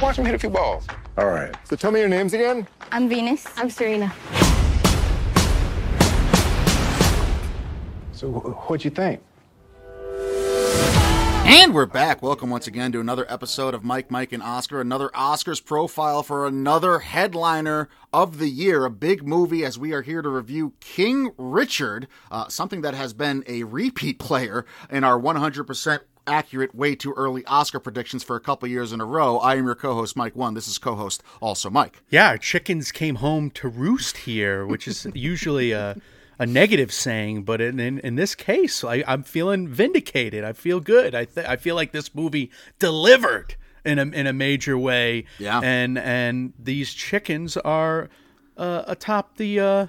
Watch 0.00 0.16
him 0.16 0.24
hit 0.24 0.34
a 0.36 0.38
few 0.38 0.50
balls. 0.50 0.86
All 1.16 1.26
right. 1.26 1.52
So 1.64 1.74
tell 1.74 1.90
me 1.90 1.98
your 1.98 2.08
names 2.08 2.32
again. 2.32 2.68
I'm 2.92 3.08
Venus. 3.08 3.46
I'm 3.56 3.68
Serena. 3.68 4.12
So 8.12 8.30
what'd 8.30 8.84
you 8.84 8.92
think? 8.92 9.20
And 11.50 11.74
we're 11.74 11.86
back. 11.86 12.22
Welcome 12.22 12.50
once 12.50 12.68
again 12.68 12.92
to 12.92 13.00
another 13.00 13.26
episode 13.28 13.74
of 13.74 13.82
Mike, 13.82 14.10
Mike, 14.10 14.32
and 14.32 14.42
Oscar. 14.42 14.80
Another 14.80 15.08
Oscars 15.14 15.64
profile 15.64 16.22
for 16.22 16.46
another 16.46 17.00
headliner 17.00 17.88
of 18.12 18.38
the 18.38 18.48
year. 18.48 18.84
A 18.84 18.90
big 18.90 19.26
movie 19.26 19.64
as 19.64 19.78
we 19.78 19.92
are 19.92 20.02
here 20.02 20.22
to 20.22 20.28
review 20.28 20.74
King 20.78 21.32
Richard, 21.38 22.06
uh, 22.30 22.48
something 22.48 22.82
that 22.82 22.94
has 22.94 23.14
been 23.14 23.42
a 23.48 23.64
repeat 23.64 24.18
player 24.18 24.64
in 24.90 25.02
our 25.02 25.18
100% 25.18 26.00
accurate, 26.28 26.74
way 26.74 26.94
too 26.94 27.12
early 27.14 27.44
Oscar 27.46 27.80
predictions 27.80 28.22
for 28.22 28.36
a 28.36 28.40
couple 28.40 28.68
years 28.68 28.92
in 28.92 29.00
a 29.00 29.04
row. 29.04 29.38
I 29.38 29.56
am 29.56 29.64
your 29.64 29.74
co 29.74 29.94
host, 29.94 30.16
Mike 30.16 30.36
One. 30.36 30.54
This 30.54 30.68
is 30.68 30.78
co 30.78 30.94
host, 30.94 31.22
also 31.40 31.70
Mike. 31.70 32.02
Yeah, 32.10 32.36
chickens 32.36 32.92
came 32.92 33.16
home 33.16 33.50
to 33.52 33.68
roost 33.68 34.18
here, 34.18 34.66
which 34.66 34.86
is 34.86 35.06
usually 35.14 35.72
a, 35.72 35.96
a 36.38 36.46
negative 36.46 36.92
saying, 36.92 37.42
but 37.42 37.60
in, 37.60 37.80
in, 37.80 37.98
in 38.00 38.16
this 38.16 38.34
case, 38.34 38.84
I, 38.84 39.02
I'm 39.06 39.22
feeling 39.22 39.66
vindicated. 39.66 40.44
I 40.44 40.52
feel 40.52 40.80
good. 40.80 41.14
I 41.14 41.24
th- 41.24 41.46
I 41.46 41.56
feel 41.56 41.74
like 41.74 41.92
this 41.92 42.14
movie 42.14 42.50
delivered 42.78 43.56
in 43.84 43.98
a 43.98 44.02
in 44.02 44.26
a 44.26 44.32
major 44.32 44.76
way. 44.76 45.24
Yeah. 45.38 45.60
and 45.62 45.98
and 45.98 46.52
these 46.58 46.92
chickens 46.92 47.56
are 47.56 48.08
uh, 48.56 48.84
atop 48.86 49.36
the. 49.36 49.60
Uh, 49.60 49.86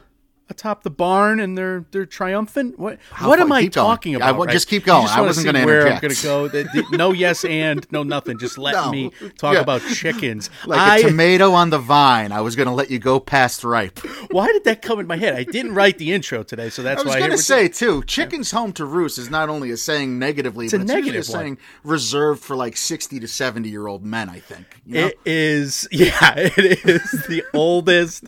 Atop 0.51 0.81
the 0.81 0.89
barn 0.89 1.39
and 1.39 1.55
they're 1.55 1.85
they're 1.91 2.07
triumphant. 2.07 2.79
What 2.79 2.97
How 3.11 3.27
what 3.29 3.37
far- 3.37 3.45
am 3.45 3.51
I 3.51 3.61
keep 3.63 3.73
talking 3.73 4.15
I 4.15 4.17
about? 4.29 4.37
wa- 4.39 4.45
right? 4.45 4.51
just 4.51 4.67
keep 4.67 4.83
going. 4.83 5.03
just 5.03 5.15
I 5.15 5.21
wasn't 5.21 5.45
gonna 5.45 5.63
where 5.63 5.81
interject. 5.87 6.03
I'm 6.03 6.07
going 6.09 6.15
to 6.15 6.23
go. 6.23 6.47
The- 6.47 6.83
the- 6.89 6.97
no 6.97 7.11
yes 7.13 7.45
and 7.45 7.85
no 7.91 8.01
nothing. 8.01 8.39
Just 8.39 8.57
let 8.57 8.73
No. 8.73 8.91
me 8.91 9.11
talk 9.37 9.53
Yeah. 9.53 9.59
about 9.61 9.81
chickens. 9.81 10.49
Like 10.65 10.79
I- 10.79 10.97
a 10.97 11.01
tomato 11.03 11.51
on 11.53 11.69
the 11.69 11.77
vine. 11.77 12.31
I 12.31 12.41
was 12.41 12.55
going 12.55 12.67
to 12.67 12.73
let 12.73 12.89
you 12.89 12.97
go 12.99 13.19
past 13.19 13.63
ripe. 13.63 13.99
Why 14.31 14.47
did 14.47 14.63
that 14.63 14.81
come 14.81 14.99
in 14.99 15.05
my 15.07 15.17
head? 15.17 15.35
I 15.35 15.43
didn't 15.43 15.75
write 15.75 15.97
the 15.99 16.11
intro 16.13 16.41
today, 16.43 16.69
so 16.71 16.81
that's 16.81 17.05
why 17.05 17.11
I 17.11 17.15
was 17.15 17.25
going 17.27 17.31
to 17.37 17.37
say 17.43 17.67
too, 17.67 18.03
"chickens 18.05 18.49
home 18.51 18.73
to 18.73 18.85
roost" 18.85 19.17
is 19.19 19.29
not 19.29 19.49
only 19.49 19.69
a 19.71 19.77
saying 19.77 20.17
negatively, 20.17 20.65
It's 20.65 20.73
but 20.73 20.79
a 20.81 20.83
it's 20.83 20.91
negative 20.93 21.21
a 21.21 21.23
saying 21.25 21.57
reserved 21.83 22.43
for 22.43 22.55
like 22.55 22.75
sixty 22.75 23.19
to 23.19 23.27
seventy 23.27 23.69
year 23.69 23.85
old 23.87 24.03
men. 24.03 24.29
I 24.29 24.39
think. 24.39 24.65
You 24.85 24.93
know? 24.95 25.07
It 25.07 25.19
is, 25.25 25.87
yeah, 25.91 26.33
it 26.35 26.57
is 26.85 27.11
the 27.27 27.43
oldest, 27.53 28.25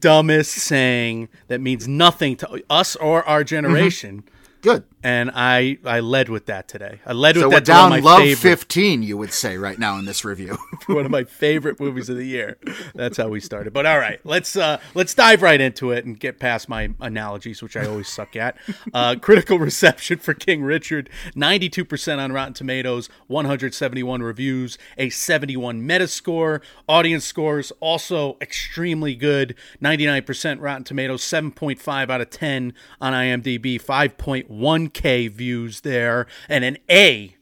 dumbest 0.00 0.52
saying 0.52 1.28
that 1.48 1.60
means 1.60 1.86
nothing 1.86 2.36
to 2.36 2.62
us 2.68 2.96
or 2.96 3.22
our 3.24 3.44
generation. 3.44 4.22
Mm-hmm. 4.22 4.60
Good. 4.62 4.84
And 5.06 5.30
I, 5.32 5.78
I 5.84 6.00
led 6.00 6.28
with 6.28 6.46
that 6.46 6.66
today. 6.66 6.98
I 7.06 7.12
led 7.12 7.36
So 7.36 7.42
with 7.48 7.64
that. 7.64 7.72
one 7.82 7.90
down 7.90 7.98
of 7.98 8.04
my 8.04 8.10
love 8.10 8.18
favorite, 8.22 8.56
fifteen, 8.58 9.04
you 9.04 9.16
would 9.16 9.32
say 9.32 9.56
right 9.56 9.78
now 9.78 9.96
in 10.00 10.04
this 10.04 10.24
review. 10.24 10.58
one 10.88 11.04
of 11.04 11.12
my 11.12 11.22
favorite 11.22 11.78
movies 11.78 12.08
of 12.08 12.16
the 12.16 12.24
year. 12.26 12.58
That's 12.92 13.16
how 13.16 13.28
we 13.28 13.38
started. 13.38 13.72
But 13.72 13.86
all 13.86 14.00
right, 14.00 14.18
let's 14.24 14.56
uh, 14.56 14.80
let's 14.94 15.14
dive 15.14 15.42
right 15.42 15.60
into 15.60 15.92
it 15.92 16.04
and 16.04 16.18
get 16.18 16.40
past 16.40 16.68
my 16.68 16.90
analogies, 16.98 17.62
which 17.62 17.76
I 17.76 17.86
always 17.86 18.08
suck 18.08 18.34
at. 18.34 18.56
Uh, 18.92 19.14
critical 19.20 19.60
reception 19.60 20.18
for 20.18 20.34
King 20.34 20.64
Richard, 20.64 21.08
ninety-two 21.36 21.84
percent 21.84 22.20
on 22.20 22.32
Rotten 22.32 22.54
Tomatoes, 22.54 23.08
one 23.28 23.44
hundred 23.44 23.74
seventy-one 23.74 24.24
reviews, 24.24 24.76
a 24.98 25.08
seventy-one 25.10 25.82
Metascore. 25.86 26.62
Audience 26.88 27.24
scores 27.24 27.70
also 27.78 28.36
extremely 28.40 29.14
good, 29.14 29.54
ninety-nine 29.80 30.24
percent 30.24 30.60
Rotten 30.60 30.82
Tomatoes, 30.82 31.22
seven 31.22 31.52
point 31.52 31.80
five 31.80 32.10
out 32.10 32.20
of 32.20 32.30
ten 32.30 32.74
on 33.00 33.12
IMDb, 33.12 33.80
five 33.80 34.18
point 34.18 34.50
one 34.50 34.88
k 34.96 35.28
views 35.28 35.82
there, 35.82 36.26
and 36.48 36.64
an 36.64 36.78
A 36.90 37.36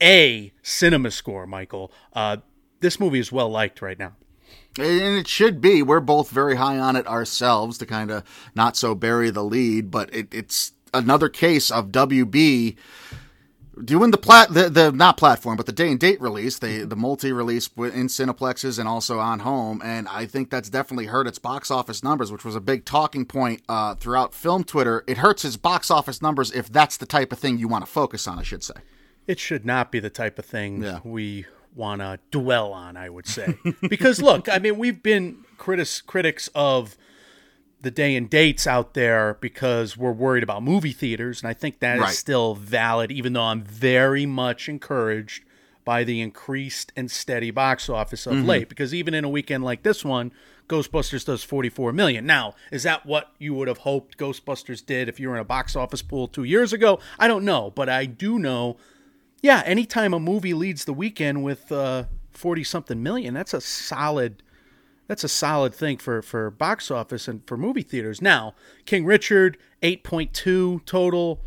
a 0.00 0.52
cinema 0.62 1.10
score, 1.10 1.46
Michael. 1.46 1.90
Uh, 2.12 2.36
this 2.80 3.00
movie 3.00 3.18
is 3.18 3.32
well 3.32 3.48
liked 3.48 3.82
right 3.82 3.98
now. 3.98 4.12
and 4.78 5.16
it 5.16 5.26
should 5.26 5.60
be. 5.60 5.82
We're 5.82 6.00
both 6.00 6.30
very 6.30 6.56
high 6.56 6.78
on 6.78 6.94
it 6.96 7.06
ourselves 7.06 7.78
to 7.78 7.86
kind 7.86 8.10
of 8.10 8.22
not 8.54 8.76
so 8.76 8.94
bury 8.94 9.30
the 9.30 9.44
lead, 9.44 9.90
but 9.90 10.14
it, 10.14 10.32
it's 10.32 10.72
another 10.92 11.28
case 11.28 11.70
of 11.70 11.88
WB 11.90 12.76
doing 13.82 14.10
the 14.10 14.18
plat 14.18 14.52
the, 14.52 14.68
the 14.70 14.92
not 14.92 15.16
platform 15.16 15.56
but 15.56 15.66
the 15.66 15.72
day 15.72 15.90
and 15.90 15.98
date 15.98 16.20
release 16.20 16.58
the 16.58 16.84
the 16.84 16.96
multi 16.96 17.32
release 17.32 17.68
in 17.76 18.06
cineplexes 18.08 18.78
and 18.78 18.88
also 18.88 19.18
on 19.18 19.40
home 19.40 19.80
and 19.84 20.06
i 20.08 20.26
think 20.26 20.50
that's 20.50 20.68
definitely 20.70 21.06
hurt 21.06 21.26
its 21.26 21.38
box 21.38 21.70
office 21.70 22.02
numbers 22.02 22.30
which 22.30 22.44
was 22.44 22.54
a 22.54 22.60
big 22.60 22.84
talking 22.84 23.24
point 23.24 23.62
uh, 23.68 23.94
throughout 23.96 24.34
film 24.34 24.62
twitter 24.64 25.02
it 25.06 25.18
hurts 25.18 25.44
its 25.44 25.56
box 25.56 25.90
office 25.90 26.22
numbers 26.22 26.52
if 26.52 26.68
that's 26.70 26.96
the 26.96 27.06
type 27.06 27.32
of 27.32 27.38
thing 27.38 27.58
you 27.58 27.66
want 27.68 27.84
to 27.84 27.90
focus 27.90 28.28
on 28.28 28.38
i 28.38 28.42
should 28.42 28.62
say 28.62 28.74
It 29.26 29.38
should 29.38 29.64
not 29.64 29.90
be 29.90 30.00
the 30.00 30.10
type 30.10 30.38
of 30.38 30.44
thing 30.44 30.82
Yeah. 30.82 31.00
we 31.02 31.46
want 31.74 32.00
to 32.02 32.20
dwell 32.30 32.72
on, 32.72 32.96
I 32.96 33.08
would 33.08 33.26
say. 33.26 33.58
because 33.88 34.22
look, 34.22 34.48
I 34.48 34.60
mean, 34.60 34.78
we've 34.78 35.02
been 35.02 35.38
critics 35.58 36.00
critics 36.00 36.48
of 36.54 36.96
the 37.84 37.90
day 37.90 38.16
and 38.16 38.28
dates 38.28 38.66
out 38.66 38.94
there 38.94 39.38
because 39.40 39.96
we're 39.96 40.12
worried 40.12 40.42
about 40.42 40.62
movie 40.62 40.92
theaters, 40.92 41.42
and 41.42 41.48
I 41.48 41.54
think 41.54 41.78
that 41.80 41.96
is 41.96 42.02
Right. 42.02 42.14
still 42.14 42.54
valid, 42.54 43.12
even 43.12 43.32
though 43.32 43.44
I'm 43.44 43.62
very 43.62 44.26
much 44.26 44.68
encouraged 44.68 45.44
by 45.84 46.02
the 46.02 46.20
increased 46.20 46.92
and 46.96 47.10
steady 47.10 47.50
box 47.50 47.88
office 47.88 48.26
of 48.26 48.34
mm-hmm. 48.34 48.46
late. 48.46 48.68
Because 48.68 48.94
even 48.94 49.14
in 49.14 49.22
a 49.22 49.28
weekend 49.28 49.62
like 49.62 49.82
this 49.82 50.04
one, 50.04 50.32
Ghostbusters 50.68 51.26
does 51.26 51.44
44 51.44 51.92
million. 51.92 52.24
Now, 52.24 52.54
is 52.72 52.84
that 52.84 53.04
what 53.04 53.32
you 53.38 53.52
would 53.54 53.68
have 53.68 53.78
hoped 53.78 54.16
Ghostbusters 54.16 54.84
did 54.84 55.08
if 55.08 55.20
you 55.20 55.28
were 55.28 55.34
in 55.34 55.42
a 55.42 55.44
box 55.44 55.76
office 55.76 56.00
pool 56.00 56.26
two 56.26 56.44
years 56.44 56.72
ago? 56.72 56.98
I 57.18 57.28
don't 57.28 57.44
know, 57.44 57.70
but 57.70 57.88
I 57.90 58.06
do 58.06 58.38
know 58.38 58.78
yeah, 59.44 59.62
anytime 59.66 60.14
a 60.14 60.18
movie 60.18 60.54
leads 60.54 60.86
the 60.86 60.94
weekend 60.94 61.44
with 61.44 61.70
uh, 61.70 62.04
forty 62.32 62.64
something 62.64 63.02
million, 63.02 63.34
that's 63.34 63.52
a 63.52 63.60
solid 63.60 64.42
that's 65.06 65.24
a 65.24 65.28
solid 65.28 65.74
thing 65.74 65.98
for 65.98 66.22
for 66.22 66.50
box 66.50 66.90
office 66.90 67.28
and 67.28 67.46
for 67.46 67.56
movie 67.56 67.82
theaters. 67.82 68.22
Now, 68.22 68.54
King 68.86 69.04
Richard, 69.04 69.58
eight 69.82 70.04
point 70.04 70.32
two 70.32 70.82
total. 70.86 71.40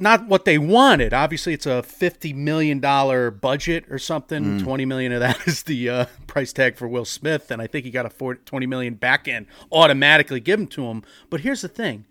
Not 0.00 0.28
what 0.28 0.44
they 0.44 0.58
wanted. 0.58 1.12
Obviously, 1.12 1.52
it's 1.54 1.66
a 1.66 1.82
fifty 1.82 2.32
million 2.32 2.78
dollar 2.78 3.32
budget 3.32 3.84
or 3.90 3.98
something. 3.98 4.60
Twenty 4.60 4.84
million 4.84 5.10
of 5.12 5.20
that 5.20 5.40
is 5.48 5.64
the 5.64 5.88
uh, 5.88 6.04
price 6.28 6.52
tag 6.52 6.76
for 6.76 6.86
Will 6.86 7.04
Smith, 7.04 7.50
and 7.50 7.60
I 7.60 7.66
think 7.66 7.84
he 7.84 7.90
got 7.90 8.06
a 8.06 8.10
40, 8.10 8.42
20 8.44 8.66
million 8.66 8.94
back 8.94 9.26
end 9.26 9.46
automatically 9.72 10.38
given 10.38 10.68
to 10.68 10.84
him. 10.84 11.02
But 11.30 11.40
here's 11.40 11.62
the 11.62 11.68
thing: 11.68 12.06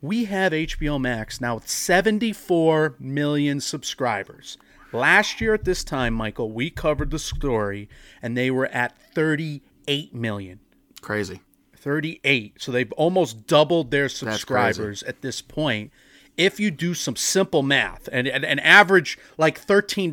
we 0.00 0.24
have 0.24 0.52
HBO 0.52 0.98
Max 0.98 1.42
now 1.42 1.56
with 1.56 1.68
74 1.68 2.96
million 2.98 3.60
subscribers. 3.60 4.56
Last 4.94 5.40
year 5.40 5.54
at 5.54 5.64
this 5.64 5.84
time, 5.84 6.14
Michael, 6.14 6.50
we 6.50 6.70
covered 6.70 7.10
the 7.10 7.18
story 7.18 7.88
and 8.22 8.36
they 8.36 8.50
were 8.50 8.66
at 8.66 8.96
38 9.14 10.14
million. 10.14 10.60
crazy 11.00 11.40
38. 11.76 12.54
So 12.58 12.72
they've 12.72 12.90
almost 12.92 13.46
doubled 13.46 13.90
their 13.90 14.08
subscribers 14.08 15.02
at 15.02 15.20
this 15.20 15.42
point. 15.42 15.92
If 16.36 16.58
you 16.58 16.70
do 16.70 16.94
some 16.94 17.14
simple 17.14 17.62
math 17.62 18.08
and 18.10 18.26
an 18.26 18.58
average 18.58 19.18
like 19.36 19.64
$13 19.64 20.10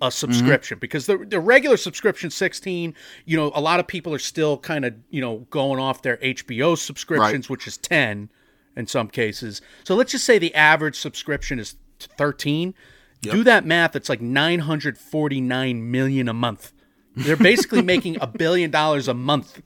a 0.00 0.06
mm-hmm. 0.06 0.10
subscription 0.10 0.78
because 0.78 1.06
the, 1.06 1.18
the 1.18 1.40
regular 1.40 1.76
subscription 1.76 2.30
16 2.30 2.94
you 3.24 3.36
know 3.36 3.50
a 3.52 3.60
lot 3.60 3.80
of 3.80 3.88
people 3.88 4.14
are 4.14 4.20
still 4.20 4.56
kind 4.56 4.84
of 4.84 4.94
you 5.10 5.20
know 5.20 5.38
going 5.50 5.80
off 5.80 6.02
their 6.02 6.18
hbo 6.18 6.78
subscriptions 6.78 7.50
which 7.50 7.66
is 7.66 7.76
10 7.78 8.30
in 8.76 8.86
some 8.86 9.08
cases 9.08 9.60
so 9.82 9.96
let's 9.96 10.12
just 10.12 10.24
say 10.24 10.38
the 10.38 10.54
average 10.54 10.96
subscription 10.96 11.58
is 11.58 11.74
13 11.98 12.74
do 13.20 13.44
that 13.44 13.64
math 13.64 13.96
it's 13.96 14.08
like 14.08 14.20
949 14.20 15.90
million 15.90 16.28
a 16.28 16.34
month 16.34 16.72
they're 17.16 17.36
basically 17.36 17.82
making 17.94 18.16
a 18.20 18.26
billion 18.26 18.70
dollars 18.70 19.08
a 19.08 19.14
month 19.14 19.60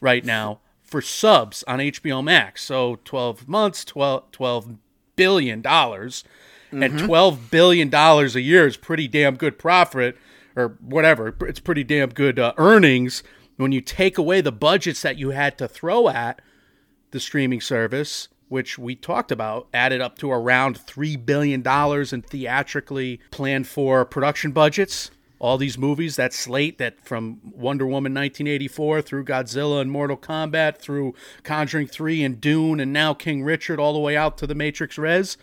right 0.00 0.24
now 0.24 0.60
for 0.88 1.02
subs 1.02 1.62
on 1.66 1.78
HBO 1.78 2.24
Max. 2.24 2.64
So 2.64 2.98
12 3.04 3.46
months, 3.46 3.84
12, 3.84 4.30
12 4.32 4.74
billion 5.16 5.60
dollars. 5.60 6.24
And 6.70 6.98
12 6.98 7.50
billion 7.50 7.88
dollars 7.88 8.36
a 8.36 8.42
year 8.42 8.66
is 8.66 8.76
pretty 8.76 9.08
damn 9.08 9.36
good 9.36 9.58
profit 9.58 10.18
or 10.54 10.76
whatever. 10.80 11.34
It's 11.42 11.60
pretty 11.60 11.84
damn 11.84 12.10
good 12.10 12.38
uh, 12.38 12.52
earnings 12.58 13.22
when 13.56 13.72
you 13.72 13.80
take 13.80 14.18
away 14.18 14.42
the 14.42 14.52
budgets 14.52 15.00
that 15.02 15.16
you 15.16 15.30
had 15.30 15.56
to 15.58 15.66
throw 15.66 16.08
at 16.08 16.42
the 17.10 17.20
streaming 17.20 17.62
service, 17.62 18.28
which 18.48 18.78
we 18.78 18.94
talked 18.94 19.30
about, 19.30 19.68
added 19.72 20.00
up 20.00 20.18
to 20.18 20.30
around 20.30 20.78
$3 20.78 21.24
billion 21.24 21.62
in 22.12 22.22
theatrically 22.22 23.20
planned 23.30 23.66
for 23.66 24.04
production 24.04 24.52
budgets. 24.52 25.10
All 25.40 25.56
these 25.56 25.78
movies, 25.78 26.16
that 26.16 26.32
slate 26.32 26.78
that 26.78 27.00
from 27.04 27.38
Wonder 27.54 27.86
Woman 27.86 28.12
1984 28.12 29.02
through 29.02 29.24
Godzilla 29.24 29.80
and 29.80 29.90
Mortal 29.90 30.16
Kombat 30.16 30.78
through 30.78 31.14
Conjuring 31.44 31.86
3 31.86 32.24
and 32.24 32.40
Dune 32.40 32.80
and 32.80 32.92
now 32.92 33.14
King 33.14 33.44
Richard 33.44 33.78
all 33.78 33.92
the 33.92 34.00
way 34.00 34.16
out 34.16 34.36
to 34.38 34.48
The 34.48 34.56
Matrix 34.56 34.98
Res. 34.98 35.36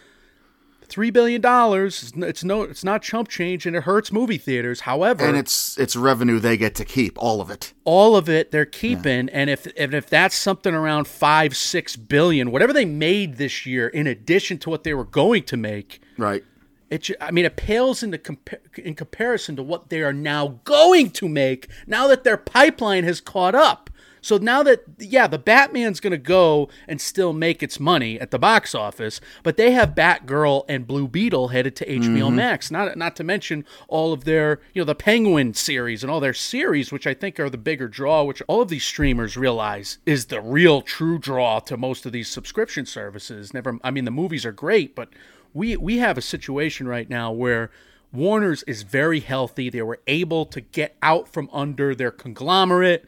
Three 0.96 1.10
billion 1.10 1.42
dollars. 1.42 2.14
It's 2.16 2.46
no. 2.46 2.62
It's 2.62 2.86
not 2.86 3.02
chump 3.02 3.28
change, 3.28 3.66
and 3.66 3.76
it 3.76 3.84
hurts 3.84 4.14
movie 4.14 4.38
theaters. 4.38 4.80
However, 4.80 5.26
and 5.26 5.36
it's 5.36 5.78
it's 5.78 5.94
revenue 5.94 6.40
they 6.40 6.56
get 6.56 6.74
to 6.76 6.86
keep 6.86 7.18
all 7.22 7.42
of 7.42 7.50
it 7.50 7.74
all 7.84 8.16
of 8.16 8.30
it 8.30 8.52
they're 8.52 8.66
keeping 8.66 9.28
and 9.28 9.50
if 9.50 9.68
and 9.78 9.94
if 9.94 10.10
that's 10.10 10.38
something 10.38 10.74
around 10.74 11.06
five 11.06 11.54
six 11.58 11.98
billion 11.98 12.50
whatever 12.50 12.72
they 12.72 12.86
made 12.86 13.36
this 13.36 13.66
year 13.66 13.90
in 13.90 14.08
addition 14.08 14.58
to 14.60 14.70
what 14.70 14.86
they 14.86 14.94
were 14.94 15.04
going 15.04 15.44
to 15.44 15.58
make 15.58 16.02
right 16.18 16.46
It, 16.90 17.10
I 17.20 17.32
mean, 17.32 17.44
it 17.44 17.58
pales 17.58 18.02
into 18.02 18.18
compa- 18.18 18.80
in 18.80 18.96
comparison 18.96 19.58
to 19.58 19.64
what 19.64 19.90
they 19.90 20.02
are 20.02 20.14
now 20.14 20.62
going 20.64 21.12
to 21.12 21.28
make 21.28 21.68
now 21.86 22.08
that 22.08 22.24
their 22.24 22.38
pipeline 22.38 23.04
has 23.04 23.20
caught 23.20 23.54
up. 23.54 23.90
So 24.25 24.38
now 24.38 24.63
that 24.63 24.83
yeah, 24.98 25.27
the 25.27 25.38
Batman's 25.38 26.00
going 26.00 26.10
to 26.10 26.18
go 26.18 26.68
and 26.88 27.00
still 27.00 27.31
make 27.31 27.62
its 27.62 27.80
money 27.80 28.19
at 28.19 28.31
the 28.31 28.39
box 28.39 28.74
office, 28.74 29.22
but 29.44 29.56
they 29.56 29.69
have 29.74 29.94
Batgirl 29.94 30.66
and 30.68 30.88
Blue 30.88 31.07
Beetle 31.07 31.50
headed 31.50 31.75
to 31.75 31.86
HBO 31.86 32.00
mm-hmm. 32.00 32.36
Max. 32.36 32.72
Not 32.72 32.98
not 32.98 33.16
to 33.18 33.24
mention 33.24 33.66
all 33.88 34.13
of 34.13 34.24
their 34.24 34.62
you 34.74 34.81
know 34.81 34.86
the 34.86 34.95
Penguin 34.95 35.54
series 35.54 36.04
and 36.04 36.12
all 36.12 36.19
their 36.19 36.33
series, 36.33 36.92
which 36.92 37.06
I 37.06 37.13
think 37.13 37.39
are 37.39 37.51
the 37.51 37.60
bigger 37.60 37.88
draw. 37.88 38.24
Which 38.24 38.42
all 38.48 38.63
of 38.63 38.69
these 38.69 38.83
streamers 38.83 39.38
realize 39.38 40.00
is 40.07 40.25
the 40.25 40.42
real 40.42 40.81
true 40.81 41.19
draw 41.19 41.60
to 41.60 41.77
most 41.77 42.07
of 42.07 42.12
these 42.12 42.27
subscription 42.27 42.88
services. 42.88 43.54
Never, 43.54 43.77
I 43.83 43.92
mean 43.92 44.06
the 44.06 44.12
movies 44.12 44.44
are 44.44 44.51
great, 44.51 44.95
but 44.95 45.10
we 45.54 45.77
we 45.77 46.00
have 46.00 46.18
a 46.18 46.24
situation 46.24 46.88
right 46.88 47.10
now 47.10 47.31
where. 47.31 47.69
Warner's 48.13 48.63
is 48.63 48.83
very 48.83 49.19
healthy. 49.19 49.69
They 49.69 49.81
were 49.81 50.00
able 50.07 50.45
to 50.45 50.62
get 50.62 50.95
out 51.01 51.27
from 51.27 51.50
under 51.51 51.94
their 51.94 52.12
conglomerate 52.12 53.06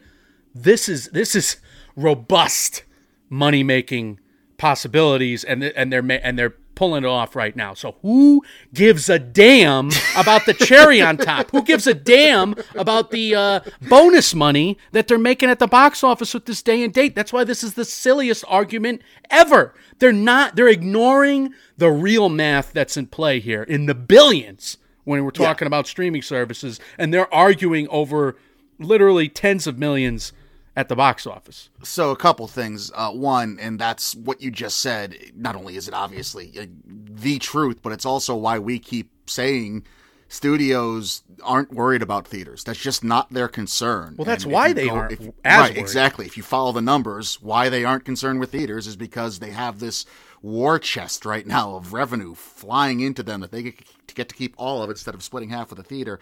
this 0.62 0.88
is 0.88 1.08
this 1.08 1.34
is 1.34 1.56
robust 1.96 2.84
money 3.28 3.62
making 3.62 4.20
possibilities 4.56 5.44
and 5.44 5.62
and 5.62 5.92
they're 5.92 6.04
and 6.24 6.38
they're 6.38 6.54
pulling 6.78 7.02
it 7.02 7.08
off 7.08 7.34
right 7.34 7.56
now. 7.56 7.74
So 7.74 7.96
who 8.02 8.44
gives 8.72 9.10
a 9.10 9.18
damn 9.18 9.90
about 10.16 10.46
the 10.46 10.54
cherry 10.54 11.00
on 11.02 11.16
top? 11.16 11.50
Who 11.50 11.62
gives 11.62 11.88
a 11.88 11.94
damn 11.94 12.54
about 12.76 13.10
the 13.10 13.34
uh, 13.34 13.60
bonus 13.88 14.32
money 14.32 14.78
that 14.92 15.08
they're 15.08 15.18
making 15.18 15.50
at 15.50 15.58
the 15.58 15.66
box 15.66 16.04
office 16.04 16.32
with 16.32 16.46
this 16.46 16.62
day 16.62 16.84
and 16.84 16.94
date? 16.94 17.16
That's 17.16 17.32
why 17.32 17.42
this 17.42 17.64
is 17.64 17.74
the 17.74 17.84
silliest 17.84 18.44
argument 18.46 19.02
ever. 19.28 19.74
They're 19.98 20.12
not. 20.12 20.54
They're 20.54 20.68
ignoring 20.68 21.52
the 21.76 21.90
real 21.90 22.28
math 22.28 22.72
that's 22.72 22.96
in 22.96 23.08
play 23.08 23.40
here 23.40 23.64
in 23.64 23.86
the 23.86 23.94
billions 23.96 24.78
when 25.02 25.24
we're 25.24 25.30
talking 25.32 25.66
about 25.66 25.88
streaming 25.88 26.22
services, 26.22 26.78
and 26.96 27.12
they're 27.12 27.32
arguing 27.34 27.88
over 27.88 28.36
literally 28.78 29.28
tens 29.28 29.66
of 29.66 29.78
millions 29.78 30.32
at 30.78 30.88
the 30.88 30.94
box 30.94 31.26
office. 31.26 31.70
So 31.82 32.12
a 32.12 32.16
couple 32.16 32.46
things. 32.46 32.92
Uh, 32.94 33.10
one, 33.10 33.58
and 33.60 33.80
that's 33.80 34.14
what 34.14 34.40
you 34.40 34.50
just 34.52 34.78
said. 34.78 35.16
Not 35.34 35.56
only 35.56 35.74
is 35.74 35.88
it 35.88 35.94
obviously 35.94 36.52
uh, 36.56 36.66
the 36.86 37.38
truth, 37.40 37.80
but 37.82 37.92
it's 37.92 38.06
also 38.06 38.36
why 38.36 38.60
we 38.60 38.78
keep 38.78 39.10
saying 39.28 39.84
studios 40.28 41.22
aren't 41.42 41.72
worried 41.72 42.02
about 42.02 42.28
theaters. 42.28 42.62
That's 42.62 42.78
just 42.78 43.02
not 43.02 43.30
their 43.32 43.48
concern. 43.48 44.14
Well, 44.16 44.24
that's 44.24 44.44
And 44.44 44.52
why 44.52 44.72
they 44.72 44.86
go- 44.86 44.94
aren't 44.94 45.12
if- 45.12 45.20
as 45.44 45.58
right, 45.58 45.70
worried. 45.72 45.78
exactly. 45.78 46.26
If 46.26 46.36
you 46.36 46.42
follow 46.44 46.70
the 46.72 46.80
numbers, 46.82 47.40
why 47.42 47.68
they 47.68 47.84
aren't 47.84 48.04
concerned 48.04 48.38
with 48.38 48.52
theaters 48.52 48.86
is 48.86 48.94
because 48.96 49.40
they 49.40 49.50
have 49.50 49.80
this 49.80 50.06
war 50.40 50.78
chest 50.78 51.24
right 51.24 51.46
now 51.46 51.74
of 51.74 51.92
revenue 51.92 52.34
flying 52.34 53.00
into 53.00 53.24
them 53.24 53.40
that 53.40 53.50
they 53.50 53.62
get 53.64 53.78
to 54.06 54.14
get 54.14 54.28
to 54.28 54.34
keep 54.36 54.54
all 54.56 54.82
of 54.82 54.88
it 54.90 54.92
instead 54.92 55.14
of 55.14 55.22
splitting 55.22 55.50
half 55.50 55.70
with 55.70 55.78
the 55.78 55.82
theater 55.82 56.20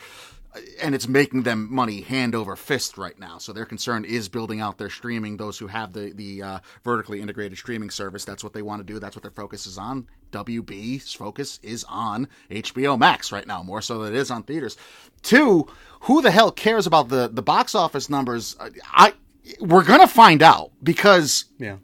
and 0.80 0.94
it's 0.94 1.08
making 1.08 1.42
them 1.42 1.68
money 1.72 2.00
hand 2.00 2.34
over 2.34 2.56
fist 2.56 2.96
right 2.98 3.18
now. 3.18 3.38
So 3.38 3.52
their 3.52 3.64
concern 3.64 4.04
is 4.04 4.28
building 4.28 4.60
out 4.60 4.78
their 4.78 4.90
streaming. 4.90 5.36
Those 5.36 5.58
who 5.58 5.66
have 5.66 5.92
the 5.92 6.12
the 6.14 6.42
uh, 6.42 6.58
vertically 6.84 7.20
integrated 7.20 7.58
streaming 7.58 7.90
service, 7.90 8.24
that's 8.24 8.42
what 8.44 8.52
they 8.52 8.62
want 8.62 8.80
to 8.86 8.92
do. 8.92 8.98
That's 8.98 9.16
what 9.16 9.22
their 9.22 9.30
focus 9.30 9.66
is 9.66 9.78
on. 9.78 10.06
WB's 10.32 11.12
focus 11.12 11.58
is 11.62 11.84
on 11.88 12.28
HBO 12.50 12.98
Max 12.98 13.32
right 13.32 13.46
now, 13.46 13.62
more 13.62 13.80
so 13.82 14.02
than 14.02 14.14
it 14.14 14.18
is 14.18 14.30
on 14.30 14.42
theaters. 14.42 14.76
Two, 15.22 15.66
who 16.02 16.22
the 16.22 16.30
hell 16.30 16.50
cares 16.52 16.86
about 16.86 17.08
the 17.08 17.28
the 17.28 17.42
box 17.42 17.74
office 17.74 18.08
numbers? 18.10 18.56
I 18.92 19.14
we're 19.60 19.84
gonna 19.84 20.08
find 20.08 20.42
out 20.42 20.72
because 20.82 21.44
Yeah. 21.58 21.76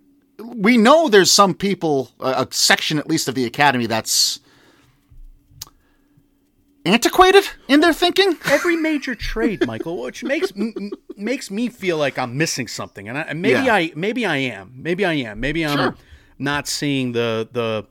we 0.42 0.76
know 0.76 1.08
there's 1.08 1.30
some 1.30 1.54
people, 1.54 2.10
a 2.20 2.42
a 2.42 2.48
section 2.50 2.98
at 2.98 3.08
least 3.08 3.28
of 3.28 3.34
the 3.34 3.44
Academy 3.44 3.86
that's 3.86 4.40
antiquated 6.84 7.44
in 7.68 7.80
their 7.80 7.92
thinking. 7.92 8.36
Every 8.46 8.76
major 8.76 9.14
trade, 9.14 9.66
Michael, 9.66 10.02
which 10.02 10.22
makes 10.24 10.52
m- 10.56 10.90
makes 11.16 11.50
me 11.50 11.68
feel 11.68 11.96
like 11.98 12.18
I'm 12.18 12.36
missing 12.36 12.66
something, 12.68 13.08
and, 13.08 13.18
I, 13.18 13.22
and 13.22 13.40
maybe 13.42 13.64
Yeah. 13.66 13.74
I 13.74 13.92
maybe 13.94 14.26
I 14.26 14.36
am, 14.38 14.72
maybe 14.76 15.04
I 15.04 15.14
am, 15.14 15.40
maybe 15.40 15.64
I'm 15.64 15.76
Sure. 15.76 15.96
not 16.38 16.66
seeing 16.68 17.12
the 17.12 17.48
the 17.52 17.86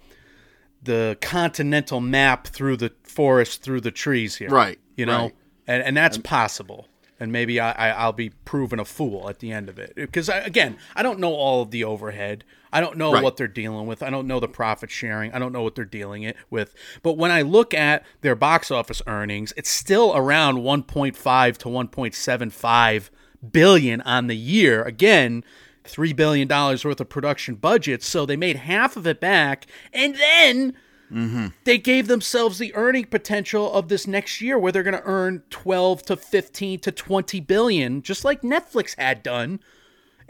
the 0.84 1.18
continental 1.22 2.02
map 2.02 2.48
through 2.48 2.78
the 2.78 2.92
forest 3.04 3.62
through 3.62 3.82
the 3.82 3.92
trees 3.92 4.38
here, 4.38 4.50
Right, 4.50 4.80
You 4.98 5.06
know, 5.06 5.20
right. 5.26 5.36
and 5.68 5.84
and 5.84 5.96
that's 5.98 6.18
possible. 6.18 6.88
And 7.20 7.32
maybe 7.32 7.60
I, 7.60 7.72
I, 7.74 7.90
I'll 7.90 8.14
be 8.14 8.32
proven 8.46 8.80
a 8.80 8.86
fool 8.86 9.30
at 9.30 9.38
the 9.40 9.52
end 9.52 9.70
of 9.70 9.78
it. 9.78 9.94
Because, 9.96 10.28
again, 10.28 10.78
I 10.96 11.04
don't 11.04 11.20
know 11.20 11.36
all 11.36 11.62
of 11.62 11.70
the 11.70 11.84
overhead. 11.84 12.44
I 12.74 12.80
don't 12.82 12.98
know 12.98 13.12
Right. 13.14 13.24
what 13.24 13.38
they're 13.38 13.48
dealing 13.48 13.88
with. 13.88 14.02
I 14.02 14.10
don't 14.10 14.28
know 14.28 14.40
the 14.40 14.48
profit 14.48 14.90
sharing. 14.90 15.34
I 15.34 15.40
don't 15.40 15.52
know 15.52 15.62
what 15.62 15.76
they're 15.76 15.86
dealing 15.86 16.24
it 16.24 16.38
with. 16.50 16.74
But 17.04 17.18
when 17.18 17.32
I 17.32 17.42
look 17.42 17.74
at 17.74 18.04
their 18.22 18.36
box 18.36 18.72
office 18.72 19.02
earnings, 19.08 19.54
it's 19.58 19.70
still 19.70 20.14
around 20.16 20.58
1.5 20.58 21.58
to 21.58 21.70
1.75 21.70 23.10
billion 23.52 24.02
on 24.02 24.28
the 24.28 24.36
year. 24.38 24.84
Again, 24.84 25.44
three 25.84 26.14
billion 26.14 26.48
dollars 26.48 26.86
worth 26.86 27.02
of 27.02 27.10
production 27.10 27.56
budget. 27.56 28.04
So 28.04 28.26
they 28.26 28.38
made 28.38 28.56
half 28.58 28.96
of 28.96 29.08
it 29.08 29.20
back, 29.20 29.66
and 29.94 30.16
then 30.16 30.74
mm-hmm. 31.12 31.48
they 31.64 31.78
gave 31.78 32.08
themselves 32.08 32.60
the 32.60 32.74
earning 32.76 33.06
potential 33.06 33.72
of 33.74 33.88
this 33.90 34.08
next 34.08 34.42
year, 34.42 34.58
where 34.58 34.72
they're 34.72 34.84
going 34.84 34.94
to 34.94 35.04
earn 35.04 35.44
12 35.50 36.04
to 36.04 36.16
15 36.16 36.80
to 36.80 36.92
20 36.92 37.40
billion, 37.42 38.02
just 38.02 38.24
like 38.24 38.42
Netflix 38.42 38.98
had 38.98 39.24
done. 39.24 39.60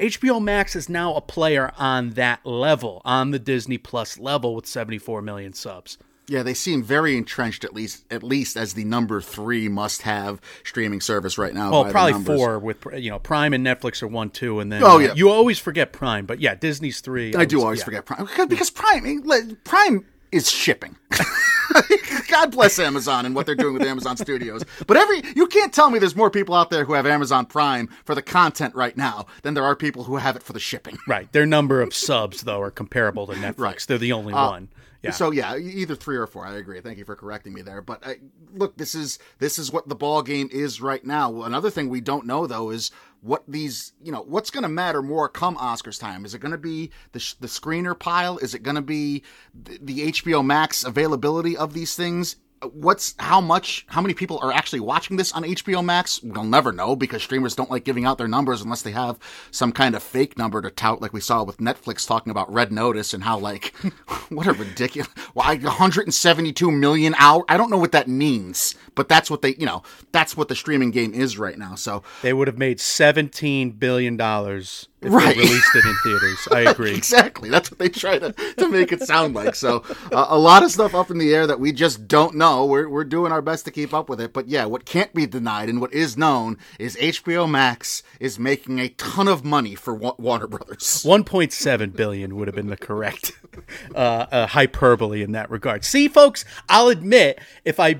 HBO 0.01 0.42
Max 0.42 0.75
is 0.75 0.89
now 0.89 1.13
a 1.13 1.21
player 1.21 1.71
on 1.77 2.12
that 2.12 2.44
level, 2.44 3.03
on 3.06 3.30
the 3.30 3.38
Disney 3.38 3.77
Plus 3.77 4.18
level 4.18 4.56
with 4.56 4.65
74 4.65 5.21
million 5.21 5.53
subs. 5.53 6.00
Yeah, 6.27 6.42
they 6.42 6.56
seem 6.56 6.81
very 6.81 7.15
entrenched 7.18 7.63
at 7.63 7.74
least 7.74 8.06
at 8.09 8.24
least 8.24 8.57
as 8.57 8.74
the 8.74 8.83
number 8.86 9.21
three 9.21 9.68
must 9.68 10.03
have 10.03 10.42
streaming 10.63 11.01
service 11.01 11.38
right 11.38 11.53
now. 11.53 11.71
Well, 11.71 11.92
probably 11.92 12.24
four 12.24 12.57
with 12.57 12.83
you 12.95 13.12
know 13.12 13.19
Prime 13.19 13.53
and 13.53 13.65
Netflix 13.65 14.01
are 14.01 14.07
one, 14.07 14.30
two, 14.30 14.59
and 14.59 14.71
then 14.71 14.81
Oh, 14.81 14.95
uh, 14.95 15.00
yeah. 15.00 15.13
you 15.13 15.30
always 15.30 15.59
forget 15.59 15.92
Prime, 15.92 16.25
but 16.25 16.39
yeah, 16.39 16.56
Disney's 16.56 17.01
three. 17.01 17.36
I 17.36 17.45
do 17.45 17.62
always 17.62 17.80
yeah. 17.80 17.86
forget 17.86 18.06
Prime 18.06 18.25
because, 18.25 18.48
because 18.48 18.69
Prime 18.69 19.06
eh, 19.06 19.42
Prime 19.65 20.06
is 20.31 20.50
shipping. 20.50 20.95
God 22.29 22.51
bless 22.51 22.79
Amazon 22.79 23.25
and 23.25 23.35
what 23.35 23.45
they're 23.45 23.56
doing 23.56 23.73
with 23.73 23.83
Amazon 23.83 24.18
Studios. 24.18 24.63
But 24.88 24.97
every 24.97 25.21
you 25.35 25.47
can't 25.47 25.73
tell 25.73 25.89
me 25.89 26.00
there's 26.00 26.15
more 26.15 26.29
people 26.29 26.56
out 26.56 26.69
there 26.69 26.85
who 26.85 26.94
have 26.94 27.06
Amazon 27.06 27.45
Prime 27.45 27.88
for 28.06 28.15
the 28.15 28.21
content 28.21 28.75
right 28.75 28.95
now 28.95 29.25
than 29.44 29.53
there 29.53 29.63
are 29.63 29.75
people 29.75 30.03
who 30.06 30.18
have 30.18 30.35
it 30.35 30.44
for 30.44 30.53
the 30.53 30.59
shipping. 30.59 30.97
Right, 31.07 31.31
their 31.31 31.45
number 31.45 31.81
of 31.81 31.94
subs 31.94 32.41
though 32.44 32.62
are 32.62 32.71
comparable 32.71 33.27
to 33.27 33.33
Netflix. 33.33 33.59
Right. 33.59 33.85
They're 33.88 33.97
the 33.97 34.12
only 34.13 34.33
Uh, 34.33 34.50
one. 34.50 34.69
Yeah. 35.03 35.12
So 35.12 35.31
yeah, 35.31 35.57
either 35.57 35.95
three 35.95 36.15
or 36.15 36.27
four. 36.27 36.45
I 36.45 36.56
agree. 36.57 36.79
Thank 36.79 37.00
you 37.00 37.06
for 37.06 37.15
correcting 37.15 37.53
me 37.53 37.63
there. 37.63 37.81
But 37.81 38.06
I, 38.06 38.17
look, 38.53 38.77
this 38.77 38.94
is 38.94 39.17
this 39.39 39.57
is 39.57 39.71
what 39.74 39.89
the 39.89 39.95
ball 39.95 40.21
game 40.21 40.47
is 40.51 40.79
right 40.79 41.03
now. 41.03 41.41
Another 41.41 41.72
thing 41.72 41.89
we 41.89 42.01
don't 42.01 42.27
know 42.27 42.46
though 42.46 42.69
is 42.69 42.91
what 43.22 43.44
these 43.48 43.94
you 44.04 44.12
know 44.12 44.22
what's 44.22 44.51
going 44.51 44.63
to 44.63 44.70
matter 44.70 45.01
more 45.01 45.30
come 45.30 45.56
Oscars 45.58 46.00
time. 46.00 46.25
Is 46.25 46.34
it 46.34 46.40
going 46.40 46.51
to 46.51 46.58
be 46.58 46.92
the 47.12 47.20
sh- 47.20 47.36
the 47.36 47.48
screener 47.48 47.98
pile? 47.98 48.38
Is 48.40 48.54
it 48.54 48.63
going 48.63 48.75
to 48.75 48.82
be 48.82 49.24
the, 49.54 49.80
the 49.82 50.12
HBO 50.12 50.46
Max 50.46 50.84
availability 50.84 51.56
of 51.56 51.74
these 51.74 51.96
things? 51.96 52.36
What's 52.63 53.15
how 53.18 53.41
much 53.41 53.86
how 53.88 54.01
many 54.01 54.13
people 54.13 54.39
are 54.44 54.51
actually 54.51 54.82
watching 54.82 55.18
this 55.18 55.32
on 55.32 55.44
HBO 55.44 55.84
Max? 55.84 56.22
We'll 56.22 56.44
never 56.44 56.72
know 56.72 56.96
because 56.96 57.24
streamers 57.24 57.56
don't 57.56 57.72
like 57.72 57.84
giving 57.84 58.06
out 58.06 58.20
their 58.20 58.27
numbers 58.27 58.62
unless 58.62 58.84
they 58.84 58.91
have 58.91 59.18
some 59.50 59.72
kind 59.72 59.96
of 59.96 60.03
fake 60.03 60.38
number 60.38 60.62
to 60.62 60.70
tout, 60.70 61.01
like 61.01 61.12
we 61.12 61.22
saw 61.22 61.44
with 61.44 61.58
Netflix 61.58 62.06
talking 62.08 62.30
about 62.30 62.53
Red 62.53 62.72
Notice 62.72 63.13
and 63.15 63.24
how 63.24 63.39
like 63.39 63.74
what 64.30 64.46
a 64.46 64.53
ridiculous 64.53 65.10
why 65.34 65.56
172 65.56 66.72
million 66.72 67.15
hour. 67.18 67.44
I 67.50 67.58
don't 67.58 67.72
know 67.72 67.80
what 67.80 67.94
that 67.94 68.08
means, 68.08 68.75
but 68.94 69.10
that's 69.10 69.32
what 69.32 69.41
they 69.41 69.56
you 69.56 69.65
know 69.65 69.82
that's 70.12 70.38
what 70.38 70.48
the 70.48 70.56
streaming 70.56 70.91
game 70.91 71.13
is 71.13 71.39
right 71.39 71.58
now. 71.58 71.74
So 71.75 72.03
They 72.22 72.34
would 72.34 72.48
have 72.48 72.60
made 72.60 72.80
seventeen 72.80 73.72
billion 73.72 74.18
dollars 74.18 74.88
if 75.01 75.12
Right. 75.12 75.36
they 75.36 75.41
released 75.41 75.75
it 75.75 75.84
in 75.86 75.96
theaters. 76.03 76.48
I 76.51 76.60
agree. 76.72 76.96
exactly 76.96 77.50
that's 77.50 77.72
what 77.72 77.79
they 77.79 77.89
try 77.89 78.20
to, 78.20 78.31
to 78.58 78.70
make 78.70 78.91
it 78.91 79.01
sound 79.01 79.34
like. 79.34 79.55
So 79.55 79.84
uh, 80.12 80.27
a 80.29 80.38
lot 80.38 80.63
of 80.63 80.72
stuff 80.72 80.93
up 80.93 81.10
in 81.12 81.17
the 81.17 81.34
air 81.34 81.48
that 81.48 81.60
we 81.60 81.72
just 81.72 82.08
don't 82.08 82.36
know. 82.36 82.65
We're 82.65 82.88
we're 82.88 83.03
doing 83.03 83.31
our 83.31 83.41
best 83.41 83.65
to 83.65 83.72
keep 83.72 83.93
up 83.93 84.10
with 84.10 84.22
it, 84.22 84.31
but 84.34 84.48
yeah, 84.48 84.65
what 84.65 84.86
can't 84.86 85.13
be 85.13 85.25
denied 85.25 85.70
and 85.70 85.81
what 85.81 85.93
is 85.93 86.17
known 86.17 86.58
is 86.79 86.96
HBO 86.98 87.50
Max 87.50 88.03
is 88.20 88.38
making 88.39 88.79
a 88.79 88.89
ton 88.89 89.27
of 89.27 89.43
money 89.43 89.75
for 89.75 89.93
Wa- 89.93 90.15
Warner 90.17 90.48
Brothers. 90.48 91.01
One 91.03 91.24
point 91.24 91.51
seven 91.51 91.89
billion 91.89 92.36
would 92.36 92.48
have 92.48 92.55
been 92.55 92.67
the 92.67 92.77
correct 92.77 93.31
uh, 93.96 93.98
uh, 93.98 94.48
hyperbole 94.48 95.24
in 95.24 95.31
that 95.31 95.50
regard. 95.50 95.84
See, 95.84 96.08
folks, 96.08 96.46
I'll 96.70 96.89
admit 96.89 97.39
if 97.65 97.79
I 97.79 98.00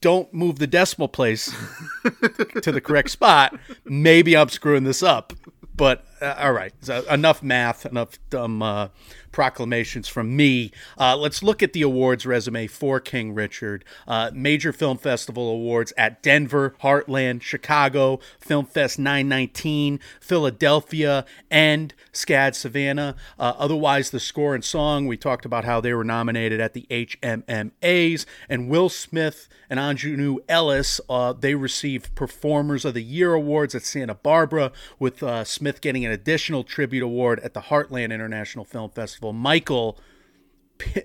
don't 0.00 0.32
move 0.32 0.58
the 0.58 0.66
decimal 0.66 1.08
place 1.08 1.54
to 2.62 2.72
the 2.72 2.80
correct 2.80 3.10
spot, 3.10 3.54
maybe 3.84 4.34
I'm 4.36 4.48
screwing 4.48 4.84
this 4.84 5.02
up. 5.02 5.34
But 5.80 6.04
uh, 6.20 6.34
all 6.38 6.52
right. 6.52 6.74
So 6.82 7.02
enough 7.10 7.42
math, 7.42 7.86
enough 7.86 8.18
dumb 8.28 8.60
uh, 8.60 8.88
proclamations 9.32 10.08
from 10.08 10.36
me. 10.36 10.72
Uh, 10.98 11.16
let's 11.16 11.42
look 11.42 11.62
at 11.62 11.72
the 11.72 11.82
awards 11.82 12.26
resume 12.26 12.66
for 12.66 13.00
King 13.00 13.34
Richard. 13.34 13.84
Uh, 14.06 14.30
major 14.32 14.72
Film 14.72 14.98
Festival 14.98 15.48
awards 15.48 15.92
at 15.96 16.22
Denver, 16.22 16.74
Heartland, 16.82 17.42
Chicago, 17.42 18.20
Film 18.38 18.66
Fest 18.66 18.98
919, 18.98 20.00
Philadelphia, 20.20 21.24
and 21.50 21.94
SCAD 22.12 22.54
Savannah. 22.54 23.16
Uh, 23.38 23.54
otherwise, 23.58 24.10
the 24.10 24.20
score 24.20 24.54
and 24.54 24.64
song, 24.64 25.06
we 25.06 25.16
talked 25.16 25.44
about 25.44 25.64
how 25.64 25.80
they 25.80 25.94
were 25.94 26.04
nominated 26.04 26.60
at 26.60 26.74
the 26.74 26.86
HMMAs. 26.90 28.26
And 28.48 28.68
Will 28.68 28.88
Smith 28.88 29.48
and 29.68 29.78
Aunjanue 29.78 30.38
Ellis, 30.48 31.00
uh, 31.08 31.32
they 31.32 31.54
received 31.54 32.14
Performers 32.14 32.84
of 32.84 32.94
the 32.94 33.02
Year 33.02 33.34
awards 33.34 33.74
at 33.74 33.82
Santa 33.82 34.14
Barbara, 34.14 34.72
with 34.98 35.22
uh, 35.22 35.44
Smith 35.44 35.80
getting 35.80 36.04
an 36.04 36.12
additional 36.12 36.64
tribute 36.64 37.02
award 37.02 37.40
at 37.40 37.54
the 37.54 37.60
Heartland 37.62 38.12
International 38.12 38.64
Film 38.64 38.90
Festival. 38.90 39.19
Michael, 39.22 39.98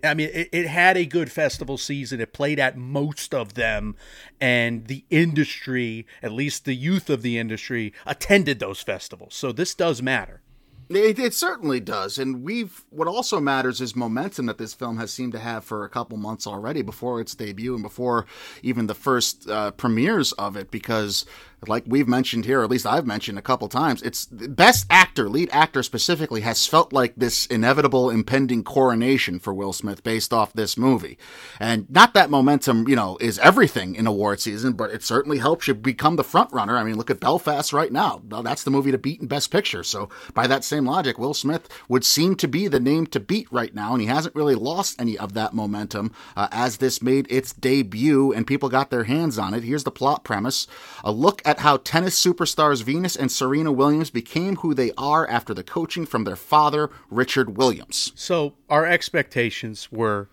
I 0.04 0.14
mean, 0.14 0.30
it, 0.34 0.50
it, 0.52 0.68
had 0.68 0.98
a 0.98 1.06
good 1.06 1.32
festival 1.32 1.78
season. 1.78 2.22
It 2.22 2.34
played 2.34 2.60
at 2.60 2.78
most 2.78 3.34
of 3.34 3.54
them, 3.56 3.96
and 4.40 4.88
the 4.88 5.06
industry, 5.10 6.06
at 6.22 6.32
least 6.32 6.66
the 6.66 6.76
youth 6.76 7.10
of 7.10 7.22
the 7.22 7.38
industry, 7.38 7.94
attended 8.06 8.60
those 8.60 8.82
festivals. 8.82 9.36
So 9.36 9.52
this 9.52 9.76
does 9.76 10.02
matter. 10.02 10.42
It, 10.88 11.18
it, 11.18 11.34
certainly 11.34 11.80
does, 11.80 12.20
and 12.20 12.44
we've. 12.44 12.86
What 12.92 13.08
also 13.08 13.40
matters 13.40 13.82
is 13.82 13.96
momentum 13.96 14.46
that 14.46 14.60
this 14.60 14.76
film 14.76 14.98
has 14.98 15.12
seemed 15.12 15.32
to 15.32 15.40
have 15.40 15.64
for 15.66 15.84
a 15.84 15.90
couple 15.90 16.16
months 16.18 16.46
already 16.46 16.84
before 16.84 17.20
its 17.20 17.34
debut 17.34 17.74
and 17.74 17.82
before 17.82 18.28
even 18.62 18.86
the 18.86 18.94
first 18.94 19.50
uh, 19.50 19.72
premieres 19.72 20.32
of 20.34 20.56
it. 20.56 20.70
Because 20.70 21.26
like 21.68 21.84
we've 21.88 22.08
mentioned 22.08 22.46
here, 22.46 22.64
at 22.64 22.70
least 22.70 22.86
I've 22.86 23.06
mentioned 23.06 23.38
a 23.38 23.42
couple 23.42 23.68
times, 23.68 24.02
it's 24.02 24.26
best 24.26 24.86
actor, 24.90 25.30
lead 25.30 25.50
actor 25.52 25.84
specifically, 25.84 26.42
has 26.42 26.68
felt 26.68 26.94
like 26.94 27.14
this 27.16 27.46
inevitable 27.48 28.10
impending 28.10 28.64
coronation 28.64 29.40
for 29.40 29.54
Will 29.54 29.74
Smith 29.74 30.04
based 30.04 30.34
off 30.34 30.54
this 30.54 30.78
movie. 30.78 31.18
And 31.60 31.90
not 31.90 32.14
that 32.14 32.30
momentum, 32.30 32.88
you 32.88 32.96
know, 32.96 33.18
is 33.20 33.40
everything 33.40 33.96
in 33.96 34.08
award 34.08 34.40
season, 34.40 34.74
but 34.74 34.92
it 34.92 35.04
certainly 35.04 35.38
helps 35.38 35.68
you 35.68 35.74
become 35.74 36.16
the 36.16 36.24
front 36.24 36.52
runner. 36.52 36.78
I 36.78 36.84
mean, 36.84 36.96
look 36.96 37.10
at 37.10 37.20
Belfast 37.20 37.74
right 37.74 37.92
now. 37.92 38.22
That's 38.26 38.64
the 38.64 38.72
movie 38.72 38.92
to 38.92 38.98
beat 38.98 39.22
in 39.22 39.28
Best 39.28 39.52
Picture. 39.52 39.84
So 39.84 40.10
by 40.34 40.48
that 40.48 40.64
same 40.64 40.86
logic, 40.86 41.18
Will 41.18 41.34
Smith 41.34 41.70
would 41.90 42.06
seem 42.06 42.36
to 42.36 42.48
be 42.48 42.68
the 42.68 42.80
name 42.80 43.08
to 43.08 43.20
beat 43.20 43.48
right 43.52 43.74
now, 43.74 43.94
and 43.94 44.02
he 44.02 44.08
hasn't 44.08 44.36
really 44.36 44.56
lost 44.56 45.00
any 45.00 45.18
of 45.18 45.34
that 45.34 45.54
momentum 45.54 46.12
uh, 46.36 46.48
as 46.52 46.78
this 46.78 47.02
made 47.02 47.28
its 47.30 47.54
debut 47.54 48.34
and 48.34 48.48
people 48.48 48.70
got 48.70 48.90
their 48.90 49.06
hands 49.06 49.38
on 49.38 49.54
it. 49.54 49.64
Here's 49.64 49.84
the 49.84 49.92
plot 49.92 50.24
premise: 50.24 50.68
a 51.04 51.12
look 51.12 51.42
at 51.46 51.55
at 51.56 51.62
how 51.62 51.78
tennis 51.78 52.22
superstars 52.22 52.84
Venus 52.84 53.16
and 53.16 53.32
Serena 53.32 53.72
Williams 53.72 54.10
became 54.10 54.58
who 54.58 54.74
they 54.74 54.92
are 54.98 55.28
after 55.30 55.54
the 55.54 55.64
coaching 55.64 56.06
from 56.06 56.26
their 56.26 56.36
father, 56.36 56.90
Richard 57.10 57.58
Williams. 57.58 58.12
So, 58.16 58.56
our 58.70 58.86
expectations 58.86 59.92
were 59.92 60.30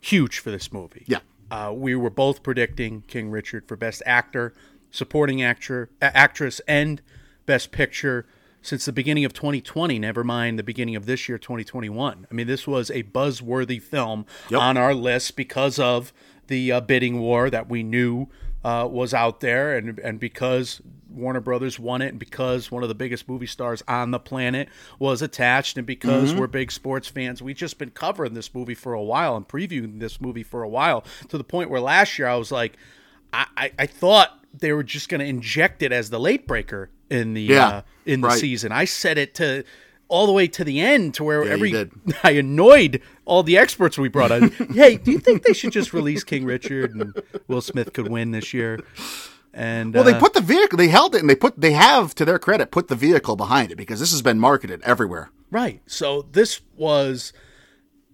huge 0.00 0.38
for 0.38 0.50
this 0.50 0.72
movie. 0.72 1.04
Yeah. 1.06 1.20
Uh, 1.50 1.72
we 1.74 1.94
were 1.94 2.10
both 2.10 2.42
predicting 2.42 3.02
King 3.06 3.30
Richard 3.30 3.66
for 3.66 3.76
Best 3.76 4.02
Actor, 4.04 4.52
Supporting 4.90 5.42
Actor, 5.42 5.90
Actress, 6.02 6.60
and 6.68 7.00
Best 7.46 7.72
Picture 7.72 8.26
since 8.60 8.84
the 8.84 8.92
beginning 8.92 9.24
of 9.24 9.32
2020, 9.32 9.98
never 9.98 10.22
mind 10.22 10.58
the 10.58 10.62
beginning 10.62 10.96
of 10.96 11.06
this 11.06 11.28
year, 11.28 11.38
2021. 11.38 12.26
I 12.30 12.34
mean, 12.34 12.46
this 12.46 12.66
was 12.66 12.90
a 12.90 13.04
buzzworthy 13.04 13.80
film 13.80 14.26
yep. 14.50 14.60
on 14.60 14.76
our 14.76 14.92
list 14.92 15.36
because 15.36 15.78
of 15.78 16.12
the 16.48 16.72
uh, 16.72 16.80
bidding 16.80 17.20
war 17.20 17.48
that 17.48 17.70
we 17.70 17.82
knew 17.82 18.28
uh, 18.64 18.88
was 18.90 19.14
out 19.14 19.40
there, 19.40 19.76
and 19.76 19.98
and 20.00 20.18
because 20.18 20.80
Warner 21.10 21.40
Brothers 21.40 21.78
won 21.78 22.02
it, 22.02 22.08
and 22.08 22.18
because 22.18 22.70
one 22.70 22.82
of 22.82 22.88
the 22.88 22.94
biggest 22.94 23.28
movie 23.28 23.46
stars 23.46 23.82
on 23.88 24.10
the 24.10 24.18
planet 24.18 24.68
was 24.98 25.22
attached, 25.22 25.76
and 25.76 25.86
because 25.86 26.30
mm-hmm. 26.30 26.40
we're 26.40 26.46
big 26.46 26.70
sports 26.70 27.08
fans, 27.08 27.42
we've 27.42 27.56
just 27.56 27.78
been 27.78 27.90
covering 27.90 28.34
this 28.34 28.54
movie 28.54 28.74
for 28.74 28.92
a 28.92 29.02
while 29.02 29.36
and 29.36 29.46
previewing 29.46 30.00
this 30.00 30.20
movie 30.20 30.42
for 30.42 30.62
a 30.62 30.68
while 30.68 31.04
to 31.28 31.38
the 31.38 31.44
point 31.44 31.70
where 31.70 31.80
last 31.80 32.18
year 32.18 32.28
I 32.28 32.36
was 32.36 32.52
like, 32.52 32.76
I, 33.32 33.46
I, 33.56 33.72
I 33.78 33.86
thought 33.86 34.38
they 34.54 34.72
were 34.72 34.82
just 34.82 35.08
going 35.08 35.20
to 35.20 35.26
inject 35.26 35.82
it 35.82 35.92
as 35.92 36.10
the 36.10 36.20
late 36.20 36.46
breaker 36.46 36.90
in 37.10 37.34
the 37.34 37.42
yeah, 37.42 37.68
uh, 37.68 37.82
in 38.04 38.20
the 38.20 38.28
right. 38.28 38.38
season. 38.38 38.72
I 38.72 38.84
said 38.84 39.18
it 39.18 39.34
to 39.36 39.64
all 40.08 40.26
the 40.26 40.32
way 40.32 40.46
to 40.48 40.64
the 40.64 40.80
end 40.80 41.14
to 41.14 41.24
where 41.24 41.44
yeah, 41.44 41.52
every 41.52 41.90
I 42.22 42.32
annoyed 42.32 43.02
all 43.24 43.42
the 43.42 43.58
experts 43.58 43.98
we 43.98 44.08
brought 44.08 44.32
on. 44.32 44.50
hey, 44.72 44.96
do 44.96 45.12
you 45.12 45.18
think 45.18 45.44
they 45.44 45.52
should 45.52 45.72
just 45.72 45.92
release 45.92 46.24
King 46.24 46.44
Richard 46.44 46.94
and 46.94 47.22
Will 47.46 47.60
Smith 47.60 47.92
could 47.92 48.08
win 48.08 48.32
this 48.32 48.52
year? 48.52 48.80
And 49.52 49.94
well, 49.94 50.06
uh, 50.06 50.12
they 50.12 50.18
put 50.18 50.34
the 50.34 50.40
vehicle, 50.40 50.76
they 50.76 50.88
held 50.88 51.14
it, 51.14 51.20
and 51.20 51.28
they 51.28 51.34
put 51.34 51.60
they 51.60 51.72
have 51.72 52.14
to 52.16 52.24
their 52.24 52.38
credit 52.38 52.70
put 52.70 52.88
the 52.88 52.94
vehicle 52.94 53.36
behind 53.36 53.72
it 53.72 53.76
because 53.76 54.00
this 54.00 54.10
has 54.12 54.22
been 54.22 54.38
marketed 54.38 54.82
everywhere. 54.82 55.30
Right. 55.50 55.82
So 55.86 56.22
this 56.32 56.60
was 56.76 57.32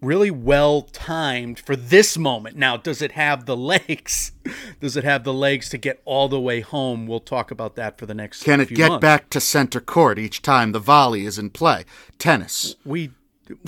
really 0.04 0.30
well 0.30 0.82
timed 0.82 1.58
for 1.58 1.76
this 1.76 2.16
moment. 2.16 2.56
Now, 2.56 2.76
does 2.76 3.02
it 3.02 3.12
have 3.12 3.46
the 3.46 3.56
legs? 3.74 4.32
Does 4.80 4.96
it 4.96 5.04
have 5.04 5.24
the 5.24 5.34
legs 5.34 5.68
to 5.70 5.78
get 5.78 6.02
all 6.04 6.28
the 6.28 6.40
way 6.40 6.60
home? 6.60 7.06
We'll 7.06 7.20
talk 7.20 7.50
about 7.50 7.76
that 7.76 7.98
for 7.98 8.06
the 8.06 8.14
next. 8.14 8.44
Can 8.44 8.60
it 8.60 8.68
get 8.68 8.88
months. 8.88 9.02
back 9.02 9.30
to 9.30 9.40
center 9.40 9.80
court 9.80 10.18
each 10.18 10.42
time 10.42 10.72
the 10.72 10.78
volley 10.78 11.24
is 11.24 11.38
in 11.38 11.50
play? 11.50 11.84
Tennis. 12.18 12.76
We. 12.84 13.10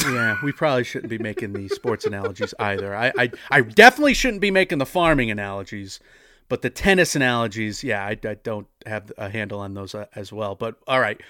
Yeah, 0.02 0.38
we 0.43 0.52
probably 0.52 0.85
shouldn't 0.85 1.11
be 1.11 1.19
making 1.19 1.52
the 1.52 1.69
sports 1.69 2.07
analogies 2.07 2.55
either. 2.59 2.97
I, 2.97 3.12
I, 3.19 3.31
I 3.50 3.61
definitely 3.61 4.14
shouldn't 4.14 4.40
be 4.40 4.50
making 4.50 4.78
the 4.78 4.87
farming 4.87 5.31
analogies, 5.31 6.00
but 6.49 6.62
the 6.62 6.71
tennis 6.71 7.14
analogies, 7.14 7.85
yeah, 7.85 8.02
I, 8.02 8.16
I 8.26 8.35
don't 8.43 8.66
have 8.87 9.12
a 9.19 9.28
handle 9.28 9.61
on 9.61 9.75
those 9.75 9.95
uh, 9.95 10.07
as 10.14 10.33
well. 10.33 10.55
But 10.55 10.76
all 10.87 10.99
right, 10.99 11.21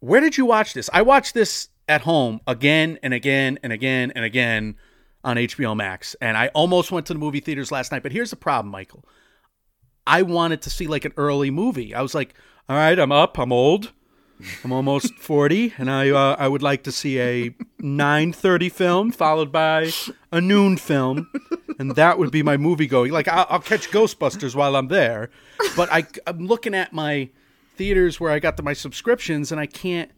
where 0.00 0.20
did 0.20 0.36
you 0.36 0.44
watch 0.44 0.74
this? 0.74 0.90
I 0.92 1.02
watched 1.02 1.34
this 1.34 1.68
at 1.88 2.02
home 2.02 2.40
again 2.46 2.98
and 3.02 3.12
again 3.12 3.58
and 3.62 3.72
again 3.72 4.12
and 4.14 4.24
again 4.24 4.76
on 5.22 5.36
HBO 5.36 5.76
Max. 5.76 6.14
And 6.20 6.36
I 6.36 6.48
almost 6.48 6.92
went 6.92 7.06
to 7.06 7.12
the 7.14 7.18
movie 7.18 7.40
theaters 7.40 7.72
last 7.72 7.92
night, 7.92 8.02
but 8.02 8.12
here's 8.12 8.30
the 8.30 8.36
problem, 8.36 8.70
Michael. 8.70 9.04
I 10.06 10.22
wanted 10.22 10.62
to 10.62 10.70
see 10.70 10.86
like 10.86 11.04
an 11.04 11.12
early 11.16 11.50
movie. 11.50 11.94
I 11.94 12.02
was 12.02 12.14
like, 12.14 12.34
all 12.68 12.76
right, 12.76 12.98
I'm 12.98 13.12
up, 13.12 13.38
I'm 13.38 13.52
old. 13.52 13.92
I'm 14.62 14.72
almost 14.72 15.14
40 15.18 15.74
and 15.78 15.90
I 15.90 16.10
uh, 16.10 16.36
I 16.38 16.48
would 16.48 16.62
like 16.62 16.82
to 16.84 16.92
see 16.92 17.20
a 17.20 17.50
9:30 17.80 18.70
film 18.70 19.12
followed 19.12 19.52
by 19.52 19.92
a 20.32 20.40
noon 20.40 20.76
film 20.76 21.30
and 21.78 21.92
that 21.92 22.18
would 22.18 22.30
be 22.30 22.42
my 22.42 22.56
movie 22.56 22.86
going. 22.86 23.12
Like 23.12 23.28
I'll, 23.28 23.46
I'll 23.48 23.60
catch 23.60 23.90
Ghostbusters 23.90 24.54
while 24.54 24.76
I'm 24.76 24.88
there, 24.88 25.30
but 25.76 25.88
I 25.92 26.06
I'm 26.26 26.46
looking 26.46 26.74
at 26.74 26.92
my 26.92 27.30
theaters 27.76 28.20
where 28.20 28.32
I 28.32 28.38
got 28.38 28.56
the, 28.56 28.62
my 28.62 28.72
subscriptions 28.72 29.50
and 29.52 29.60
I 29.60 29.66
can't 29.66 30.10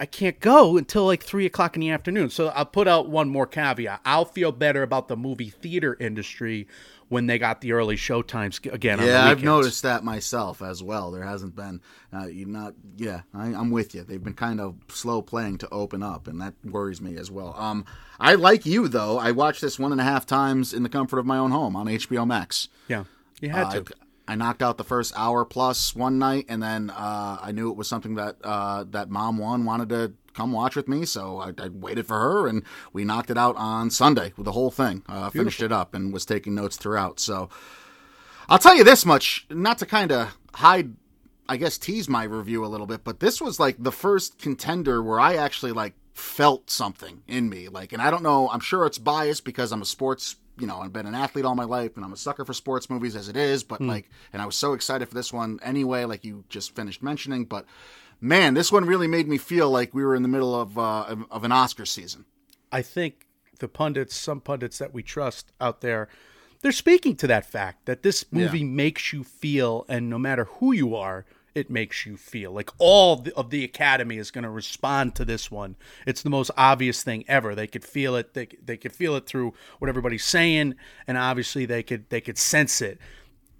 I 0.00 0.06
can't 0.06 0.38
go 0.38 0.76
until 0.76 1.04
like 1.06 1.22
three 1.22 1.46
o'clock 1.46 1.74
in 1.76 1.80
the 1.80 1.90
afternoon. 1.90 2.30
So 2.30 2.48
I'll 2.48 2.64
put 2.64 2.86
out 2.86 3.08
one 3.08 3.28
more 3.28 3.46
caveat. 3.46 4.00
I'll 4.04 4.24
feel 4.24 4.52
better 4.52 4.82
about 4.82 5.08
the 5.08 5.16
movie 5.16 5.50
theater 5.50 5.96
industry 5.98 6.68
when 7.08 7.26
they 7.26 7.38
got 7.38 7.60
the 7.62 7.72
early 7.72 7.96
show 7.96 8.22
times 8.22 8.60
again. 8.70 9.00
Yeah, 9.00 9.24
I've 9.24 9.42
noticed 9.42 9.82
that 9.82 10.04
myself 10.04 10.62
as 10.62 10.82
well. 10.82 11.10
There 11.10 11.24
hasn't 11.24 11.56
been, 11.56 11.80
uh, 12.12 12.26
you 12.26 12.46
not, 12.46 12.74
yeah, 12.96 13.22
I, 13.34 13.48
am 13.48 13.70
with 13.70 13.94
you. 13.94 14.04
They've 14.04 14.22
been 14.22 14.34
kind 14.34 14.60
of 14.60 14.76
slow 14.88 15.22
playing 15.22 15.58
to 15.58 15.68
open 15.70 16.02
up, 16.02 16.28
and 16.28 16.40
that 16.40 16.54
worries 16.64 17.00
me 17.00 17.16
as 17.16 17.30
well. 17.30 17.54
Um, 17.56 17.84
I 18.20 18.34
like 18.34 18.66
you 18.66 18.88
though. 18.88 19.18
I 19.18 19.30
watched 19.32 19.62
this 19.62 19.78
one 19.78 19.92
and 19.92 20.00
a 20.00 20.04
half 20.04 20.26
times 20.26 20.72
in 20.74 20.82
the 20.82 20.88
comfort 20.88 21.18
of 21.18 21.26
my 21.26 21.38
own 21.38 21.50
home 21.50 21.74
on 21.76 21.86
HBO 21.86 22.26
Max. 22.26 22.68
Yeah, 22.88 23.04
you 23.40 23.50
had 23.50 23.66
uh, 23.68 23.70
to. 23.70 23.78
I 23.78 24.04
knocked 24.34 24.62
out 24.62 24.76
the 24.76 24.84
first 24.84 25.12
hour 25.16 25.44
plus 25.44 25.94
one 25.94 26.18
night, 26.18 26.46
and 26.48 26.62
then 26.62 26.90
uh, 26.90 27.38
I 27.40 27.52
knew 27.52 27.70
it 27.70 27.76
was 27.76 27.88
something 27.88 28.14
that 28.16 28.36
uh, 28.44 28.84
that 28.90 29.08
mom 29.08 29.38
one 29.38 29.64
wanted 29.64 29.88
to 29.90 30.12
come 30.34 30.52
watch 30.52 30.76
with 30.76 30.86
me, 30.86 31.04
so 31.04 31.38
I, 31.38 31.52
I, 31.58 31.68
waited 31.68 32.06
for 32.06 32.18
her, 32.18 32.46
and 32.46 32.62
we 32.92 33.04
knocked 33.04 33.30
it 33.30 33.36
out 33.36 33.56
on 33.56 33.90
Sunday 33.90 34.32
with 34.36 34.44
the 34.44 34.52
whole 34.52 34.70
thing. 34.70 35.02
Uh, 35.08 35.30
finished 35.30 35.60
it 35.60 35.72
up 35.72 35.94
and 35.94 36.12
was 36.12 36.24
taking 36.24 36.54
notes 36.54 36.76
throughout. 36.76 37.18
So 37.18 37.48
I'll 38.48 38.58
tell 38.58 38.76
you 38.76 38.84
this 38.84 39.04
much, 39.04 39.46
not 39.50 39.78
to 39.78 39.86
kind 39.86 40.12
of 40.12 40.36
hide, 40.54 40.94
I 41.48 41.56
guess, 41.56 41.76
tease 41.76 42.08
my 42.08 42.22
review 42.22 42.64
a 42.64 42.68
little 42.68 42.86
bit, 42.86 43.02
but 43.02 43.18
this 43.18 43.40
was 43.40 43.58
like 43.58 43.82
the 43.82 43.90
first 43.90 44.38
contender 44.38 45.02
where 45.02 45.18
I 45.18 45.34
actually 45.34 45.72
like 45.72 45.94
felt 46.14 46.70
something 46.70 47.22
in 47.26 47.48
me, 47.48 47.68
like, 47.68 47.92
and 47.92 48.00
I 48.00 48.10
don't 48.10 48.22
know, 48.22 48.48
I'm 48.48 48.60
sure 48.60 48.86
it's 48.86 48.98
biased 48.98 49.44
because 49.44 49.72
I'm 49.72 49.82
a 49.82 49.86
sports 49.86 50.36
you 50.60 50.66
know, 50.66 50.78
I've 50.78 50.92
been 50.92 51.06
an 51.06 51.14
athlete 51.14 51.44
all 51.44 51.54
my 51.54 51.64
life 51.64 51.96
and 51.96 52.04
I'm 52.04 52.12
a 52.12 52.16
sucker 52.16 52.44
for 52.44 52.52
sports 52.52 52.90
movies 52.90 53.16
as 53.16 53.28
it 53.28 53.36
is, 53.36 53.62
but 53.62 53.80
mm. 53.80 53.88
like, 53.88 54.10
and 54.32 54.42
I 54.42 54.46
was 54.46 54.56
so 54.56 54.72
excited 54.72 55.08
for 55.08 55.14
this 55.14 55.32
one 55.32 55.58
anyway, 55.62 56.04
like 56.04 56.24
you 56.24 56.44
just 56.48 56.74
finished 56.74 57.02
mentioning, 57.02 57.44
but 57.44 57.64
man, 58.20 58.54
this 58.54 58.72
one 58.72 58.84
really 58.84 59.08
made 59.08 59.28
me 59.28 59.38
feel 59.38 59.70
like 59.70 59.94
we 59.94 60.04
were 60.04 60.14
in 60.14 60.22
the 60.22 60.28
middle 60.28 60.54
of, 60.54 60.78
uh, 60.78 61.16
of 61.30 61.44
an 61.44 61.52
Oscar 61.52 61.86
season. 61.86 62.24
I 62.70 62.82
think 62.82 63.26
the 63.58 63.68
pundits, 63.68 64.14
some 64.14 64.40
pundits 64.40 64.78
that 64.78 64.92
we 64.92 65.02
trust 65.02 65.52
out 65.60 65.80
there, 65.80 66.08
they're 66.60 66.72
speaking 66.72 67.16
to 67.16 67.26
that 67.28 67.46
fact 67.46 67.86
that 67.86 68.02
this 68.02 68.24
movie 68.30 68.60
yeah. 68.60 68.66
makes 68.66 69.12
you 69.12 69.22
feel, 69.22 69.84
and 69.88 70.10
no 70.10 70.18
matter 70.18 70.44
who 70.44 70.72
you 70.72 70.94
are, 70.96 71.24
it 71.54 71.70
makes 71.70 72.06
you 72.06 72.16
feel. 72.16 72.52
Like 72.52 72.70
all 72.78 73.24
of 73.36 73.50
the 73.50 73.64
Academy 73.64 74.16
is 74.18 74.30
going 74.30 74.44
to 74.44 74.50
respond 74.50 75.14
to 75.16 75.24
this 75.24 75.50
one. 75.50 75.76
It's 76.06 76.22
the 76.22 76.30
most 76.30 76.50
obvious 76.56 77.02
thing 77.02 77.24
ever. 77.28 77.54
They 77.54 77.66
could 77.66 77.84
feel 77.84 78.16
it. 78.16 78.34
They, 78.34 78.46
they 78.64 78.76
could 78.76 78.92
feel 78.92 79.16
it 79.16 79.26
through 79.26 79.54
what 79.78 79.88
everybody's 79.88 80.24
saying, 80.24 80.74
and 81.06 81.18
obviously 81.18 81.66
they 81.66 81.82
could 81.82 82.08
they 82.10 82.20
could 82.20 82.38
sense 82.38 82.80
it. 82.80 82.98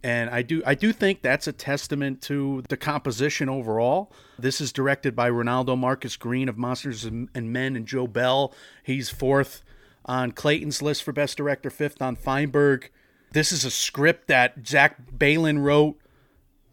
And 0.03 0.31
I 0.31 0.43
do 0.43 0.63
I 0.65 0.75
do 0.75 0.93
think 0.93 1.23
that's 1.23 1.49
a 1.49 1.53
testament 1.53 2.23
to 2.23 2.63
the 2.69 2.77
composition 2.77 3.49
overall. 3.49 4.13
This 4.39 4.61
is 4.61 4.73
directed 4.73 5.17
by 5.17 5.27
Reinaldo 5.27 5.75
Marcus 5.75 6.17
Green 6.17 6.49
of 6.49 6.57
Monsters 6.57 7.05
and 7.05 7.29
Men 7.35 7.75
and 7.75 7.87
Joe 7.87 8.07
Bell. 8.07 8.55
He's 8.85 9.11
fourth 9.11 9.63
on 10.05 10.33
Clayton's 10.33 10.81
list 10.81 11.03
for 11.03 11.13
best 11.13 11.37
director, 11.37 11.69
fifth 11.69 12.01
on 12.01 12.17
Feinberg. 12.17 12.91
This 13.33 13.53
is 13.53 13.65
a 13.65 13.71
script 13.71 14.29
that 14.29 14.67
Zach 14.67 14.97
Baylin 15.17 15.63
wrote 15.63 15.99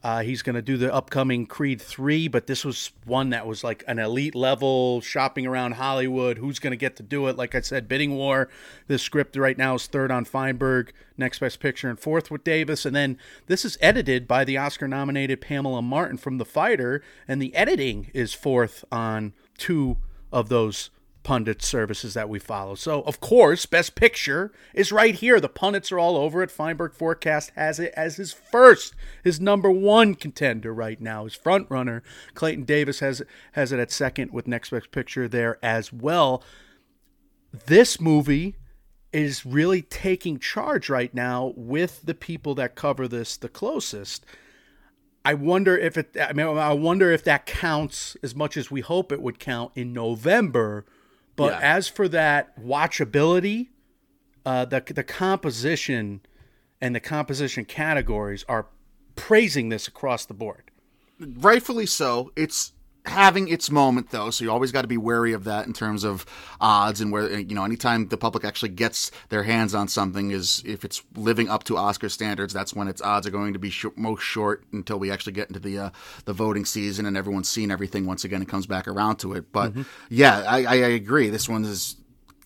uh, 0.06 0.22
he's 0.22 0.44
going 0.44 0.56
to 0.56 0.62
do 0.62 0.78
the 0.78 0.94
upcoming 0.94 1.48
Creed 1.48 1.82
3, 1.82 2.28
but 2.28 2.46
this 2.46 2.64
was 2.64 2.92
one 3.06 3.32
that 3.32 3.48
was 3.48 3.64
like 3.64 3.84
an 3.88 3.98
elite 3.98 4.36
level 4.36 5.02
shopping 5.02 5.48
around 5.48 5.72
Hollywood. 5.72 6.38
Who's 6.38 6.60
going 6.60 6.74
to 6.74 6.78
get 6.78 6.96
to 6.98 7.04
do 7.04 7.26
it? 7.26 7.38
Like 7.38 7.56
I 7.56 7.62
said, 7.62 7.88
bidding 7.88 8.14
war. 8.14 8.48
The 8.86 9.00
script 9.00 9.36
right 9.36 9.58
now 9.58 9.74
is 9.74 9.88
third 9.88 10.12
on 10.12 10.24
Feinberg, 10.24 10.94
next 11.18 11.40
best 11.40 11.60
picture, 11.60 11.90
and 11.90 12.00
fourth 12.00 12.30
with 12.30 12.44
Davis. 12.44 12.86
And 12.86 12.96
then 12.96 13.18
this 13.48 13.66
is 13.66 13.80
edited 13.82 14.28
by 14.28 14.46
the 14.46 14.58
Oscar 14.58 14.88
nominated 14.88 15.42
Pamela 15.42 15.82
Martin 15.82 16.18
from 16.18 16.38
The 16.38 16.46
Fighter, 16.46 17.02
and 17.28 17.42
the 17.42 17.56
editing 17.56 18.12
is 18.14 18.32
fourth 18.32 18.86
on 18.92 19.34
two 19.58 19.98
of 20.32 20.50
those 20.50 20.92
pundit 21.26 21.64
services 21.64 22.14
that 22.14 22.30
we 22.30 22.38
follow. 22.38 22.76
So, 22.76 23.02
of 23.02 23.20
course, 23.20 23.66
Best 23.66 23.96
Picture 23.96 24.54
is 24.76 24.92
right 24.92 25.16
here. 25.16 25.42
The 25.42 25.50
pundits 25.50 25.92
are 25.92 25.98
all 25.98 26.16
over 26.16 26.44
it. 26.44 26.52
Feinberg 26.52 26.94
Forecast 26.94 27.52
has 27.56 27.80
it 27.80 27.92
as 27.98 28.18
his 28.18 28.32
first, 28.32 28.94
his 29.24 29.42
number 29.42 29.72
one 29.72 30.14
contender 30.14 30.72
right 30.72 31.02
now. 31.02 31.24
His 31.24 31.34
front 31.34 31.70
runner, 31.70 32.04
Clayton 32.36 32.64
Davis, 32.64 33.00
has 33.00 33.24
has 33.54 33.72
it 33.72 33.80
at 33.80 33.92
second 33.92 34.32
with 34.32 34.48
Next 34.48 34.70
Best 34.70 34.92
Picture 34.92 35.28
there 35.28 35.58
as 35.64 35.92
well. 35.92 36.44
This 37.66 38.00
movie 38.00 38.56
is 39.12 39.46
really 39.46 39.82
taking 39.82 40.38
charge 40.38 40.90
right 40.90 41.14
now 41.14 41.54
with 41.58 42.02
the 42.04 42.14
people 42.14 42.54
that 42.56 42.76
cover 42.76 43.08
this 43.08 43.36
the 43.36 43.50
closest. 43.50 44.24
I 45.26 45.34
wonder 45.34 45.76
if 45.76 45.98
it. 45.98 46.16
I 46.22 46.34
mean, 46.34 46.46
I 46.46 46.74
wonder 46.74 47.12
if 47.12 47.24
that 47.24 47.48
counts 47.48 48.16
as 48.22 48.36
much 48.36 48.56
as 48.56 48.70
we 48.70 48.82
hope 48.82 49.12
it 49.12 49.24
would 49.24 49.40
count 49.40 49.72
in 49.74 49.92
November 49.92 50.86
but 51.36 51.54
yeah. 51.54 51.60
as 51.62 51.88
for 51.88 52.08
that 52.10 52.60
watchability, 52.60 53.70
uh, 54.46 54.66
the 54.66 54.82
the 54.88 55.04
composition 55.04 56.22
and 56.82 56.96
the 56.96 57.00
composition 57.00 57.66
categories 57.66 58.46
are 58.48 58.68
praising 59.16 59.70
this 59.70 59.88
across 59.88 60.26
the 60.26 60.34
board. 60.34 60.72
Rightfully 61.20 61.86
so. 61.86 62.32
It's 62.36 62.74
having 63.06 63.48
its 63.48 63.70
moment 63.70 64.10
though 64.12 64.30
so 64.30 64.44
you 64.44 64.52
always 64.52 64.72
got 64.72 64.82
to 64.82 64.88
be 64.88 64.98
wary 64.98 65.34
of 65.34 65.44
that 65.44 65.66
in 65.68 65.74
terms 65.74 66.04
of 66.04 66.26
odds 66.60 67.02
and 67.02 67.12
where 67.12 67.40
you 67.40 67.56
know 67.56 67.64
anytime 67.64 68.08
the 68.08 68.18
public 68.18 68.44
actually 68.44 68.70
gets 68.70 69.12
their 69.30 69.44
hands 69.44 69.76
on 69.76 69.88
something 69.88 70.32
is 70.32 70.64
if 70.66 70.84
it's 70.84 71.04
living 71.16 71.50
up 71.50 71.64
to 71.64 71.78
oscar 71.78 72.10
standards 72.10 72.54
that's 72.54 72.74
when 72.74 72.88
its 72.88 73.02
odds 73.02 73.28
are 73.28 73.32
going 73.32 73.54
to 73.54 73.60
be 73.60 73.70
sh- 73.70 73.86
most 73.96 74.22
short 74.22 74.64
until 74.72 74.98
we 74.98 75.12
actually 75.12 75.34
get 75.34 75.48
into 75.48 75.60
the 75.60 75.78
uh, 75.78 75.90
the 76.26 76.34
voting 76.34 76.66
season 76.66 77.06
and 77.06 77.16
everyone's 77.18 77.50
seen 77.50 77.72
everything 77.72 78.06
once 78.06 78.24
again 78.24 78.42
it 78.42 78.48
comes 78.48 78.66
back 78.66 78.88
around 78.88 79.18
to 79.18 79.34
it 79.34 79.52
but 79.52 79.72
mm-hmm. 79.72 79.84
yeah 80.10 80.44
I, 80.48 80.66
I 80.66 80.76
agree 80.76 81.30
this 81.30 81.48
one 81.48 81.64
is 81.66 81.98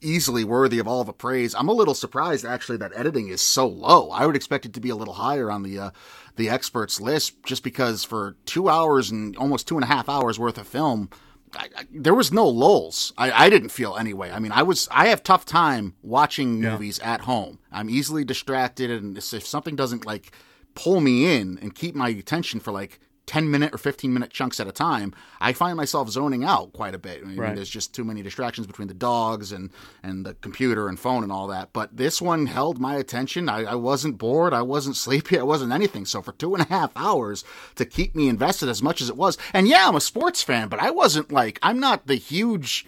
easily 0.01 0.43
worthy 0.43 0.79
of 0.79 0.87
all 0.87 1.03
the 1.03 1.13
praise. 1.13 1.53
I'm 1.55 1.69
a 1.69 1.73
little 1.73 1.93
surprised 1.93 2.45
actually 2.45 2.77
that 2.77 2.91
editing 2.95 3.29
is 3.29 3.41
so 3.41 3.67
low. 3.67 4.11
I 4.11 4.25
would 4.25 4.35
expect 4.35 4.65
it 4.65 4.73
to 4.73 4.79
be 4.79 4.89
a 4.89 4.95
little 4.95 5.15
higher 5.15 5.51
on 5.51 5.63
the 5.63 5.79
uh, 5.79 5.89
the 6.35 6.49
experts 6.49 7.01
list, 7.01 7.43
just 7.43 7.63
because 7.63 8.03
for 8.03 8.35
two 8.45 8.69
hours 8.69 9.11
and 9.11 9.35
almost 9.37 9.67
two 9.67 9.75
and 9.75 9.83
a 9.83 9.87
half 9.87 10.07
hours 10.07 10.39
worth 10.39 10.57
of 10.57 10.67
film, 10.67 11.09
I, 11.53 11.69
I, 11.75 11.85
there 11.91 12.15
was 12.15 12.31
no 12.31 12.47
lulls. 12.47 13.13
I, 13.17 13.31
I, 13.31 13.49
didn't 13.49 13.69
feel 13.69 13.97
anyway. 13.97 14.31
I 14.31 14.39
mean, 14.39 14.51
I 14.51 14.63
was 14.63 14.87
I 14.91 15.07
have 15.07 15.23
tough 15.23 15.45
time 15.45 15.95
watching 16.01 16.61
movies 16.61 16.99
yeah. 17.01 17.13
at 17.13 17.21
home. 17.21 17.59
I'm 17.71 17.89
easily 17.89 18.23
distracted, 18.23 18.89
and 18.89 19.17
if 19.17 19.45
something 19.45 19.75
doesn't 19.75 20.05
like 20.05 20.31
pull 20.75 21.01
me 21.01 21.35
in 21.35 21.59
and 21.61 21.75
keep 21.75 21.95
my 21.95 22.09
attention 22.09 22.59
for 22.59 22.71
like 22.71 22.99
10 23.29 23.51
minute 23.51 23.75
or 23.75 23.77
15 23.77 24.11
minute 24.11 24.31
chunks 24.31 24.59
at 24.59 24.67
a 24.67 24.71
time, 24.71 25.13
I 25.39 25.53
find 25.53 25.77
myself 25.77 26.09
zoning 26.09 26.43
out 26.43 26.73
quite 26.73 26.95
a 26.95 26.97
bit. 26.97 27.21
I 27.21 27.27
mean, 27.27 27.37
right. 27.37 27.55
There's 27.55 27.69
just 27.69 27.93
too 27.93 28.03
many 28.03 28.23
distractions 28.23 28.65
between 28.65 28.87
the 28.87 28.95
dogs 28.95 29.51
and, 29.51 29.69
and 30.01 30.25
the 30.25 30.33
computer 30.33 30.89
and 30.89 30.99
phone 30.99 31.21
and 31.21 31.31
all 31.31 31.45
that. 31.45 31.71
But 31.71 31.95
this 31.95 32.19
one 32.19 32.47
held 32.47 32.79
my 32.79 32.95
attention. 32.95 33.47
I, 33.47 33.65
I 33.65 33.75
wasn't 33.75 34.17
bored. 34.17 34.51
I 34.51 34.63
wasn't 34.63 34.95
sleepy. 34.95 35.37
I 35.37 35.43
wasn't 35.43 35.71
anything. 35.71 36.05
So 36.05 36.23
for 36.23 36.31
two 36.31 36.55
and 36.55 36.63
a 36.63 36.69
half 36.69 36.91
hours 36.95 37.43
to 37.75 37.85
keep 37.85 38.15
me 38.15 38.29
invested 38.29 38.67
as 38.67 38.81
much 38.81 38.99
as 38.99 39.09
it 39.09 39.15
was. 39.15 39.37
And 39.53 39.67
yeah, 39.67 39.87
I'm 39.87 39.95
a 39.95 40.01
sports 40.01 40.41
fan, 40.41 40.67
but 40.67 40.79
I 40.79 40.89
wasn't 40.89 41.31
like, 41.31 41.59
I'm 41.61 41.79
not 41.79 42.07
the 42.07 42.15
huge 42.15 42.83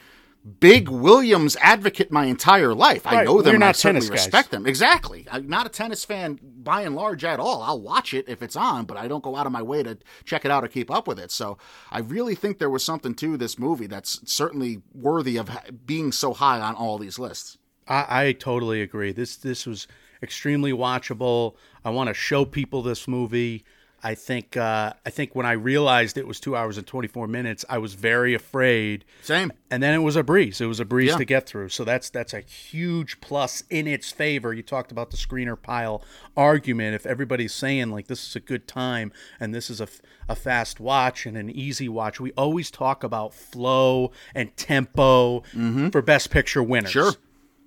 big 0.60 0.90
Williams 0.90 1.56
advocate 1.62 2.12
my 2.12 2.26
entire 2.26 2.74
life. 2.74 3.06
Right. 3.06 3.20
I 3.20 3.24
know 3.24 3.42
them. 3.42 3.56
and 3.56 3.64
I 3.64 3.72
certainly 3.74 4.10
respect 4.10 4.52
them. 4.52 4.66
Exactly. 4.66 5.28
I'm 5.32 5.48
not 5.48 5.66
a 5.66 5.70
tennis 5.70 6.04
fan 6.04 6.40
by 6.42 6.82
and 6.82 6.96
large 6.96 7.24
at 7.24 7.40
all. 7.40 7.62
I'll 7.62 7.82
watch 7.82 8.14
it 8.14 8.28
if 8.28 8.42
it's 8.42 8.56
on, 8.56 8.86
but 8.86 8.98
I 8.98 9.08
don't 9.08 9.24
go 9.24 9.36
out 9.36 9.46
of 9.46 9.52
my 9.52 9.62
way 9.62 9.84
to 9.84 9.98
check 10.26 10.44
it 10.46 10.52
out 10.52 10.64
or 10.64 10.68
keep 10.68 10.90
up 10.90 11.08
with 11.08 11.20
it. 11.20 11.32
So 11.32 11.58
I 11.92 12.00
really 12.00 12.36
think 12.36 12.58
there 12.58 12.70
was 12.70 12.84
something 12.84 13.14
to 13.16 13.38
this 13.38 13.60
movie 13.60 13.88
that's 13.88 14.20
certainly 14.32 14.82
worthy 14.94 15.38
of 15.38 15.50
being 15.86 16.12
so 16.12 16.34
high 16.34 16.60
on 16.60 16.76
all 16.76 16.98
these 16.98 17.20
lists. 17.20 17.58
I, 17.88 18.06
I 18.28 18.32
totally 18.34 18.82
agree. 18.82 19.12
This 19.12 19.36
this 19.36 19.66
was 19.66 19.88
extremely 20.24 20.72
watchable. 20.72 21.56
I 21.84 21.90
want 21.90 22.08
to 22.08 22.14
show 22.14 22.46
people 22.46 22.82
this 22.82 23.08
movie. 23.08 23.64
I 24.04 24.16
think 24.16 24.58
uh, 24.58 24.94
I 25.06 25.10
think 25.10 25.36
when 25.36 25.46
I 25.46 25.52
realized 25.52 26.18
it 26.18 26.28
was 26.28 26.40
two 26.40 26.56
hours 26.56 26.78
and 26.78 26.88
twenty 26.88 27.08
four 27.08 27.28
minutes, 27.28 27.64
I 27.70 27.78
was 27.78 27.94
very 27.94 28.34
afraid. 28.34 29.06
Same. 29.22 29.52
And 29.70 29.82
then 29.82 29.94
it 29.94 30.00
was 30.00 30.16
a 30.16 30.24
breeze. 30.24 30.60
It 30.60 30.66
was 30.66 30.80
a 30.80 30.86
breeze 30.86 31.12
yeah. 31.12 31.18
to 31.18 31.26
get 31.26 31.48
through. 31.48 31.70
So 31.70 31.84
that's 31.84 32.10
that's 32.10 32.34
a 32.34 32.42
huge 32.42 33.22
plus 33.22 33.64
in 33.70 33.88
its 33.88 34.12
favor. 34.12 34.54
You 34.54 34.64
talked 34.64 34.92
about 34.92 35.12
the 35.12 35.18
screener 35.18 35.62
pile 35.62 36.04
argument. 36.36 36.96
If 36.96 37.06
everybody's 37.06 37.54
saying 37.54 37.92
like 37.92 38.08
this 38.08 38.28
is 38.28 38.36
a 38.36 38.40
good 38.40 38.68
time 38.68 39.12
and 39.40 39.54
this 39.54 39.70
is 39.70 39.80
a, 39.80 39.88
a 40.28 40.36
fast 40.36 40.80
watch 40.80 41.26
and 41.26 41.38
an 41.38 41.50
easy 41.50 41.88
watch, 41.88 42.20
we 42.20 42.32
always 42.32 42.72
talk 42.72 43.04
about 43.04 43.34
flow 43.34 44.12
and 44.34 44.56
tempo 44.58 45.42
mm-hmm. 45.42 45.90
for 45.90 46.02
best 46.02 46.32
picture 46.32 46.64
winners. 46.64 46.92
Sure. 46.92 47.14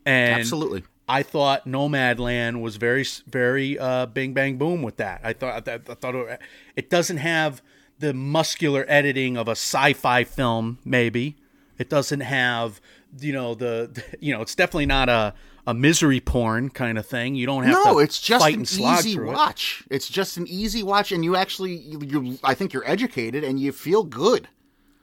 And 0.05 0.41
absolutely 0.41 0.85
I 1.09 1.23
thought 1.23 1.67
Nomadland 1.67 2.61
was 2.61 2.77
very, 2.77 3.05
very 3.27 3.79
uh, 3.79 4.07
bing 4.07 4.33
bang 4.33 4.57
boom 4.57 4.83
with 4.83 4.97
that. 4.97 5.21
I 5.23 5.33
thought 5.33 5.69
I 5.69 5.79
thought 5.79 6.15
it, 6.15 6.41
it 6.77 6.91
doesn't 6.91 7.19
have 7.19 7.63
the 7.99 8.15
muscular 8.15 8.85
editing 8.89 9.37
of 9.37 9.49
a 9.49 9.53
sci-fi 9.53 10.25
film. 10.25 10.79
Maybe 10.85 11.37
it 11.79 11.91
doesn't 11.91 12.21
have 12.21 12.81
you 13.21 13.33
know 13.33 13.55
the 13.55 14.03
you 14.21 14.35
know 14.35 14.41
it's 14.41 14.55
definitely 14.55 14.87
not 14.87 15.09
a 15.09 15.35
a 15.67 15.75
misery 15.75 16.21
porn 16.21 16.69
kind 16.71 16.99
of 16.99 17.07
thing. 17.07 17.35
You 17.35 17.47
don't 17.47 17.65
have 17.65 17.73
no, 17.85 17.99
it's 17.99 18.21
just 18.21 18.47
an 18.47 18.63
easy 18.63 19.19
watch. 19.19 19.85
It. 19.89 19.97
It's 19.97 20.09
just 20.09 20.37
an 20.37 20.47
easy 20.47 20.83
watch, 20.83 21.13
and 21.13 21.25
you 21.25 21.37
actually 21.37 21.77
you 21.77 22.39
I 22.45 22.55
think 22.55 22.73
you're 22.73 22.89
educated 22.89 23.45
and 23.45 23.59
you 23.59 23.73
feel 23.73 24.05
good 24.05 24.49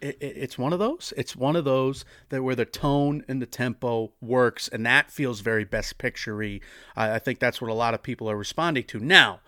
it, 0.01 0.17
it's 0.19 0.57
one 0.57 0.73
of 0.73 0.79
those. 0.79 1.13
It's 1.15 1.35
one 1.35 1.55
of 1.55 1.65
those 1.65 2.05
that 2.29 2.43
where 2.43 2.55
the 2.55 2.65
tone 2.65 3.23
and 3.27 3.41
the 3.41 3.45
tempo 3.45 4.11
works, 4.21 4.67
and 4.67 4.85
that 4.85 5.11
feels 5.11 5.41
very 5.41 5.63
best 5.63 5.97
picturey. 5.97 6.61
I, 6.95 7.15
I 7.15 7.19
think 7.19 7.39
that's 7.39 7.61
what 7.61 7.69
a 7.69 7.75
lot 7.75 7.93
of 7.93 8.03
people 8.03 8.29
are 8.29 8.37
responding 8.37 8.85
to 8.85 8.99
now. 8.99 9.39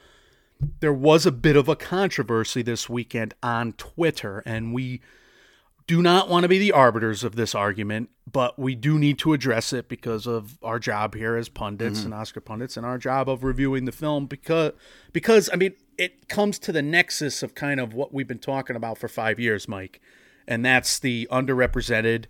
There 0.79 0.93
was 0.93 1.25
a 1.25 1.31
bit 1.31 1.55
of 1.55 1.67
a 1.67 1.75
controversy 1.75 2.61
this 2.61 2.89
weekend 2.89 3.33
on 3.43 3.73
Twitter, 3.73 4.43
and 4.45 4.73
we 4.73 5.01
do 5.85 6.01
not 6.01 6.29
want 6.29 6.43
to 6.43 6.47
be 6.47 6.59
the 6.59 6.71
arbiters 6.71 7.23
of 7.23 7.35
this 7.35 7.53
argument, 7.53 8.09
but 8.31 8.57
we 8.57 8.73
do 8.73 8.97
need 8.97 9.19
to 9.19 9.33
address 9.33 9.73
it 9.73 9.89
because 9.89 10.25
of 10.25 10.57
our 10.63 10.79
job 10.79 11.13
here 11.15 11.35
as 11.35 11.49
pundits 11.49 11.99
mm-hmm. 11.99 12.07
and 12.07 12.13
Oscar 12.13 12.39
pundits 12.39 12.77
and 12.77 12.85
our 12.85 12.97
job 12.97 13.27
of 13.27 13.43
reviewing 13.43 13.83
the 13.83 13.91
film 13.91 14.25
because 14.25 14.71
because 15.11 15.49
I 15.51 15.57
mean 15.57 15.73
it 15.97 16.29
comes 16.29 16.57
to 16.59 16.71
the 16.71 16.81
nexus 16.81 17.43
of 17.43 17.53
kind 17.53 17.79
of 17.79 17.93
what 17.93 18.13
we've 18.13 18.27
been 18.27 18.39
talking 18.39 18.75
about 18.75 18.97
for 18.97 19.07
5 19.07 19.39
years, 19.39 19.67
Mike 19.67 20.01
and 20.47 20.65
that's 20.65 20.99
the 20.99 21.27
underrepresented, 21.32 22.25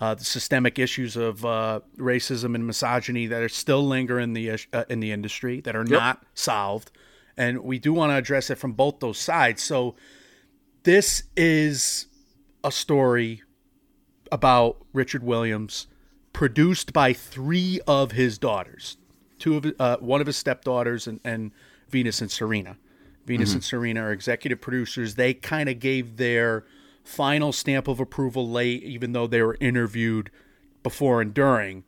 uh, 0.00 0.14
the 0.14 0.24
systemic 0.24 0.78
issues 0.78 1.16
of 1.16 1.44
uh, 1.44 1.80
racism 1.98 2.54
and 2.54 2.66
misogyny 2.66 3.26
that 3.26 3.42
are 3.42 3.48
still 3.48 3.86
linger 3.86 4.18
in 4.18 4.32
the 4.32 4.50
uh, 4.50 4.84
in 4.88 5.00
the 5.00 5.12
industry 5.12 5.60
that 5.60 5.76
are 5.76 5.84
yep. 5.84 5.90
not 5.90 6.22
solved, 6.34 6.90
and 7.36 7.60
we 7.60 7.78
do 7.78 7.92
want 7.92 8.10
to 8.10 8.16
address 8.16 8.50
it 8.50 8.56
from 8.56 8.72
both 8.72 9.00
those 9.00 9.18
sides. 9.18 9.62
So, 9.62 9.94
this 10.84 11.24
is 11.36 12.06
a 12.64 12.72
story 12.72 13.42
about 14.32 14.78
Richard 14.92 15.22
Williams, 15.22 15.86
produced 16.32 16.92
by 16.92 17.12
three 17.12 17.80
of 17.86 18.12
his 18.12 18.38
daughters, 18.38 18.96
two 19.38 19.56
of 19.56 19.66
uh, 19.78 19.96
one 19.98 20.20
of 20.20 20.26
his 20.26 20.36
stepdaughters, 20.36 21.06
and, 21.06 21.20
and 21.24 21.52
Venus 21.88 22.20
and 22.20 22.30
Serena. 22.30 22.76
Venus 23.26 23.50
mm-hmm. 23.50 23.56
and 23.56 23.64
Serena 23.64 24.02
are 24.02 24.12
executive 24.12 24.60
producers. 24.60 25.14
They 25.16 25.34
kind 25.34 25.68
of 25.68 25.78
gave 25.78 26.16
their 26.16 26.64
final 27.10 27.52
stamp 27.52 27.88
of 27.88 28.00
approval 28.00 28.48
late, 28.48 28.82
even 28.82 29.12
though 29.12 29.26
they 29.26 29.42
were 29.42 29.56
interviewed 29.60 30.30
before 30.82 31.20
and 31.20 31.34
during. 31.34 31.84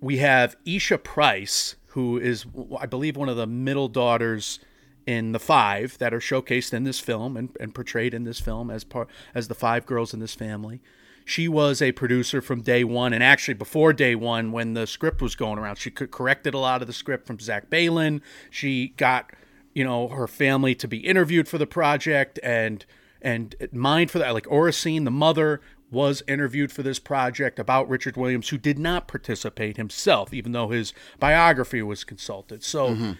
We 0.00 0.18
have 0.18 0.56
Isha 0.64 0.98
Price, 0.98 1.76
who 1.88 2.18
is, 2.18 2.44
I 2.78 2.86
believe, 2.86 3.16
one 3.16 3.28
of 3.28 3.36
the 3.36 3.46
middle 3.46 3.88
daughters 3.88 4.60
in 5.06 5.32
the 5.32 5.38
five 5.38 5.96
that 5.98 6.12
are 6.12 6.20
showcased 6.20 6.74
in 6.74 6.84
this 6.84 7.00
film 7.00 7.36
and, 7.36 7.56
and 7.58 7.74
portrayed 7.74 8.12
in 8.12 8.24
this 8.24 8.40
film 8.40 8.70
as 8.70 8.84
part 8.84 9.08
as 9.34 9.48
the 9.48 9.54
five 9.54 9.86
girls 9.86 10.12
in 10.12 10.20
this 10.20 10.34
family. 10.34 10.80
She 11.24 11.48
was 11.48 11.82
a 11.82 11.92
producer 11.92 12.40
from 12.40 12.60
day 12.60 12.84
one, 12.84 13.12
and 13.12 13.22
actually 13.22 13.54
before 13.54 13.92
day 13.92 14.14
one, 14.14 14.52
when 14.52 14.74
the 14.74 14.86
script 14.86 15.20
was 15.20 15.34
going 15.34 15.58
around, 15.58 15.76
she 15.76 15.90
corrected 15.90 16.54
a 16.54 16.58
lot 16.58 16.82
of 16.82 16.86
the 16.86 16.92
script 16.92 17.26
from 17.26 17.40
Zach 17.40 17.68
Baylin. 17.68 18.20
She 18.50 18.88
got 18.96 19.32
you 19.76 19.84
know, 19.84 20.08
her 20.08 20.26
family 20.26 20.74
to 20.74 20.88
be 20.88 20.96
interviewed 20.96 21.46
for 21.46 21.58
the 21.58 21.66
project 21.66 22.40
and 22.42 22.86
and 23.26 23.56
mind 23.72 24.12
for 24.12 24.20
that. 24.20 24.32
Like 24.34 24.46
Oracene, 24.46 25.04
the 25.04 25.10
mother, 25.10 25.60
was 25.90 26.22
interviewed 26.28 26.70
for 26.70 26.84
this 26.84 27.00
project 27.00 27.58
about 27.58 27.88
Richard 27.88 28.16
Williams, 28.16 28.50
who 28.50 28.56
did 28.56 28.78
not 28.78 29.08
participate 29.08 29.76
himself, 29.76 30.32
even 30.32 30.52
though 30.52 30.68
his 30.68 30.92
biography 31.18 31.82
was 31.82 32.04
consulted. 32.04 32.62
So, 32.62 32.90
mm-hmm. 32.90 33.12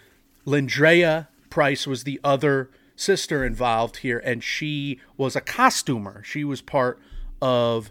Lindrea 0.47 1.27
Price 1.51 1.89
was 1.89 2.05
the 2.05 2.21
other 2.23 2.71
sister 2.95 3.45
involved 3.45 3.99
here, 3.99 4.19
and 4.19 4.45
she 4.45 5.01
was 5.17 5.35
a 5.35 5.41
costumer. 5.41 6.23
She 6.23 6.45
was 6.45 6.63
part 6.63 7.01
of 7.43 7.91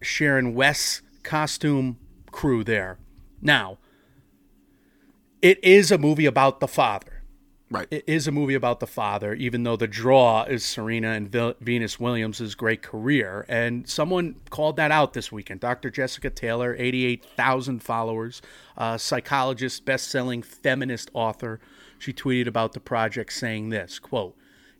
Sharon 0.00 0.54
West's 0.54 1.02
costume 1.22 1.98
crew 2.32 2.64
there. 2.64 2.98
Now, 3.42 3.76
it 5.42 5.62
is 5.62 5.92
a 5.92 5.98
movie 5.98 6.26
about 6.26 6.60
the 6.60 6.68
father. 6.68 7.15
Right. 7.68 7.88
It 7.90 8.04
is 8.06 8.28
a 8.28 8.32
movie 8.32 8.54
about 8.54 8.78
the 8.78 8.86
father, 8.86 9.34
even 9.34 9.64
though 9.64 9.74
the 9.74 9.88
draw 9.88 10.44
is 10.44 10.64
Serena 10.64 11.10
and 11.10 11.28
Venus 11.60 11.98
Williams' 11.98 12.54
great 12.54 12.80
career. 12.80 13.44
And 13.48 13.88
someone 13.88 14.36
called 14.50 14.76
that 14.76 14.92
out 14.92 15.14
this 15.14 15.32
weekend. 15.32 15.60
Dr. 15.60 15.90
Jessica 15.90 16.30
Taylor, 16.30 16.76
88,000 16.78 17.82
followers, 17.82 18.40
uh, 18.76 18.96
psychologist, 18.98 19.84
best-selling 19.84 20.42
feminist 20.42 21.10
author. 21.12 21.58
She 21.98 22.12
tweeted 22.12 22.46
about 22.46 22.72
the 22.72 22.80
project 22.80 23.32
saying 23.32 23.70
this, 23.70 23.98
quote, 23.98 24.36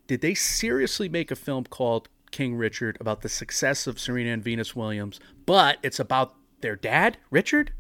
Did 0.07 0.21
they 0.21 0.35
seriously 0.35 1.09
make 1.09 1.33
a 1.33 1.37
film 1.37 1.65
called 1.65 2.09
King 2.31 2.55
Richard 2.55 2.99
about 3.01 3.23
the 3.23 3.29
success 3.29 3.89
of 3.89 3.99
Serena 3.99 4.31
and 4.31 4.45
Venus 4.45 4.77
Williams, 4.77 5.19
but 5.45 5.79
it's 5.83 5.99
about 5.99 6.35
their 6.61 6.77
dad, 6.77 7.19
Richard? 7.31 7.73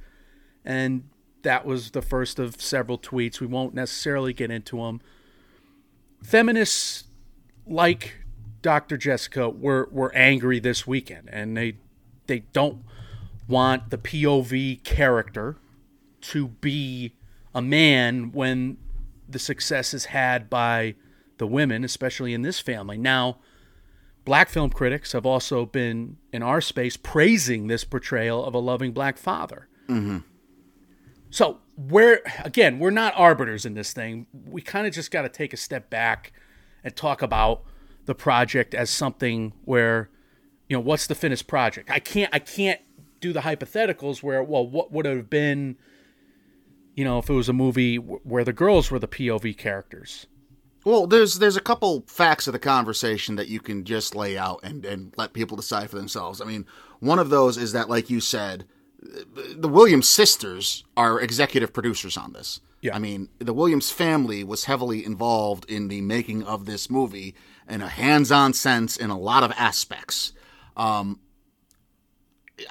And 0.64 1.04
that 1.46 1.64
was 1.64 1.92
the 1.92 2.02
first 2.02 2.40
of 2.40 2.60
several 2.60 2.98
tweets. 2.98 3.40
We 3.40 3.46
won't 3.46 3.72
necessarily 3.72 4.32
get 4.32 4.50
into 4.50 4.78
them. 4.78 5.00
Feminists 6.20 7.04
like 7.64 8.14
Dr. 8.62 8.96
Jessica 8.96 9.48
were 9.48 9.88
were 9.92 10.12
angry 10.12 10.58
this 10.58 10.88
weekend, 10.88 11.28
and 11.30 11.56
they 11.56 11.76
they 12.26 12.40
don't 12.40 12.82
want 13.46 13.90
the 13.90 13.98
POV 13.98 14.82
character 14.82 15.56
to 16.22 16.48
be 16.48 17.14
a 17.54 17.62
man 17.62 18.32
when 18.32 18.76
the 19.28 19.38
success 19.38 19.94
is 19.94 20.06
had 20.06 20.50
by 20.50 20.96
the 21.38 21.46
women, 21.46 21.84
especially 21.84 22.34
in 22.34 22.42
this 22.42 22.58
family. 22.58 22.98
Now, 22.98 23.38
black 24.24 24.48
film 24.48 24.70
critics 24.70 25.12
have 25.12 25.24
also 25.24 25.64
been 25.64 26.16
in 26.32 26.42
our 26.42 26.60
space 26.60 26.96
praising 26.96 27.68
this 27.68 27.84
portrayal 27.84 28.44
of 28.44 28.52
a 28.52 28.58
loving 28.58 28.90
black 28.90 29.16
father. 29.16 29.68
Mm-hmm. 29.88 30.18
So 31.30 31.58
we're 31.76 32.22
again, 32.44 32.78
we're 32.78 32.90
not 32.90 33.14
arbiters 33.16 33.66
in 33.66 33.74
this 33.74 33.92
thing. 33.92 34.26
We 34.32 34.62
kind 34.62 34.86
of 34.86 34.92
just 34.92 35.10
got 35.10 35.22
to 35.22 35.28
take 35.28 35.52
a 35.52 35.56
step 35.56 35.90
back 35.90 36.32
and 36.82 36.94
talk 36.94 37.22
about 37.22 37.62
the 38.06 38.14
project 38.14 38.74
as 38.74 38.88
something 38.88 39.52
where, 39.64 40.08
you 40.68 40.76
know, 40.76 40.80
what's 40.80 41.06
the 41.06 41.14
finished 41.14 41.46
project? 41.46 41.90
I 41.90 41.98
can't, 41.98 42.32
I 42.32 42.38
can't 42.38 42.80
do 43.20 43.32
the 43.32 43.40
hypotheticals 43.40 44.22
where, 44.22 44.42
well, 44.42 44.66
what 44.66 44.92
would 44.92 45.04
have 45.04 45.28
been, 45.28 45.76
you 46.94 47.04
know, 47.04 47.18
if 47.18 47.28
it 47.28 47.34
was 47.34 47.48
a 47.48 47.52
movie 47.52 47.96
where 47.96 48.44
the 48.44 48.52
girls 48.52 48.90
were 48.90 48.98
the 48.98 49.08
POV 49.08 49.58
characters. 49.58 50.26
Well, 50.84 51.08
there's 51.08 51.40
there's 51.40 51.56
a 51.56 51.60
couple 51.60 52.04
facts 52.06 52.46
of 52.46 52.52
the 52.52 52.60
conversation 52.60 53.34
that 53.34 53.48
you 53.48 53.58
can 53.58 53.84
just 53.84 54.14
lay 54.14 54.38
out 54.38 54.60
and, 54.62 54.86
and 54.86 55.12
let 55.16 55.32
people 55.32 55.56
decide 55.56 55.90
for 55.90 55.96
themselves. 55.96 56.40
I 56.40 56.44
mean, 56.44 56.64
one 57.00 57.18
of 57.18 57.28
those 57.28 57.58
is 57.58 57.72
that, 57.72 57.90
like 57.90 58.08
you 58.08 58.20
said, 58.20 58.66
the 59.56 59.68
Williams 59.68 60.08
sisters 60.08 60.84
are 60.96 61.20
executive 61.20 61.72
producers 61.72 62.16
on 62.16 62.32
this. 62.32 62.60
Yeah. 62.82 62.94
I 62.94 62.98
mean, 62.98 63.28
the 63.38 63.52
Williams 63.52 63.90
family 63.90 64.44
was 64.44 64.64
heavily 64.64 65.04
involved 65.04 65.64
in 65.70 65.88
the 65.88 66.02
making 66.02 66.44
of 66.44 66.66
this 66.66 66.90
movie 66.90 67.34
in 67.68 67.82
a 67.82 67.88
hands-on 67.88 68.52
sense 68.52 68.96
in 68.96 69.10
a 69.10 69.18
lot 69.18 69.42
of 69.42 69.52
aspects. 69.56 70.32
Um, 70.76 71.20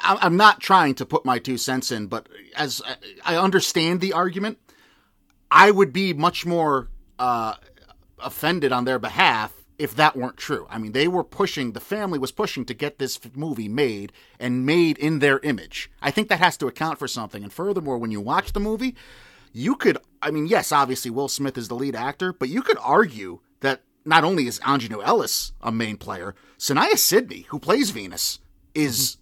I'm 0.04 0.38
not 0.38 0.62
trying 0.62 0.96
to 0.96 1.06
put 1.06 1.26
my 1.26 1.40
two 1.40 1.58
cents 1.58 1.92
in, 1.92 2.08
but 2.08 2.30
as 2.56 2.82
I 3.24 3.36
understand 3.36 4.02
the 4.02 4.14
argument, 4.14 4.58
I 5.52 5.70
would 5.72 5.94
be 5.94 6.14
much 6.14 6.46
more 6.46 6.90
uh, 7.20 7.56
offended 8.20 8.72
on 8.72 8.86
their 8.86 9.00
behalf 9.00 9.54
if 9.78 9.96
that 9.96 10.16
weren't 10.16 10.38
true. 10.38 10.68
I 10.70 10.78
mean, 10.78 10.94
they 10.94 11.08
were 11.08 11.24
pushing, 11.24 11.72
the 11.72 11.80
family 11.80 12.18
was 12.18 12.32
pushing 12.32 12.66
to 12.66 12.74
get 12.74 12.98
this 12.98 13.20
movie 13.36 13.68
made 13.68 14.12
and 14.40 14.66
made 14.66 14.98
in 14.98 15.20
their 15.20 15.40
image. 15.40 15.92
I 16.02 16.12
think 16.12 16.30
that 16.30 16.40
has 16.40 16.58
to 16.58 16.68
account 16.68 17.00
for 17.00 17.08
something. 17.08 17.44
And 17.44 17.52
furthermore, 17.52 17.98
when 17.98 18.12
you 18.12 18.22
watch 18.22 18.54
the 18.54 18.60
movie, 18.60 18.96
you 19.52 19.76
could, 19.76 19.98
I 20.22 20.32
mean, 20.32 20.48
yes, 20.48 20.72
obviously 20.72 21.12
Will 21.12 21.28
Smith 21.28 21.58
is 21.58 21.68
the 21.68 21.76
lead 21.76 21.96
actor, 21.96 22.34
but 22.34 22.50
you 22.50 22.62
could 22.62 22.78
argue 22.82 23.40
that 23.62 23.82
not 24.06 24.24
only 24.24 24.48
is 24.48 24.60
Aunjanue 24.60 25.04
Ellis 25.04 25.54
a 25.62 25.72
main 25.72 25.98
player, 25.98 26.36
Saniyya 26.58 26.98
Sidney, 26.98 27.46
who 27.50 27.60
plays 27.60 27.90
Venus, 27.90 28.40
is. 28.74 29.18
Mm-hmm. 29.18 29.22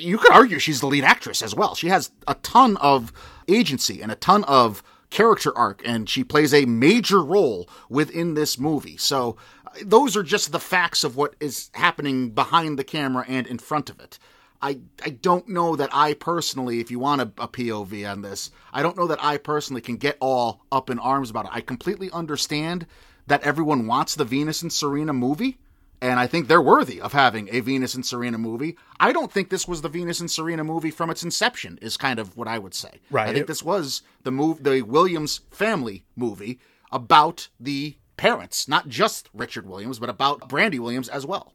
You 0.00 0.16
could 0.16 0.32
argue 0.32 0.58
she's 0.58 0.80
the 0.80 0.86
lead 0.86 1.04
actress 1.04 1.42
as 1.42 1.54
well. 1.54 1.74
She 1.74 1.88
has 1.88 2.10
a 2.26 2.34
ton 2.36 2.78
of 2.78 3.12
agency 3.46 4.00
and 4.00 4.10
a 4.10 4.14
ton 4.14 4.42
of 4.44 4.82
character 5.10 5.56
arc, 5.56 5.82
and 5.86 6.08
she 6.08 6.24
plays 6.24 6.54
a 6.54 6.64
major 6.64 7.22
role 7.22 7.68
within 7.88 8.34
this 8.34 8.58
movie. 8.58 8.96
So 8.96 9.36
those 9.84 10.16
are 10.16 10.22
just 10.22 10.52
the 10.52 10.60
facts 10.60 11.04
of 11.04 11.16
what 11.16 11.34
is 11.40 11.70
happening 11.74 12.30
behind 12.30 12.78
the 12.78 12.84
camera 12.84 13.24
and 13.28 13.46
in 13.46 13.58
front 13.58 13.90
of 13.90 14.00
it. 14.00 14.18
I, 14.62 14.78
I 15.04 15.10
don't 15.10 15.48
know 15.48 15.76
that 15.76 15.90
I 15.92 16.14
personally, 16.14 16.80
if 16.80 16.90
you 16.90 16.98
want 16.98 17.20
a, 17.20 17.30
a, 17.38 17.48
POV 17.48 18.10
on 18.10 18.22
this, 18.22 18.50
I 18.72 18.82
don't 18.82 18.96
know 18.96 19.06
that 19.06 19.22
I 19.22 19.36
personally 19.36 19.82
can 19.82 19.96
get 19.96 20.16
all 20.20 20.62
up 20.72 20.90
in 20.90 20.98
arms 20.98 21.30
about 21.30 21.46
it. 21.46 21.50
I 21.52 21.60
completely 21.60 22.10
understand 22.10 22.86
that 23.26 23.42
everyone 23.42 23.86
wants 23.86 24.14
the 24.14 24.24
Venus 24.24 24.62
and 24.62 24.72
Serena 24.72 25.12
movie, 25.12 25.58
and 26.00 26.18
I 26.18 26.26
think 26.26 26.48
they're 26.48 26.62
worthy 26.62 27.00
of 27.00 27.12
having 27.12 27.48
a 27.52 27.60
Venus 27.60 27.94
and 27.94 28.04
Serena 28.04 28.38
movie. 28.38 28.76
I 28.98 29.12
don't 29.12 29.32
think 29.32 29.50
this 29.50 29.68
was 29.68 29.82
the 29.82 29.88
Venus 29.88 30.20
and 30.20 30.30
Serena 30.30 30.64
movie 30.64 30.90
from 30.90 31.10
its 31.10 31.22
inception, 31.22 31.78
is 31.82 31.96
kind 31.96 32.18
of 32.18 32.36
what 32.36 32.48
I 32.48 32.58
would 32.58 32.74
say. 32.74 33.00
Right. 33.10 33.28
I 33.28 33.32
think 33.32 33.46
this 33.46 33.62
was 33.62 34.02
the 34.22 34.30
move, 34.30 34.62
the 34.62 34.82
Williams 34.82 35.40
family 35.50 36.04
movie 36.16 36.60
about 36.92 37.48
the 37.60 37.96
parents, 38.16 38.68
not 38.68 38.88
just 38.88 39.28
Richard 39.32 39.66
Williams, 39.66 39.98
but 39.98 40.08
about 40.08 40.48
Brandy 40.48 40.78
Williams 40.78 41.08
as 41.08 41.26
well. 41.26 41.52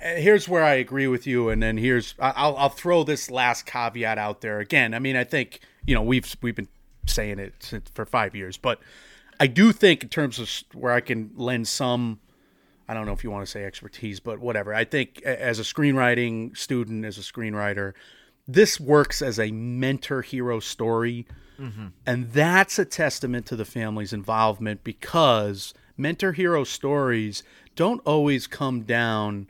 Here's 0.00 0.48
where 0.48 0.64
I 0.64 0.74
agree 0.74 1.06
with 1.06 1.26
you, 1.26 1.48
and 1.48 1.62
then 1.62 1.76
here's 1.76 2.14
I'll 2.18 2.56
I'll 2.56 2.68
throw 2.68 3.04
this 3.04 3.30
last 3.30 3.66
caveat 3.66 4.18
out 4.18 4.40
there 4.40 4.58
again. 4.58 4.94
I 4.94 4.98
mean, 4.98 5.14
I 5.14 5.22
think 5.22 5.60
you 5.86 5.94
know 5.94 6.02
we've 6.02 6.34
we've 6.42 6.56
been 6.56 6.68
saying 7.06 7.38
it 7.38 7.54
since, 7.60 7.88
for 7.94 8.04
five 8.04 8.34
years, 8.34 8.56
but 8.56 8.80
I 9.38 9.46
do 9.46 9.70
think 9.70 10.02
in 10.02 10.08
terms 10.08 10.40
of 10.40 10.50
where 10.76 10.92
I 10.92 11.00
can 11.00 11.30
lend 11.36 11.68
some 11.68 12.18
I 12.88 12.94
don't 12.94 13.06
know 13.06 13.12
if 13.12 13.24
you 13.24 13.30
want 13.30 13.44
to 13.44 13.50
say 13.50 13.64
expertise, 13.64 14.20
but 14.20 14.38
whatever. 14.38 14.74
I 14.74 14.84
think 14.84 15.22
as 15.22 15.58
a 15.58 15.62
screenwriting 15.62 16.56
student, 16.56 17.04
as 17.04 17.18
a 17.18 17.22
screenwriter, 17.22 17.94
this 18.46 18.78
works 18.78 19.22
as 19.22 19.38
a 19.40 19.50
mentor 19.50 20.22
hero 20.22 20.60
story. 20.60 21.26
Mm-hmm. 21.58 21.86
And 22.06 22.32
that's 22.32 22.78
a 22.78 22.84
testament 22.84 23.46
to 23.46 23.56
the 23.56 23.64
family's 23.64 24.12
involvement 24.12 24.84
because 24.84 25.74
mentor 25.96 26.32
hero 26.32 26.64
stories 26.64 27.42
don't 27.74 28.00
always 28.04 28.46
come 28.46 28.82
down 28.82 29.48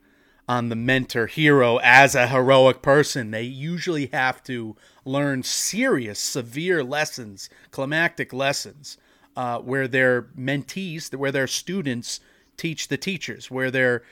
on 0.49 0.69
the 0.69 0.77
mentor 0.77 1.27
hero 1.27 1.79
as 1.79 2.15
a 2.15 2.29
heroic 2.29 2.83
person. 2.83 3.31
They 3.31 3.43
usually 3.43 4.07
have 4.13 4.43
to 4.45 4.77
learn 5.05 5.43
serious, 5.43 6.19
severe 6.19 6.85
lessons, 6.85 7.51
climactic 7.71 8.33
lessons, 8.33 8.97
uh, 9.37 9.59
where 9.59 9.89
their 9.89 10.23
mentees, 10.39 11.15
where 11.15 11.33
their 11.33 11.47
students 11.47 12.21
teach 12.57 12.89
the 12.89 12.97
teachers, 12.97 13.51
where 13.51 13.71
their 13.71 14.03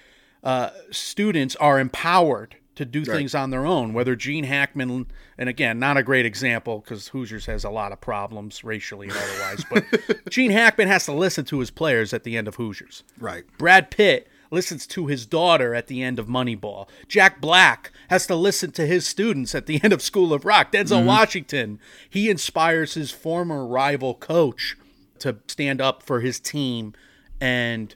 uh, 0.43 0.71
students 0.91 1.57
are 1.57 1.79
empowered 1.79 2.57
to 2.77 2.85
do 2.85 3.01
right. 3.01 3.17
things 3.17 3.35
on 3.35 3.51
their 3.51 3.67
own. 3.67 3.93
Whether 3.93 4.17
Gene 4.17 4.45
Hackman, 4.45 5.07
and 5.39 5.49
again, 5.49 5.79
not 5.79 5.97
a 5.97 6.03
great 6.03 6.27
example 6.27 6.81
because 6.81 7.09
Hoosiers 7.09 7.47
has 7.47 7.65
a 7.65 7.71
lot 7.71 7.93
of 7.93 8.01
problems 8.01 8.65
racially 8.65 9.09
and 9.09 9.17
otherwise, 9.17 9.65
but 9.71 10.31
Gene 10.31 10.51
Hackman 10.51 10.89
has 10.89 11.05
to 11.07 11.13
listen 11.13 11.45
to 11.47 11.61
his 11.61 11.71
players 11.71 12.13
at 12.13 12.25
the 12.25 12.37
end 12.37 12.49
of 12.49 12.57
Hoosiers. 12.57 13.05
Right. 13.19 13.45
Brad 13.59 13.91
Pitt 13.91 14.29
listens 14.51 14.87
to 14.87 15.07
his 15.07 15.27
daughter 15.27 15.75
at 15.75 15.87
the 15.87 16.03
end 16.03 16.19
of 16.19 16.27
Moneyball. 16.27 16.89
Jack 17.09 17.41
Black 17.41 17.93
has 18.09 18.27
to 18.27 18.37
listen 18.37 18.71
to 18.73 18.87
his 18.87 19.07
students 19.07 19.55
at 19.55 19.67
the 19.67 19.81
end 19.83 19.93
of 19.93 20.03
School 20.03 20.33
of 20.33 20.45
Rock. 20.45 20.73
Denzel 20.73 20.99
mm-hmm. 20.99 21.07
Washington, 21.07 21.81
he 22.09 22.31
inspires 22.31 22.95
his 22.95 23.11
former 23.11 23.67
rival 23.67 24.15
coach 24.15 24.77
to 25.21 25.39
stand 25.49 25.81
up 25.81 26.03
for 26.03 26.21
his 26.21 26.39
team 26.39 26.93
and 27.41 27.95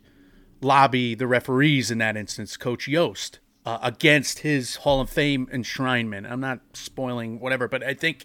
lobby 0.61 1.15
the 1.15 1.27
referees 1.27 1.91
in 1.91 1.99
that 1.99 2.17
instance, 2.17 2.57
Coach 2.57 2.89
Yoast 2.89 3.39
uh, 3.69 3.79
against 3.83 4.39
his 4.39 4.77
Hall 4.77 4.99
of 4.99 5.11
Fame 5.11 5.47
enshrinement. 5.53 6.31
I'm 6.31 6.41
not 6.41 6.61
spoiling 6.73 7.39
whatever, 7.39 7.69
but 7.69 7.83
I 7.83 7.93
think 7.93 8.25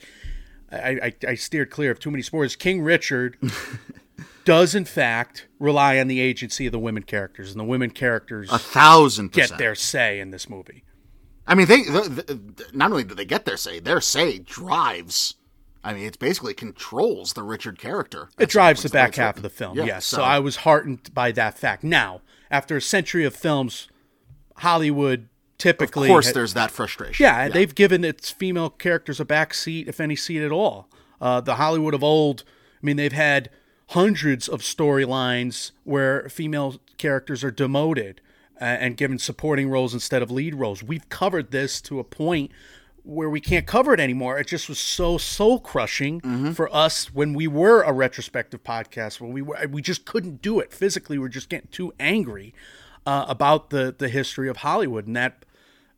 I, 0.71 0.77
I, 0.77 1.13
I 1.27 1.36
steered 1.36 1.69
clear 1.69 1.91
of 1.91 1.99
too 1.99 2.10
many 2.12 2.23
spoilers. 2.23 2.56
King 2.56 2.82
Richard 2.82 3.38
does 4.45 4.73
in 4.73 4.86
fact 4.86 5.47
rely 5.60 5.99
on 5.99 6.08
the 6.08 6.21
agency 6.21 6.65
of 6.65 6.71
the 6.71 6.79
women 6.79 7.03
characters, 7.03 7.51
and 7.51 7.60
the 7.60 7.65
women 7.65 7.89
characters 7.89 8.49
a 8.53 8.58
thousand 8.58 9.32
percent. 9.34 9.51
get 9.51 9.58
their 9.58 9.75
say 9.75 10.21
in 10.21 10.32
this 10.32 10.49
movie. 10.49 10.86
I 11.45 11.56
mean, 11.56 11.67
they, 11.67 11.84
they, 11.84 12.08
they 12.08 12.63
not 12.71 12.91
only 12.91 13.03
do 13.03 13.13
they 13.13 13.25
get 13.25 13.43
their 13.43 13.58
say, 13.58 13.82
their 13.82 13.99
say 13.99 14.39
drives 14.39 15.36
I 15.84 15.93
mean, 15.93 16.06
it 16.06 16.17
basically 16.17 16.53
controls 16.53 17.34
the 17.34 17.43
Richard 17.43 17.77
character. 17.77 18.29
It 18.39 18.47
drives 18.47 18.82
the 18.82 18.88
back 18.88 19.15
half 19.15 19.36
of 19.36 19.43
the 19.43 19.49
film. 19.49 19.77
Yeah, 19.77 19.84
yes. 19.84 20.06
So. 20.06 20.17
so- 20.17 20.23
I 20.23 20.39
was 20.39 20.56
heartened 20.58 21.13
by 21.13 21.34
that 21.34 21.58
fact. 21.58 21.84
Now, 21.84 22.21
after 22.49 22.77
a 22.77 22.82
century 22.82 23.25
of 23.25 23.36
films, 23.36 23.89
Hollywood 24.56 25.27
typically 25.63 26.08
Of 26.10 26.13
course, 26.13 26.28
ha- 26.28 26.32
there's 26.34 26.54
that 26.54 26.71
frustration. 26.71 27.23
Yeah, 27.23 27.47
they've 27.47 27.73
given 27.73 28.04
its 28.04 28.30
female 28.30 28.69
characters 28.69 29.19
a 29.19 29.26
back 29.26 29.54
seat, 29.54 29.88
if 29.88 29.99
any 30.02 30.15
seat 30.15 30.43
at 30.43 30.52
all. 30.52 30.89
Uh, 31.21 31.39
the 31.39 31.56
Hollywood 31.56 31.93
of 31.93 32.04
old, 32.04 32.43
I 32.82 32.86
mean, 32.86 32.97
they've 32.97 33.13
had 33.13 33.49
hundreds 33.89 34.47
of 34.49 34.62
storylines 34.62 35.71
where 35.84 36.28
female 36.30 36.76
characters 36.97 37.43
are 37.43 37.52
demoted 37.52 38.19
uh, 38.60 38.65
and 38.65 38.97
given 38.97 39.17
supporting 39.19 39.69
roles 39.69 39.93
instead 39.93 40.21
of 40.21 40.30
lead 40.30 40.56
roles. 40.56 40.84
We've 40.84 41.08
covered 41.10 41.52
this 41.52 41.82
to 41.84 41.99
a 41.99 42.04
point 42.04 42.52
where 43.06 43.30
we 43.30 43.39
can't 43.41 43.65
cover 43.65 43.93
it 43.93 43.99
anymore. 43.99 44.39
It 44.39 44.47
just 44.47 44.67
was 44.69 44.80
so 44.80 45.17
soul 45.17 45.60
crushing 45.60 46.54
for 46.54 46.73
us 46.73 47.13
when 47.13 47.34
we 47.34 47.47
were 47.47 47.82
a 47.84 47.91
retrospective 47.93 48.63
podcast. 48.63 49.19
When 49.21 49.32
we 49.34 49.41
were, 49.41 49.58
we 49.69 49.82
just 49.82 50.06
couldn't 50.06 50.41
do 50.41 50.60
it 50.60 50.73
physically. 50.73 51.17
We 51.17 51.26
are 51.26 51.30
just 51.30 51.49
getting 51.49 51.67
too 51.69 51.93
angry 51.99 52.54
uh, 53.06 53.26
about 53.28 53.69
the 53.71 53.93
the 53.97 54.08
history 54.10 54.47
of 54.49 54.58
Hollywood 54.58 55.06
and 55.08 55.15
that 55.17 55.43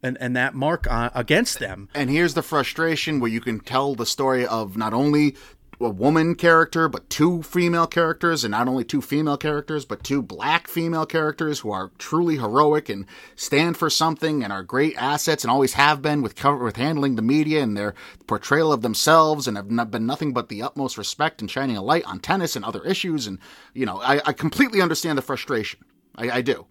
and 0.05 0.17
and 0.21 0.35
that 0.35 0.53
mark 0.53 0.85
uh, 0.89 1.09
against 1.15 1.59
them. 1.59 1.89
And 1.95 2.09
here's 2.09 2.35
the 2.35 2.43
frustration 2.43 3.19
where 3.19 3.31
you 3.31 3.41
can 3.41 3.59
tell 3.59 3.95
the 3.95 4.05
story 4.05 4.45
of 4.45 4.77
not 4.77 4.93
only 4.93 5.35
a 5.81 5.89
woman 5.89 6.35
character, 6.35 6.87
but 6.87 7.09
two 7.09 7.41
female 7.43 7.87
characters, 7.87 8.45
and 8.45 8.51
not 8.51 8.67
only 8.67 8.83
two 8.85 9.01
female 9.01 9.35
characters, 9.35 9.83
but 9.83 10.03
two 10.03 10.21
black 10.21 10.69
female 10.69 11.05
characters 11.05 11.59
who 11.59 11.71
are 11.71 11.91
truly 11.97 12.37
heroic 12.37 12.87
and 12.87 13.05
stand 13.35 13.75
for 13.75 13.89
something 13.89 14.41
and 14.41 14.53
are 14.53 14.63
great 14.63 14.95
assets 14.95 15.43
and 15.43 15.51
always 15.51 15.73
have 15.73 16.01
been 16.01 16.21
with 16.21 16.35
cover, 16.35 16.63
with 16.63 16.77
handling 16.77 17.15
the 17.15 17.21
media 17.21 17.61
and 17.61 17.75
their 17.75 17.93
portrayal 18.27 18.71
of 18.71 18.83
themselves 18.83 19.47
and 19.47 19.57
have 19.57 19.91
been 19.91 20.05
nothing 20.05 20.33
but 20.33 20.47
the 20.47 20.61
utmost 20.61 20.97
respect 20.97 21.41
and 21.41 21.51
shining 21.51 21.75
a 21.75 21.81
light 21.81 22.05
on 22.05 22.19
tennis 22.19 22.55
and 22.55 22.63
other 22.63 22.83
issues. 22.85 23.27
And 23.27 23.39
you 23.73 23.85
know, 23.85 23.99
I, 23.99 24.21
I 24.25 24.33
completely 24.33 24.81
understand 24.81 25.17
the 25.17 25.23
frustration. 25.23 25.81
I, 26.15 26.37
I 26.37 26.41
do. 26.41 26.67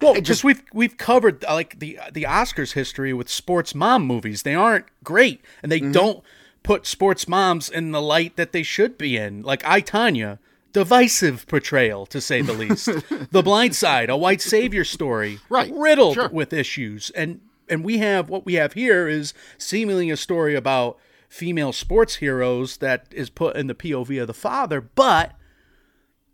Well, 0.00 0.20
just 0.20 0.44
we've 0.44 0.62
we've 0.72 0.96
covered 0.96 1.44
uh, 1.44 1.54
like 1.54 1.78
the 1.78 1.98
the 2.12 2.24
Oscars 2.24 2.72
history 2.72 3.12
with 3.12 3.28
sports 3.28 3.74
mom 3.74 4.04
movies. 4.06 4.42
They 4.42 4.54
aren't 4.54 4.86
great, 5.04 5.40
and 5.62 5.70
they 5.72 5.80
don't 5.80 6.22
put 6.62 6.86
sports 6.86 7.26
moms 7.28 7.68
in 7.68 7.92
the 7.92 8.02
light 8.02 8.36
that 8.36 8.52
they 8.52 8.62
should 8.62 8.98
be 8.98 9.16
in. 9.16 9.42
Like 9.42 9.64
I 9.64 9.80
Tanya, 9.80 10.38
divisive 10.72 11.46
portrayal 11.48 12.06
to 12.06 12.20
say 12.20 12.42
the 12.42 12.52
least. 12.52 12.86
the 13.30 13.42
Blind 13.42 13.74
Side, 13.74 14.10
a 14.10 14.16
white 14.16 14.40
savior 14.40 14.84
story, 14.84 15.40
Right, 15.48 15.72
riddled 15.74 16.14
sure. 16.14 16.28
with 16.28 16.52
issues, 16.52 17.10
and 17.10 17.40
and 17.68 17.84
we 17.84 17.98
have 17.98 18.28
what 18.28 18.46
we 18.46 18.54
have 18.54 18.74
here 18.74 19.08
is 19.08 19.34
seemingly 19.58 20.10
a 20.10 20.16
story 20.16 20.54
about 20.54 20.98
female 21.28 21.72
sports 21.72 22.16
heroes 22.16 22.78
that 22.78 23.06
is 23.10 23.30
put 23.30 23.56
in 23.56 23.66
the 23.66 23.74
POV 23.74 24.20
of 24.22 24.26
the 24.26 24.34
father, 24.34 24.80
but 24.80 25.34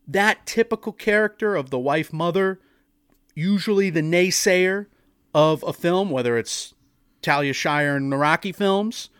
that 0.07 0.47
typical 0.47 0.93
character 0.93 1.57
of 1.57 1.71
the 1.71 1.79
wife 1.79 2.13
mother 2.13 2.61
usually 3.35 3.90
the 3.90 4.01
naysayer 4.03 4.87
of 5.35 5.62
a 5.64 5.73
film, 5.73 6.11
whether 6.11 6.38
it's 6.38 6.75
Talia 7.23 7.53
Shire 7.53 7.97
in 7.97 8.11
the 8.11 8.16
Rocky 8.16 8.53
films, 8.53 9.11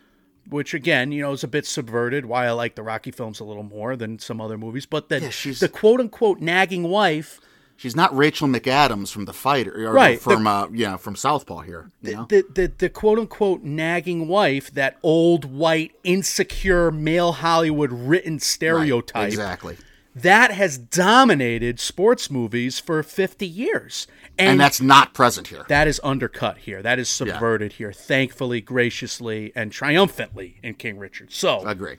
which 0.49 0.73
again, 0.73 1.11
you 1.11 1.21
know, 1.21 1.31
is 1.31 1.43
a 1.43 1.47
bit 1.47 1.65
subverted. 1.65 2.25
Why 2.25 2.45
I 2.45 2.51
like 2.51 2.75
the 2.75 2.83
Rocky 2.83 3.11
films 3.11 3.39
a 3.39 3.43
little 3.43 3.63
more 3.63 3.95
than 3.95 4.19
some 4.19 4.39
other 4.39 4.57
movies, 4.57 4.85
but 4.85 5.09
then 5.09 5.23
Yeah, 5.23 5.29
she's- 5.29 5.59
the 5.59 5.69
quote 5.69 5.99
unquote 5.99 6.39
nagging 6.39 6.83
wife, 6.83 7.39
She's 7.77 7.93
not 7.93 8.15
Rachel 8.15 8.47
McAdams 8.47 9.11
from 9.11 9.25
the 9.25 9.33
fighter, 9.33 9.85
or 9.85 9.91
Right, 9.91 10.17
From 10.21 10.47
uh, 10.47 10.67
yeah, 10.71 10.95
from 10.95 11.17
Southpaw 11.17 11.59
here. 11.63 11.91
You 12.01 12.15
know? 12.15 12.25
the, 12.29 12.45
the 12.53 12.71
the 12.77 12.89
quote 12.89 13.19
unquote 13.19 13.63
nagging 13.63 14.29
wife, 14.29 14.71
that 14.75 14.97
old 15.03 15.43
white 15.43 15.91
insecure 16.05 16.89
male 16.89 17.33
Hollywood 17.33 17.91
written 17.91 18.39
stereotype. 18.39 19.27
exactly. 19.27 19.75
That 20.15 20.51
has 20.51 20.77
dominated 20.77 21.79
sports 21.79 22.31
movies 22.31 22.79
for 22.79 23.03
50 23.03 23.45
years. 23.45 24.07
And 24.37 24.59
that's 24.59 24.79
not 24.81 25.13
present 25.13 25.47
here. 25.49 25.65
that 25.67 25.87
is 25.87 25.99
undercut 26.03 26.59
here. 26.59 26.81
That 26.81 26.99
is 26.99 27.09
subverted 27.09 27.73
here, 27.73 27.91
thankfully, 27.91 28.61
graciously, 28.61 29.51
and 29.55 29.71
triumphantly 29.71 30.57
in 30.63 30.75
King 30.75 30.97
Richard. 30.97 31.31
So, 31.33 31.59
I 31.59 31.71
Agree. 31.71 31.97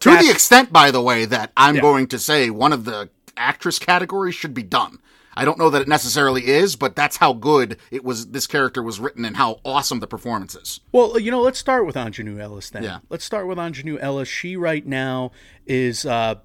To 0.00 0.10
the 0.10 0.30
extent, 0.30 0.72
by 0.72 0.90
the 0.90 1.00
way, 1.00 1.24
that 1.24 1.52
I'm 1.56 1.76
Yeah. 1.76 1.80
going 1.82 2.06
to 2.08 2.18
say 2.18 2.50
one 2.50 2.72
of 2.72 2.84
the 2.84 3.08
actress 3.36 3.78
categories 3.78 4.34
should 4.34 4.52
be 4.54 4.62
done. 4.62 4.98
I 5.38 5.44
don't 5.44 5.58
know 5.58 5.68
that 5.70 5.82
it 5.82 5.88
necessarily 5.88 6.46
is, 6.46 6.76
but 6.76 6.96
that's 6.96 7.18
how 7.18 7.34
good 7.34 7.76
it 7.90 8.02
was. 8.04 8.28
This 8.28 8.46
character 8.46 8.82
was 8.82 8.98
written, 9.00 9.24
and 9.26 9.36
how 9.36 9.60
awesome 9.64 10.00
the 10.00 10.06
performance 10.06 10.54
is. 10.54 10.80
well, 10.92 11.18
you 11.18 11.30
know, 11.30 11.42
let's 11.42 11.58
start 11.58 11.84
with 11.86 11.94
Aunjanue 11.96 12.38
Ellis 12.40 12.70
then. 12.70 12.82
Yeah. 12.82 12.98
Let's 13.10 13.24
start 13.24 13.46
with 13.46 13.58
Aunjanue 13.58 13.98
Ellis. 14.00 14.28
She 14.28 14.56
right 14.56 14.86
now 14.86 15.32
is 15.66 16.06
uh, 16.06 16.36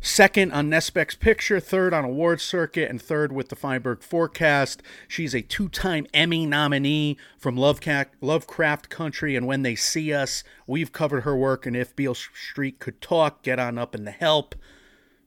second 0.00 0.52
on 0.52 0.68
Next 0.68 0.90
Best 0.90 1.20
Picture, 1.20 1.60
third 1.60 1.92
on 1.92 2.04
award 2.04 2.40
circuit, 2.40 2.90
and 2.90 3.00
third 3.00 3.32
with 3.32 3.48
the 3.48 3.56
Feinberg 3.56 4.02
Forecast. 4.02 4.82
She's 5.06 5.34
a 5.34 5.42
two-time 5.42 6.06
Emmy 6.14 6.46
nominee 6.46 7.16
from 7.38 7.56
Lovecraft, 7.56 8.90
Country 8.90 9.36
and 9.36 9.46
When 9.46 9.62
They 9.62 9.74
See 9.74 10.12
Us. 10.12 10.42
We've 10.66 10.92
covered 10.92 11.22
her 11.22 11.36
work, 11.36 11.66
and 11.66 11.76
if 11.76 11.94
Beale 11.94 12.14
Street 12.14 12.78
could 12.78 13.00
talk, 13.00 13.42
get 13.42 13.58
on 13.58 13.78
up 13.78 13.94
in 13.94 14.04
the 14.04 14.10
help. 14.10 14.54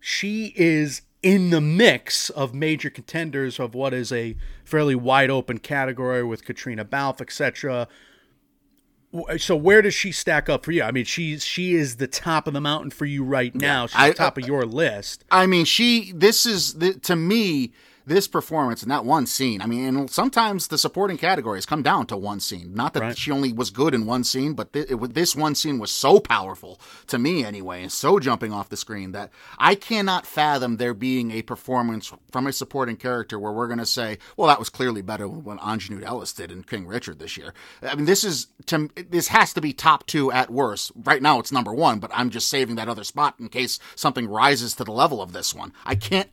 she 0.06 0.54
is 0.58 1.04
in 1.22 1.50
the 1.50 1.62
mix 1.62 2.30
of 2.32 2.54
major 2.54 2.90
contenders 2.90 3.58
of 3.58 3.74
what 3.74 3.94
is 3.94 4.12
a 4.12 4.36
fairly 4.66 4.96
wide 4.96 5.30
open 5.30 5.58
category 5.58 6.22
with 6.22 6.44
Caitríona 6.44 6.84
Balfe, 6.84 7.22
etc. 7.22 7.88
W- 9.14 9.26
uh, 9.36 9.38
So 9.38 9.56
where 9.56 9.82
does 9.82 9.94
she 9.94 10.12
stack 10.12 10.50
up 10.50 10.66
for 10.66 10.72
you? 10.72 10.84
I 10.84 10.92
mean, 10.92 11.06
she's 11.06 11.46
she 11.46 11.76
is 11.76 11.96
the 11.98 12.08
top 12.08 12.48
of 12.48 12.54
the 12.54 12.62
mountain 12.62 12.90
for 12.92 13.06
you 13.06 13.24
right 13.24 13.54
now. 13.56 13.88
She's 13.88 13.96
I- 13.96 14.10
the 14.10 14.16
top 14.16 14.38
uh, 14.38 14.42
of 14.42 14.48
your 14.48 14.66
list. 14.66 15.24
I 15.32 15.46
mean, 15.46 15.66
she. 15.66 16.12
This 16.14 16.46
is 16.46 16.74
the, 16.74 16.94
to 16.96 17.16
me 17.16 17.72
this 18.06 18.28
performance 18.28 18.82
and 18.82 18.92
that 18.92 19.06
one 19.06 19.26
scene. 19.26 19.62
I 19.62 19.66
mean, 19.66 19.84
and 19.98 20.10
sometimes 20.12 20.68
the 20.68 20.78
supporting 20.78 21.18
categories 21.18 21.66
come 21.66 21.82
down 21.84 22.06
to 22.08 22.18
one 22.18 22.40
scene. 22.40 22.74
Not 22.74 22.94
that 22.94 23.02
Right. 23.02 23.18
she 23.18 23.32
only 23.32 23.54
was 23.54 23.70
good 23.70 23.94
in 23.94 24.06
one 24.06 24.24
scene, 24.24 24.54
but 24.54 24.74
th- 24.74 24.90
it, 24.90 25.14
this 25.14 25.36
one 25.36 25.56
scene 25.56 25.80
was 25.80 25.92
so 25.92 26.20
powerful 26.20 26.80
to 27.08 27.18
me 27.18 27.44
anyway, 27.46 27.82
and 27.84 27.92
so 27.92 28.20
jumping 28.20 28.52
off 28.54 28.70
the 28.70 28.78
screen 28.78 29.12
that 29.14 29.32
I 29.58 29.76
cannot 29.76 30.26
fathom 30.26 30.78
there 30.78 30.94
being 30.94 31.32
a 31.32 31.42
performance 31.42 32.12
from 32.32 32.48
a 32.48 32.54
supporting 32.54 32.98
character 32.98 33.40
where 33.40 33.52
we're 33.52 33.68
going 33.68 33.80
to 33.80 33.86
say, 33.86 34.18
"Well, 34.38 34.48
that 34.48 34.60
was 34.60 34.70
clearly 34.70 35.02
better 35.02 35.28
than 35.28 35.44
what 35.44 35.60
Aunjanue 35.60 36.04
Ellis 36.04 36.34
did 36.34 36.52
in 36.52 36.64
King 36.64 36.86
Richard 36.88 37.20
this 37.20 37.38
year." 37.38 37.54
I 37.82 37.96
mean, 37.96 38.06
this 38.06 38.24
is 38.24 38.48
to 38.68 38.90
this 39.10 39.30
has 39.30 39.54
to 39.54 39.62
be 39.62 39.74
top 39.74 40.06
two 40.08 40.32
at 40.32 40.50
worst. 40.50 40.92
Right 40.96 41.22
now, 41.22 41.40
it's 41.40 41.52
number 41.52 41.74
one, 41.74 42.00
but 42.00 42.12
I'm 42.14 42.30
just 42.30 42.48
saving 42.50 42.76
that 42.76 42.90
other 42.90 43.04
spot 43.04 43.36
in 43.40 43.50
case 43.50 43.80
something 43.96 44.28
rises 44.28 44.76
to 44.76 44.84
the 44.84 44.92
level 44.92 45.22
of 45.22 45.34
this 45.34 45.54
one. 45.54 45.74
I 45.86 45.96
can't 45.96 46.30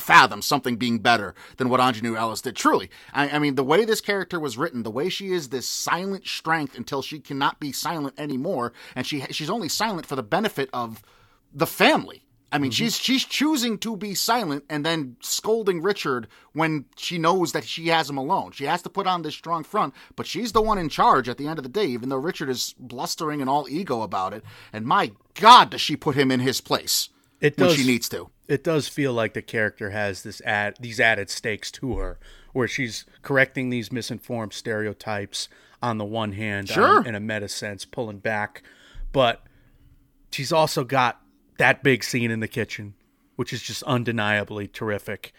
fathom 0.00 0.42
something 0.42 0.76
being 0.76 0.98
better 0.98 1.34
than 1.56 1.68
what 1.68 1.80
Aunjanue 1.80 2.16
Ellis 2.16 2.40
did. 2.40 2.56
Truly, 2.56 2.90
I, 3.12 3.30
I 3.30 3.38
mean, 3.38 3.54
the 3.54 3.64
way 3.64 3.84
this 3.84 4.00
character 4.00 4.40
was 4.40 4.58
written, 4.58 4.82
the 4.82 4.90
way 4.90 5.08
she 5.08 5.32
is 5.32 5.48
this 5.48 5.68
silent 5.68 6.26
strength 6.26 6.76
until 6.76 7.02
she 7.02 7.20
cannot 7.20 7.60
be 7.60 7.72
silent 7.72 8.14
anymore, 8.18 8.72
and 8.94 9.06
she 9.06 9.20
she's 9.30 9.50
only 9.50 9.68
silent 9.68 10.06
for 10.06 10.16
the 10.16 10.22
benefit 10.22 10.68
of 10.72 11.02
the 11.52 11.66
family. 11.66 12.24
I 12.52 12.58
mean, 12.58 12.70
mm-hmm. 12.70 12.84
she's 12.84 12.96
she's 12.96 13.24
choosing 13.24 13.78
to 13.78 13.96
be 13.96 14.14
silent 14.14 14.64
and 14.70 14.86
then 14.86 15.16
scolding 15.20 15.82
Richard 15.82 16.28
when 16.52 16.84
she 16.96 17.18
knows 17.18 17.50
that 17.50 17.64
she 17.64 17.88
has 17.88 18.08
him 18.08 18.16
alone. 18.16 18.52
She 18.52 18.64
has 18.66 18.80
to 18.82 18.88
put 18.90 19.08
on 19.08 19.22
this 19.22 19.34
strong 19.34 19.64
front, 19.64 19.92
but 20.14 20.26
she's 20.26 20.52
the 20.52 20.62
one 20.62 20.78
in 20.78 20.88
charge 20.88 21.28
at 21.28 21.36
the 21.36 21.48
end 21.48 21.58
of 21.58 21.64
the 21.64 21.68
day, 21.68 21.86
even 21.86 22.10
though 22.10 22.16
Richard 22.16 22.48
is 22.48 22.74
blustering 22.78 23.40
and 23.40 23.50
all 23.50 23.68
ego 23.68 24.02
about 24.02 24.32
it. 24.32 24.44
And 24.72 24.86
my 24.86 25.10
God, 25.34 25.70
does 25.70 25.80
she 25.80 25.96
put 25.96 26.14
him 26.14 26.30
in 26.30 26.38
his 26.38 26.60
place 26.60 27.08
It 27.40 27.58
when 27.58 27.70
does. 27.70 27.76
she 27.76 27.84
needs 27.84 28.08
to? 28.10 28.30
It 28.48 28.62
does 28.64 28.88
feel 28.88 29.12
like 29.12 29.34
the 29.34 29.42
character 29.42 29.90
has 29.90 30.22
this 30.22 30.40
add 30.42 30.76
these 30.80 31.00
added 31.00 31.30
stakes 31.30 31.70
to 31.72 31.96
her, 31.96 32.18
where 32.52 32.68
she's 32.68 33.04
correcting 33.22 33.70
these 33.70 33.90
misinformed 33.92 34.52
stereotypes 34.52 35.48
on 35.82 35.98
the 35.98 36.04
one 36.04 36.32
hand, 36.32 36.68
Sure. 36.68 36.98
um, 36.98 37.06
in 37.06 37.14
a 37.14 37.20
meta 37.20 37.48
sense, 37.48 37.84
pulling 37.84 38.18
back, 38.18 38.62
but 39.12 39.42
she's 40.30 40.52
also 40.52 40.84
got 40.84 41.20
that 41.58 41.82
big 41.82 42.02
scene 42.02 42.30
in 42.30 42.40
the 42.40 42.48
kitchen, 42.48 42.94
which 43.36 43.52
is 43.52 43.62
just 43.62 43.82
undeniably 43.84 44.66
terrific. 44.66 45.32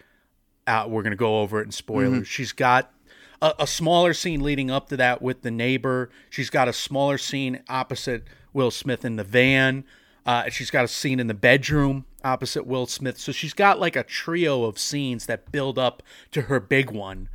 Out, 0.68 0.90
we're 0.90 1.02
gonna 1.02 1.14
go 1.16 1.40
over 1.40 1.60
it 1.60 1.64
in 1.66 1.72
spoilers. 1.72 2.26
She's 2.26 2.52
got 2.52 2.92
a, 3.40 3.54
a 3.60 3.66
smaller 3.66 4.14
scene 4.14 4.42
leading 4.42 4.70
up 4.70 4.88
to 4.88 4.96
that 4.96 5.22
with 5.22 5.42
the 5.42 5.50
neighbor. 5.50 6.10
She's 6.30 6.50
got 6.50 6.66
a 6.68 6.72
smaller 6.72 7.18
scene 7.18 7.62
opposite 7.68 8.24
Will 8.52 8.70
Smith 8.72 9.04
in 9.04 9.16
the 9.16 9.24
van. 9.24 9.84
Uh, 10.26 10.50
she's 10.50 10.70
got 10.70 10.84
a 10.84 10.88
scene 10.88 11.20
in 11.20 11.28
the 11.28 11.34
bedroom 11.34 12.04
opposite 12.24 12.66
Will 12.66 12.86
Smith. 12.86 13.18
So 13.18 13.32
she's 13.32 13.54
got 13.54 13.78
like 13.78 13.96
a 13.96 14.02
trio 14.02 14.64
of 14.64 14.78
scenes 14.78 15.26
that 15.26 15.52
build 15.52 15.78
up 15.78 16.02
to 16.32 16.42
her 16.42 16.60
big 16.60 16.90
one. 16.90 17.28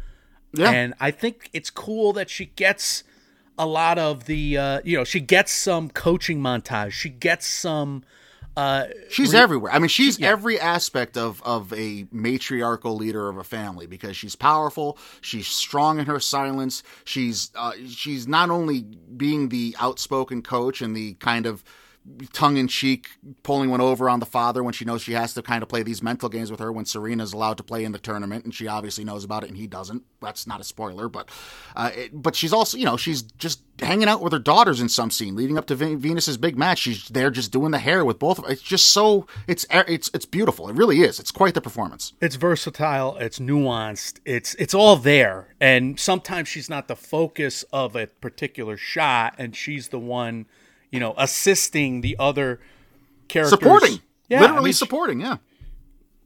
Yeah. 0.53 0.69
And 0.69 0.93
I 0.99 1.11
think 1.11 1.49
it's 1.53 1.69
cool 1.69 2.11
that 2.13 2.29
she 2.29 2.47
gets 2.47 3.03
a 3.57 3.65
lot 3.65 3.97
of 3.97 4.25
the, 4.25 4.57
uh, 4.57 4.81
you 4.83 4.97
know, 4.97 5.05
she 5.05 5.21
gets 5.21 5.53
some 5.53 5.89
coaching 5.89 6.41
montage. 6.41 6.91
She 6.91 7.09
gets 7.09 7.47
some 7.47 8.03
Uh, 8.57 8.87
she's 9.09 9.33
everywhere. 9.33 9.71
I 9.71 9.79
mean, 9.79 9.87
she's 9.87 10.21
every 10.21 10.59
aspect 10.59 11.15
of 11.15 11.41
of 11.43 11.71
a 11.71 12.05
matriarchal 12.11 12.97
leader 12.97 13.29
of 13.29 13.37
a 13.37 13.45
family 13.45 13.87
because 13.87 14.17
she's 14.17 14.35
powerful. 14.35 14.97
She's 15.21 15.47
strong 15.47 15.99
in 15.99 16.05
her 16.05 16.19
silence. 16.19 16.83
She's 17.05 17.51
uh, 17.55 17.71
she's 17.87 18.27
not 18.27 18.49
only 18.49 18.81
being 19.15 19.49
the 19.49 19.73
outspoken 19.79 20.41
coach 20.41 20.81
and 20.81 20.93
the 20.93 21.13
kind 21.13 21.45
of 21.45 21.63
tongue 22.33 22.57
in 22.57 22.67
cheek 22.67 23.09
pulling 23.43 23.69
one 23.69 23.81
over 23.81 24.09
on 24.09 24.19
the 24.19 24.25
father 24.25 24.63
when 24.63 24.73
she 24.73 24.85
knows 24.85 25.01
she 25.01 25.13
has 25.13 25.33
to 25.33 25.41
kind 25.41 25.61
of 25.61 25.69
play 25.69 25.83
these 25.83 26.01
mental 26.01 26.29
games 26.29 26.49
with 26.49 26.59
her 26.59 26.71
when 26.71 26.85
Serena's 26.85 27.33
allowed 27.33 27.57
to 27.57 27.63
play 27.63 27.83
in 27.83 27.91
the 27.91 27.99
tournament 27.99 28.43
and 28.43 28.53
she 28.53 28.67
obviously 28.67 29.03
knows 29.03 29.23
about 29.23 29.43
it 29.43 29.49
and 29.49 29.57
he 29.57 29.67
doesn't. 29.67 30.03
That's 30.19 30.47
not 30.47 30.59
a 30.59 30.63
spoiler, 30.63 31.09
but 31.09 31.29
uh, 31.75 31.91
it, 31.95 32.21
but 32.21 32.35
she's 32.35 32.53
also 32.53 32.77
you 32.77 32.85
know 32.85 32.97
she's 32.97 33.21
just 33.21 33.61
hanging 33.79 34.07
out 34.07 34.21
with 34.21 34.33
her 34.33 34.39
daughters 34.39 34.79
in 34.79 34.89
some 34.89 35.11
scene 35.11 35.35
leading 35.35 35.57
up 35.57 35.65
to 35.67 35.75
Venus's 35.75 36.37
big 36.37 36.57
match. 36.57 36.79
She's 36.79 37.07
there 37.09 37.31
just 37.31 37.51
doing 37.51 37.71
the 37.71 37.79
hair 37.79 38.03
with 38.05 38.19
both. 38.19 38.39
of. 38.39 38.49
It's 38.49 38.61
just 38.61 38.87
so 38.87 39.27
it's 39.47 39.65
it's 39.71 40.09
it's 40.13 40.25
beautiful. 40.25 40.69
It 40.69 40.75
really 40.75 41.01
is. 41.01 41.19
It's 41.19 41.31
quite 41.31 41.53
the 41.53 41.61
performance. 41.61 42.13
It's 42.21 42.35
versatile. 42.35 43.17
It's 43.17 43.39
nuanced. 43.39 44.19
It's 44.25 44.55
it's 44.55 44.73
all 44.73 44.95
there. 44.95 45.55
And 45.59 45.99
sometimes 45.99 46.47
she's 46.47 46.69
not 46.69 46.87
the 46.87 46.95
focus 46.95 47.63
of 47.71 47.95
a 47.95 48.07
particular 48.07 48.77
shot, 48.77 49.35
and 49.37 49.55
she's 49.55 49.89
the 49.89 49.99
one 49.99 50.45
you 50.91 50.99
know, 50.99 51.13
assisting 51.17 52.01
the 52.01 52.15
other 52.19 52.59
characters. 53.27 53.59
Supporting. 53.59 53.99
Yeah, 54.29 54.41
literally 54.41 54.59
I 54.59 54.65
mean, 54.65 54.73
supporting, 54.73 55.21
yeah. 55.21 55.37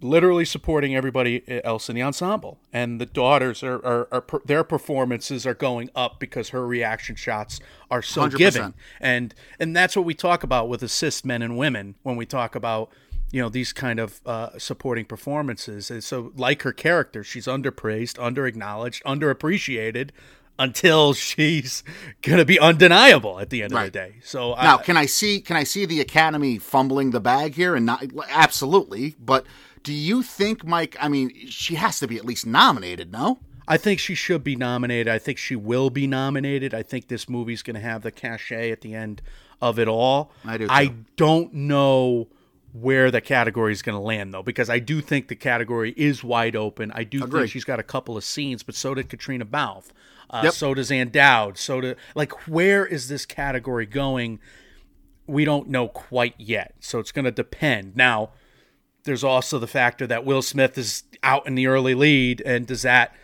Literally 0.02 0.46
supporting 0.46 0.96
everybody 0.96 1.44
else 1.64 1.90
in 1.90 1.96
the 1.96 2.04
ensemble. 2.04 2.60
And 2.74 3.00
the 3.00 3.06
daughters 3.06 3.64
are, 3.64 3.84
are, 3.86 4.08
are 4.12 4.22
per, 4.22 4.40
their 4.46 4.64
performances 4.64 5.48
are 5.48 5.54
going 5.54 5.90
up 5.96 6.20
because 6.20 6.50
her 6.50 6.68
reaction 6.68 7.16
shots 7.16 7.60
are 7.90 8.02
so 8.02 8.28
100%. 8.28 8.38
giving. 8.38 8.74
And 9.00 9.34
and 9.60 9.76
that's 9.76 9.96
what 9.96 10.06
we 10.06 10.14
talk 10.14 10.44
about 10.44 10.70
with 10.70 10.84
assist 10.84 11.26
men 11.26 11.42
and 11.42 11.58
women 11.58 11.96
when 12.04 12.18
we 12.18 12.26
talk 12.26 12.56
about 12.56 12.92
you 13.32 13.42
know 13.42 13.50
these 13.50 13.74
kind 13.74 14.00
of 14.00 14.22
uh, 14.26 14.58
supporting 14.58 15.06
performances. 15.06 15.90
And 15.90 16.04
so, 16.04 16.32
like 16.36 16.62
her 16.62 16.72
character, 16.72 17.24
she's 17.24 17.48
underpraised, 17.48 18.18
underacknowledged, 18.18 19.02
underappreciated, 19.04 20.12
until 20.58 21.14
she's 21.14 21.84
going 22.22 22.38
to 22.38 22.46
be 22.46 22.60
undeniable 22.60 23.40
at 23.40 23.50
the 23.50 23.64
end 23.64 23.74
right. 23.74 23.88
of 23.88 23.94
the 23.94 24.00
day. 24.00 24.16
So 24.24 24.56
now, 24.56 24.78
can 24.78 24.98
I 24.98 25.06
see 25.06 25.42
can 25.42 25.58
I 25.58 25.64
see 25.64 25.86
the 25.86 26.02
Academy 26.02 26.58
fumbling 26.58 27.12
the 27.12 27.20
bag 27.20 27.56
here 27.56 27.76
and 27.76 27.86
not 27.86 28.06
absolutely? 28.30 29.16
But 29.20 29.46
do 29.84 29.94
you 29.94 30.24
think, 30.24 30.66
Mike? 30.66 30.96
I 31.00 31.08
mean, 31.08 31.32
she 31.48 31.76
has 31.76 32.00
to 32.00 32.08
be 32.08 32.18
at 32.18 32.26
least 32.26 32.46
nominated, 32.46 33.12
no? 33.12 33.40
I 33.68 33.78
think 33.78 34.00
she 34.00 34.16
should 34.16 34.44
be 34.44 34.56
nominated. 34.56 35.08
I 35.08 35.18
think 35.18 35.38
she 35.38 35.56
will 35.56 35.90
be 35.90 36.06
nominated. 36.06 36.74
I 36.74 36.84
think 36.84 37.08
this 37.08 37.28
movie's 37.28 37.64
going 37.64 37.76
to 37.76 37.82
have 37.82 38.04
the 38.04 38.12
cachet 38.12 38.72
at 38.72 38.82
the 38.82 38.94
end 38.94 39.22
of 39.62 39.80
it 39.80 39.88
all. 39.88 40.32
I 40.44 40.58
do. 40.58 40.68
Too. 40.68 40.74
I 40.74 40.94
don't 41.16 41.54
know 41.54 42.28
where 42.74 43.10
the 43.10 43.22
category 43.22 43.72
is 43.72 43.82
going 43.82 43.96
to 43.96 44.02
land 44.02 44.34
though 44.34 44.44
because 44.44 44.70
I 44.70 44.80
do 44.80 45.00
think 45.00 45.30
the 45.30 45.36
category 45.36 45.94
is 45.96 46.24
wide 46.24 46.58
open. 46.58 46.92
I 46.92 47.06
do 47.06 47.24
Agreed. 47.24 47.42
think 47.42 47.52
she's 47.52 47.64
got 47.64 47.80
a 47.80 47.84
couple 47.84 48.18
of 48.18 48.24
scenes, 48.24 48.64
but 48.64 48.76
so 48.76 48.94
did 48.94 49.08
Caitríona 49.08 49.46
Balfe. 49.46 49.92
Uh, 50.30 50.42
yep. 50.46 50.54
So 50.54 50.74
does 50.74 50.92
O'Dowd. 50.92 51.58
So 51.58 51.82
do 51.82 51.96
like 52.16 52.48
where 52.48 52.86
is 52.86 53.08
this 53.08 53.26
category 53.26 53.86
going? 53.86 54.40
We 55.28 55.46
don't 55.46 55.70
know 55.70 55.88
quite 55.88 56.36
yet. 56.38 56.76
So 56.80 57.00
it's 57.00 57.12
going 57.12 57.26
to 57.26 57.32
depend. 57.32 57.96
Now, 57.96 58.32
there's 59.06 59.24
also 59.24 59.58
the 59.60 59.68
factor 59.68 60.06
that 60.08 60.26
Will 60.26 60.42
Smith 60.42 60.78
is 60.78 61.04
out 61.24 61.48
in 61.48 61.56
the 61.56 61.68
early 61.68 61.96
lead, 61.96 62.42
and 62.46 62.68
does 62.68 62.82
that, 62.82 63.16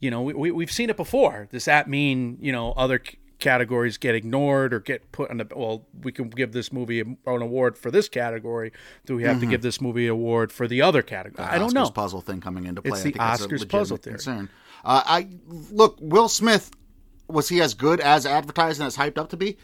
you 0.00 0.10
know, 0.10 0.22
we, 0.22 0.50
we 0.50 0.64
have 0.64 0.72
seen 0.72 0.90
it 0.90 0.96
before. 0.96 1.48
Does 1.50 1.66
that 1.66 1.88
mean 1.88 2.38
you 2.40 2.52
know 2.52 2.72
other 2.72 3.00
c- 3.06 3.18
categories 3.38 3.98
get 3.98 4.14
ignored 4.14 4.74
or 4.74 4.80
get 4.80 5.12
put 5.12 5.30
on 5.30 5.36
the? 5.38 5.46
Well, 5.54 5.86
we 6.02 6.10
can 6.10 6.28
give 6.30 6.52
this 6.52 6.72
movie 6.72 7.00
an 7.00 7.16
award 7.26 7.78
for 7.78 7.90
this 7.90 8.08
category. 8.08 8.72
Do 9.04 9.14
we 9.16 9.22
have 9.22 9.36
mm-hmm. 9.36 9.40
to 9.42 9.46
give 9.46 9.62
this 9.62 9.80
movie 9.80 10.06
an 10.06 10.12
award 10.12 10.52
for 10.52 10.66
the 10.66 10.82
other 10.82 11.02
category? 11.02 11.46
The 11.46 11.54
I 11.54 11.58
don't 11.58 11.74
know. 11.74 11.90
Puzzle 11.90 12.22
thing 12.22 12.40
coming 12.40 12.66
into 12.66 12.82
play. 12.82 12.92
It's 12.92 13.02
the 13.02 13.12
Oscars 13.12 13.68
puzzle 13.68 13.98
theory. 13.98 14.14
Concern. 14.14 14.48
Uh, 14.86 15.02
I 15.04 15.28
look, 15.48 15.98
Will 16.00 16.28
Smith 16.28 16.70
was 17.28 17.48
he 17.48 17.60
as 17.60 17.74
good 17.74 17.98
as 17.98 18.24
advertised 18.24 18.78
and 18.80 18.86
as 18.86 18.96
hyped 18.96 19.18
up 19.18 19.30
to 19.30 19.36
be? 19.36 19.56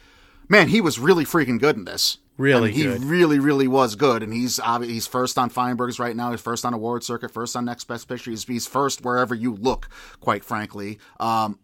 Man, 0.48 0.66
he 0.66 0.80
was 0.80 0.98
really 0.98 1.24
freaking 1.24 1.60
good 1.60 1.76
in 1.76 1.84
this. 1.84 2.18
Really, 2.36 2.70
I 2.70 2.72
mean, 2.72 2.74
he 2.74 2.82
good. 2.82 3.04
really, 3.04 3.38
really 3.38 3.68
was 3.68 3.94
good, 3.94 4.24
and 4.24 4.32
he's 4.32 4.58
he's 4.82 5.06
first 5.06 5.38
on 5.38 5.48
Feinberg's 5.48 6.00
right 6.00 6.16
now. 6.16 6.32
He's 6.32 6.40
first 6.40 6.64
on 6.64 6.74
award 6.74 7.04
circuit, 7.04 7.30
first 7.30 7.54
on 7.54 7.64
Next 7.64 7.84
Best 7.84 8.08
Picture. 8.08 8.30
He's, 8.30 8.44
he's 8.44 8.66
first 8.66 9.04
wherever 9.04 9.34
you 9.34 9.54
look. 9.54 9.88
Quite 10.18 10.44
frankly, 10.44 10.98
um, 11.20 11.60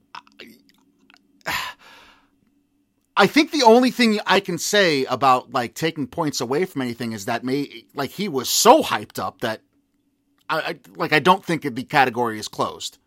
I 3.16 3.26
think 3.26 3.50
the 3.50 3.64
only 3.64 3.90
thing 3.90 4.20
I 4.24 4.38
can 4.38 4.58
say 4.58 5.04
about 5.06 5.52
like 5.52 5.74
taking 5.74 6.06
points 6.06 6.40
away 6.40 6.64
from 6.64 6.82
anything 6.82 7.10
is 7.10 7.24
that 7.24 7.42
may 7.42 7.86
like 7.94 8.10
he 8.10 8.28
was 8.28 8.48
so 8.48 8.84
hyped 8.84 9.18
up 9.18 9.40
that 9.40 9.62
I, 10.48 10.60
I 10.60 10.78
like 10.94 11.12
I 11.12 11.18
don't 11.18 11.44
think 11.44 11.62
the 11.62 11.82
category 11.82 12.38
is 12.38 12.46
closed 12.46 12.98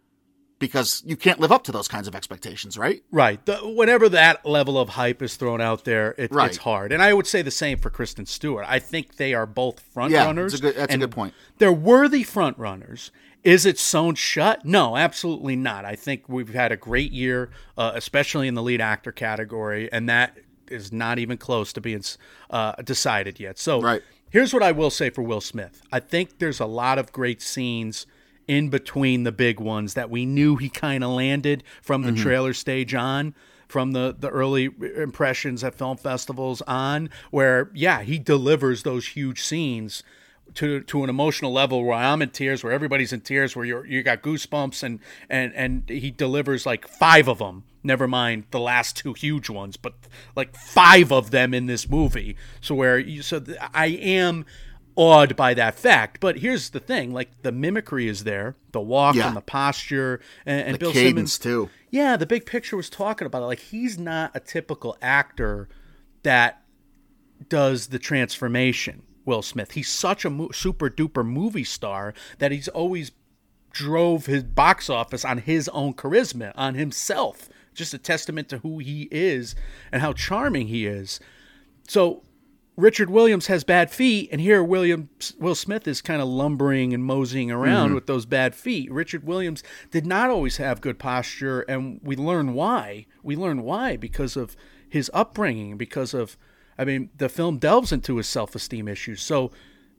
because 0.61 1.03
you 1.05 1.17
can't 1.17 1.39
live 1.39 1.51
up 1.51 1.63
to 1.65 1.71
those 1.73 1.89
kinds 1.89 2.07
of 2.07 2.15
expectations, 2.15 2.77
right? 2.77 3.03
Right. 3.11 3.43
The, 3.45 3.57
whenever 3.57 4.07
that 4.09 4.45
level 4.45 4.77
of 4.77 4.89
hype 4.89 5.21
is 5.21 5.35
thrown 5.35 5.59
out 5.59 5.83
there, 5.83 6.15
it, 6.17 6.31
right. 6.31 6.47
it's 6.47 6.57
hard. 6.57 6.93
And 6.93 7.01
I 7.01 7.13
would 7.13 7.27
say 7.27 7.41
the 7.41 7.51
same 7.51 7.79
for 7.79 7.89
Kristen 7.89 8.25
Stewart. 8.25 8.65
I 8.69 8.79
think 8.79 9.17
they 9.17 9.33
are 9.33 9.45
both 9.45 9.79
front 9.79 10.13
yeah, 10.13 10.23
runners. 10.23 10.53
That's, 10.53 10.59
a 10.59 10.63
good, 10.63 10.75
that's 10.75 10.93
a 10.93 10.97
good 10.99 11.11
point. 11.11 11.33
They're 11.57 11.73
worthy 11.73 12.23
front 12.23 12.57
runners. 12.57 13.11
Is 13.43 13.65
it 13.65 13.79
sewn 13.79 14.15
shut? 14.15 14.63
No, 14.63 14.95
absolutely 14.95 15.55
not. 15.55 15.83
I 15.83 15.95
think 15.95 16.29
we've 16.29 16.53
had 16.53 16.71
a 16.71 16.77
great 16.77 17.11
year, 17.11 17.49
uh, 17.77 17.91
especially 17.95 18.47
in 18.47 18.53
the 18.53 18.61
lead 18.61 18.79
actor 18.79 19.11
category, 19.11 19.91
and 19.91 20.07
that 20.07 20.37
is 20.69 20.93
not 20.93 21.17
even 21.17 21.37
close 21.37 21.73
to 21.73 21.81
being 21.81 22.03
uh, 22.51 22.73
decided 22.83 23.39
yet. 23.39 23.57
So 23.57 23.81
right. 23.81 24.03
here's 24.29 24.53
what 24.53 24.61
I 24.61 24.71
will 24.71 24.91
say 24.91 25.09
for 25.09 25.23
Will 25.23 25.41
Smith. 25.41 25.81
I 25.91 25.99
think 25.99 26.37
there's 26.37 26.59
a 26.59 26.67
lot 26.67 26.99
of 26.99 27.11
great 27.11 27.41
scenes– 27.41 28.05
in 28.47 28.69
between 28.69 29.23
the 29.23 29.31
big 29.31 29.59
ones 29.59 29.93
that 29.93 30.09
we 30.09 30.25
knew 30.25 30.55
he 30.55 30.69
kind 30.69 31.03
of 31.03 31.11
landed 31.11 31.63
from 31.81 32.03
the 32.03 32.11
mm-hmm. 32.11 32.21
trailer 32.21 32.53
stage 32.53 32.93
on 32.93 33.33
from 33.67 33.93
the 33.93 34.13
the 34.17 34.29
early 34.29 34.69
impressions 34.97 35.63
at 35.63 35.73
film 35.73 35.97
festivals 35.97 36.61
on 36.63 37.09
where 37.31 37.71
yeah 37.73 38.01
he 38.01 38.19
delivers 38.19 38.83
those 38.83 39.07
huge 39.09 39.41
scenes 39.41 40.03
to 40.53 40.81
to 40.81 41.03
an 41.03 41.09
emotional 41.09 41.53
level 41.53 41.83
where 41.83 41.97
I'm 41.97 42.21
in 42.21 42.29
tears 42.29 42.63
where 42.63 42.73
everybody's 42.73 43.13
in 43.13 43.21
tears 43.21 43.55
where 43.55 43.65
you 43.65 43.83
you 43.83 44.03
got 44.03 44.21
goosebumps 44.21 44.83
and 44.83 44.99
and 45.29 45.53
and 45.55 45.89
he 45.89 46.11
delivers 46.11 46.65
like 46.65 46.87
five 46.87 47.27
of 47.27 47.39
them 47.39 47.63
never 47.83 48.07
mind 48.07 48.43
the 48.51 48.59
last 48.59 48.97
two 48.97 49.13
huge 49.13 49.49
ones 49.49 49.77
but 49.77 49.93
like 50.35 50.55
five 50.55 51.11
of 51.11 51.31
them 51.31 51.53
in 51.53 51.65
this 51.65 51.89
movie 51.89 52.35
so 52.59 52.75
where 52.75 52.99
you 52.99 53.21
so 53.21 53.41
I 53.73 53.87
am 53.87 54.45
awed 54.95 55.35
by 55.35 55.53
that 55.53 55.75
fact. 55.75 56.19
But 56.19 56.37
here's 56.37 56.69
the 56.69 56.79
thing: 56.79 57.13
like 57.13 57.41
the 57.41 57.51
mimicry 57.51 58.07
is 58.07 58.23
there, 58.23 58.55
the 58.71 58.81
walk 58.81 59.15
yeah. 59.15 59.27
and 59.27 59.37
the 59.37 59.41
posture, 59.41 60.21
and, 60.45 60.67
and 60.67 60.75
the 60.75 60.79
Bill 60.79 60.91
cadence 60.91 61.33
Simmons 61.33 61.39
too. 61.39 61.69
Yeah, 61.89 62.17
the 62.17 62.25
big 62.25 62.45
picture 62.45 62.77
was 62.77 62.89
talking 62.89 63.25
about 63.25 63.43
it. 63.43 63.47
Like 63.47 63.59
he's 63.59 63.97
not 63.97 64.31
a 64.33 64.39
typical 64.39 64.97
actor 65.01 65.67
that 66.23 66.63
does 67.49 67.87
the 67.87 67.99
transformation. 67.99 69.03
Will 69.23 69.41
Smith. 69.41 69.71
He's 69.73 69.89
such 69.89 70.25
a 70.25 70.29
mo- 70.29 70.49
super 70.51 70.89
duper 70.89 71.25
movie 71.25 71.63
star 71.63 72.13
that 72.39 72.51
he's 72.51 72.67
always 72.67 73.11
drove 73.71 74.25
his 74.25 74.43
box 74.43 74.89
office 74.89 75.23
on 75.23 75.39
his 75.39 75.69
own 75.69 75.93
charisma, 75.93 76.51
on 76.55 76.75
himself. 76.75 77.49
Just 77.73 77.93
a 77.93 77.97
testament 77.97 78.49
to 78.49 78.57
who 78.59 78.79
he 78.79 79.07
is 79.11 79.55
and 79.91 80.01
how 80.01 80.13
charming 80.13 80.67
he 80.67 80.85
is. 80.85 81.19
So 81.87 82.23
Richard 82.77 83.09
Williams 83.09 83.47
has 83.47 83.63
bad 83.63 83.91
feet, 83.91 84.29
and 84.31 84.39
here 84.39 84.63
William 84.63 85.09
Will 85.39 85.55
Smith 85.55 85.87
is 85.87 86.01
kind 86.01 86.21
of 86.21 86.27
lumbering 86.27 86.93
and 86.93 87.03
moseying 87.03 87.51
around 87.51 87.87
mm-hmm. 87.87 87.95
with 87.95 88.07
those 88.07 88.25
bad 88.25 88.55
feet. 88.55 88.91
Richard 88.91 89.25
Williams 89.25 89.61
did 89.91 90.05
not 90.05 90.29
always 90.29 90.57
have 90.57 90.79
good 90.79 90.97
posture, 90.97 91.61
and 91.61 91.99
we 92.01 92.15
learn 92.15 92.53
why. 92.53 93.07
We 93.23 93.35
learn 93.35 93.63
why 93.63 93.97
because 93.97 94.37
of 94.37 94.55
his 94.87 95.11
upbringing, 95.13 95.77
because 95.77 96.13
of, 96.13 96.37
I 96.77 96.85
mean, 96.85 97.09
the 97.17 97.29
film 97.29 97.57
delves 97.57 97.91
into 97.91 98.17
his 98.17 98.27
self 98.27 98.55
esteem 98.55 98.87
issues. 98.87 99.21
So 99.21 99.51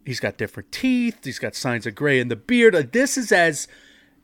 he's 0.07 0.21
got 0.21 0.39
different 0.39 0.73
teeth, 0.73 1.25
he's 1.25 1.39
got 1.39 1.55
signs 1.55 1.87
of 1.87 1.95
gray 1.95 2.21
in 2.21 2.29
the 2.29 2.37
beard. 2.37 2.75
Uh, 2.75 2.85
this 2.91 3.19
is 3.19 3.33
as 3.33 3.69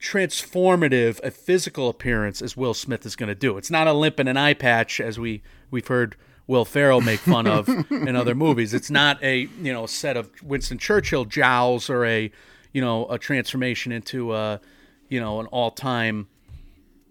transformative 0.00 1.20
a 1.22 1.30
physical 1.30 1.88
appearance 1.88 2.40
as 2.40 2.56
Will 2.56 2.74
Smith 2.74 3.04
is 3.04 3.16
going 3.16 3.28
to 3.28 3.34
do. 3.34 3.58
It's 3.58 3.70
not 3.70 3.86
a 3.86 3.92
limp 3.92 4.18
and 4.18 4.28
an 4.28 4.36
eye 4.36 4.54
patch 4.54 5.00
as 5.00 5.18
we 5.18 5.42
we've 5.70 5.88
heard 5.88 6.16
Will 6.48 6.64
Ferrell 6.64 7.02
make 7.02 7.20
fun 7.20 7.46
of 7.46 7.68
in 7.90 8.16
other 8.16 8.34
movies. 8.34 8.74
It's 8.74 8.90
not 8.90 9.22
a 9.22 9.48
you 9.60 9.72
know 9.72 9.86
set 9.86 10.16
of 10.16 10.30
Winston 10.42 10.78
Churchill 10.78 11.26
jowls 11.26 11.88
or 11.88 12.04
a 12.04 12.32
you 12.72 12.80
know 12.80 13.06
a 13.08 13.18
transformation 13.18 13.92
into 13.92 14.34
a 14.34 14.60
you 15.08 15.20
know 15.20 15.38
an 15.38 15.46
all 15.46 15.70
time 15.70 16.26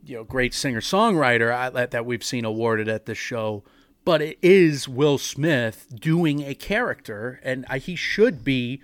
you 0.03 0.17
know 0.17 0.23
great 0.23 0.53
singer 0.53 0.81
songwriter 0.81 1.53
uh, 1.55 1.69
that, 1.69 1.91
that 1.91 2.05
we've 2.05 2.23
seen 2.23 2.43
awarded 2.43 2.89
at 2.89 3.05
this 3.05 3.17
show. 3.17 3.63
But 4.03 4.21
it 4.21 4.39
is 4.41 4.87
Will 4.87 5.17
Smith 5.17 5.87
doing 5.93 6.41
a 6.41 6.55
character, 6.55 7.39
and 7.43 7.65
uh, 7.69 7.77
he 7.77 7.95
should 7.95 8.43
be, 8.43 8.81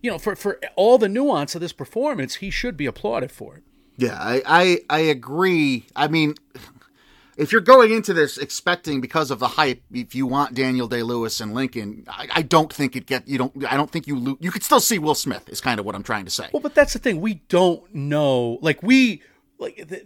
you 0.00 0.10
know, 0.10 0.18
for 0.18 0.34
for 0.36 0.58
all 0.74 0.98
the 0.98 1.08
nuance 1.08 1.54
of 1.54 1.60
this 1.60 1.72
performance, 1.72 2.36
he 2.36 2.48
should 2.48 2.76
be 2.76 2.86
applauded 2.86 3.30
for 3.30 3.56
it. 3.56 3.62
Yeah, 3.96 4.16
I, 4.18 4.42
I, 4.46 4.78
I 4.88 4.98
agree. 5.00 5.86
I 5.94 6.08
mean, 6.08 6.34
if 7.36 7.52
you're 7.52 7.60
going 7.60 7.92
into 7.92 8.12
this 8.12 8.36
expecting 8.36 9.00
because 9.00 9.30
of 9.30 9.38
the 9.38 9.48
hype, 9.48 9.82
if 9.92 10.14
you 10.14 10.26
want 10.26 10.54
Daniel 10.54 10.86
Day 10.86 11.02
Lewis 11.02 11.40
and 11.40 11.54
Lincoln, 11.54 12.04
I, 12.08 12.28
I, 12.32 12.42
don't 12.42 12.72
think 12.72 12.94
it 12.94 13.06
get 13.06 13.26
you 13.26 13.38
don't. 13.38 13.64
I 13.64 13.76
don't 13.76 13.90
think 13.90 14.06
you 14.06 14.18
lo- 14.18 14.38
you 14.40 14.50
could 14.50 14.62
still 14.62 14.80
see 14.80 14.98
Will 14.98 15.14
Smith 15.14 15.48
is 15.48 15.60
kind 15.60 15.80
of 15.80 15.86
what 15.86 15.94
I'm 15.94 16.02
trying 16.02 16.24
to 16.26 16.30
say. 16.30 16.48
Well, 16.52 16.60
but 16.60 16.74
that's 16.74 16.92
the 16.92 16.98
thing. 16.98 17.20
We 17.20 17.34
don't 17.48 17.94
know. 17.94 18.58
Like 18.60 18.82
we 18.82 19.22
like 19.58 19.88
the, 19.88 20.04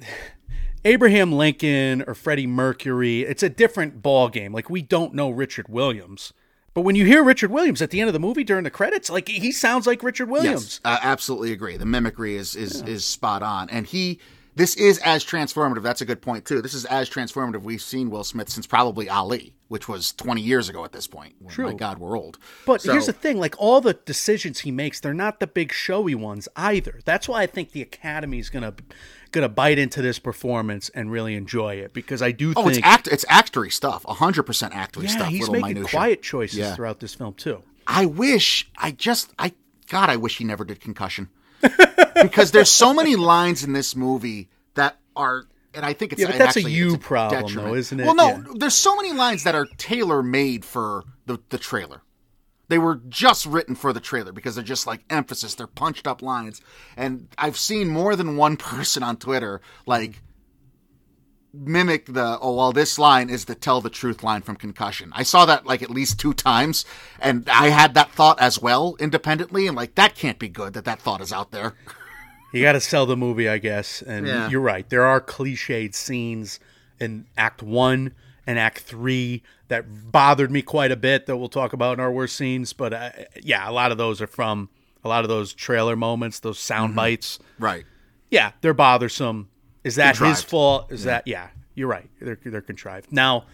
Abraham 0.84 1.32
Lincoln 1.32 2.04
or 2.06 2.14
Freddie 2.14 2.46
Mercury. 2.46 3.22
It's 3.22 3.42
a 3.42 3.48
different 3.48 4.02
ball 4.02 4.28
game. 4.28 4.52
Like 4.52 4.70
we 4.70 4.82
don't 4.82 5.14
know 5.14 5.30
Richard 5.30 5.68
Williams. 5.68 6.32
But 6.74 6.82
when 6.82 6.94
you 6.94 7.06
hear 7.06 7.24
Richard 7.24 7.50
Williams 7.50 7.80
at 7.80 7.90
the 7.90 8.00
end 8.00 8.08
of 8.08 8.12
the 8.12 8.20
movie 8.20 8.44
during 8.44 8.64
the 8.64 8.70
credits, 8.70 9.08
like 9.08 9.28
he 9.28 9.50
sounds 9.50 9.86
like 9.86 10.02
Richard 10.02 10.28
Williams. 10.28 10.80
Yes, 10.84 10.92
uh, 10.92 10.98
absolutely 11.02 11.52
agree. 11.52 11.76
The 11.76 11.86
mimicry 11.86 12.36
is 12.36 12.54
is 12.54 12.82
yeah. 12.82 12.92
is 12.92 13.04
spot 13.04 13.42
on, 13.42 13.70
and 13.70 13.86
he 13.86 14.20
this 14.56 14.74
is 14.74 14.98
as 14.98 15.22
transformative. 15.22 15.82
That's 15.82 16.00
a 16.00 16.06
good 16.06 16.22
point 16.22 16.46
too. 16.46 16.62
This 16.62 16.72
is 16.72 16.86
as 16.86 17.10
transformative 17.10 17.62
we've 17.62 17.82
seen 17.82 18.08
Will 18.08 18.24
Smith 18.24 18.48
since 18.48 18.66
probably 18.66 19.06
Ali, 19.06 19.54
which 19.68 19.86
was 19.86 20.12
20 20.14 20.40
years 20.40 20.70
ago 20.70 20.82
at 20.82 20.92
this 20.92 21.06
point. 21.06 21.34
True. 21.48 21.66
My 21.66 21.74
God, 21.74 21.98
we're 21.98 22.16
old. 22.16 22.38
But 22.64 22.80
so, 22.80 22.92
here's 22.92 23.04
the 23.04 23.12
thing: 23.12 23.38
like 23.38 23.54
all 23.58 23.82
the 23.82 23.92
decisions 23.92 24.60
he 24.60 24.70
makes, 24.70 24.98
they're 24.98 25.12
not 25.12 25.40
the 25.40 25.46
big 25.46 25.72
showy 25.72 26.14
ones 26.14 26.48
either. 26.56 27.00
That's 27.04 27.28
why 27.28 27.42
I 27.42 27.46
think 27.46 27.72
the 27.72 27.82
Academy 27.82 28.38
is 28.38 28.48
gonna 28.48 28.74
gonna 29.30 29.50
bite 29.50 29.78
into 29.78 30.00
this 30.00 30.18
performance 30.18 30.88
and 30.94 31.12
really 31.12 31.34
enjoy 31.34 31.74
it 31.74 31.92
because 31.92 32.22
I 32.22 32.32
do. 32.32 32.54
Oh, 32.56 32.64
think, 32.64 32.78
it's 32.78 32.86
act 32.86 33.08
it's 33.08 33.24
actory 33.26 33.70
stuff. 33.70 34.06
100 34.06 34.44
percent 34.44 34.72
actory 34.72 35.04
yeah, 35.04 35.10
stuff. 35.10 35.28
He's 35.28 35.50
making 35.50 35.74
minutia. 35.74 35.90
quiet 35.90 36.22
choices 36.22 36.58
yeah. 36.58 36.74
throughout 36.74 37.00
this 37.00 37.12
film 37.12 37.34
too. 37.34 37.62
I 37.86 38.06
wish. 38.06 38.70
I 38.78 38.90
just. 38.90 39.34
I 39.38 39.52
God. 39.88 40.08
I 40.08 40.16
wish 40.16 40.38
he 40.38 40.44
never 40.44 40.64
did 40.64 40.80
concussion. 40.80 41.28
because 42.22 42.50
there's 42.50 42.70
so 42.70 42.94
many 42.94 43.16
lines 43.16 43.64
in 43.64 43.72
this 43.72 43.96
movie 43.96 44.48
that 44.74 44.98
are 45.14 45.46
and 45.76 45.84
I 45.84 45.92
think 45.92 46.12
it's 46.12 46.22
yeah, 46.22 46.28
but 46.28 46.38
that's 46.38 46.56
actually, 46.56 46.72
a 46.72 46.76
you 46.76 46.94
a 46.94 46.98
problem, 46.98 47.42
detriment. 47.42 47.68
though, 47.68 47.74
isn't 47.74 48.00
it? 48.00 48.04
Well, 48.06 48.14
no, 48.14 48.28
yeah. 48.28 48.42
there's 48.54 48.74
so 48.74 48.96
many 48.96 49.12
lines 49.12 49.44
that 49.44 49.54
are 49.54 49.66
tailor 49.76 50.22
made 50.22 50.64
for 50.64 51.04
the 51.26 51.38
the 51.50 51.58
trailer. 51.58 52.02
They 52.68 52.78
were 52.78 52.96
just 53.08 53.46
written 53.46 53.76
for 53.76 53.92
the 53.92 54.00
trailer 54.00 54.32
because 54.32 54.56
they're 54.56 54.64
just 54.64 54.86
like 54.86 55.04
emphasis. 55.10 55.54
They're 55.54 55.66
punched 55.66 56.06
up 56.06 56.22
lines, 56.22 56.62
and 56.96 57.28
I've 57.36 57.58
seen 57.58 57.88
more 57.88 58.16
than 58.16 58.36
one 58.36 58.56
person 58.56 59.02
on 59.02 59.18
Twitter 59.18 59.60
like 59.84 60.22
mimic 61.58 62.06
the 62.06 62.38
oh 62.40 62.54
well 62.54 62.72
this 62.72 62.98
line 62.98 63.30
is 63.30 63.46
the 63.46 63.54
tell 63.54 63.80
the 63.80 63.90
truth 63.90 64.22
line 64.22 64.42
from 64.42 64.56
concussion 64.56 65.12
i 65.14 65.22
saw 65.22 65.46
that 65.46 65.66
like 65.66 65.82
at 65.82 65.90
least 65.90 66.18
two 66.18 66.34
times 66.34 66.84
and 67.20 67.48
i 67.48 67.68
had 67.68 67.94
that 67.94 68.10
thought 68.12 68.40
as 68.40 68.60
well 68.60 68.96
independently 68.98 69.66
and 69.66 69.76
like 69.76 69.94
that 69.94 70.14
can't 70.14 70.38
be 70.38 70.48
good 70.48 70.72
that 70.74 70.84
that 70.84 71.00
thought 71.00 71.20
is 71.20 71.32
out 71.32 71.50
there 71.50 71.74
you 72.56 72.62
got 72.62 72.72
to 72.72 72.80
sell 72.80 73.06
the 73.06 73.16
movie, 73.16 73.48
I 73.48 73.58
guess. 73.58 74.02
And 74.02 74.26
yeah. 74.26 74.48
you're 74.48 74.60
right. 74.60 74.88
There 74.88 75.04
are 75.04 75.20
cliched 75.20 75.94
scenes 75.94 76.58
in 76.98 77.26
Act 77.36 77.62
One 77.62 78.14
and 78.46 78.58
Act 78.58 78.80
Three 78.80 79.42
that 79.68 80.10
bothered 80.10 80.50
me 80.50 80.62
quite 80.62 80.92
a 80.92 80.96
bit. 80.96 81.26
That 81.26 81.36
we'll 81.36 81.48
talk 81.48 81.72
about 81.72 81.94
in 81.94 82.00
our 82.00 82.10
worst 82.10 82.36
scenes. 82.36 82.72
But 82.72 82.92
uh, 82.92 83.10
yeah, 83.42 83.68
a 83.68 83.72
lot 83.72 83.92
of 83.92 83.98
those 83.98 84.22
are 84.22 84.26
from 84.26 84.70
a 85.04 85.08
lot 85.08 85.24
of 85.24 85.28
those 85.28 85.52
trailer 85.52 85.96
moments, 85.96 86.40
those 86.40 86.58
sound 86.58 86.90
mm-hmm. 86.90 86.96
bites. 86.96 87.38
Right. 87.58 87.84
Yeah, 88.30 88.52
they're 88.60 88.74
bothersome. 88.74 89.48
Is 89.86 89.94
that 89.96 90.16
contrived. 90.16 90.36
his 90.36 90.44
fault? 90.44 90.92
Is 90.92 91.04
yeah. 91.04 91.10
that 91.10 91.26
yeah? 91.26 91.48
You're 91.74 91.88
right. 91.88 92.08
They're 92.20 92.38
they're 92.44 92.60
contrived. 92.60 93.12
Now, 93.12 93.44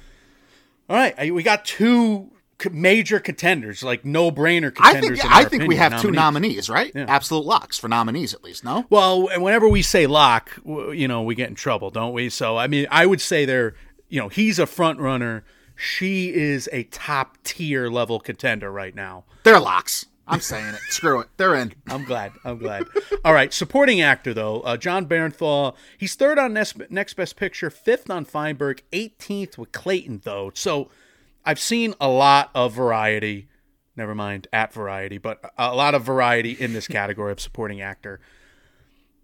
all 0.89 0.97
right, 0.97 1.33
we 1.33 1.43
got 1.43 1.65
two 1.65 2.31
major 2.71 3.19
contenders, 3.19 3.83
like 3.83 4.05
no 4.05 4.31
brainer 4.31 4.75
contenders. 4.75 5.19
I 5.21 5.23
think, 5.23 5.33
I 5.33 5.39
think 5.39 5.47
opinion, 5.47 5.69
we 5.69 5.77
have 5.77 5.93
nominees. 5.93 6.03
two 6.03 6.11
nominees, 6.13 6.71
right? 6.71 6.93
Yeah. 6.95 7.07
Absolute 7.09 7.45
locks 7.45 7.79
for 7.79 7.89
nominees, 7.89 8.35
at 8.35 8.45
least. 8.45 8.65
No. 8.65 8.87
Well, 8.89 9.29
whenever 9.41 9.69
we 9.69 9.83
say 9.83 10.07
lock, 10.07 10.51
you 10.65 11.09
know, 11.09 11.23
we 11.23 11.35
get 11.35 11.49
in 11.49 11.55
trouble, 11.55 11.91
don't 11.91 12.13
we? 12.13 12.29
So, 12.31 12.57
I 12.57 12.67
mean, 12.67 12.87
I 12.91 13.07
would 13.07 13.21
say 13.21 13.45
they're, 13.45 13.75
you 14.09 14.21
know, 14.21 14.29
he's 14.29 14.59
a 14.59 14.67
front 14.67 15.01
runner. 15.01 15.45
She 15.75 16.33
is 16.33 16.69
a 16.73 16.85
top 16.85 17.39
tier 17.43 17.89
level 17.89 18.21
contender 18.21 18.71
right 18.71 18.95
now. 18.95 19.25
They're 19.43 19.59
locks. 19.59 20.07
I'm 20.27 20.41
saying 20.41 20.75
it. 20.75 20.81
Screw 20.89 21.21
it. 21.21 21.29
They're 21.37 21.55
in. 21.57 21.75
I'm 21.89 22.05
glad. 22.05 22.33
I'm 22.45 22.59
glad. 22.59 22.85
All 23.25 23.35
right. 23.35 23.53
Supporting 23.53 24.01
actor, 24.01 24.33
though, 24.33 24.61
uh, 24.61 24.77
Jon 24.77 25.07
Bernthal. 25.07 25.75
He's 25.99 26.15
third 26.15 26.39
on 26.39 26.53
next, 26.53 26.91
next 26.91 27.15
Best 27.15 27.37
Picture, 27.37 27.71
fifth 27.71 28.09
on 28.09 28.25
Feinberg, 28.25 28.83
18th 28.93 29.59
with 29.59 29.73
Clayton, 29.73 30.23
though. 30.25 30.53
So 30.55 30.91
I've 31.45 31.59
seen 31.59 31.95
a 32.01 32.09
lot 32.09 32.51
of 32.55 32.73
variety. 32.73 33.49
Never 33.97 34.15
mind 34.15 34.49
at 34.53 34.73
variety, 34.73 35.19
but 35.19 35.53
a 35.59 35.75
lot 35.75 35.95
of 35.95 36.03
variety 36.03 36.53
in 36.53 36.73
this 36.73 36.87
category 36.87 37.33
of 37.33 37.41
supporting 37.41 37.81
actor. 37.81 38.21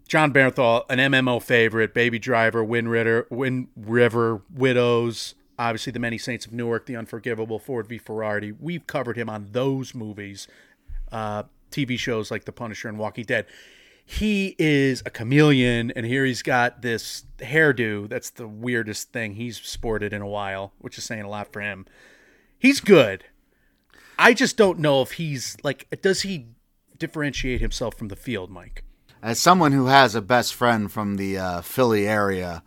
Jon 0.08 0.32
Bernthal, 0.32 0.84
an 0.88 0.98
MMO 0.98 1.40
favorite, 1.42 1.94
Baby 1.94 2.18
Driver, 2.18 2.64
Wind 2.64 2.90
River, 2.90 3.26
Wind 3.30 3.68
River, 3.76 4.42
Widows, 4.50 5.34
obviously 5.58 5.92
The 5.92 5.98
Many 5.98 6.16
Saints 6.16 6.46
of 6.46 6.52
Newark, 6.52 6.86
The 6.86 6.96
Unforgivable, 6.96 7.58
Ford 7.58 7.86
v 7.86 7.98
Ferrari. 7.98 8.52
We've 8.52 8.86
covered 8.86 9.16
him 9.16 9.28
on 9.28 9.48
those 9.52 9.94
movies, 9.94 10.48
uh, 11.12 11.44
TV 11.70 11.98
shows 11.98 12.30
like 12.30 12.44
The 12.44 12.52
Punisher 12.52 12.88
and 12.88 12.98
Walking 12.98 13.24
Dead 13.24 13.46
he 14.10 14.56
is 14.58 15.02
a 15.04 15.10
chameleon, 15.10 15.92
and 15.94 16.06
here 16.06 16.24
he's 16.24 16.40
got 16.40 16.80
this 16.80 17.24
hairdo. 17.40 18.08
That's 18.08 18.30
the 18.30 18.48
weirdest 18.48 19.12
thing 19.12 19.34
he's 19.34 19.60
sported 19.60 20.14
in 20.14 20.22
a 20.22 20.26
while, 20.26 20.72
which 20.78 20.96
is 20.96 21.04
saying 21.04 21.24
a 21.24 21.28
lot 21.28 21.52
for 21.52 21.60
him. 21.60 21.84
He's 22.58 22.80
good. 22.80 23.24
I 24.18 24.32
just 24.32 24.56
don't 24.56 24.78
know 24.78 25.02
if 25.02 25.12
he's 25.12 25.58
like, 25.62 25.86
does 26.00 26.22
he 26.22 26.46
differentiate 26.98 27.60
himself 27.60 27.96
from 27.96 28.08
the 28.08 28.16
field, 28.16 28.50
Mike? 28.50 28.82
As 29.22 29.38
someone 29.38 29.72
who 29.72 29.88
has 29.88 30.14
a 30.14 30.22
best 30.22 30.54
friend 30.54 30.90
from 30.90 31.16
the 31.16 31.36
uh, 31.36 31.60
Philly 31.60 32.08
area, 32.08 32.62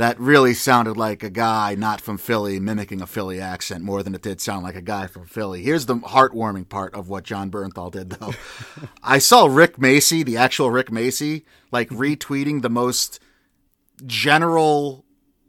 that 0.00 0.18
really 0.18 0.54
sounded 0.54 0.96
like 0.96 1.22
a 1.22 1.28
guy 1.28 1.74
not 1.74 2.00
from 2.00 2.16
Philly 2.16 2.58
mimicking 2.58 3.02
a 3.02 3.06
Philly 3.06 3.38
accent 3.38 3.84
more 3.84 4.02
than 4.02 4.14
it 4.14 4.22
did 4.22 4.40
sound 4.40 4.62
like 4.62 4.74
a 4.74 4.80
guy 4.80 5.06
from 5.06 5.26
Philly. 5.26 5.62
Here's 5.62 5.84
the 5.84 5.96
heartwarming 5.96 6.70
part 6.70 6.94
of 6.94 7.10
what 7.10 7.24
Jon 7.24 7.50
Bernthal 7.50 7.92
did, 7.92 8.10
though. 8.10 8.32
I 9.02 9.18
saw 9.18 9.44
Rick 9.44 9.76
Macci, 9.76 10.24
the 10.24 10.38
actual 10.38 10.70
Rick 10.70 10.88
Macci, 10.88 11.44
like 11.70 11.90
retweeting 11.90 12.62
the 12.62 12.70
most 12.70 13.20
general 14.06 15.04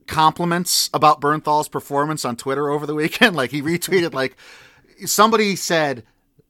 compliments 0.05 0.89
about 0.93 1.21
Bernthal's 1.21 1.69
performance 1.69 2.25
on 2.25 2.35
Twitter 2.35 2.69
over 2.69 2.85
the 2.85 2.95
weekend. 2.95 3.35
Like 3.41 3.51
he 3.51 3.61
retweeted, 3.61 4.13
like 4.13 4.35
somebody 5.05 5.55
said, 5.55 6.03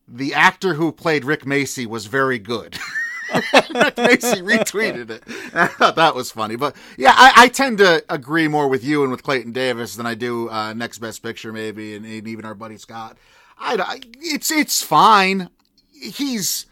the 0.07 0.33
actor 0.33 0.73
who 0.73 0.91
played 0.91 1.23
Rick 1.23 1.41
Macci 1.45 1.85
was 1.85 2.07
very 2.07 2.39
good. 2.39 2.79
Macci 3.95 4.41
retweeted 4.43 5.09
it. 5.09 5.23
I 5.53 5.67
thought 5.67 5.95
that 5.95 6.15
was 6.15 6.31
funny. 6.31 6.55
But 6.55 6.75
yeah, 6.97 7.13
I, 7.15 7.33
I, 7.35 7.47
tend 7.47 7.77
to 7.77 8.03
agree 8.09 8.47
more 8.47 8.67
with 8.67 8.83
you 8.83 9.03
and 9.03 9.11
with 9.11 9.23
Clayton 9.23 9.53
Davis 9.53 9.95
than 9.95 10.05
I 10.05 10.15
do 10.15 10.49
uh, 10.49 10.73
Next 10.73 10.97
Best 10.99 11.23
Picture, 11.23 11.53
maybe, 11.53 11.95
and, 11.95 12.05
and 12.05 12.27
even 12.27 12.43
our 12.43 12.55
buddy 12.55 12.77
Scott. 12.77 13.17
I, 13.57 13.75
I, 13.75 13.99
it's 14.19 14.51
it's 14.51 14.81
fine. 14.81 15.49
He's 15.91 16.65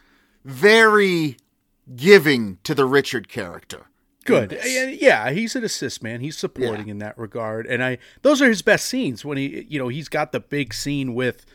very 0.44 1.38
giving 1.96 2.58
to 2.64 2.76
the 2.76 2.86
Richard 2.86 3.30
character. 3.30 3.86
Good. 4.26 4.60
Yeah, 4.64 5.32
he's 5.32 5.56
an 5.56 5.64
assist 5.64 6.04
man. 6.04 6.22
He's 6.22 6.38
supporting 6.38 6.88
yeah. 6.88 6.92
in 6.92 6.98
that 7.00 7.18
regard. 7.18 7.66
And 7.66 7.84
I 7.84 7.98
those 8.22 8.42
are 8.42 8.50
his 8.50 8.62
best 8.62 8.86
scenes 8.86 9.24
when 9.24 9.38
he 9.38 9.66
you 9.70 9.80
know, 9.80 9.88
he's 9.88 10.10
got 10.10 10.32
the 10.32 10.40
big 10.40 10.74
scene 10.74 11.16
with 11.16 11.46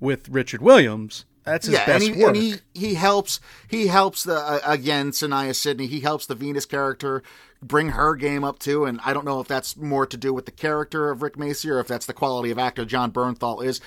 with 0.00 0.28
Richard 0.28 0.60
Williams 0.60 1.24
that's 1.44 1.66
his 1.66 1.74
yeah, 1.74 1.86
best 1.86 2.06
and 2.06 2.16
he, 2.16 2.22
work. 2.22 2.34
And 2.34 2.42
he, 2.42 2.54
he 2.74 2.94
helps 2.94 3.40
he 3.68 3.86
helps 3.86 4.24
the 4.24 4.36
uh, 4.36 4.60
again 4.64 5.10
Saniyya 5.10 5.54
Sidney. 5.54 5.86
He 5.86 6.00
helps 6.00 6.26
the 6.26 6.34
Venus 6.34 6.66
character 6.66 7.22
bring 7.62 7.90
her 7.90 8.14
game 8.14 8.44
up 8.44 8.58
too. 8.58 8.84
And 8.84 9.00
I 9.04 9.12
don't 9.12 9.24
know 9.24 9.40
if 9.40 9.48
that's 9.48 9.76
more 9.76 10.06
to 10.06 10.16
do 10.16 10.32
with 10.32 10.46
the 10.46 10.52
character 10.52 11.10
of 11.10 11.22
Rick 11.22 11.36
Macci 11.36 11.70
or 11.70 11.80
if 11.80 11.88
that's 11.88 12.06
the 12.06 12.12
quality 12.12 12.50
of 12.50 12.58
actor 12.58 12.84
Jon 12.84 13.12
Bernthal 13.12 13.64
is. 13.64 13.80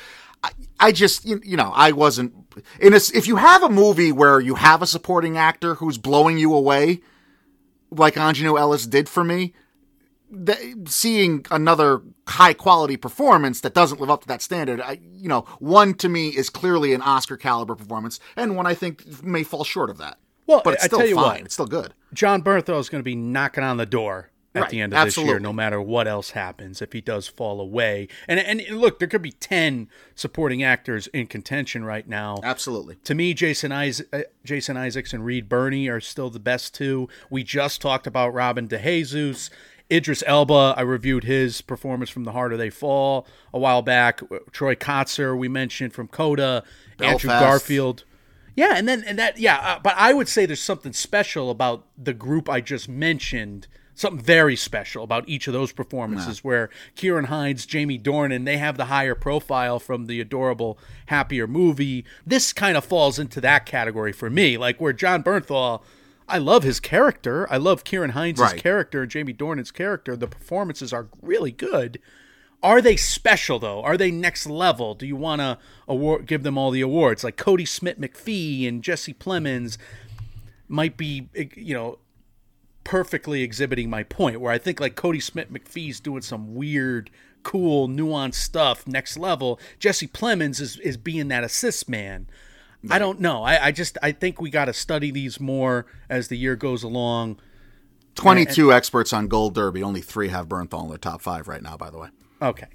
I, 0.44 0.52
I 0.80 0.92
just 0.92 1.26
you, 1.26 1.42
you 1.44 1.58
know 1.58 1.72
I 1.76 1.92
wasn't 1.92 2.34
in 2.80 2.94
a, 2.94 2.98
if 3.14 3.28
you 3.28 3.38
have 3.38 3.64
a 3.64 3.70
movie 3.70 4.12
where 4.12 4.40
you 4.40 4.56
have 4.56 4.84
a 4.84 4.88
supporting 4.88 5.36
actor 5.36 5.76
who's 5.76 5.98
blowing 5.98 6.38
you 6.38 6.54
away, 6.54 7.02
like 7.90 8.16
Aunjanue 8.16 8.60
Ellis 8.60 8.86
did 8.86 9.10
for 9.10 9.24
me 9.24 9.54
the, 10.30 10.84
seeing 10.88 11.46
another 11.52 12.02
high 12.28 12.54
quality 12.54 12.98
performance 12.98 13.62
that 13.62 13.74
doesn't 13.74 14.00
live 14.00 14.10
up 14.10 14.22
to 14.22 14.28
that 14.28 14.42
standard, 14.42 14.82
I, 14.82 15.00
you 15.14 15.30
know, 15.30 15.42
one 15.60 15.94
to 15.96 16.10
me 16.10 16.30
is 16.30 16.50
clearly 16.50 16.94
an 16.94 17.02
Oscar 17.02 17.38
caliber 17.38 17.76
performance, 17.76 18.20
and 18.36 18.56
one 18.56 18.68
I 18.68 18.74
think 18.74 19.24
may 19.24 19.44
fall 19.44 19.64
short 19.64 19.90
of 19.90 19.98
that. 19.98 20.18
Well, 20.46 20.62
but 20.64 20.76
it's 20.76 20.86
still 20.86 21.00
fine. 21.00 21.16
What, 21.16 21.42
it's 21.42 21.54
still 21.54 21.68
good. 21.68 21.94
Jon 22.14 22.42
Bernthal 22.42 22.80
is 22.80 22.90
going 22.90 23.02
to 23.02 23.06
be 23.06 23.16
knocking 23.16 23.64
on 23.64 23.78
the 23.78 23.86
door 23.86 24.32
at 24.56 24.62
right. 24.62 24.70
the 24.70 24.82
end 24.82 24.94
of 24.94 24.98
Absolutely. 24.98 25.34
this 25.34 25.36
year, 25.36 25.40
no 25.40 25.54
matter 25.54 25.82
what 25.82 26.08
else 26.08 26.32
happens. 26.32 26.82
If 26.82 26.94
he 26.94 27.02
does 27.02 27.28
fall 27.28 27.60
away, 27.62 28.08
and 28.28 28.40
and 28.40 28.62
look, 28.70 29.00
there 29.00 29.08
could 29.08 29.22
be 29.22 29.32
ten 29.32 29.90
supporting 30.16 30.64
actors 30.64 31.08
in 31.08 31.28
contention 31.28 31.84
right 31.84 32.08
now. 32.08 32.38
Absolutely. 32.44 32.96
To 33.04 33.14
me, 33.14 33.34
Jason 33.34 33.72
Isaac, 33.72 34.08
uh, 34.12 34.22
Jason 34.44 34.78
Isaacs 34.78 35.14
and 35.14 35.24
Reed 35.24 35.48
Birney 35.50 35.88
are 35.90 36.00
still 36.00 36.30
the 36.30 36.40
best 36.40 36.74
two. 36.74 37.08
We 37.30 37.44
just 37.44 37.82
talked 37.82 38.08
about 38.08 38.34
Robin 38.34 38.68
DeJesus 38.68 39.50
Idris 39.92 40.24
Elba, 40.28 40.76
I 40.78 40.82
reviewed 40.82 41.24
his 41.24 41.62
performance 41.62 42.10
from 42.10 42.26
The 42.26 42.34
Harder 42.34 42.58
They 42.58 42.70
Fall 42.70 43.26
a 43.54 43.60
while 43.60 43.82
back. 43.82 44.22
Troy 44.52 44.76
Kotsur, 44.76 45.38
we 45.38 45.48
mentioned 45.48 45.94
from 45.94 46.08
Coda. 46.08 46.64
Belfast. 46.98 47.26
Andrew 47.26 47.40
Garfield. 47.40 48.04
Yeah, 48.56 48.74
and 48.76 48.88
then 48.88 49.04
and 49.06 49.20
that 49.20 49.38
yeah, 49.38 49.58
uh, 49.62 49.80
but 49.80 49.94
I 49.98 50.14
would 50.14 50.28
say 50.28 50.48
there's 50.48 50.60
something 50.60 50.92
special 50.92 51.52
about 51.52 51.86
the 51.96 52.14
group 52.14 52.50
I 52.50 52.60
just 52.60 52.90
mentioned, 52.90 53.68
something 53.94 54.20
very 54.20 54.56
special 54.56 55.04
about 55.04 55.30
each 55.30 55.46
of 55.46 55.54
those 55.54 55.72
performances 55.72 56.44
where 56.44 56.72
Ciarán 56.96 57.26
Hinds, 57.26 57.68
Jamie 57.68 58.00
Dornan, 58.00 58.46
they 58.46 58.58
have 58.58 58.76
the 58.76 58.86
higher 58.86 59.14
profile 59.14 59.80
from 59.80 60.08
the 60.08 60.20
adorable 60.20 60.80
Happier 61.06 61.46
movie. 61.46 62.04
This 62.26 62.52
kind 62.52 62.76
of 62.76 62.84
falls 62.84 63.20
into 63.20 63.40
that 63.42 63.68
category 63.68 64.12
for 64.12 64.30
me, 64.30 64.58
like 64.58 64.82
where 64.82 64.92
Jon 64.92 65.22
Bernthal, 65.22 65.84
I 66.30 66.38
love 66.40 66.64
his 66.64 66.80
character. 66.80 67.52
I 67.52 67.58
love 67.58 67.84
Ciarán 67.84 68.12
Hinds' 68.12 68.42
Right. 68.42 68.62
character 68.62 69.02
and 69.04 69.12
Jamie 69.12 69.34
Dornan's 69.34 69.72
character. 69.72 70.16
The 70.16 70.28
performances 70.28 70.92
are 70.92 71.08
really 71.22 71.52
good. 71.52 72.00
Are 72.64 72.82
they 72.82 72.96
special 72.98 73.60
though? 73.60 73.82
Are 73.84 73.98
they 73.98 74.12
next 74.12 74.46
level? 74.48 74.96
Do 74.96 75.06
you 75.06 75.16
want 75.16 75.42
to 75.42 75.58
award 75.88 76.26
give 76.26 76.44
them 76.44 76.58
all 76.58 76.72
the 76.72 76.82
awards 76.82 77.24
like 77.24 77.38
Kodi 77.38 77.68
Smit-McPhee 77.68 78.68
and 78.68 78.84
Jesse 78.84 79.14
Plemons 79.14 79.78
might 80.68 80.98
be 80.98 81.30
you 81.56 81.74
know 81.74 82.00
perfectly 82.84 83.42
exhibiting 83.44 83.90
my 83.90 84.02
point 84.04 84.42
where 84.42 84.52
I 84.52 84.58
think 84.58 84.80
like 84.80 84.96
Kodi 84.96 85.22
Smit-McPhee's 85.22 86.00
doing 86.00 86.22
some 86.24 86.56
weird 86.56 87.10
cool 87.44 87.88
nuanced 87.88 88.36
stuff 88.36 88.88
next 88.88 89.18
level. 89.18 89.60
Jesse 89.80 90.08
Plemons 90.08 90.60
is 90.60 90.78
is 90.80 90.98
being 90.98 91.28
that 91.28 91.44
assist 91.44 91.88
man. 91.88 92.28
I 92.92 93.00
don't 93.00 93.20
know. 93.20 93.44
I, 93.44 93.68
I 93.68 93.72
just 93.72 93.98
I 94.02 94.12
think 94.12 94.40
we 94.42 94.50
got 94.50 94.66
to 94.66 94.74
study 94.74 95.12
these 95.12 95.40
more 95.40 95.86
as 96.10 96.28
the 96.28 96.38
year 96.38 96.56
goes 96.56 96.84
along. 96.84 97.40
22 98.16 98.74
experts 98.74 99.14
on 99.14 99.28
Gold 99.28 99.54
Derby. 99.54 99.84
Only 99.84 100.02
three 100.02 100.30
have 100.30 100.48
Bernthal 100.48 100.84
in 100.84 100.90
their 100.90 100.98
top 100.98 101.22
five 101.22 101.48
right 101.48 101.62
now, 101.62 101.78
by 101.78 101.90
the 101.90 102.00
way. 102.00 102.10
Okay. 102.42 102.68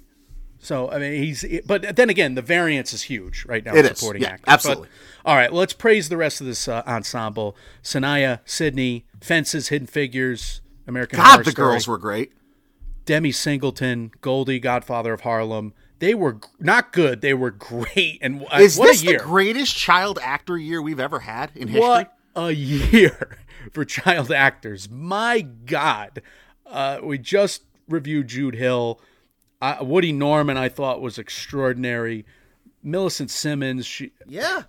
So 0.59 0.89
I 0.89 0.97
mean 0.99 1.21
he's 1.21 1.43
but 1.65 1.97
then 1.97 2.09
again 2.09 2.35
the 2.35 2.41
variance 2.41 2.93
is 2.93 3.03
huge 3.03 3.45
right 3.45 3.65
now 3.65 3.75
It 3.75 3.85
is. 3.85 3.97
supporting 3.99 4.21
Yeah, 4.21 4.29
actors. 4.29 4.45
absolutely. 4.47 4.87
But, 5.23 5.29
all 5.29 5.35
right, 5.35 5.51
well, 5.51 5.59
let's 5.59 5.73
praise 5.73 6.07
the 6.07 6.15
rest 6.17 6.39
of 6.39 6.47
this 6.47 6.67
uh, 6.69 6.83
ensemble. 6.87 7.57
Saniyya, 7.83 8.39
Sidney, 8.45 9.05
Fences, 9.21 9.67
Hidden 9.67 9.87
Figures, 9.87 10.61
American 10.87 11.19
Horror 11.19 11.37
God, 11.37 11.45
the 11.45 11.51
Story, 11.51 11.71
girls 11.71 11.87
were 11.87 11.97
great. 11.97 12.31
Demi 13.05 13.33
Singleton, 13.33 14.11
Goldie, 14.21 14.59
Godfather 14.59 15.11
of 15.13 15.21
Harlem. 15.21 15.73
They 15.99 16.13
were 16.13 16.39
not 16.59 16.91
good. 16.91 17.21
They 17.21 17.33
were 17.33 17.51
great. 17.51 18.19
And 18.21 18.45
uh, 18.51 18.57
Is 18.57 18.77
what 18.77 18.87
this 18.87 19.01
a 19.01 19.05
year! 19.05 19.17
the 19.19 19.23
greatest 19.23 19.75
child 19.75 20.19
actor 20.21 20.57
year 20.57 20.81
we've 20.81 20.99
ever 20.99 21.19
had 21.19 21.51
in 21.55 21.67
history? 21.69 21.81
What 21.81 22.17
a 22.35 22.51
year 22.51 23.37
for 23.71 23.85
child 23.85 24.31
actors. 24.31 24.89
My 24.89 25.41
God. 25.41 26.21
Uh, 26.65 26.99
we 27.03 27.17
just 27.17 27.63
reviewed 27.87 28.27
Jude 28.27 28.55
Hill. 28.55 28.99
Uh, 29.61 29.77
Woody 29.81 30.11
Norman, 30.11 30.57
I 30.57 30.67
thought, 30.67 30.99
was 31.01 31.17
extraordinary. 31.17 32.25
Millicent 32.81 33.29
Simmonds, 33.31 33.85
she, 33.85 34.11
Yeah. 34.27 34.63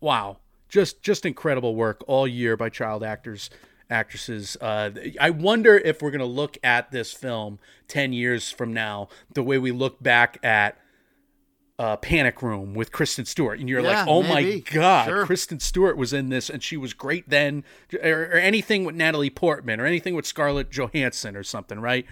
wow, 0.00 0.38
just 0.68 1.02
just 1.02 1.26
incredible 1.26 1.74
work 1.74 2.04
all 2.06 2.28
year 2.28 2.56
by 2.56 2.68
child 2.68 3.02
actors, 3.02 3.50
actresses. 3.90 4.56
Uh, 4.60 4.90
I 5.20 5.30
wonder 5.30 5.76
if 5.76 6.00
we're 6.00 6.10
gonna 6.12 6.24
look 6.24 6.56
at 6.62 6.90
this 6.90 7.12
film 7.12 7.58
ten 7.88 8.12
years 8.12 8.50
from 8.50 8.72
now 8.72 9.08
the 9.34 9.42
way 9.42 9.58
we 9.58 9.72
look 9.72 10.02
back 10.02 10.38
at 10.42 10.78
uh, 11.78 11.96
Panic 11.96 12.42
Room 12.42 12.74
with 12.74 12.92
Kristen 12.92 13.24
Stewart, 13.24 13.58
and 13.58 13.68
you're 13.68 13.80
Yeah, 13.80 14.00
like, 14.00 14.06
oh 14.08 14.22
maybe. 14.22 14.56
my 14.66 14.72
god, 14.72 15.06
Sure. 15.06 15.24
Kristen 15.26 15.60
Stewart 15.60 15.96
was 15.96 16.12
in 16.12 16.28
this, 16.28 16.50
and 16.50 16.62
she 16.62 16.76
was 16.76 16.92
great 16.92 17.28
then, 17.30 17.64
or, 18.02 18.24
or 18.24 18.34
anything 18.34 18.84
with 18.84 18.94
Natalie 18.94 19.30
Portman, 19.30 19.80
or 19.80 19.86
anything 19.86 20.14
with 20.14 20.26
Scarlett 20.26 20.70
Johansson, 20.70 21.36
or 21.36 21.42
something, 21.42 21.80
right? 21.80 22.04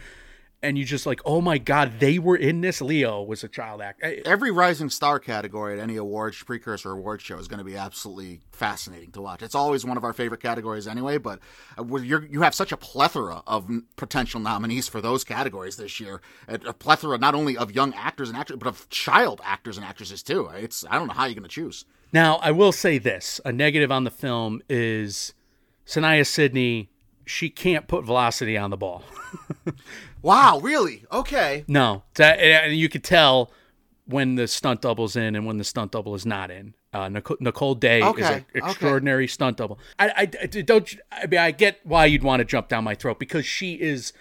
And 0.61 0.77
you 0.77 0.85
just 0.85 1.07
like, 1.07 1.21
oh 1.25 1.41
my 1.41 1.59
god, 1.59 2.01
they 2.01 2.19
were 2.19 2.35
in 2.37 2.63
this. 2.63 2.81
Leo 2.81 3.23
was 3.23 3.45
a 3.45 3.49
child 3.49 3.81
actor. 3.81 4.21
Every 4.25 4.51
rising 4.51 4.91
star 4.91 5.21
category 5.21 5.75
at 5.75 5.79
any 5.79 5.97
awards 5.97 6.43
precursor 6.43 6.91
award 6.91 7.23
show 7.23 7.39
is 7.39 7.47
going 7.47 7.59
to 7.59 7.65
be 7.65 7.77
absolutely 7.77 8.41
fascinating 8.51 9.13
to 9.13 9.21
watch. 9.21 9.41
It's 9.43 9.55
always 9.55 9.85
one 9.85 9.97
of 9.97 10.03
our 10.03 10.13
favorite 10.13 10.43
categories 10.43 10.89
anyway, 10.89 11.19
but 11.19 11.39
uh, 11.79 11.85
you're, 11.99 12.27
you 12.27 12.43
have 12.43 12.57
such 12.57 12.73
a 12.73 12.77
plethora 12.77 13.43
of 13.47 13.71
potential 13.95 14.41
nominees 14.41 14.89
for 14.89 15.01
those 15.01 15.23
categories 15.23 15.77
this 15.77 16.01
year. 16.01 16.21
A, 16.49 16.55
a 16.67 16.73
plethora 16.73 17.19
not 17.19 17.37
only 17.37 17.57
of 17.57 17.73
young 17.73 17.95
actors 17.95 18.29
and 18.29 18.37
actors, 18.37 18.57
but 18.57 18.67
of 18.67 18.89
child 18.91 19.41
actors 19.45 19.77
and 19.77 19.87
actresses 19.87 20.25
too. 20.25 20.49
It's 20.57 20.85
I 20.91 20.99
don't 20.99 21.07
know 21.07 21.15
how 21.15 21.27
you're 21.27 21.35
going 21.35 21.45
to 21.45 21.49
choose. 21.49 21.85
Now, 22.13 22.37
I 22.37 22.51
will 22.51 22.73
say 22.73 22.99
this: 22.99 23.41
a 23.45 23.53
negative 23.53 23.93
on 23.93 24.03
the 24.03 24.11
film 24.11 24.61
is 24.69 25.35
Saniyya 25.87 26.27
Sidney. 26.27 26.91
She 27.27 27.51
can't 27.51 27.87
put 27.87 28.05
velocity 28.05 28.57
on 28.57 28.71
the 28.71 28.77
ball. 28.77 29.05
Wow, 30.23 30.61
really? 30.61 31.05
Okay. 31.13 31.65
No, 31.69 32.03
that, 32.15 32.39
and 32.39 32.77
you 32.77 32.89
could 32.89 33.05
tell 33.05 33.51
when 34.07 34.37
the 34.37 34.49
stunt 34.49 34.81
double's 34.83 35.17
in 35.17 35.37
and 35.37 35.47
when 35.47 35.59
the 35.59 35.65
stunt 35.65 35.93
double 35.93 36.15
is 36.15 36.27
not 36.27 36.51
in. 36.51 36.75
Uh, 36.93 37.09
Nicole, 37.09 37.37
Nicole 37.41 37.75
Day 37.75 38.01
is 38.01 38.29
an 38.29 38.47
extraordinary 38.55 39.29
stunt 39.29 39.59
double. 39.59 39.79
I, 39.99 40.09
I, 40.09 40.21
I 40.21 40.47
don't. 40.47 40.97
I 41.13 41.27
mean, 41.27 41.39
I 41.39 41.51
get 41.51 41.81
why 41.85 42.07
you'd 42.07 42.23
want 42.23 42.41
to 42.41 42.45
jump 42.47 42.69
down 42.69 42.85
my 42.85 42.95
throat 42.95 43.19
because 43.19 43.45
she 43.45 43.75
is 43.75 44.15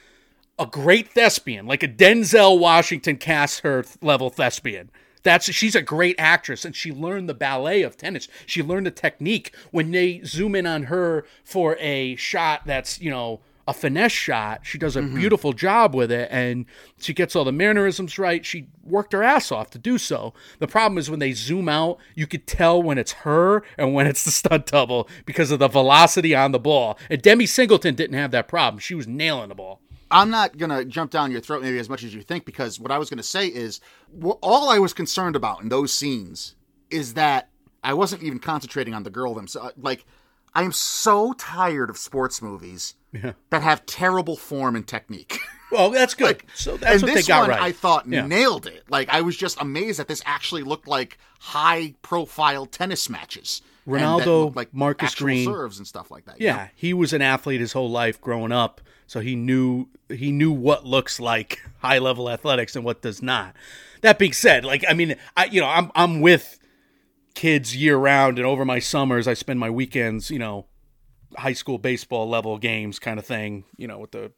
a 0.59 0.65
great 0.65 1.07
thespian, 1.07 1.65
like 1.65 1.81
a 1.83 1.87
Denzel 1.87 2.59
Washington 2.59 3.15
cast 3.17 3.61
her 3.61 3.85
level 4.01 4.29
thespian. 4.29 4.89
That's 5.23 5.51
she's 5.53 5.75
a 5.75 5.81
great 5.81 6.15
actress, 6.17 6.65
and 6.65 6.75
she 6.75 6.91
learned 6.91 7.29
the 7.29 7.33
ballet 7.33 7.83
of 7.83 7.95
tennis. 7.95 8.27
She 8.45 8.61
learned 8.61 8.85
the 8.85 8.91
technique. 8.91 9.55
When 9.71 9.91
they 9.91 10.21
zoom 10.23 10.53
in 10.53 10.65
on 10.65 10.83
her 10.83 11.25
for 11.45 11.77
a 11.79 12.17
shot 12.17 12.63
that's 12.65 12.99
you 12.99 13.09
know 13.09 13.39
a 13.67 13.73
finesse 13.73 14.11
shot, 14.11 14.61
she 14.63 14.77
does 14.77 14.95
a 14.95 15.01
mm-hmm. 15.01 15.15
beautiful 15.15 15.53
job 15.53 15.93
with 15.93 16.11
it, 16.11 16.29
and 16.31 16.65
she 16.99 17.13
gets 17.13 17.35
all 17.35 17.43
the 17.43 17.51
mannerisms 17.51 18.17
right. 18.17 18.45
She 18.45 18.67
worked 18.83 19.13
her 19.13 19.23
ass 19.23 19.51
off 19.51 19.69
to 19.71 19.77
do 19.77 19.97
so. 19.97 20.33
The 20.59 20.67
problem 20.67 20.97
is 20.97 21.09
when 21.09 21.19
they 21.19 21.33
zoom 21.33 21.67
out, 21.67 21.97
you 22.15 22.27
could 22.27 22.47
tell 22.47 22.81
when 22.81 22.97
it's 22.97 23.11
her 23.11 23.63
and 23.77 23.93
when 23.93 24.07
it's 24.07 24.23
the 24.23 24.31
stunt 24.31 24.67
double 24.67 25.09
because 25.25 25.51
of 25.51 25.59
the 25.59 25.67
velocity 25.67 26.33
on 26.33 26.53
the 26.53 26.59
ball. 26.59 26.97
And 27.09 27.21
Demi 27.21 27.45
Singleton 27.45 27.95
didn't 27.95 28.17
have 28.17 28.31
that 28.31 28.47
problem; 28.47 28.79
she 28.79 28.95
was 28.95 29.07
nailing 29.07 29.49
the 29.49 29.55
ball. 29.55 29.81
I'm 30.09 30.29
not 30.29 30.57
going 30.57 30.69
to 30.69 30.85
jump 30.85 31.11
down 31.11 31.31
your 31.31 31.41
throat 31.41 31.61
maybe 31.61 31.79
as 31.79 31.89
much 31.89 32.03
as 32.03 32.15
you 32.15 32.21
think 32.21 32.45
because 32.45 32.79
what 32.79 32.91
I 32.91 32.97
was 32.97 33.09
going 33.09 33.17
to 33.17 33.23
say 33.23 33.47
is 33.47 33.81
all 34.41 34.69
I 34.69 34.79
was 34.79 34.93
concerned 34.93 35.35
about 35.35 35.61
in 35.61 35.69
those 35.69 35.93
scenes 35.93 36.55
is 36.89 37.15
that 37.15 37.49
I 37.83 37.93
wasn't 37.93 38.23
even 38.23 38.39
concentrating 38.39 38.93
on 38.93 39.03
the 39.03 39.09
girl 39.09 39.33
themselves. 39.33 39.69
Uh, 39.69 39.71
like, 39.77 40.05
I 40.57 40.63
am 40.63 40.71
so 40.71 41.33
tired 41.33 41.89
of 41.89 41.97
sports 41.97 42.41
movies 42.41 42.95
that 43.13 43.61
have 43.61 43.85
terrible 43.85 44.35
form 44.35 44.75
and 44.75 44.85
technique. 44.87 45.37
Well, 45.69 45.89
that's 45.89 46.13
good. 46.13 46.41
so 46.55 46.77
that's 46.77 46.93
and 46.93 47.01
what 47.01 47.13
this 47.13 47.25
they 47.25 47.29
got 47.29 47.41
one, 47.41 47.49
right. 47.49 47.61
I 47.61 47.71
thought 47.73 48.07
Yeah. 48.07 48.25
nailed 48.25 48.67
it. 48.67 48.85
Like 48.89 49.09
I 49.09 49.19
was 49.19 49.35
just 49.35 49.59
amazed 49.59 49.99
that 49.99 50.07
this 50.07 50.21
actually 50.25 50.63
looked 50.63 50.87
like 50.87 51.17
high-profile 51.41 52.67
tennis 52.67 53.09
matches. 53.09 53.61
Reinaldo, 53.85 54.51
like 54.55 54.73
Marcus 54.73 55.13
Green. 55.13 55.45
serves 55.45 55.77
and 55.77 55.85
stuff 55.85 56.09
like 56.09 56.23
that. 56.23 56.39
you 56.39 56.47
know? 56.47 56.53
yeah, 56.55 56.67
he 56.73 56.93
was 56.93 57.11
an 57.11 57.21
athlete 57.21 57.59
his 57.59 57.73
whole 57.73 57.89
life 57.89 58.21
growing 58.21 58.53
up, 58.53 58.79
so 59.07 59.19
he 59.19 59.35
knew 59.35 59.87
he 60.09 60.31
knew 60.31 60.53
what 60.53 60.85
looks 60.85 61.19
like 61.19 61.61
high 61.79 61.99
level 61.99 62.29
athletics 62.29 62.75
and 62.77 62.85
what 62.85 63.01
does 63.01 63.21
not. 63.21 63.53
That 64.01 64.17
being 64.19 64.31
said, 64.33 64.63
like 64.63 64.85
I 64.87 64.93
mean, 64.93 65.17
I 65.35 65.45
you 65.45 65.59
know 65.59 65.67
I'm 65.67 65.91
I'm 65.95 66.21
with 66.21 66.56
kids 67.37 67.75
year 67.75 67.95
round, 67.97 68.39
and 68.39 68.47
over 68.47 68.65
my 68.65 68.79
summers 68.79 69.27
I 69.27 69.35
spend 69.35 69.59
my 69.59 69.69
weekends, 69.69 70.31
you 70.31 70.39
know, 70.39 70.65
high 71.37 71.53
school 71.53 71.77
baseball 71.77 72.27
level 72.27 72.57
games 72.57 72.97
kind 72.97 73.19
of 73.19 73.25
thing, 73.25 73.63
you 73.77 73.87
know, 73.87 73.99
with 73.99 74.11
the 74.11 74.31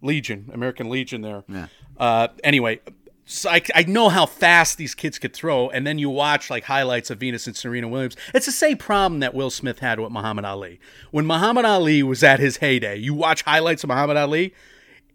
Legion, 0.00 0.48
American 0.54 0.88
Legion 0.88 1.20
there. 1.20 1.44
Yeah. 1.48 1.66
Uh, 1.98 2.28
anyway, 2.42 2.80
so 3.26 3.50
I, 3.50 3.60
I 3.74 3.82
know 3.82 4.08
how 4.08 4.24
fast 4.24 4.78
these 4.78 4.94
kids 4.94 5.18
could 5.18 5.34
throw, 5.34 5.68
and 5.68 5.86
then 5.86 5.98
you 5.98 6.08
watch 6.08 6.48
like 6.48 6.64
highlights 6.64 7.10
of 7.10 7.18
Venus 7.18 7.46
and 7.46 7.54
Serena 7.54 7.88
Williams. 7.88 8.16
It's 8.32 8.46
the 8.46 8.52
same 8.52 8.78
problem 8.78 9.20
that 9.20 9.34
Will 9.34 9.50
Smith 9.50 9.80
had 9.80 10.00
with 10.00 10.10
Muhammad 10.10 10.46
Ali. 10.46 10.80
When 11.10 11.26
Muhammad 11.26 11.66
Ali 11.66 12.02
was 12.02 12.24
at 12.24 12.40
his 12.40 12.56
heyday, 12.56 12.96
you 12.96 13.12
watch 13.12 13.42
highlights 13.42 13.84
of 13.84 13.88
Muhammad 13.88 14.16
Ali, 14.16 14.54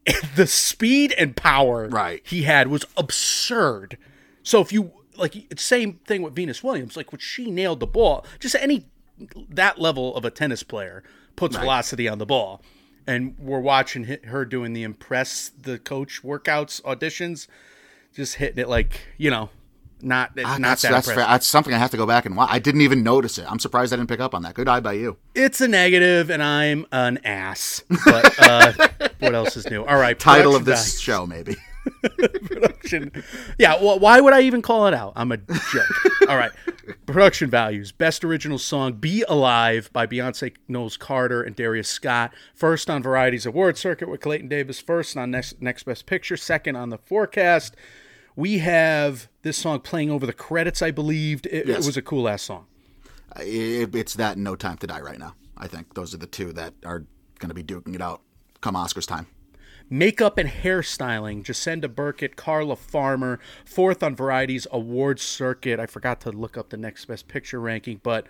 the 0.35 0.45
speed 0.45 1.11
and 1.17 1.35
power 1.35 1.87
Right. 1.87 2.21
he 2.23 2.43
had 2.43 2.67
was 2.67 2.85
absurd. 2.97 3.97
So 4.43 4.61
if 4.61 4.71
you 4.71 4.91
like, 5.17 5.35
same 5.57 5.99
thing 6.05 6.21
with 6.21 6.35
Venus 6.35 6.63
Williams. 6.63 6.97
Like 6.97 7.11
when 7.11 7.19
she 7.19 7.49
nailed 7.51 7.79
the 7.79 7.87
ball, 7.87 8.25
just 8.39 8.55
any 8.55 8.85
that 9.49 9.79
level 9.79 10.15
of 10.15 10.25
a 10.25 10.31
tennis 10.31 10.63
player 10.63 11.03
puts 11.35 11.55
velocity 11.55 12.07
on 12.07 12.17
the 12.17 12.25
ball. 12.25 12.61
And 13.05 13.35
we're 13.37 13.59
watching 13.59 14.05
her 14.25 14.45
doing 14.45 14.73
the 14.73 14.83
impress 14.83 15.49
the 15.49 15.77
coach 15.77 16.21
workouts 16.23 16.81
auditions, 16.83 17.47
just 18.15 18.35
hitting 18.35 18.59
it 18.59 18.69
like 18.69 19.01
you 19.17 19.29
know, 19.29 19.49
not 20.01 20.31
Ah, 20.43 20.57
not 20.57 20.61
that's, 20.61 20.81
that 20.83 20.91
that's, 20.91 21.07
fair. 21.07 21.15
that's 21.17 21.47
something 21.47 21.73
I 21.73 21.77
have 21.77 21.91
to 21.91 21.97
go 21.97 22.05
back 22.05 22.25
and 22.25 22.35
watch. 22.35 22.49
I 22.51 22.59
didn't 22.59 22.81
even 22.81 23.03
notice 23.03 23.37
it. 23.37 23.45
I'm 23.49 23.59
surprised 23.59 23.93
I 23.93 23.97
didn't 23.97 24.09
pick 24.09 24.19
up 24.19 24.33
on 24.33 24.41
that. 24.43 24.53
Good 24.53 24.67
eye 24.67 24.79
by 24.79 24.93
you. 24.93 25.17
It's 25.35 25.59
a 25.61 25.67
negative, 25.67 26.29
and 26.29 26.41
I'm 26.41 26.85
an 26.91 27.19
ass. 27.25 27.83
But 28.05 28.33
uh, 28.39 28.73
what 29.19 29.35
else 29.35 29.57
is 29.57 29.69
new? 29.69 29.83
All 29.83 29.97
right, 29.97 30.17
Title 30.17 30.55
of 30.55 30.65
this 30.65 30.99
show, 30.99 31.25
maybe. 31.25 31.55
production. 32.45 33.11
Yeah, 33.57 33.81
well, 33.81 33.99
why 33.99 34.21
would 34.21 34.33
I 34.33 34.41
even 34.41 34.61
call 34.61 34.87
it 34.87 34.93
out? 34.93 35.13
I'm 35.15 35.31
a 35.31 35.37
jerk. 35.37 35.89
All 36.29 36.37
right. 36.37 36.51
Production 37.05 37.49
values. 37.49 37.91
Best 37.91 38.23
original 38.23 38.57
song, 38.57 38.93
Be 38.93 39.23
Alive 39.27 39.89
by 39.93 40.07
Beyonce 40.07 40.55
Knowles 40.67 40.97
Carter 40.97 41.41
and 41.41 41.55
Darius 41.55 41.87
Scott. 41.87 42.33
First 42.53 42.89
on 42.89 43.03
Variety's 43.03 43.45
award 43.45 43.77
circuit 43.77 44.09
with 44.09 44.21
Clayton 44.21 44.47
Davis. 44.47 44.79
First 44.79 45.17
on 45.17 45.31
Next, 45.31 45.61
Next 45.61 45.83
Best 45.83 46.05
Picture. 46.05 46.37
Second 46.37 46.75
on 46.75 46.89
the 46.89 46.97
forecast. 46.97 47.75
We 48.35 48.59
have 48.59 49.27
this 49.43 49.57
song 49.57 49.81
playing 49.81 50.09
over 50.09 50.25
the 50.25 50.33
credits, 50.33 50.81
I 50.81 50.91
believed. 50.91 51.45
It, 51.45 51.69
it 51.69 51.77
was 51.77 51.97
a 51.97 52.01
cool 52.01 52.27
ass 52.27 52.43
song. 52.43 52.65
It, 53.37 53.93
it's 53.93 54.15
that 54.15 54.35
and 54.35 54.43
No 54.43 54.55
Time 54.55 54.77
to 54.77 54.87
Die 54.87 55.01
right 55.01 55.19
now. 55.19 55.35
I 55.57 55.67
think 55.67 55.93
those 55.93 56.13
are 56.13 56.17
the 56.17 56.27
two 56.27 56.51
that 56.53 56.73
are 56.83 57.05
going 57.39 57.49
to 57.49 57.53
be 57.53 57.63
duking 57.63 57.95
it 57.95 58.01
out 58.01 58.21
come 58.61 58.75
Oscars 58.75 59.05
time. 59.05 59.27
Makeup 59.93 60.39
and 60.39 60.49
hairstyling, 60.49 61.43
Jacinda 61.43 61.87
Burkett, 61.87 62.35
Carla 62.35 62.75
Farmer, 62.75 63.39
fourth 63.63 64.01
on 64.01 64.15
Variety's 64.15 64.65
awards 64.71 65.21
circuit. 65.21 65.79
I 65.79 65.85
forgot 65.85 66.19
to 66.21 66.31
look 66.31 66.57
up 66.57 66.69
the 66.69 66.77
next 66.77 67.05
best 67.05 67.27
picture 67.27 67.59
ranking, 67.59 68.01
but 68.01 68.25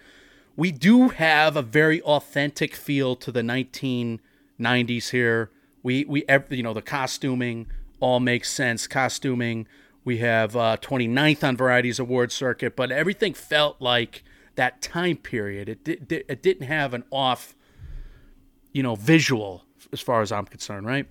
we 0.58 0.74
do 0.74 1.08
have 1.08 1.56
a 1.56 1.62
very 1.62 2.02
authentic 2.02 2.76
feel 2.76 3.16
to 3.16 3.32
the 3.32 3.40
1990s 3.40 5.12
here. 5.12 5.52
We 5.84 6.04
we 6.04 6.26
you 6.50 6.64
know 6.64 6.74
the 6.74 6.82
costuming 6.82 7.68
all 8.02 8.20
makes 8.20 8.52
sense. 8.52 8.86
Costuming. 8.86 9.66
We 10.04 10.18
have 10.18 10.58
uh, 10.58 10.76
29th 10.82 11.48
on 11.48 11.56
Variety's 11.56 11.98
awards 11.98 12.34
circuit, 12.34 12.76
but 12.76 12.92
everything 12.92 13.34
felt 13.34 13.78
like 13.80 14.26
that 14.56 14.82
time 14.82 15.16
period. 15.16 15.70
It 15.70 15.86
did, 15.86 16.26
it 16.28 16.44
didn't 16.44 16.68
have 16.68 16.94
an 16.94 17.06
off, 17.10 17.56
you 18.74 18.84
know, 18.84 18.96
visual 18.96 19.64
as 19.94 20.02
far 20.02 20.22
as 20.22 20.30
I'm 20.30 20.46
concerned, 20.46 20.86
right? 20.86 21.08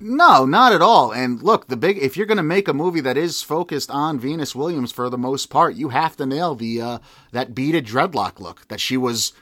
No, 0.00 0.44
not 0.44 0.72
at 0.72 0.82
all. 0.82 1.12
And 1.12 1.42
look, 1.42 1.68
the 1.68 1.76
big 1.76 1.98
if 1.98 2.16
you're 2.16 2.26
going 2.26 2.36
to 2.36 2.42
make 2.42 2.68
a 2.68 2.74
movie 2.74 3.00
that 3.00 3.16
is 3.16 3.42
focused 3.42 3.90
on 3.90 4.18
Venus 4.18 4.54
Williams 4.54 4.92
for 4.92 5.08
the 5.08 5.18
most 5.18 5.50
part, 5.50 5.76
you 5.76 5.90
have 5.90 6.16
to 6.16 6.26
nail 6.26 6.54
the 6.54 6.80
uh, 6.80 6.98
that 7.32 7.54
beaded 7.54 7.86
dreadlock 7.86 8.40
look 8.40 8.66
that 8.68 8.80
she 8.80 8.96
was 8.96 9.32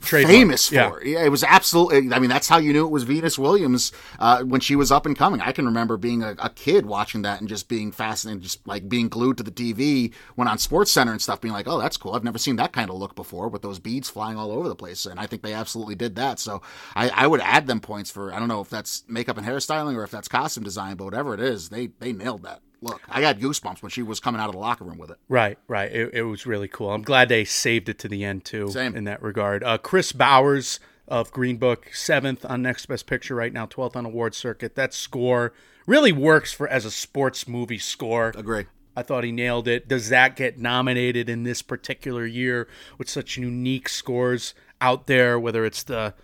Trademark. 0.00 0.34
famous 0.34 0.68
for. 0.68 1.04
Yeah. 1.04 1.24
it 1.24 1.30
was 1.30 1.44
absolutely. 1.44 2.12
I 2.12 2.18
mean, 2.18 2.30
that's 2.30 2.48
how 2.48 2.58
you 2.58 2.72
knew 2.72 2.86
it 2.86 2.90
was 2.90 3.04
Venus 3.04 3.38
Williams 3.38 3.92
uh, 4.18 4.42
when 4.42 4.60
she 4.60 4.76
was 4.76 4.90
up 4.90 5.06
and 5.06 5.16
coming. 5.16 5.40
I 5.40 5.52
can 5.52 5.66
remember 5.66 5.96
being 5.96 6.22
a, 6.22 6.34
a, 6.38 6.50
kid 6.50 6.86
watching 6.86 7.22
that 7.22 7.40
and 7.40 7.48
just 7.48 7.68
being 7.68 7.92
fascinated, 7.92 8.42
just 8.42 8.66
like 8.66 8.88
being 8.88 9.08
glued 9.08 9.36
to 9.38 9.42
the 9.42 9.50
TV 9.50 10.12
when 10.34 10.48
on 10.48 10.58
Sports 10.58 10.90
Center 10.90 11.12
and 11.12 11.20
stuff, 11.20 11.40
being 11.40 11.54
like, 11.54 11.68
"Oh, 11.68 11.78
that's 11.78 11.96
cool. 11.96 12.14
I've 12.14 12.24
never 12.24 12.38
seen 12.38 12.56
that 12.56 12.72
kind 12.72 12.90
of 12.90 12.96
look 12.96 13.14
before 13.14 13.48
with 13.48 13.62
those 13.62 13.78
beads 13.78 14.08
flying 14.10 14.36
all 14.36 14.50
over 14.50 14.68
the 14.68 14.74
place." 14.74 15.06
And 15.06 15.20
I 15.20 15.26
think 15.26 15.42
they 15.42 15.52
absolutely 15.54 15.94
did 15.94 16.16
that. 16.16 16.38
So 16.38 16.62
I, 16.94 17.10
I 17.10 17.26
would 17.26 17.40
add 17.40 17.66
them 17.66 17.80
points 17.80 18.10
for. 18.10 18.32
I 18.32 18.38
don't 18.38 18.48
know 18.48 18.60
if 18.60 18.70
that's 18.70 19.04
makeup 19.08 19.36
and 19.36 19.46
hairstyling 19.46 19.96
or 19.96 20.04
if 20.04 20.10
that's 20.10 20.28
costume 20.28 20.64
design, 20.64 20.96
but 20.96 21.04
whatever 21.04 21.34
it 21.34 21.40
is, 21.40 21.68
they 21.68 21.88
they 21.98 22.12
nailed 22.12 22.42
that 22.42 22.60
look. 22.82 23.00
I 23.08 23.20
got 23.20 23.38
goosebumps 23.38 23.82
when 23.82 23.90
she 23.90 24.02
was 24.02 24.20
coming 24.20 24.40
out 24.40 24.48
of 24.48 24.54
the 24.54 24.60
locker 24.60 24.84
room 24.84 24.98
with 24.98 25.10
it. 25.10 25.18
Right, 25.28 25.58
right. 25.68 25.90
It, 25.90 26.10
it 26.14 26.22
was 26.22 26.46
really 26.46 26.68
cool. 26.68 26.90
I'm 26.90 27.02
glad 27.02 27.28
they 27.28 27.44
saved 27.44 27.88
it 27.88 27.98
to 28.00 28.08
the 28.08 28.24
end 28.24 28.44
too. 28.44 28.68
Same. 28.68 28.96
in 28.96 29.04
that 29.04 29.22
regard. 29.22 29.62
Uh, 29.64 29.78
Kris 29.78 30.12
Bowers 30.12 30.80
of 31.08 31.30
Green 31.32 31.56
Book, 31.56 31.90
seventh 31.92 32.44
on 32.44 32.62
Next 32.62 32.86
Best 32.86 33.06
Picture 33.06 33.34
right 33.34 33.52
now, 33.52 33.66
twelfth 33.66 33.96
on 33.96 34.06
award 34.06 34.34
circuit. 34.34 34.74
That 34.76 34.94
score 34.94 35.52
really 35.86 36.12
works 36.12 36.52
for 36.52 36.68
as 36.68 36.84
a 36.84 36.90
sports 36.90 37.48
movie 37.48 37.78
score. 37.78 38.32
Agree. 38.36 38.66
I 38.96 39.02
thought 39.02 39.24
he 39.24 39.32
nailed 39.32 39.66
it. 39.68 39.88
Does 39.88 40.08
that 40.08 40.36
get 40.36 40.58
nominated 40.58 41.28
in 41.28 41.44
this 41.44 41.62
particular 41.62 42.26
year 42.26 42.68
with 42.98 43.08
such 43.08 43.36
unique 43.36 43.88
scores 43.88 44.54
out 44.80 45.06
there? 45.06 45.38
Whether 45.38 45.64
it's 45.64 45.82
the 45.82 46.14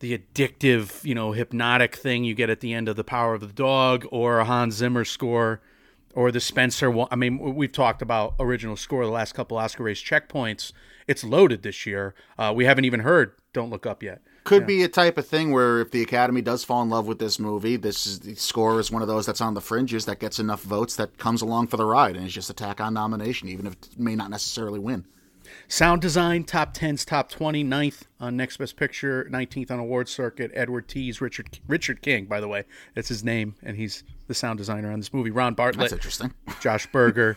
the 0.00 0.16
addictive, 0.16 1.04
you 1.04 1.14
know, 1.14 1.32
hypnotic 1.32 1.96
thing 1.96 2.24
you 2.24 2.34
get 2.34 2.50
at 2.50 2.60
the 2.60 2.72
end 2.72 2.88
of 2.88 2.96
The 2.96 3.04
Power 3.04 3.34
of 3.34 3.40
the 3.40 3.46
Dog 3.48 4.06
or 4.10 4.38
a 4.38 4.44
Hans 4.44 4.74
Zimmer 4.76 5.04
score 5.04 5.60
or 6.14 6.30
the 6.30 6.40
Spencer. 6.40 6.90
One. 6.90 7.08
I 7.10 7.16
mean, 7.16 7.38
we've 7.54 7.72
talked 7.72 8.02
about 8.02 8.34
original 8.38 8.76
score 8.76 9.04
the 9.04 9.10
last 9.10 9.34
couple 9.34 9.56
Oscar 9.56 9.84
race 9.84 10.02
checkpoints. 10.02 10.72
It's 11.06 11.24
loaded 11.24 11.62
this 11.62 11.86
year. 11.86 12.14
Uh, 12.38 12.52
we 12.54 12.64
haven't 12.64 12.84
even 12.84 13.00
heard 13.00 13.32
"Don't 13.52 13.70
Look 13.70 13.86
Up" 13.86 14.02
yet. 14.02 14.20
Could 14.44 14.62
yeah. 14.62 14.66
be 14.66 14.82
a 14.82 14.88
type 14.88 15.18
of 15.18 15.26
thing 15.26 15.52
where 15.52 15.80
if 15.80 15.90
the 15.90 16.00
Academy 16.00 16.40
does 16.40 16.64
fall 16.64 16.82
in 16.82 16.88
love 16.88 17.06
with 17.06 17.18
this 17.18 17.38
movie, 17.38 17.76
this 17.76 18.06
is, 18.06 18.20
the 18.20 18.34
score 18.34 18.80
is 18.80 18.90
one 18.90 19.02
of 19.02 19.08
those 19.08 19.26
that's 19.26 19.42
on 19.42 19.52
the 19.52 19.60
fringes 19.60 20.06
that 20.06 20.20
gets 20.20 20.38
enough 20.38 20.62
votes 20.62 20.96
that 20.96 21.18
comes 21.18 21.42
along 21.42 21.66
for 21.66 21.76
the 21.76 21.84
ride 21.84 22.16
and 22.16 22.26
is 22.26 22.32
just 22.32 22.48
a 22.48 22.54
tack 22.54 22.80
on 22.80 22.94
nomination, 22.94 23.48
even 23.48 23.66
if 23.66 23.74
it 23.74 23.98
may 23.98 24.16
not 24.16 24.30
necessarily 24.30 24.78
win. 24.78 25.04
Sound 25.70 26.00
design, 26.00 26.44
top 26.44 26.74
10s, 26.74 27.04
top 27.04 27.28
20, 27.30 27.62
9th 27.62 28.04
on 28.18 28.38
Next 28.38 28.56
Best 28.56 28.76
Picture, 28.76 29.28
19th 29.30 29.70
on 29.70 29.78
Award 29.78 30.08
Circuit. 30.08 30.50
Edward 30.54 30.88
Tease, 30.88 31.20
Richard 31.20 31.60
Richard 31.68 32.00
King, 32.00 32.24
by 32.24 32.40
the 32.40 32.48
way. 32.48 32.64
That's 32.94 33.08
his 33.08 33.22
name, 33.22 33.54
and 33.62 33.76
he's 33.76 34.02
the 34.28 34.34
sound 34.34 34.56
designer 34.56 34.90
on 34.90 34.98
this 34.98 35.12
movie. 35.12 35.30
Ron 35.30 35.52
Bartlett. 35.52 35.90
That's 35.90 35.92
interesting. 35.92 36.32
Josh 36.62 36.90
Berger. 36.90 37.36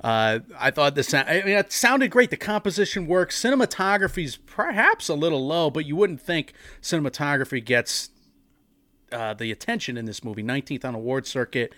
Uh, 0.00 0.40
I 0.58 0.72
thought 0.72 0.96
the 0.96 1.04
sound. 1.04 1.28
I 1.28 1.42
mean, 1.42 1.56
it 1.56 1.70
sounded 1.70 2.10
great. 2.10 2.30
The 2.30 2.36
composition 2.36 3.06
works. 3.06 3.40
Cinematography's 3.40 4.36
perhaps 4.36 5.08
a 5.08 5.14
little 5.14 5.46
low, 5.46 5.70
but 5.70 5.86
you 5.86 5.94
wouldn't 5.94 6.20
think 6.20 6.54
cinematography 6.82 7.64
gets 7.64 8.10
uh, 9.12 9.34
the 9.34 9.52
attention 9.52 9.96
in 9.96 10.04
this 10.04 10.24
movie. 10.24 10.42
19th 10.42 10.84
on 10.84 10.96
award 10.96 11.28
circuit. 11.28 11.72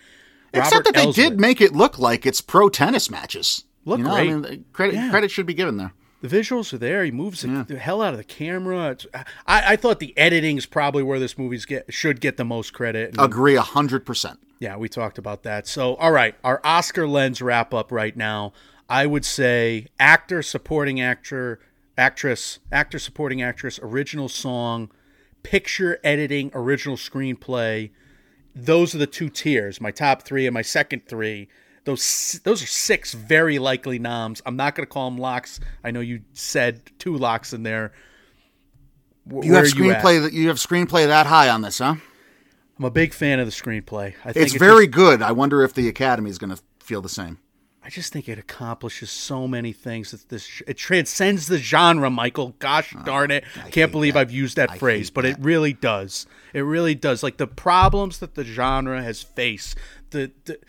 Except 0.51 0.85
that 0.85 0.95
they 0.95 1.05
Elswit. 1.05 1.15
did 1.15 1.39
make 1.39 1.61
it 1.61 1.73
look 1.73 1.99
like 1.99 2.25
it's 2.25 2.41
pro 2.41 2.69
tennis 2.69 3.09
matches. 3.09 3.65
Look 3.85 3.99
you 3.99 4.03
know, 4.03 4.11
great. 4.11 4.29
I 4.29 4.33
mean, 4.33 4.65
credit 4.73 4.95
yeah. 4.95 5.09
credit 5.09 5.31
should 5.31 5.45
be 5.45 5.53
given 5.53 5.77
there. 5.77 5.93
The 6.21 6.27
visuals 6.27 6.71
are 6.71 6.77
there. 6.77 7.03
He 7.03 7.09
moves 7.09 7.43
yeah. 7.43 7.63
the, 7.67 7.79
hell 7.79 8.01
out 8.01 8.13
of 8.13 8.17
the 8.17 8.23
camera. 8.23 8.95
I, 9.13 9.23
I, 9.47 9.75
thought 9.75 9.99
the 9.99 10.15
editing 10.15 10.55
is 10.55 10.67
probably 10.67 11.01
where 11.01 11.19
this 11.19 11.35
movie 11.35 11.57
get 11.57 11.91
should 11.91 12.21
get 12.21 12.37
the 12.37 12.45
most 12.45 12.73
credit. 12.73 13.11
And, 13.11 13.19
Agree 13.19 13.55
hundred 13.55 14.05
percent. 14.05 14.39
Yeah, 14.59 14.77
we 14.77 14.87
talked 14.87 15.17
about 15.17 15.41
that. 15.43 15.65
So, 15.65 15.95
all 15.95 16.11
right, 16.11 16.35
our 16.43 16.61
Oscar 16.63 17.07
lens 17.07 17.41
wrap 17.41 17.73
up 17.73 17.91
right 17.91 18.15
now. 18.15 18.53
I 18.87 19.07
would 19.07 19.25
say 19.25 19.87
actor, 19.99 20.43
supporting 20.43 21.01
actor, 21.01 21.59
actress, 21.97 22.59
actor, 22.71 22.99
supporting 22.99 23.41
actress, 23.41 23.79
original 23.81 24.29
song, 24.29 24.91
picture 25.41 25.99
editing, 26.03 26.51
original 26.53 26.97
screenplay. 26.97 27.89
Those 28.53 28.93
are 28.93 28.99
the 28.99 29.07
two 29.07 29.29
tiers. 29.29 29.81
My 29.81 29.89
top 29.89 30.21
three 30.21 30.45
and 30.45 30.53
my 30.53 30.61
second 30.61 31.07
three 31.07 31.47
those 31.83 32.39
those 32.43 32.61
are 32.61 32.67
six 32.67 33.13
very 33.13 33.59
likely 33.59 33.99
noms. 33.99 34.41
I'm 34.45 34.55
not 34.55 34.75
going 34.75 34.85
to 34.85 34.91
call 34.91 35.09
them 35.09 35.19
locks. 35.19 35.59
I 35.83 35.91
know 35.91 35.99
you 35.99 36.21
said 36.33 36.81
two 36.99 37.17
locks 37.17 37.53
in 37.53 37.63
there. 37.63 37.93
W- 39.27 39.49
you 39.49 39.55
have 39.55 39.65
screenplay 39.65 40.15
you 40.15 40.21
that 40.21 40.33
you 40.33 40.47
have 40.49 40.57
screenplay 40.57 41.07
that 41.07 41.25
high 41.25 41.49
on 41.49 41.61
this, 41.61 41.79
huh? 41.79 41.95
I'm 42.77 42.85
a 42.85 42.91
big 42.91 43.13
fan 43.13 43.39
of 43.39 43.45
the 43.45 43.51
screenplay. 43.51 44.15
I 44.25 44.33
think 44.33 44.45
it's, 44.45 44.55
very 44.55 44.87
just, 44.87 44.95
good. 44.95 45.21
I 45.21 45.33
wonder 45.33 45.63
if 45.63 45.73
the 45.73 45.87
Academy 45.87 46.31
is 46.31 46.39
going 46.39 46.55
to 46.55 46.61
feel 46.79 47.01
the 47.01 47.09
same. 47.09 47.37
I 47.83 47.89
just 47.89 48.13
think 48.13 48.29
it 48.29 48.37
accomplishes 48.37 49.09
so 49.09 49.47
many 49.47 49.73
things. 49.73 50.11
That 50.11 50.29
this 50.29 50.61
it 50.67 50.77
transcends 50.77 51.47
the 51.47 51.57
genre, 51.57 52.11
Michael. 52.11 52.55
Gosh 52.59 52.95
oh, 52.95 53.03
darn 53.03 53.31
it! 53.31 53.43
I 53.63 53.69
Can't 53.71 53.91
believe 53.91 54.13
that. 54.13 54.19
I've 54.19 54.31
used 54.31 54.57
that 54.57 54.71
I 54.71 54.77
phrase, 54.77 55.09
but 55.09 55.23
that. 55.23 55.31
it 55.31 55.37
really 55.39 55.73
does. 55.73 56.27
It 56.53 56.61
really 56.61 56.93
does. 56.93 57.23
Like 57.23 57.37
the 57.37 57.47
problems 57.47 58.19
that 58.19 58.35
the 58.35 58.43
genre 58.43 59.01
has 59.01 59.23
faced, 59.23 59.77
the, 60.11 60.31
the 60.45 60.59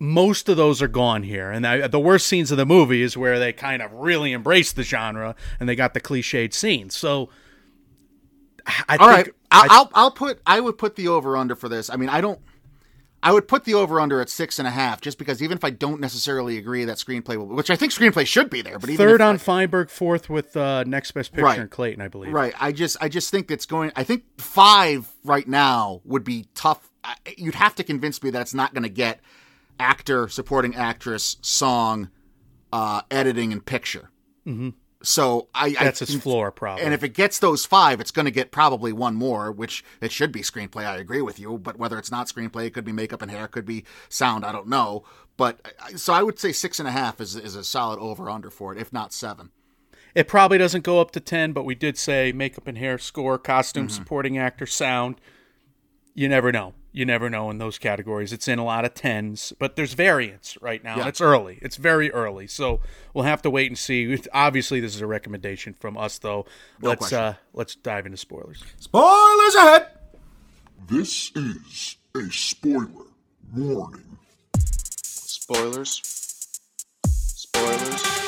most 0.00 0.48
of 0.48 0.56
those 0.56 0.80
are 0.80 0.88
gone 0.88 1.22
here. 1.22 1.50
And 1.50 1.66
I, 1.66 1.86
the 1.86 2.00
worst 2.00 2.26
scenes 2.26 2.50
of 2.50 2.56
the 2.56 2.66
movie 2.66 3.02
is 3.02 3.16
where 3.16 3.38
they 3.38 3.52
kind 3.52 3.82
of 3.82 3.92
really 3.92 4.32
embrace 4.32 4.72
the 4.72 4.82
genre 4.82 5.36
and 5.60 5.68
they 5.68 5.76
got 5.76 5.94
the 5.94 6.00
cliched 6.00 6.54
scenes. 6.54 6.96
So, 6.96 7.28
I 8.88 8.96
All 8.96 9.08
right. 9.08 9.28
I'll, 9.50 9.66
I'll, 9.70 9.90
I'll 9.94 10.10
put 10.10 10.40
I 10.46 10.60
would 10.60 10.78
put 10.78 10.96
the 10.96 11.08
over 11.08 11.36
under 11.36 11.54
for 11.54 11.68
this. 11.68 11.90
I 11.90 11.96
mean, 11.96 12.08
I 12.08 12.20
don't. 12.20 12.40
I 13.22 13.32
would 13.32 13.48
put 13.48 13.64
the 13.64 13.74
over 13.74 14.00
under 14.00 14.22
at 14.22 14.30
six 14.30 14.58
and 14.58 14.66
a 14.66 14.70
half, 14.70 15.02
just 15.02 15.18
because 15.18 15.42
even 15.42 15.58
if 15.58 15.64
I 15.64 15.68
don't 15.68 16.00
necessarily 16.00 16.56
agree 16.56 16.86
that 16.86 16.96
screenplay, 16.96 17.36
will, 17.36 17.48
which 17.48 17.68
I 17.68 17.76
think 17.76 17.92
screenplay 17.92 18.26
should 18.26 18.48
be 18.48 18.62
there, 18.62 18.78
but 18.78 18.88
third 18.90 19.20
on 19.20 19.34
I, 19.34 19.38
Feinberg, 19.38 19.90
fourth 19.90 20.30
with 20.30 20.56
uh, 20.56 20.84
next 20.84 21.10
best 21.10 21.32
picture 21.32 21.44
right, 21.44 21.70
Clayton, 21.70 22.00
I 22.00 22.08
believe. 22.08 22.32
Right. 22.32 22.54
I 22.58 22.72
just 22.72 22.96
I 23.00 23.08
just 23.10 23.30
think 23.30 23.50
it's 23.50 23.66
going. 23.66 23.92
I 23.94 24.04
think 24.04 24.24
five 24.38 25.10
right 25.24 25.46
now 25.46 26.00
would 26.04 26.24
be 26.24 26.46
tough. 26.54 26.90
You'd 27.36 27.56
have 27.56 27.74
to 27.74 27.84
convince 27.84 28.22
me 28.22 28.30
that 28.30 28.40
it's 28.40 28.54
not 28.54 28.72
going 28.72 28.84
to 28.84 28.88
get 28.88 29.20
actor, 29.80 30.28
supporting 30.28 30.76
actress, 30.76 31.38
song, 31.40 32.10
uh, 32.72 33.02
editing, 33.10 33.52
and 33.52 33.64
picture. 33.64 34.10
Mm-hmm. 34.46 34.70
So 35.02 35.48
I 35.54 35.70
that's 35.72 36.02
I, 36.02 36.04
his 36.04 36.22
floor 36.22 36.52
probably. 36.52 36.84
And 36.84 36.92
if 36.92 37.02
it 37.02 37.14
gets 37.14 37.38
those 37.38 37.64
five, 37.64 38.00
it's 38.00 38.10
going 38.10 38.26
to 38.26 38.30
get 38.30 38.50
probably 38.50 38.92
one 38.92 39.14
more, 39.14 39.50
which 39.50 39.82
it 40.02 40.12
should 40.12 40.30
be 40.30 40.40
screenplay. 40.40 40.84
I 40.84 40.98
agree 40.98 41.22
with 41.22 41.38
you, 41.38 41.56
but 41.56 41.78
whether 41.78 41.98
it's 41.98 42.10
not 42.10 42.26
screenplay, 42.26 42.66
it 42.66 42.74
could 42.74 42.84
be 42.84 42.92
makeup 42.92 43.22
and 43.22 43.30
hair, 43.30 43.46
it 43.46 43.50
could 43.50 43.64
be 43.64 43.84
sound. 44.10 44.44
I 44.44 44.52
don't 44.52 44.68
know. 44.68 45.04
But 45.38 45.74
so 45.96 46.12
I 46.12 46.22
would 46.22 46.38
say 46.38 46.52
six 46.52 46.78
and 46.78 46.86
a 46.86 46.92
half 46.92 47.18
is 47.20 47.34
is 47.34 47.56
a 47.56 47.64
solid 47.64 47.98
over 47.98 48.28
under 48.28 48.50
for 48.50 48.72
it, 48.72 48.78
if 48.78 48.92
not 48.92 49.14
seven. 49.14 49.50
It 50.14 50.28
probably 50.28 50.58
doesn't 50.58 50.84
go 50.84 51.00
up 51.00 51.12
to 51.12 51.20
ten, 51.20 51.52
but 51.52 51.64
we 51.64 51.74
did 51.74 51.96
say 51.96 52.32
makeup 52.32 52.66
and 52.66 52.76
hair, 52.76 52.98
score, 52.98 53.38
costume, 53.38 53.86
mm-hmm. 53.86 53.96
supporting 53.96 54.36
actor, 54.36 54.66
sound. 54.66 55.18
You 56.14 56.28
never 56.28 56.52
know 56.52 56.74
you 56.92 57.04
never 57.04 57.30
know 57.30 57.50
in 57.50 57.58
those 57.58 57.78
categories. 57.78 58.32
It's 58.32 58.48
in 58.48 58.58
a 58.58 58.64
lot 58.64 58.84
of 58.84 58.94
tens, 58.94 59.52
but 59.58 59.76
there's 59.76 59.94
variance 59.94 60.60
right 60.60 60.82
now. 60.82 60.96
Yeah. 60.98 61.08
It's 61.08 61.20
early. 61.20 61.58
It's 61.62 61.76
very 61.76 62.10
early. 62.12 62.46
So 62.46 62.80
we'll 63.14 63.24
have 63.24 63.42
to 63.42 63.50
wait 63.50 63.70
and 63.70 63.78
see. 63.78 64.18
Obviously, 64.32 64.80
this 64.80 64.94
is 64.94 65.00
a 65.00 65.06
recommendation 65.06 65.74
from 65.74 65.96
us, 65.96 66.18
though. 66.18 66.46
No 66.80 66.90
let's 66.90 67.12
uh, 67.12 67.34
let's 67.52 67.74
dive 67.74 68.06
into 68.06 68.18
spoilers. 68.18 68.62
Spoilers 68.78 69.54
ahead. 69.54 69.86
This 70.88 71.30
is 71.36 71.96
a 72.16 72.30
spoiler 72.30 73.06
warning. 73.54 74.18
Spoilers. 75.04 76.00
Spoilers. 77.06 78.19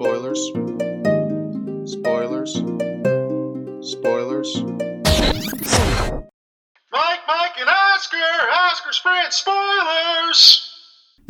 Spoilers. 0.00 0.46
Spoilers. 1.84 2.54
Spoilers. 3.86 4.62
Mike, 6.90 7.20
Mike, 7.28 7.60
and 7.60 7.68
Oscar! 7.68 8.16
Oscar 8.50 8.92
sprint! 8.92 9.34
spoilers! 9.34 10.69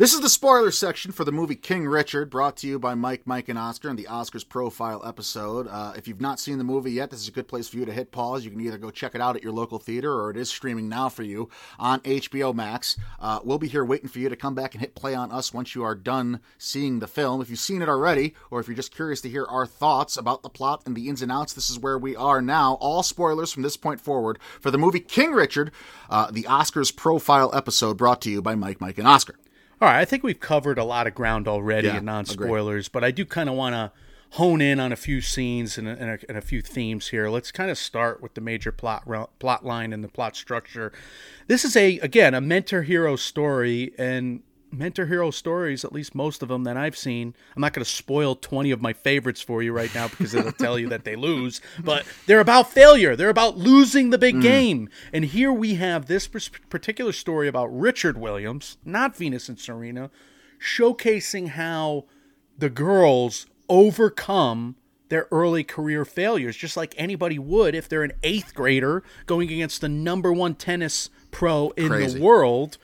This 0.01 0.15
is 0.15 0.21
the 0.21 0.29
spoiler 0.29 0.71
section 0.71 1.11
for 1.11 1.25
the 1.25 1.31
movie 1.31 1.53
King 1.53 1.87
Richard, 1.87 2.31
brought 2.31 2.57
to 2.57 2.67
you 2.67 2.79
by 2.79 2.95
Mike, 2.95 3.27
Mike, 3.27 3.49
and 3.49 3.59
Oscar 3.59 3.87
in 3.87 3.97
the 3.97 4.07
Oscars 4.09 4.49
Profile 4.49 4.99
episode. 5.05 5.67
Uh, 5.67 5.93
if 5.95 6.07
you've 6.07 6.19
not 6.19 6.39
seen 6.39 6.57
the 6.57 6.63
movie 6.63 6.93
yet, 6.93 7.11
this 7.11 7.19
is 7.19 7.27
a 7.27 7.31
good 7.31 7.47
place 7.47 7.67
for 7.67 7.77
you 7.77 7.85
to 7.85 7.93
hit 7.93 8.11
pause. 8.11 8.43
You 8.43 8.49
can 8.49 8.61
either 8.61 8.79
go 8.79 8.89
check 8.89 9.13
it 9.13 9.21
out 9.21 9.35
at 9.35 9.43
your 9.43 9.51
local 9.51 9.77
theater 9.77 10.11
or 10.11 10.31
it 10.31 10.37
is 10.37 10.49
streaming 10.49 10.89
now 10.89 11.07
for 11.07 11.21
you 11.21 11.49
on 11.77 11.99
HBO 11.99 12.51
Max. 12.51 12.97
Uh, 13.19 13.41
we'll 13.43 13.59
be 13.59 13.67
here 13.67 13.85
waiting 13.85 14.09
for 14.09 14.17
you 14.17 14.27
to 14.27 14.35
come 14.35 14.55
back 14.55 14.73
and 14.73 14.81
hit 14.81 14.95
play 14.95 15.13
on 15.13 15.31
us 15.31 15.53
once 15.53 15.75
you 15.75 15.83
are 15.83 15.93
done 15.93 16.39
seeing 16.57 16.97
the 16.97 17.05
film. 17.05 17.39
If 17.39 17.51
you've 17.51 17.59
seen 17.59 17.83
it 17.83 17.87
already, 17.87 18.33
or 18.49 18.59
if 18.59 18.67
you're 18.67 18.73
just 18.73 18.95
curious 18.95 19.21
to 19.21 19.29
hear 19.29 19.45
our 19.45 19.67
thoughts 19.67 20.17
about 20.17 20.41
the 20.41 20.49
plot 20.49 20.81
and 20.87 20.95
the 20.95 21.09
ins 21.09 21.21
and 21.21 21.31
outs, 21.31 21.53
this 21.53 21.69
is 21.69 21.77
where 21.77 21.99
we 21.99 22.15
are 22.15 22.41
now. 22.41 22.73
All 22.81 23.03
spoilers 23.03 23.51
from 23.51 23.61
this 23.61 23.77
point 23.77 24.01
forward 24.01 24.39
for 24.59 24.71
the 24.71 24.79
movie 24.79 24.99
King 24.99 25.33
Richard, 25.33 25.69
uh, 26.09 26.31
the 26.31 26.45
Oscars 26.49 26.95
Profile 26.95 27.51
episode 27.53 27.97
brought 27.97 28.19
to 28.21 28.31
you 28.31 28.41
by 28.41 28.55
Mike, 28.55 28.81
Mike, 28.81 28.97
and 28.97 29.07
Oscar. 29.07 29.35
All 29.81 29.87
right, 29.87 29.99
I 29.99 30.05
think 30.05 30.21
we've 30.21 30.39
covered 30.39 30.77
a 30.77 30.83
lot 30.83 31.07
of 31.07 31.15
ground 31.15 31.47
already 31.47 31.87
Yeah, 31.87 31.97
in 31.97 32.05
non 32.05 32.25
spoilers, 32.25 32.87
but 32.87 33.03
I 33.03 33.09
do 33.09 33.25
kind 33.25 33.49
of 33.49 33.55
want 33.55 33.73
to 33.73 33.91
hone 34.35 34.61
in 34.61 34.79
on 34.79 34.91
a 34.91 34.95
few 34.95 35.21
scenes 35.21 35.77
and 35.77 35.87
a, 35.87 35.91
and, 35.91 36.09
a, 36.11 36.19
and 36.29 36.37
a 36.37 36.41
few 36.41 36.61
themes 36.61 37.07
here. 37.07 37.29
Let's 37.29 37.51
kind 37.51 37.71
of 37.71 37.77
start 37.77 38.21
with 38.21 38.35
the 38.35 38.41
major 38.41 38.71
plot 38.71 39.07
plot 39.39 39.65
line 39.65 39.91
and 39.91 40.03
the 40.03 40.07
plot 40.07 40.35
structure. 40.35 40.93
This 41.47 41.65
is 41.65 41.75
a 41.75 41.97
again 41.99 42.35
a 42.35 42.41
mentor 42.41 42.83
hero 42.83 43.15
story, 43.15 43.91
and 43.97 44.43
mentor 44.71 45.05
hero 45.05 45.31
stories, 45.31 45.83
at 45.83 45.93
least 45.93 46.15
most 46.15 46.41
of 46.41 46.49
them 46.49 46.63
that 46.63 46.77
I've 46.77 46.97
seen. 46.97 47.35
I'm 47.55 47.61
not 47.61 47.73
going 47.73 47.83
to 47.83 47.89
spoil 47.89 48.35
20 48.35 48.71
of 48.71 48.81
my 48.81 48.93
favorites 48.93 49.41
for 49.41 49.61
you 49.61 49.73
right 49.73 49.93
now 49.93 50.07
because 50.07 50.33
it'll 50.33 50.51
tell 50.51 50.79
you 50.79 50.89
that 50.89 51.03
they 51.03 51.15
lose, 51.15 51.61
but 51.83 52.05
they're 52.25 52.39
about 52.39 52.71
failure. 52.71 53.15
They're 53.15 53.29
about 53.29 53.57
losing 53.57 54.09
the 54.09 54.17
big 54.17 54.35
mm. 54.35 54.41
game. 54.41 54.89
And 55.11 55.25
here 55.25 55.51
we 55.51 55.75
have 55.75 56.05
this 56.05 56.27
particular 56.27 57.11
story 57.11 57.47
about 57.47 57.67
Richard 57.67 58.17
Williams, 58.17 58.77
not 58.85 59.15
Venus 59.15 59.49
and 59.49 59.59
Serena, 59.59 60.09
showcasing 60.59 61.49
how 61.49 62.05
the 62.57 62.69
girls 62.69 63.47
overcome 63.67 64.75
their 65.09 65.27
early 65.29 65.63
career 65.63 66.05
failures, 66.05 66.55
just 66.55 66.77
like 66.77 66.95
anybody 66.97 67.37
would 67.37 67.75
if 67.75 67.89
they're 67.89 68.03
an 68.03 68.13
eighth 68.23 68.55
grader 68.55 69.03
going 69.25 69.51
against 69.51 69.81
the 69.81 69.89
number 69.89 70.31
one 70.31 70.55
tennis 70.55 71.09
pro 71.31 71.71
in 71.71 71.89
Crazy. 71.89 72.17
the 72.17 72.23
world. 72.23 72.77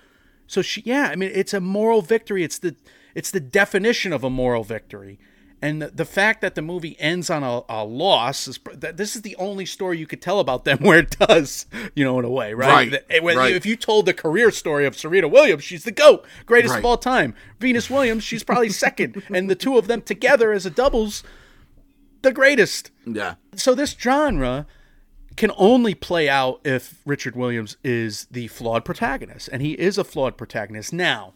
So 0.48 0.62
she, 0.62 0.82
yeah, 0.86 1.10
I 1.12 1.16
mean, 1.16 1.32
it's 1.34 1.54
a 1.54 1.60
moral 1.60 2.02
victory. 2.02 2.44
It's 2.44 2.58
the 2.60 2.76
it's 3.14 3.32
the 3.32 3.40
definition 3.40 4.14
of 4.14 4.24
a 4.24 4.30
moral 4.30 4.64
victory, 4.64 5.20
and 5.62 5.82
the, 5.82 5.88
the 5.88 6.06
fact 6.06 6.40
that 6.42 6.56
the 6.56 6.62
movie 6.62 6.96
ends 7.00 7.30
on 7.30 7.44
a, 7.44 7.62
a 7.68 7.84
loss 7.84 8.48
is 8.48 8.60
this 8.76 9.16
is 9.16 9.24
the 9.24 9.36
only 9.38 9.66
story 9.66 9.98
you 9.98 10.06
could 10.08 10.22
tell 10.22 10.40
about 10.40 10.64
them 10.66 10.78
where 10.82 11.00
it 11.00 11.18
does, 11.20 11.66
you 11.96 12.04
know, 12.06 12.18
in 12.20 12.26
a 12.26 12.30
way, 12.30 12.54
right? 12.54 12.92
Right, 13.10 13.24
when- 13.24 13.38
right. 13.38 13.54
If 13.56 13.66
you 13.66 13.76
told 13.76 14.06
the 14.06 14.14
career 14.14 14.52
story 14.52 14.86
of 14.86 14.96
Serena 14.96 15.28
Williams, 15.28 15.64
she's 15.64 15.84
the 15.84 15.92
goat, 15.92 16.26
greatest 16.46 16.76
of 16.76 16.86
all 16.86 16.98
time. 16.98 17.34
Venus 17.60 17.90
Williams, 17.90 18.24
she's 18.24 18.44
probably 18.44 18.70
second, 18.70 19.24
and 19.34 19.50
the 19.50 19.56
two 19.56 19.78
of 19.78 19.88
them 19.88 20.02
together 20.02 20.52
as 20.54 20.66
a 20.66 20.70
doubles, 20.70 21.24
the 22.22 22.32
greatest 22.32 22.92
Yeah. 23.06 23.36
so 23.56 23.74
this 23.76 23.96
genre 24.00 24.66
can 25.38 25.52
only 25.56 25.94
play 25.96 26.28
out 26.28 26.60
if 26.66 27.02
Richard 27.06 27.36
Williams 27.36 27.78
is 27.84 28.28
the 28.30 28.48
flawed 28.48 28.84
protagonist, 28.84 29.48
and 29.54 29.62
he 29.62 29.74
is 29.74 29.98
a 29.98 30.04
flawed 30.04 30.36
protagonist. 30.36 30.92
Now, 30.92 31.34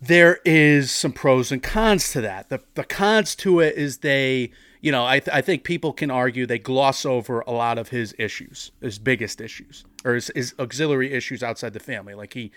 there 0.00 0.38
is 0.44 0.90
some 0.90 1.12
pros 1.12 1.50
and 1.50 1.62
cons 1.62 2.12
to 2.12 2.20
that. 2.22 2.48
The 2.48 2.62
the 2.74 2.84
cons 2.84 3.34
to 3.36 3.60
it 3.60 3.76
is 3.76 3.98
they, 3.98 4.52
you 4.80 4.92
know, 4.92 5.04
I 5.04 5.18
th- 5.18 5.34
I 5.34 5.40
think 5.42 5.64
people 5.64 5.92
can 5.92 6.10
argue 6.10 6.46
they 6.46 6.58
gloss 6.58 7.04
over 7.04 7.40
a 7.40 7.50
lot 7.50 7.76
of 7.76 7.88
his 7.88 8.14
issues, 8.18 8.70
his 8.80 8.98
biggest 8.98 9.40
issues, 9.40 9.84
or 10.04 10.14
his, 10.14 10.30
his 10.34 10.54
auxiliary 10.58 11.12
issues 11.12 11.42
outside 11.42 11.72
the 11.72 11.80
family. 11.80 12.14
Like 12.14 12.34
he 12.34 12.52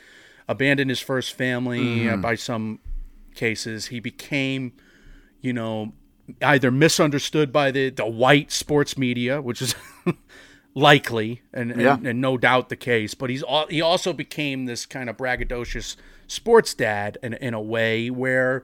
abandoned 0.47 0.89
his 0.89 0.99
first 0.99 1.33
family 1.33 2.07
uh, 2.07 2.17
by 2.17 2.35
some 2.35 2.79
cases. 3.35 3.87
He 3.87 3.99
became, 3.99 4.73
you 5.41 5.53
know, 5.53 5.93
either 6.41 6.71
misunderstood 6.71 7.51
by 7.51 7.71
the, 7.71 7.89
the 7.89 8.05
white 8.05 8.51
sports 8.51 8.97
media, 8.97 9.41
which 9.41 9.61
is 9.61 9.75
likely 10.75 11.41
and, 11.53 11.71
and, 11.71 11.81
Yeah. 11.81 11.97
and 12.03 12.21
no 12.21 12.37
doubt 12.37 12.69
the 12.69 12.75
case, 12.75 13.13
but 13.13 13.29
he's 13.29 13.43
al- 13.43 13.67
he 13.67 13.81
also 13.81 14.13
became 14.13 14.65
this 14.65 14.85
kind 14.85 15.09
of 15.09 15.17
braggadocious 15.17 15.95
sports 16.27 16.73
dad 16.73 17.17
in, 17.23 17.33
in 17.35 17.53
a 17.53 17.61
way 17.61 18.09
where 18.09 18.63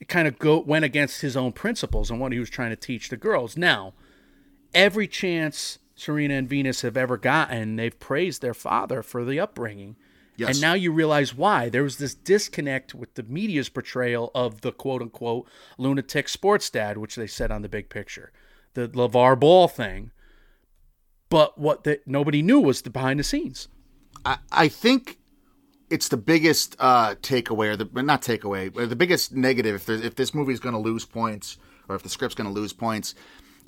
it 0.00 0.08
kind 0.08 0.26
of 0.26 0.38
go 0.38 0.58
went 0.60 0.84
against 0.84 1.20
his 1.20 1.36
own 1.36 1.52
principles 1.52 2.10
and 2.10 2.18
what 2.20 2.32
he 2.32 2.38
was 2.38 2.50
trying 2.50 2.70
to 2.70 2.76
teach 2.76 3.08
the 3.08 3.16
girls. 3.16 3.56
Now, 3.56 3.92
every 4.74 5.06
chance 5.06 5.78
Serena 5.94 6.34
and 6.34 6.48
Venus 6.48 6.80
have 6.80 6.96
ever 6.96 7.16
gotten, 7.16 7.76
they've 7.76 7.98
praised 8.00 8.42
their 8.42 8.54
father 8.54 9.02
for 9.02 9.24
the 9.24 9.38
upbringing. 9.38 9.96
Yes. 10.36 10.50
And 10.50 10.60
now 10.60 10.74
you 10.74 10.92
realize 10.92 11.34
why. 11.34 11.68
There 11.68 11.82
was 11.82 11.98
this 11.98 12.14
disconnect 12.14 12.94
with 12.94 13.14
the 13.14 13.22
media's 13.22 13.68
portrayal 13.68 14.30
of 14.34 14.62
the 14.62 14.72
quote 14.72 15.02
unquote 15.02 15.46
lunatic 15.78 16.28
sports 16.28 16.70
dad, 16.70 16.98
which 16.98 17.16
they 17.16 17.26
said 17.26 17.50
on 17.50 17.62
the 17.62 17.68
big 17.68 17.90
picture, 17.90 18.32
the 18.74 18.88
LeVar 18.88 19.38
Ball 19.38 19.68
thing. 19.68 20.10
But 21.28 21.58
what 21.58 21.84
that 21.84 22.06
nobody 22.06 22.42
knew 22.42 22.60
was 22.60 22.82
the 22.82 22.90
behind 22.90 23.18
the 23.18 23.24
scenes. 23.24 23.68
I, 24.24 24.38
I 24.50 24.68
think 24.68 25.18
it's 25.90 26.08
the 26.08 26.16
biggest 26.16 26.76
uh, 26.78 27.14
takeaway, 27.16 27.72
or 27.72 27.76
the 27.76 28.02
not 28.02 28.22
takeaway, 28.22 28.72
but 28.72 28.88
the 28.88 28.96
biggest 28.96 29.32
negative 29.32 29.74
if, 29.74 29.88
if 29.88 30.14
this 30.14 30.34
movie 30.34 30.52
is 30.52 30.60
going 30.60 30.74
to 30.74 30.80
lose 30.80 31.04
points, 31.04 31.58
or 31.88 31.96
if 31.96 32.02
the 32.02 32.08
script's 32.08 32.34
going 32.34 32.48
to 32.48 32.52
lose 32.52 32.72
points. 32.72 33.14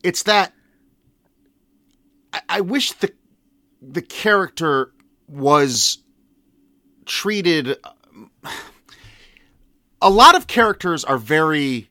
It's 0.02 0.22
that 0.24 0.52
I, 2.32 2.40
I 2.48 2.60
wish 2.62 2.92
the 2.92 3.12
the 3.82 4.02
character 4.02 4.92
was 5.28 5.98
treated. 7.06 7.76
A 10.00 10.10
lot 10.10 10.34
of 10.34 10.46
characters 10.46 11.04
are 11.04 11.18
very 11.18 11.88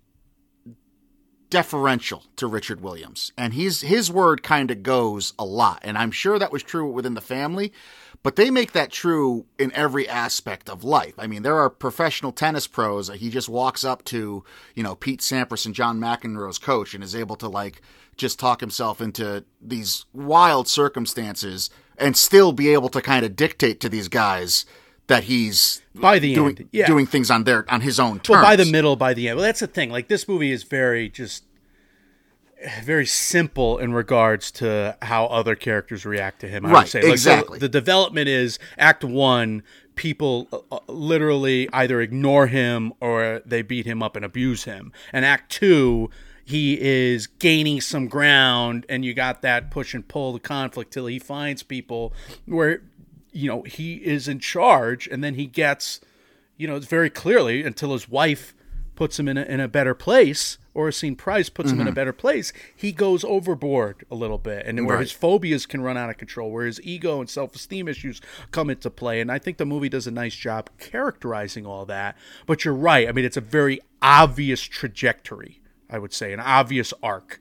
deferential 1.53 2.24
to 2.36 2.47
Richard 2.47 2.82
Williams, 2.82 3.32
and 3.38 3.53
he's 3.53 3.82
his 3.82 4.09
word 4.09 4.41
kind 4.41 4.72
of 4.72 4.82
goes 4.82 5.34
a 5.38 5.45
lot, 5.45 5.80
and 5.84 5.99
I'm 5.99 6.09
sure 6.09 6.39
that 6.39 6.51
was 6.51 6.64
true 6.64 6.89
within 6.89 7.14
the 7.14 7.22
family, 7.22 7.72
but 8.24 8.36
they 8.36 8.49
make 8.49 8.72
that 8.72 8.91
true 8.91 9.45
in 9.59 9.72
every 9.74 10.09
aspect 10.09 10.68
of 10.68 10.84
life. 10.84 11.14
I 11.20 11.28
mean, 11.28 11.43
there 11.43 11.59
are 11.59 11.70
professional 11.70 12.32
tennis 12.32 12.66
pros. 12.66 13.07
He 13.09 13.30
just 13.30 13.49
walks 13.49 13.84
up 13.84 14.03
to 14.05 14.43
you 14.74 14.82
know 14.82 14.95
Pete 14.95 15.20
Sampras 15.20 15.68
and 15.68 15.76
John 15.76 15.99
McEnroe's 15.99 16.57
coach, 16.57 16.95
and 16.95 17.03
is 17.03 17.16
able 17.16 17.36
to 17.36 17.47
like 17.47 17.84
just 18.18 18.39
talk 18.39 18.59
himself 18.59 18.99
into 18.99 19.45
these 19.61 20.05
wild 20.11 20.68
circumstances, 20.68 21.70
and 21.99 22.18
still 22.18 22.51
be 22.51 22.74
able 22.74 22.89
to 22.89 22.99
kind 22.99 23.24
of 23.24 23.36
dictate 23.36 23.80
to 23.82 23.89
these 23.89 24.07
guys 24.07 24.66
that 25.14 25.24
he's 25.26 25.82
By 25.95 26.20
the 26.20 26.34
doing 26.36 26.57
end, 26.57 26.70
yeah. 26.72 26.88
doing 26.88 27.05
things 27.05 27.30
on 27.32 27.43
their 27.43 27.66
on 27.72 27.82
his 27.82 27.99
own 27.99 28.20
terms. 28.20 28.30
Well, 28.30 28.43
by 28.43 28.55
the 28.55 28.66
middle, 28.66 28.95
by 28.95 29.14
the 29.14 29.28
end. 29.30 29.38
Well, 29.38 29.45
that's 29.45 29.59
the 29.59 29.68
thing. 29.68 29.89
Like 29.89 30.07
this 30.07 30.28
movie 30.28 30.51
is 30.51 30.64
very 30.64 31.09
just 31.09 31.43
very 32.82 33.05
simple 33.05 33.78
in 33.78 33.93
regards 33.93 34.49
to 34.51 34.97
how 35.01 35.26
other 35.26 35.55
characters 35.55 36.05
react 36.05 36.39
to 36.41 36.47
him. 36.47 36.66
I 36.66 36.72
Right, 36.72 36.80
would 36.84 36.88
say. 36.89 36.99
Like, 36.99 37.07
so 37.20 37.32
exactly. 37.32 37.59
the 37.59 37.70
development 37.70 38.30
is 38.30 38.57
Act 38.78 39.03
One. 39.03 39.64
People 39.95 40.47
uh, 40.51 40.59
uh, 40.72 40.80
literally 40.88 41.70
either 41.72 42.01
ignore 42.01 42.47
him 42.47 42.93
or 42.99 43.41
they 43.45 43.61
beat 43.61 43.86
him 43.86 44.01
up 44.01 44.16
and 44.16 44.26
abuse 44.26 44.64
him. 44.64 44.91
And 45.11 45.24
Act 45.26 45.51
Two, 45.51 46.09
he 46.45 46.80
is 46.82 47.28
gaining 47.28 47.80
some 47.82 48.07
ground, 48.07 48.86
and 48.89 49.05
you 49.05 49.14
got 49.14 49.41
that 49.43 49.70
push 49.70 49.93
and 49.93 50.07
pull, 50.07 50.34
the 50.34 50.39
conflict 50.39 50.91
till 50.93 51.05
he 51.05 51.20
finds 51.20 51.61
people 51.64 52.11
where 52.45 52.82
you 53.34 53.50
know 53.50 53.64
he 53.64 53.96
is 53.96 54.28
in 54.30 54.40
charge, 54.40 55.08
and 55.08 55.24
then 55.24 55.36
he 55.36 55.46
gets 55.48 56.00
you 56.56 56.68
know, 56.68 56.76
it's 56.76 56.86
very 56.86 57.10
clearly 57.10 57.64
until 57.64 57.94
his 57.94 58.08
wife 58.08 58.54
puts 58.96 59.18
him 59.20 59.28
in 59.28 59.38
a, 59.40 59.42
in 59.42 59.60
a 59.60 59.68
better 59.68 59.96
place 59.96 60.60
or 60.76 60.88
Oracene 60.90 61.18
Price 61.18 61.50
puts 61.50 61.72
him 61.72 61.80
in 61.82 61.88
a 61.88 61.90
Mm-hmm. 61.90 61.96
better 61.96 62.14
place, 62.14 62.54
he 62.76 62.92
goes 62.92 63.24
overboard 63.24 64.06
a 64.12 64.16
little 64.16 64.38
bit. 64.38 64.66
And 64.68 64.86
where 64.86 64.98
Right. 64.98 65.02
his 65.02 65.12
phobias 65.12 65.66
can 65.66 65.82
run 65.82 65.98
out 65.98 66.12
of 66.12 66.18
control, 66.18 66.52
where 66.52 66.66
his 66.66 66.80
ego 66.84 67.20
and 67.20 67.30
self 67.30 67.56
esteem 67.56 67.88
issues 67.88 68.22
come 68.52 68.70
into 68.70 68.90
play. 68.92 69.20
And 69.20 69.32
I 69.32 69.40
think 69.40 69.58
the 69.58 69.66
movie 69.66 69.90
does 69.90 70.06
a 70.08 70.12
nice 70.12 70.36
job 70.36 70.70
characterizing 70.80 71.66
all 71.66 71.86
that. 71.88 72.16
But 72.46 72.64
you're 72.66 72.74
right. 72.76 73.08
I 73.10 73.12
mean, 73.12 73.26
it's 73.26 73.38
a 73.38 73.42
very 73.42 73.80
obvious 74.02 74.62
trajectory, 74.62 75.60
I 75.90 75.98
would 76.00 76.14
say, 76.14 76.34
an 76.34 76.40
obvious 76.40 76.94
arc. 77.02 77.40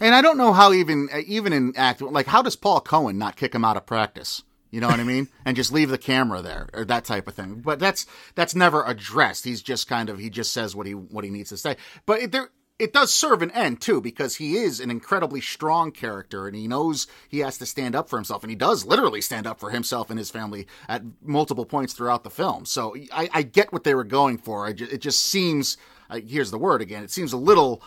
And 0.00 0.14
I 0.14 0.20
don't 0.20 0.36
know 0.38 0.52
how 0.52 0.72
even 0.74 1.08
even 1.26 1.52
in 1.54 1.72
act 1.76 2.02
like 2.02 2.26
how 2.26 2.42
does 2.42 2.54
Paul 2.56 2.80
Cohen 2.82 3.16
not 3.18 3.36
kick 3.36 3.54
him 3.54 3.64
out 3.64 3.78
of 3.78 3.86
practice? 3.86 4.42
You 4.70 4.80
know 4.80 4.88
what 4.88 5.00
I 5.00 5.04
mean? 5.04 5.28
and 5.44 5.56
just 5.56 5.72
leave 5.72 5.90
the 5.90 5.98
camera 5.98 6.42
there 6.42 6.68
or 6.74 6.84
that 6.84 7.04
type 7.04 7.28
of 7.28 7.34
thing. 7.34 7.62
But 7.64 7.78
that's 7.78 8.06
that's 8.34 8.54
never 8.54 8.84
addressed. 8.84 9.44
He's 9.44 9.62
just 9.62 9.88
kind 9.88 10.08
of 10.08 10.18
he 10.18 10.28
just 10.28 10.52
says 10.52 10.74
what 10.74 10.86
he 10.86 10.94
what 10.94 11.24
he 11.24 11.30
needs 11.30 11.50
to 11.50 11.56
say. 11.56 11.76
But 12.04 12.20
it, 12.20 12.32
there 12.32 12.50
it 12.78 12.92
does 12.92 13.12
serve 13.12 13.40
an 13.40 13.50
end 13.52 13.80
too 13.80 14.00
because 14.00 14.36
he 14.36 14.56
is 14.56 14.80
an 14.80 14.90
incredibly 14.90 15.40
strong 15.40 15.90
character 15.92 16.46
and 16.46 16.54
he 16.54 16.68
knows 16.68 17.06
he 17.28 17.38
has 17.38 17.56
to 17.58 17.66
stand 17.66 17.94
up 17.94 18.08
for 18.08 18.16
himself 18.16 18.42
and 18.42 18.50
he 18.50 18.56
does 18.56 18.84
literally 18.84 19.22
stand 19.22 19.46
up 19.46 19.58
for 19.58 19.70
himself 19.70 20.10
and 20.10 20.18
his 20.18 20.30
family 20.30 20.66
at 20.88 21.02
multiple 21.22 21.64
points 21.64 21.94
throughout 21.94 22.22
the 22.22 22.30
film. 22.30 22.66
So 22.66 22.94
I, 23.12 23.30
I 23.32 23.42
get 23.42 23.72
what 23.72 23.84
they 23.84 23.94
were 23.94 24.04
going 24.04 24.36
for. 24.36 24.70
Ju- 24.72 24.88
it 24.90 25.00
just 25.00 25.22
seems 25.22 25.78
uh, 26.10 26.20
here's 26.26 26.50
the 26.50 26.58
word 26.58 26.82
again. 26.82 27.02
It 27.02 27.10
seems 27.10 27.32
a 27.32 27.38
little 27.38 27.82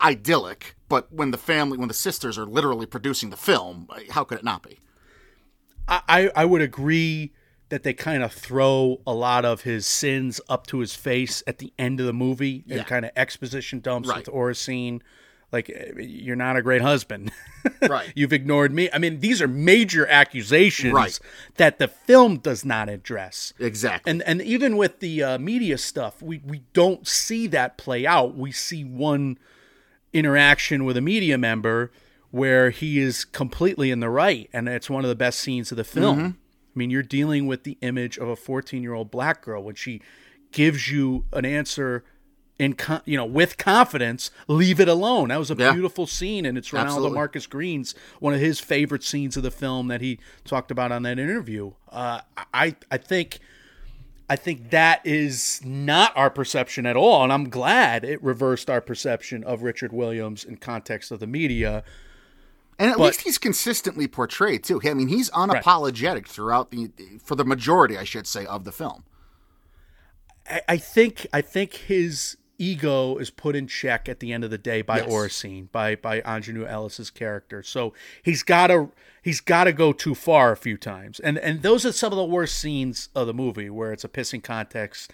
idyllic, 0.00 0.76
but 0.88 1.12
when 1.12 1.30
the 1.30 1.38
family, 1.38 1.78
when 1.78 1.88
the 1.88 1.94
sisters 1.94 2.38
are 2.38 2.46
literally 2.46 2.86
producing 2.86 3.30
the 3.30 3.36
film, 3.36 3.88
how 4.10 4.24
could 4.24 4.38
it 4.38 4.44
not 4.44 4.62
be? 4.62 4.78
I, 5.88 6.30
I 6.36 6.44
would 6.44 6.60
agree 6.60 7.32
that 7.70 7.82
they 7.82 7.92
kind 7.92 8.22
of 8.22 8.32
throw 8.32 9.00
a 9.06 9.12
lot 9.14 9.44
of 9.44 9.62
his 9.62 9.86
sins 9.86 10.40
up 10.48 10.66
to 10.68 10.78
his 10.78 10.94
face 10.94 11.42
at 11.46 11.58
the 11.58 11.72
end 11.78 12.00
of 12.00 12.06
the 12.06 12.12
movie 12.12 12.64
Yeah. 12.66 12.78
and 12.78 12.86
kind 12.86 13.04
of 13.04 13.10
exposition 13.16 13.80
dumps 13.80 14.08
Right. 14.08 14.18
with 14.26 14.34
Oracene. 14.34 15.00
Like, 15.52 15.68
you're 15.98 16.36
not 16.36 16.56
a 16.56 16.62
great 16.62 16.82
husband. 16.82 17.32
Right. 17.82 18.12
You've 18.14 18.32
ignored 18.32 18.72
me. 18.72 18.88
I 18.92 18.98
mean, 18.98 19.20
these 19.20 19.42
are 19.42 19.48
major 19.48 20.06
accusations 20.06 20.92
Right. 20.94 21.18
that 21.56 21.78
the 21.78 21.86
film 21.88 22.38
does 22.38 22.64
not 22.64 22.88
address. 22.88 23.52
Exactly. 23.58 24.10
And 24.10 24.22
and 24.22 24.40
even 24.40 24.76
with 24.78 25.00
the 25.00 25.22
uh, 25.22 25.38
media 25.38 25.76
stuff, 25.76 26.22
we 26.22 26.40
we 26.46 26.62
don't 26.72 27.06
see 27.06 27.46
that 27.48 27.76
play 27.76 28.06
out. 28.06 28.36
We 28.36 28.52
see 28.52 28.84
one 28.84 29.38
interaction 30.12 30.84
with 30.84 30.96
a 30.96 31.00
media 31.00 31.36
member 31.36 31.90
where 32.30 32.70
he 32.70 32.98
is 32.98 33.24
completely 33.24 33.90
in 33.90 34.00
the 34.00 34.10
right, 34.10 34.48
and 34.52 34.68
it's 34.68 34.90
one 34.90 35.04
of 35.04 35.08
the 35.08 35.14
best 35.16 35.40
scenes 35.40 35.70
of 35.70 35.76
the 35.76 35.84
film. 35.84 36.38
I 36.74 36.78
mean, 36.78 36.90
you're 36.90 37.02
dealing 37.02 37.46
with 37.46 37.64
the 37.64 37.78
image 37.80 38.18
of 38.18 38.28
a 38.28 38.36
14 38.36 38.82
year 38.82 38.94
old 38.94 39.10
black 39.10 39.42
girl 39.42 39.62
when 39.62 39.74
she 39.74 40.00
gives 40.52 40.88
you 40.90 41.24
an 41.32 41.44
answer 41.44 42.04
in 42.58 42.72
con- 42.74 43.02
you 43.04 43.16
know 43.16 43.24
with 43.24 43.56
confidence. 43.56 44.30
Leave 44.48 44.80
it 44.80 44.88
alone. 44.88 45.28
That 45.28 45.38
was 45.38 45.50
a 45.50 45.54
Yeah. 45.56 45.72
beautiful 45.72 46.06
scene, 46.06 46.44
and 46.44 46.58
it's 46.58 46.72
Reinaldo 46.72 46.94
Absolutely. 46.96 47.14
Marcus 47.14 47.46
Green's 47.46 47.94
one 48.20 48.34
of 48.34 48.40
his 48.40 48.60
favorite 48.60 49.02
scenes 49.04 49.36
of 49.36 49.42
the 49.42 49.50
film 49.50 49.88
that 49.88 50.00
he 50.00 50.18
talked 50.44 50.70
about 50.70 50.90
on 50.92 51.02
that 51.04 51.18
interview. 51.18 51.72
Uh, 51.90 52.20
I 52.52 52.76
I 52.90 52.98
think. 52.98 53.38
I 54.30 54.36
think 54.36 54.68
that 54.72 55.00
is 55.06 55.62
not 55.64 56.12
our 56.14 56.28
perception 56.28 56.84
at 56.84 56.96
all, 56.96 57.22
and 57.24 57.32
I'm 57.32 57.48
glad 57.48 58.04
it 58.04 58.22
reversed 58.22 58.68
our 58.68 58.82
perception 58.82 59.42
of 59.42 59.62
Richard 59.62 59.90
Williams 59.90 60.44
in 60.44 60.58
context 60.58 61.10
of 61.10 61.18
the 61.18 61.26
media. 61.26 61.82
And 62.78 62.90
at 62.90 62.96
But- 62.98 63.06
least 63.06 63.22
he's 63.22 63.38
consistently 63.38 64.06
portrayed 64.06 64.62
too. 64.64 64.80
I 64.84 64.94
mean, 64.94 65.08
he's 65.08 65.30
unapologetic 65.30 66.26
throughout 66.26 66.70
the 66.70 66.90
for 67.24 67.34
the 67.34 67.44
majority, 67.44 67.96
I 67.98 68.04
should 68.04 68.26
say, 68.26 68.46
of 68.46 68.64
the 68.64 68.72
film. 68.72 69.04
I, 70.48 70.60
I 70.68 70.76
think 70.76 71.26
I 71.32 71.40
think 71.40 71.74
his 71.74 72.36
ego 72.60 73.16
is 73.18 73.30
put 73.30 73.54
in 73.54 73.66
check 73.68 74.08
at 74.08 74.18
the 74.20 74.32
end 74.32 74.42
of 74.44 74.50
the 74.50 74.58
day 74.58 74.82
by 74.82 74.98
Yes. 75.06 75.44
By 75.72 75.94
by 75.96 76.20
Aunjanue 76.22 76.68
Ellis's 76.68 77.10
character. 77.10 77.62
So 77.62 77.94
he's 78.22 78.42
gotta 78.42 78.88
he's 79.22 79.40
gotta 79.40 79.72
go 79.72 79.92
too 79.92 80.14
far 80.14 80.52
a 80.52 80.56
few 80.56 80.76
times. 80.76 81.20
And 81.20 81.38
and 81.38 81.62
those 81.62 81.84
are 81.84 81.92
some 81.92 82.12
of 82.12 82.16
the 82.16 82.24
worst 82.24 82.58
scenes 82.58 83.08
of 83.14 83.26
the 83.26 83.34
movie 83.34 83.70
where 83.70 83.92
it's 83.92 84.04
a 84.04 84.08
pissing 84.08 84.42
context 84.42 85.12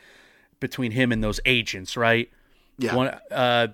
between 0.61 0.93
him 0.93 1.13
and 1.13 1.23
those 1.23 1.41
agents, 1.45 1.97
right? 1.97 2.31
Yeah. 2.79 2.95
One 2.95 3.09
uh 3.31 3.69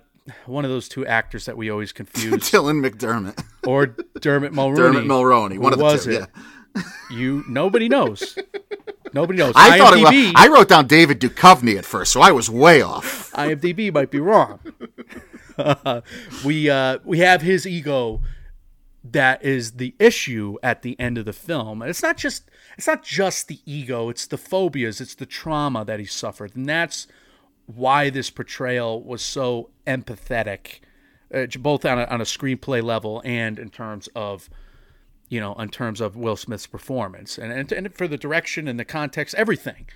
one 0.45 0.65
of 0.65 0.71
those 0.71 0.87
two 0.87 1.05
actors 1.05 1.45
that 1.45 1.57
we 1.57 1.69
always 1.69 1.91
confuse. 1.91 2.31
Dylan 2.51 2.87
McDermott, 2.87 3.43
or 3.65 3.87
Dermot 4.19 4.53
Mulroney. 4.53 4.75
Dermot 4.75 5.05
Mulroney, 5.05 5.57
one 5.57 5.73
Who 5.73 5.73
of 5.73 5.77
the 5.79 5.83
was 5.83 6.05
two. 6.05 6.11
it? 6.11 6.29
Yeah. 6.75 6.83
You 7.11 7.43
nobody 7.49 7.89
knows. 7.89 8.37
nobody 9.13 9.39
knows. 9.39 9.53
I 9.55 9.77
thought 9.77 9.93
it 9.93 9.99
IMDb, 9.99 10.27
was, 10.27 10.33
I 10.37 10.47
wrote 10.47 10.69
down 10.69 10.87
David 10.87 11.19
Duchovny 11.19 11.77
at 11.77 11.85
first, 11.85 12.13
so 12.13 12.21
I 12.21 12.31
was 12.31 12.49
way 12.49 12.81
off. 12.81 13.31
IMDb 13.33 13.93
might 13.93 14.09
be 14.09 14.19
wrong. 14.19 14.59
we 16.45 16.69
uh, 16.69 16.99
we 17.03 17.19
have 17.19 17.41
his 17.41 17.67
ego 17.67 18.21
that 19.03 19.43
is 19.43 19.73
the 19.73 19.95
issue 19.99 20.57
at 20.61 20.81
the 20.81 20.99
end 20.99 21.17
of 21.17 21.25
the 21.25 21.33
film. 21.33 21.81
And 21.81 21.89
it's 21.89 22.03
not 22.03 22.17
just 22.17 22.49
it's 22.77 22.87
not 22.87 23.03
just 23.03 23.47
the 23.47 23.59
ego, 23.65 24.09
it's 24.09 24.27
the 24.27 24.37
phobias, 24.37 25.01
it's 25.01 25.15
the 25.15 25.25
trauma 25.25 25.83
that 25.85 25.99
he 25.99 26.05
suffered. 26.05 26.55
And 26.55 26.67
that's 26.67 27.07
why 27.75 28.09
this 28.09 28.29
portrayal 28.29 29.01
was 29.03 29.21
so 29.21 29.69
empathetic 29.87 30.79
uh, 31.33 31.45
both 31.59 31.85
on 31.85 31.99
a, 31.99 32.03
on 32.05 32.21
a 32.21 32.25
screenplay 32.25 32.83
level 32.83 33.21
and 33.23 33.57
in 33.57 33.69
terms 33.69 34.09
of 34.15 34.49
you 35.31 35.39
know, 35.39 35.55
in 35.55 35.69
terms 35.69 36.01
of 36.01 36.17
Will 36.17 36.35
Smith's 36.35 36.67
performance 36.67 37.37
and, 37.37 37.53
and, 37.53 37.71
and 37.71 37.95
for 37.95 38.05
the 38.05 38.17
direction 38.17 38.67
and 38.67 38.77
the 38.77 38.83
context, 38.83 39.33
everything. 39.35 39.87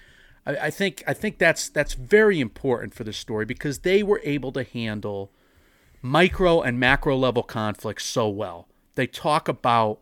I, 0.45 0.55
I 0.55 0.69
think 0.71 1.03
I 1.05 1.13
think 1.13 1.39
that's 1.39 1.67
that's 1.67 1.93
very 1.93 2.39
important 2.39 2.93
for 2.93 3.03
the 3.03 3.11
story 3.11 3.43
because 3.43 3.79
they 3.79 4.01
were 4.01 4.21
able 4.23 4.53
to 4.53 4.63
handle 4.63 5.31
micro 6.01 6.61
and 6.61 6.79
macro 6.79 7.17
level 7.17 7.43
conflicts 7.43 8.05
so 8.05 8.29
well. 8.29 8.69
They 8.95 9.07
talk 9.07 9.49
about 9.49 9.99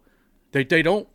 they 0.52 0.64
they 0.64 0.84
don't 0.84 1.08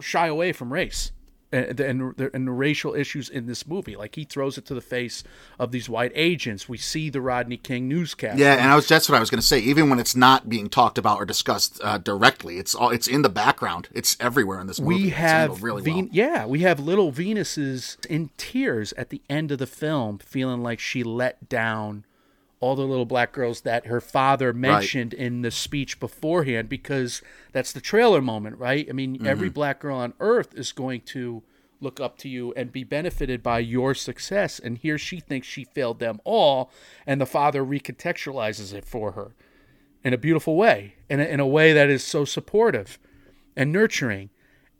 shy 0.00 0.26
away 0.26 0.52
from 0.52 0.72
race 0.72 1.12
and, 1.52 1.78
and, 1.80 2.20
and 2.34 2.46
the 2.46 2.52
racial 2.52 2.94
issues 2.94 3.28
in 3.28 3.46
this 3.46 3.66
movie. 3.66 3.96
Like 3.96 4.14
he 4.14 4.24
throws 4.24 4.58
it 4.58 4.66
to 4.66 4.74
the 4.74 4.80
face 4.80 5.22
of 5.58 5.72
these 5.72 5.88
white 5.88 6.12
agents. 6.14 6.68
We 6.68 6.78
see 6.78 7.10
the 7.10 7.20
Rodney 7.20 7.56
King 7.56 7.88
newscast. 7.88 8.38
Yeah, 8.38 8.54
and 8.54 8.70
I 8.70 8.76
was 8.76 8.88
that's 8.88 9.08
what 9.08 9.16
I 9.16 9.20
was 9.20 9.30
going 9.30 9.40
to 9.40 9.46
say. 9.46 9.58
Even 9.60 9.88
when 9.90 9.98
it's 9.98 10.16
not 10.16 10.48
being 10.48 10.68
talked 10.68 10.98
about 10.98 11.18
or 11.18 11.24
discussed 11.24 11.80
uh, 11.82 11.98
directly, 11.98 12.58
it's 12.58 12.74
all 12.74 12.90
it's 12.90 13.06
in 13.06 13.22
the 13.22 13.28
background. 13.28 13.88
It's 13.92 14.16
everywhere 14.20 14.60
in 14.60 14.66
this 14.66 14.80
movie. 14.80 15.04
we 15.04 15.10
have 15.10 15.62
really 15.62 15.82
Ven- 15.82 15.94
well. 15.96 16.08
yeah 16.12 16.46
we 16.46 16.60
have 16.60 16.80
little 16.80 17.10
venuses 17.10 17.96
in 18.08 18.30
tears 18.36 18.92
at 18.94 19.10
the 19.10 19.22
end 19.30 19.52
of 19.52 19.58
the 19.58 19.66
film 19.66 20.18
feeling 20.18 20.62
like 20.62 20.80
she 20.80 21.02
let 21.02 21.48
down 21.48 22.04
all 22.60 22.74
the 22.74 22.86
little 22.86 23.04
black 23.04 23.32
girls 23.32 23.60
that 23.62 23.86
her 23.86 24.00
father 24.00 24.52
mentioned 24.52 25.12
in 25.12 25.42
the 25.42 25.50
speech 25.50 26.00
beforehand 26.00 26.68
because 26.68 27.20
that's 27.52 27.72
the 27.72 27.80
trailer 27.80 28.20
moment 28.22 28.58
right? 28.58 28.86
I 28.88 28.92
mean 28.92 29.16
Mm-hmm. 29.16 29.26
every 29.26 29.48
black 29.50 29.80
girl 29.80 29.96
on 29.98 30.14
earth 30.20 30.54
is 30.54 30.72
going 30.72 31.02
to 31.02 31.42
look 31.80 32.00
up 32.00 32.16
to 32.18 32.28
you 32.28 32.54
and 32.56 32.72
be 32.72 32.84
benefited 32.84 33.42
by 33.42 33.58
your 33.58 33.94
success. 33.94 34.58
And 34.58 34.78
here 34.78 34.96
she 34.96 35.20
thinks 35.20 35.46
she 35.46 35.64
failed 35.64 35.98
them 35.98 36.20
all 36.24 36.70
and 37.06 37.20
the 37.20 37.26
father 37.26 37.62
recontextualizes 37.62 38.72
it 38.72 38.84
for 38.86 39.12
her 39.12 39.34
in 40.02 40.14
a 40.14 40.18
beautiful 40.18 40.56
way 40.56 40.94
in 41.10 41.20
a, 41.20 41.24
in 41.24 41.40
a 41.40 41.46
way 41.46 41.72
that 41.74 41.90
is 41.90 42.02
so 42.02 42.24
supportive 42.24 42.98
and 43.54 43.72
nurturing 43.72 44.30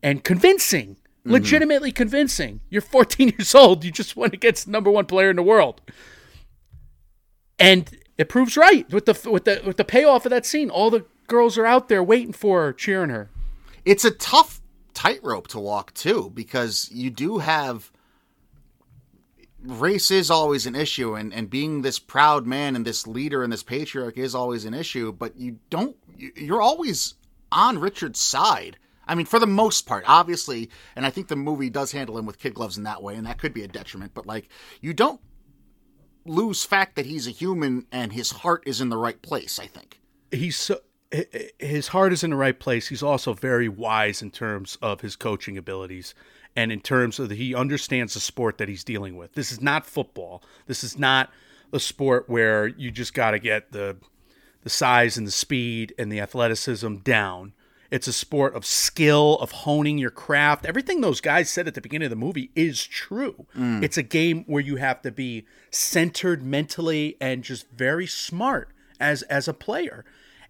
and 0.02 0.24
convincing 0.24 0.96
legitimately 1.24 1.90
convincing. 1.90 2.60
You're 2.70 2.80
14 2.82 3.28
years 3.38 3.52
old. 3.54 3.84
You 3.84 3.90
just 3.90 4.16
went 4.16 4.32
against 4.32 4.66
the 4.66 4.70
number 4.70 4.90
one 4.92 5.06
player 5.06 5.28
in 5.30 5.34
the 5.36 5.42
world 5.42 5.80
and 7.58 7.96
it 8.18 8.28
proves 8.28 8.56
right 8.56 8.90
with 8.92 9.06
the 9.06 9.30
with 9.30 9.44
the 9.44 9.62
with 9.64 9.76
the 9.76 9.84
payoff 9.84 10.26
of 10.26 10.30
that 10.30 10.46
scene. 10.46 10.70
All 10.70 10.90
the 10.90 11.04
girls 11.26 11.58
are 11.58 11.66
out 11.66 11.88
there 11.88 12.02
waiting 12.02 12.32
for 12.32 12.62
her 12.62 12.72
cheering 12.72 13.10
her. 13.10 13.30
It's 13.84 14.04
a 14.04 14.10
tough 14.10 14.60
tightrope 14.94 15.48
to 15.48 15.58
walk 15.60 15.92
too 15.94 16.30
because 16.34 16.88
you 16.92 17.10
do 17.10 17.38
have 17.38 17.92
race 19.62 20.10
is 20.10 20.30
always 20.30 20.66
an 20.66 20.74
issue 20.74 21.14
and, 21.14 21.32
and 21.34 21.50
being 21.50 21.82
this 21.82 21.98
proud 21.98 22.46
man 22.46 22.76
and 22.76 22.84
this 22.86 23.06
leader 23.06 23.42
and 23.42 23.52
this 23.52 23.62
patriarch 23.62 24.16
is 24.16 24.34
always 24.34 24.64
an 24.64 24.74
issue 24.74 25.12
but 25.12 25.36
you 25.36 25.58
don't 25.70 25.96
you- 26.16 26.32
you're 26.36 26.62
always 26.62 27.14
on 27.52 27.78
richard's 27.78 28.20
side. 28.20 28.76
I 29.08 29.14
mean 29.14 29.26
for 29.26 29.38
the 29.38 29.46
most 29.46 29.86
part 29.86 30.04
obviously 30.06 30.70
and 30.94 31.04
i 31.04 31.10
think 31.10 31.28
the 31.28 31.36
movie 31.36 31.68
does 31.70 31.92
handle 31.92 32.16
him 32.16 32.26
with 32.26 32.38
kid 32.38 32.54
gloves 32.54 32.76
in 32.78 32.84
that 32.84 33.02
way 33.02 33.16
and 33.16 33.26
that 33.26 33.38
could 33.38 33.52
be 33.52 33.62
a 33.64 33.68
detriment 33.68 34.12
but 34.14 34.26
like 34.26 34.48
you 34.80 34.92
don't 34.94 35.20
lose 36.28 36.64
fact 36.64 36.96
that 36.96 37.06
he's 37.06 37.26
a 37.26 37.30
human 37.30 37.86
and 37.90 38.12
his 38.12 38.30
heart 38.30 38.62
is 38.66 38.80
in 38.80 38.88
the 38.88 38.96
right 38.96 39.22
place 39.22 39.58
i 39.58 39.66
think 39.66 40.00
he's 40.30 40.56
so 40.56 40.80
hi- 41.12 41.26
hi- 41.32 41.50
his 41.58 41.88
heart 41.88 42.12
is 42.12 42.24
in 42.24 42.30
the 42.30 42.36
right 42.36 42.58
place. 42.58 42.88
He's 42.88 43.02
also 43.02 43.32
very 43.32 43.68
wise 43.68 44.22
in 44.22 44.30
terms 44.30 44.76
of 44.82 45.00
his 45.00 45.16
coaching 45.16 45.56
abilities 45.56 46.14
and 46.54 46.72
in 46.72 46.80
terms 46.80 47.18
of 47.18 47.28
the, 47.28 47.34
he 47.34 47.54
understands 47.54 48.14
the 48.14 48.20
sport 48.20 48.58
that 48.58 48.68
he's 48.68 48.84
dealing 48.84 49.16
with. 49.16 49.34
This 49.34 49.52
is 49.52 49.60
not 49.60 49.86
football. 49.86 50.42
This 50.66 50.82
is 50.82 50.98
not 50.98 51.30
a 51.72 51.80
sport 51.80 52.28
where 52.28 52.66
you 52.66 52.90
just 52.90 53.14
got 53.14 53.32
to 53.32 53.38
get 53.38 53.72
the 53.72 53.96
the 54.62 54.70
size 54.70 55.16
and 55.16 55.26
the 55.26 55.32
speed 55.32 55.94
and 55.96 56.10
the 56.10 56.18
athleticism 56.18 56.96
down. 56.96 57.52
It's 57.96 58.06
a 58.06 58.12
sport 58.12 58.54
of 58.54 58.66
skill, 58.66 59.38
of 59.40 59.52
honing 59.52 59.96
your 59.96 60.10
craft. 60.10 60.66
Everything 60.66 61.00
those 61.00 61.22
guys 61.22 61.48
said 61.48 61.66
at 61.66 61.74
the 61.74 61.80
beginning 61.80 62.04
of 62.04 62.10
the 62.10 62.16
movie 62.16 62.50
is 62.54 62.84
true. 62.84 63.46
Mm. 63.56 63.82
It's 63.82 63.96
a 63.96 64.02
game 64.02 64.44
where 64.46 64.62
you 64.62 64.76
have 64.76 65.00
to 65.00 65.10
be 65.10 65.46
centered 65.70 66.42
mentally 66.42 67.16
and 67.22 67.42
just 67.42 67.70
very 67.70 68.06
smart 68.06 68.68
as 69.00 69.22
as 69.22 69.48
a 69.48 69.54
player. 69.54 70.04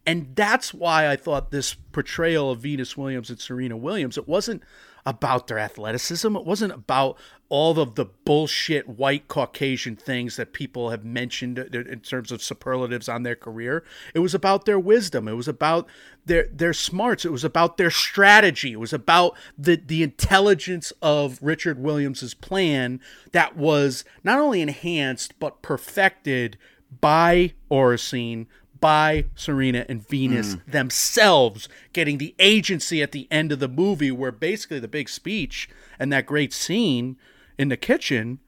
And 0.05 0.34
that's 0.34 0.74
why 0.74 1.09
I 1.09 1.14
thought 1.14 1.53
this 1.53 1.74
portrayal 1.74 2.51
of 2.51 2.59
Venus 2.62 2.97
Williams 2.97 3.30
and 3.30 3.38
Serena 3.38 3.76
Williams, 3.76 4.18
it 4.18 4.26
wasn't 4.26 4.64
about 5.07 5.46
their 5.46 5.59
athleticism. 5.59 6.34
It 6.36 6.44
wasn't 6.44 6.72
about 6.72 7.16
all 7.48 7.78
of 7.78 7.94
the 7.94 8.07
bullshit 8.24 8.88
white 8.88 9.28
Caucasian 9.28 9.94
things 9.94 10.34
that 10.34 10.52
people 10.52 10.90
have 10.90 11.04
mentioned 11.04 11.59
in 11.59 12.00
terms 12.00 12.32
of 12.32 12.42
superlatives 12.42 13.09
on 13.09 13.22
their 13.22 13.36
career. 13.36 13.84
It 14.14 14.18
was 14.18 14.34
about 14.34 14.64
their 14.64 14.80
wisdom. 14.80 15.28
It 15.28 15.34
was 15.34 15.46
about 15.46 15.86
their 16.24 16.48
their 16.52 16.72
smarts. 16.72 17.24
It 17.24 17.30
was 17.30 17.44
about 17.44 17.76
their 17.76 17.90
strategy. 17.90 18.72
It 18.72 18.80
was 18.80 18.92
about 18.92 19.36
the 19.57 19.76
the 19.76 20.02
intelligence 20.02 20.92
of 21.00 21.38
Richard 21.40 21.78
Williams's 21.78 22.34
plan 22.34 23.00
that 23.30 23.57
was 23.57 24.04
not 24.24 24.40
only 24.40 24.61
enhanced 24.61 25.38
but 25.38 25.62
perfected 25.62 26.59
by 27.00 27.52
Oracene, 27.70 28.46
by 28.80 29.26
Serena 29.34 29.84
and 29.88 30.06
Venus 30.06 30.56
mm. 30.56 30.64
themselves, 30.66 31.68
getting 31.92 32.18
the 32.18 32.34
agency 32.38 33.02
at 33.02 33.12
the 33.12 33.28
end 33.30 33.52
of 33.52 33.58
the 33.58 33.68
movie, 33.68 34.10
where 34.10 34.32
basically 34.32 34.78
the 34.78 34.88
big 34.88 35.08
speech 35.08 35.68
and 35.98 36.12
that 36.12 36.26
great 36.26 36.52
scene 36.52 37.16
in 37.58 37.68
the 37.68 37.76
kitchen 37.76 38.40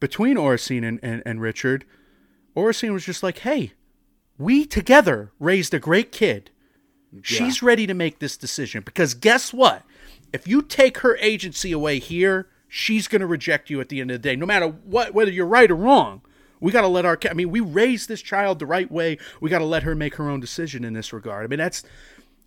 between 0.00 0.36
Oracene 0.36 0.86
and, 0.86 1.00
and, 1.02 1.22
and 1.24 1.40
Richard, 1.40 1.84
Oracene 2.56 2.92
was 2.92 3.04
just 3.04 3.22
like, 3.22 3.38
hey, 3.38 3.72
we 4.38 4.64
together 4.64 5.32
raised 5.38 5.74
a 5.74 5.78
great 5.78 6.12
kid. 6.12 6.50
She's 7.22 7.62
ready 7.62 7.86
to 7.86 7.94
make 7.94 8.18
this 8.18 8.36
decision 8.36 8.82
because 8.84 9.14
guess 9.14 9.52
what? 9.52 9.84
If 10.32 10.48
you 10.48 10.62
take 10.62 10.98
her 10.98 11.16
agency 11.18 11.70
away 11.70 12.00
here, 12.00 12.48
she's 12.66 13.06
going 13.06 13.20
to 13.20 13.26
reject 13.26 13.70
you 13.70 13.80
at 13.80 13.88
the 13.88 14.00
end 14.00 14.10
of 14.10 14.20
the 14.20 14.28
day, 14.28 14.34
no 14.34 14.46
matter 14.46 14.66
what, 14.66 15.14
whether 15.14 15.30
you're 15.30 15.46
right 15.46 15.70
or 15.70 15.76
wrong. 15.76 16.22
We 16.60 16.72
got 16.72 16.82
to 16.82 16.88
let 16.88 17.04
our, 17.04 17.18
I 17.30 17.34
mean, 17.34 17.50
we 17.50 17.60
raised 17.60 18.08
this 18.08 18.22
child 18.22 18.58
the 18.58 18.66
right 18.66 18.90
way. 18.90 19.18
We 19.40 19.50
got 19.50 19.58
to 19.58 19.64
let 19.64 19.82
her 19.82 19.94
make 19.94 20.14
her 20.16 20.28
own 20.30 20.40
decision 20.40 20.84
in 20.84 20.92
this 20.94 21.12
regard. 21.12 21.44
I 21.44 21.48
mean, 21.48 21.58
that's, 21.58 21.82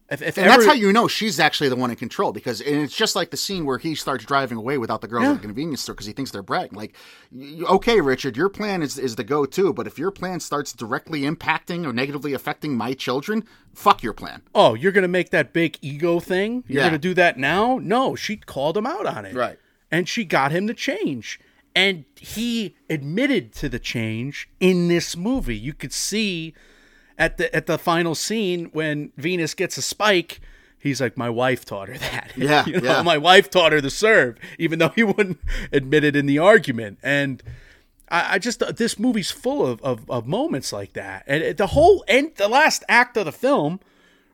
if, 0.10 0.22
if 0.22 0.38
And 0.38 0.48
ever, 0.48 0.56
that's 0.58 0.66
how 0.66 0.74
you 0.74 0.94
know 0.94 1.10
she's 1.10 1.38
actually 1.38 1.68
the 1.68 1.76
one 1.76 1.90
in 1.90 1.98
control 1.98 2.32
because 2.32 2.62
and 2.62 2.78
it's 2.82 2.96
just 2.96 3.14
like 3.14 3.30
the 3.30 3.36
scene 3.36 3.66
where 3.66 3.78
he 3.78 3.94
starts 3.94 4.24
driving 4.24 4.58
away 4.58 4.78
without 4.78 5.02
the 5.02 5.08
girls 5.10 5.26
at 5.28 5.34
the 5.34 5.40
convenience 5.42 5.82
store 5.82 5.96
because 5.96 6.08
he 6.08 6.14
thinks 6.14 6.32
they're 6.32 6.42
bragging. 6.42 6.78
Like, 6.78 6.96
okay, 7.64 8.00
Richard, 8.00 8.38
your 8.38 8.48
plan 8.48 8.82
is 8.82 8.98
is 8.98 9.18
the 9.18 9.26
go 9.26 9.46
to, 9.46 9.74
but 9.74 9.86
if 9.86 10.00
your 10.00 10.12
plan 10.12 10.40
starts 10.40 10.72
directly 10.72 11.24
impacting 11.24 11.86
or 11.86 11.92
negatively 11.92 12.32
affecting 12.34 12.76
my 12.78 12.94
children, 12.94 13.44
fuck 13.74 14.02
your 14.02 14.14
plan. 14.14 14.42
oh, 14.56 14.76
you're 14.76 14.94
going 14.94 15.02
to 15.02 15.10
make 15.10 15.32
that 15.32 15.52
big 15.52 15.78
ego 15.82 16.22
thing? 16.22 16.64
You're 16.70 16.84
Yeah. 16.84 16.90
going 16.90 16.94
to 17.02 17.08
do 17.10 17.14
that 17.16 17.38
now? 17.38 17.78
No, 17.82 18.16
she 18.16 18.38
called 18.38 18.78
him 18.78 18.86
out 18.86 19.06
on 19.06 19.26
it. 19.26 19.36
Right. 19.36 19.60
And 19.92 20.08
she 20.08 20.24
got 20.24 20.54
him 20.54 20.68
to 20.68 20.74
change. 20.74 21.38
And 21.78 22.06
he 22.16 22.76
admitted 22.90 23.54
to 23.54 23.70
the 23.70 23.78
change 23.78 24.50
in 24.60 24.88
this 24.88 25.16
movie. 25.16 25.56
You 25.56 25.74
could 25.74 25.94
see 25.94 26.56
at 27.20 27.38
the 27.38 27.56
at 27.56 27.68
the 27.68 27.78
final 27.78 28.16
scene 28.16 28.66
when 28.74 29.12
Venus 29.16 29.54
gets 29.54 29.78
a 29.78 29.84
spike, 29.84 30.42
he's 30.80 31.00
like, 31.00 31.18
My 31.18 31.30
wife 31.30 31.66
taught 31.66 31.90
her 31.90 31.98
that. 32.00 32.32
Yeah, 32.36 32.66
you 32.66 32.82
know, 32.82 32.94
yeah. 32.94 33.02
my 33.04 33.20
wife 33.20 33.52
taught 33.52 33.74
her 33.74 33.80
the 33.80 33.92
serve, 33.92 34.40
even 34.58 34.80
though 34.80 34.90
he 34.90 35.04
wouldn't 35.04 35.38
admit 35.72 36.04
it 36.04 36.16
in 36.16 36.26
the 36.26 36.40
argument. 36.40 36.98
And 37.04 37.44
I, 38.10 38.34
I 38.34 38.40
just 38.40 38.64
uh, 38.64 38.72
this 38.72 38.98
movie's 38.98 39.30
full 39.30 39.64
of, 39.64 39.80
of, 39.84 40.10
of 40.10 40.26
moments 40.26 40.74
like 40.74 40.94
that. 40.94 41.26
And 41.28 41.44
uh, 41.44 41.54
the 41.54 41.68
whole 41.68 42.04
end 42.08 42.38
the 42.38 42.48
last 42.48 42.84
act 42.90 43.18
of 43.18 43.26
the 43.26 43.32
film, 43.32 43.82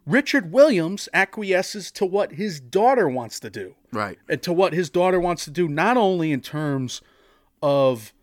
Richard 0.05 0.53
Williams 0.53 1.09
acquiesces 1.13 1.91
to 1.91 2.05
what 2.05 2.31
his 2.35 2.61
daughter 2.61 3.09
wants 3.09 3.41
to 3.41 3.49
do. 3.49 3.75
Right. 3.91 4.17
And 4.29 4.41
to 4.43 4.53
what 4.53 4.71
his 4.71 4.89
daughter 4.89 5.19
wants 5.19 5.43
to 5.43 5.51
do, 5.51 5.67
not 5.67 5.97
only 5.97 6.31
in 6.31 6.39
terms 6.39 7.01
of 7.63 8.13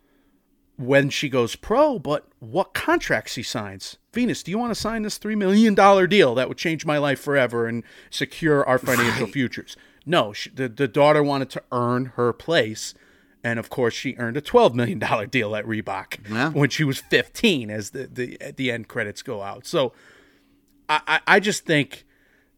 when 0.76 1.11
she 1.11 1.28
goes 1.28 1.57
pro, 1.57 1.99
but 1.99 2.28
what 2.38 2.72
contracts 2.74 3.32
she 3.32 3.43
signs. 3.43 3.97
Venus, 4.14 4.43
do 4.43 4.51
you 4.51 4.59
want 4.59 4.70
to 4.70 4.80
sign 4.80 5.03
this 5.03 5.18
$3 5.18 5.36
million 5.36 5.74
deal 6.09 6.34
that 6.36 6.49
would 6.49 6.57
change 6.59 6.86
my 6.86 6.97
life 6.99 7.20
forever 7.20 7.66
and 7.66 7.82
secure 8.11 8.64
our 8.66 8.78
financial 8.78 9.26
futures? 9.26 9.76
No, 10.07 10.32
she, 10.32 10.49
the, 10.51 10.68
the 10.68 10.88
daughter 10.88 11.22
wanted 11.22 11.51
to 11.51 11.62
earn 11.72 12.07
her 12.16 12.32
place. 12.32 12.95
And 13.45 13.59
of 13.59 13.68
course, 13.70 13.95
she 13.95 14.14
earned 14.18 14.36
a 14.36 14.41
$12 14.43 14.74
million 14.74 14.99
deal 15.30 15.55
at 15.57 15.64
Reebok 15.66 16.30
Yeah. 16.30 16.51
when 16.51 16.70
she 16.70 16.84
was 16.84 16.99
15 17.01 17.70
as 17.70 17.91
the, 17.91 18.07
the, 18.07 18.38
the 18.57 18.70
end 18.70 18.88
credits 18.88 19.22
go 19.22 19.43
out. 19.43 19.66
So 19.66 19.93
I, 20.88 21.01
I, 21.07 21.20
I 21.26 21.41
just 21.41 21.64
think 21.66 22.05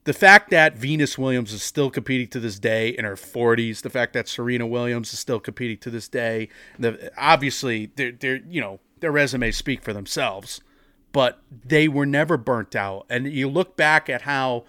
the 0.04 0.12
fact 0.12 0.50
that 0.50 0.76
Venus 0.76 1.16
Williams 1.16 1.52
is 1.52 1.62
still 1.62 1.90
competing 1.90 2.26
to 2.28 2.40
this 2.40 2.58
day 2.58 2.88
in 2.88 3.04
her 3.04 3.14
40s, 3.14 3.82
the 3.82 3.90
fact 3.90 4.12
that 4.14 4.28
Serena 4.28 4.66
Williams 4.66 5.12
is 5.12 5.18
still 5.18 5.38
competing 5.38 5.78
to 5.78 5.90
this 5.90 6.08
day, 6.08 6.48
the, 6.78 7.12
obviously 7.16 7.92
they're, 7.96 8.12
they're 8.12 8.40
you 8.48 8.60
know 8.60 8.80
their 9.00 9.12
resumes 9.12 9.56
speak 9.56 9.82
for 9.82 9.92
themselves, 9.92 10.60
but 11.12 11.40
they 11.50 11.88
were 11.88 12.06
never 12.06 12.36
burnt 12.36 12.74
out. 12.74 13.06
And 13.08 13.26
you 13.26 13.48
look 13.48 13.76
back 13.76 14.08
at 14.08 14.22
how 14.22 14.64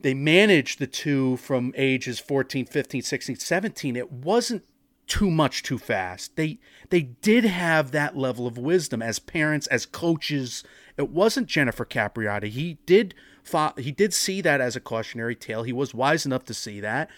they 0.00 0.14
managed 0.14 0.78
the 0.78 0.86
two 0.86 1.36
from 1.38 1.72
ages 1.76 2.20
14, 2.20 2.66
15, 2.66 3.02
16, 3.02 3.36
17, 3.36 3.96
it 3.96 4.12
wasn't 4.12 4.64
too 5.06 5.30
much 5.30 5.62
too 5.62 5.78
fast. 5.78 6.36
They 6.36 6.58
they 6.90 7.02
did 7.02 7.44
have 7.44 7.90
that 7.90 8.16
level 8.16 8.46
of 8.46 8.58
wisdom 8.58 9.02
as 9.02 9.18
parents, 9.18 9.66
as 9.68 9.86
coaches. 9.86 10.62
It 10.96 11.10
wasn't 11.10 11.48
Jennifer 11.48 11.84
Capriati. 11.84 12.48
He 12.48 12.78
did 12.86 13.14
he 13.78 13.92
did 13.92 14.12
see 14.12 14.40
that 14.40 14.60
as 14.60 14.76
a 14.76 14.80
cautionary 14.80 15.34
tale. 15.34 15.62
He 15.62 15.72
was 15.72 15.94
wise 15.94 16.26
enough 16.26 16.44
to 16.46 16.54
see 16.54 16.80
that. 16.80 17.10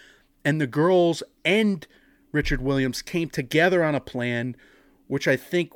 And 0.45 0.59
the 0.61 0.67
girls 0.67 1.23
and 1.43 1.85
Richard 2.31 2.61
Williams 2.61 3.01
came 3.01 3.29
together 3.29 3.83
on 3.83 3.95
a 3.95 3.99
plan 3.99 4.55
which 5.07 5.27
I 5.27 5.35
think 5.35 5.73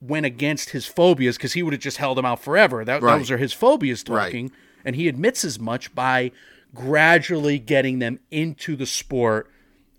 went 0.00 0.24
against 0.24 0.70
his 0.70 0.86
phobias 0.86 1.36
because 1.36 1.52
he 1.52 1.62
would 1.62 1.74
have 1.74 1.82
just 1.82 1.98
held 1.98 2.16
them 2.16 2.24
out 2.24 2.42
forever. 2.42 2.84
That, 2.84 3.02
Right. 3.02 3.18
Those 3.18 3.30
are 3.30 3.36
his 3.36 3.52
phobias 3.52 4.02
Right. 4.08 4.24
talking. 4.24 4.50
And 4.84 4.96
he 4.96 5.08
admits 5.08 5.44
as 5.44 5.58
much 5.60 5.94
by 5.94 6.32
gradually 6.74 7.58
getting 7.58 7.98
them 7.98 8.18
into 8.30 8.76
the 8.76 8.86
sport 8.86 9.50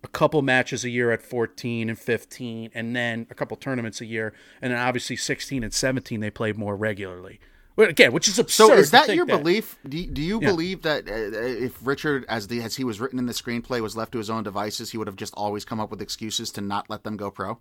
a 0.03 0.07
couple 0.07 0.41
matches 0.41 0.83
a 0.83 0.89
year 0.89 1.11
at 1.11 1.21
14 1.21 1.89
and 1.89 1.99
15 1.99 2.71
and 2.73 2.95
then 2.95 3.27
a 3.29 3.33
couple 3.33 3.57
tournaments 3.57 3.99
a 3.99 4.05
year 4.05 4.33
and 4.61 4.71
then 4.71 4.79
obviously 4.79 5.15
16 5.15 5.63
and 5.63 5.73
17 5.73 6.19
they 6.19 6.29
played 6.29 6.55
more 6.57 6.75
regularly 6.75 7.39
again 7.77 8.11
which 8.11 8.27
is 8.27 8.39
absurd 8.39 8.67
So 8.67 8.73
is 8.73 8.91
that 8.91 9.13
your 9.15 9.25
that. 9.25 9.37
belief? 9.43 9.77
Do 9.87 9.97
you, 9.97 10.07
do 10.07 10.21
you 10.21 10.39
Yeah. 10.41 10.49
believe 10.49 10.81
that 10.81 11.07
uh, 11.07 11.13
if 11.13 11.77
Richard, 11.85 12.25
as 12.27 12.47
the 12.47 12.61
as 12.61 12.75
he 12.75 12.83
was 12.83 12.99
written 12.99 13.19
in 13.19 13.25
the 13.27 13.33
screenplay, 13.33 13.81
was 13.81 13.95
left 13.95 14.11
to 14.13 14.17
his 14.17 14.29
own 14.29 14.43
devices, 14.43 14.91
he 14.91 14.97
would 14.97 15.07
have 15.07 15.15
just 15.15 15.33
always 15.35 15.63
come 15.65 15.79
up 15.79 15.91
with 15.91 16.01
excuses 16.01 16.51
to 16.51 16.61
not 16.61 16.89
let 16.89 17.03
them 17.03 17.17
go 17.17 17.29
pro? 17.29 17.59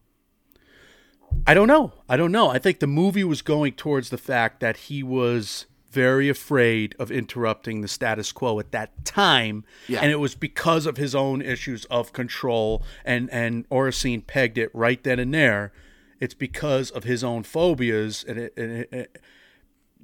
I 1.46 1.54
don't 1.54 1.68
know. 1.68 1.92
I 2.08 2.16
don't 2.16 2.32
know. 2.32 2.48
I 2.50 2.58
think 2.58 2.80
the 2.80 2.86
movie 2.86 3.24
was 3.24 3.42
going 3.42 3.72
towards 3.74 4.10
the 4.10 4.18
fact 4.18 4.60
that 4.60 4.76
he 4.76 5.02
was 5.02 5.66
very 5.90 6.28
afraid 6.28 6.94
of 6.98 7.10
interrupting 7.10 7.80
the 7.80 7.88
status 7.88 8.30
quo 8.32 8.58
at 8.60 8.70
that 8.72 9.04
time, 9.04 9.64
Yeah. 9.88 10.00
and 10.00 10.10
it 10.10 10.16
was 10.20 10.34
because 10.34 10.86
of 10.86 10.96
his 10.96 11.14
own 11.14 11.40
issues 11.42 11.84
of 11.86 12.12
control. 12.12 12.82
And 13.04 13.30
and 13.30 13.68
Oracene 13.70 14.26
pegged 14.26 14.58
it 14.58 14.70
right 14.74 15.02
then 15.02 15.18
and 15.18 15.32
there. 15.34 15.72
It's 16.20 16.34
because 16.34 16.90
of 16.90 17.04
his 17.04 17.22
own 17.22 17.42
phobias, 17.42 18.24
and 18.26 18.38
it, 18.38 18.54
and 18.56 18.70
it, 18.72 18.88
it 18.92 19.20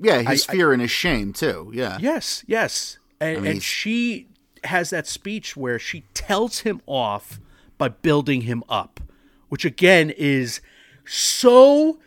Yeah, 0.02 0.22
his 0.22 0.44
fear 0.44 0.72
and 0.72 0.82
his 0.82 0.90
shame 0.90 1.32
too. 1.32 1.70
Yeah. 1.74 1.98
Yes, 2.00 2.44
yes. 2.46 2.98
And, 3.20 3.42
mean, 3.42 3.52
and 3.52 3.62
she 3.62 4.28
has 4.64 4.90
that 4.90 5.06
speech 5.06 5.56
where 5.56 5.78
she 5.78 6.04
tells 6.14 6.60
him 6.60 6.80
off 6.86 7.40
by 7.78 7.88
building 7.88 8.42
him 8.42 8.62
up, 8.68 9.00
which 9.48 9.64
again 9.64 10.10
is 10.10 10.60
so 11.04 11.98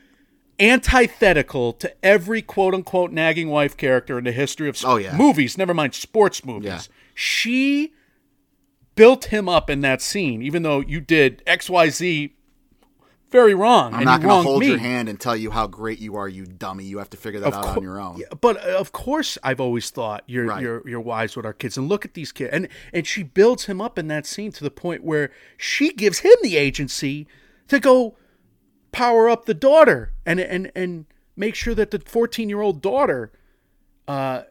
antithetical 0.59 1.73
to 1.73 1.93
every 2.05 2.41
quote 2.41 2.73
unquote 2.73 3.11
nagging 3.11 3.49
wife 3.49 3.75
character 3.75 4.17
in 4.17 4.23
the 4.23 4.31
history 4.31 4.69
of 4.69 4.77
Oh, 4.85 4.97
yeah. 4.97 5.15
movies, 5.15 5.57
never 5.57 5.73
mind 5.73 5.93
sports 5.93 6.45
movies. 6.45 6.65
Yeah. 6.65 6.81
She 7.13 7.93
built 8.95 9.25
him 9.25 9.49
up 9.49 9.69
in 9.69 9.81
that 9.81 10.01
scene, 10.01 10.41
even 10.41 10.63
though 10.63 10.79
you 10.79 11.01
did 11.01 11.43
XYZ 11.45 12.31
very 13.35 13.53
wrong. 13.53 13.93
I'm 13.93 13.99
and 14.01 14.05
not 14.05 14.21
going 14.21 14.43
to 14.43 14.49
hold 14.49 14.61
me. 14.61 14.67
your 14.69 14.77
hand 14.77 15.09
and 15.09 15.19
tell 15.19 15.35
you 15.35 15.51
how 15.51 15.67
great 15.67 15.99
you 15.99 16.15
are, 16.15 16.27
you 16.27 16.45
dummy. 16.45 16.85
You 16.85 16.97
have 16.99 17.09
to 17.11 17.17
figure 17.17 17.39
that 17.41 17.53
out 17.53 17.63
cour- 17.65 17.77
on 17.77 17.83
your 17.83 17.99
own. 17.99 18.17
Yeah, 18.17 18.27
but 18.39 18.57
uh, 18.57 18.77
of 18.77 18.91
course, 18.91 19.37
I've 19.43 19.59
always 19.59 19.89
thought 19.89 20.23
you're 20.27 20.45
Right. 20.45 20.61
you're 20.61 20.87
you're 20.87 21.01
wise 21.01 21.35
with 21.35 21.45
our 21.45 21.53
kids. 21.53 21.77
And 21.77 21.89
look 21.89 22.05
at 22.05 22.13
these 22.13 22.31
kids, 22.31 22.49
and 22.53 22.67
and 22.93 23.05
she 23.05 23.23
builds 23.23 23.65
him 23.65 23.81
up 23.81 23.99
in 23.99 24.07
that 24.07 24.25
scene 24.25 24.51
to 24.53 24.63
the 24.63 24.71
point 24.71 25.03
where 25.03 25.31
she 25.57 25.91
gives 25.93 26.19
him 26.19 26.35
the 26.41 26.55
agency 26.57 27.27
to 27.67 27.79
go 27.79 28.15
power 28.91 29.27
up 29.29 29.45
the 29.45 29.53
daughter 29.53 30.13
and 30.25 30.39
and 30.39 30.71
and 30.75 31.05
make 31.35 31.53
sure 31.55 31.75
that 31.75 31.91
the 31.91 31.99
14 32.05 32.47
year 32.49 32.61
old 32.61 32.81
daughter. 32.81 33.31
Uh, 34.07 34.43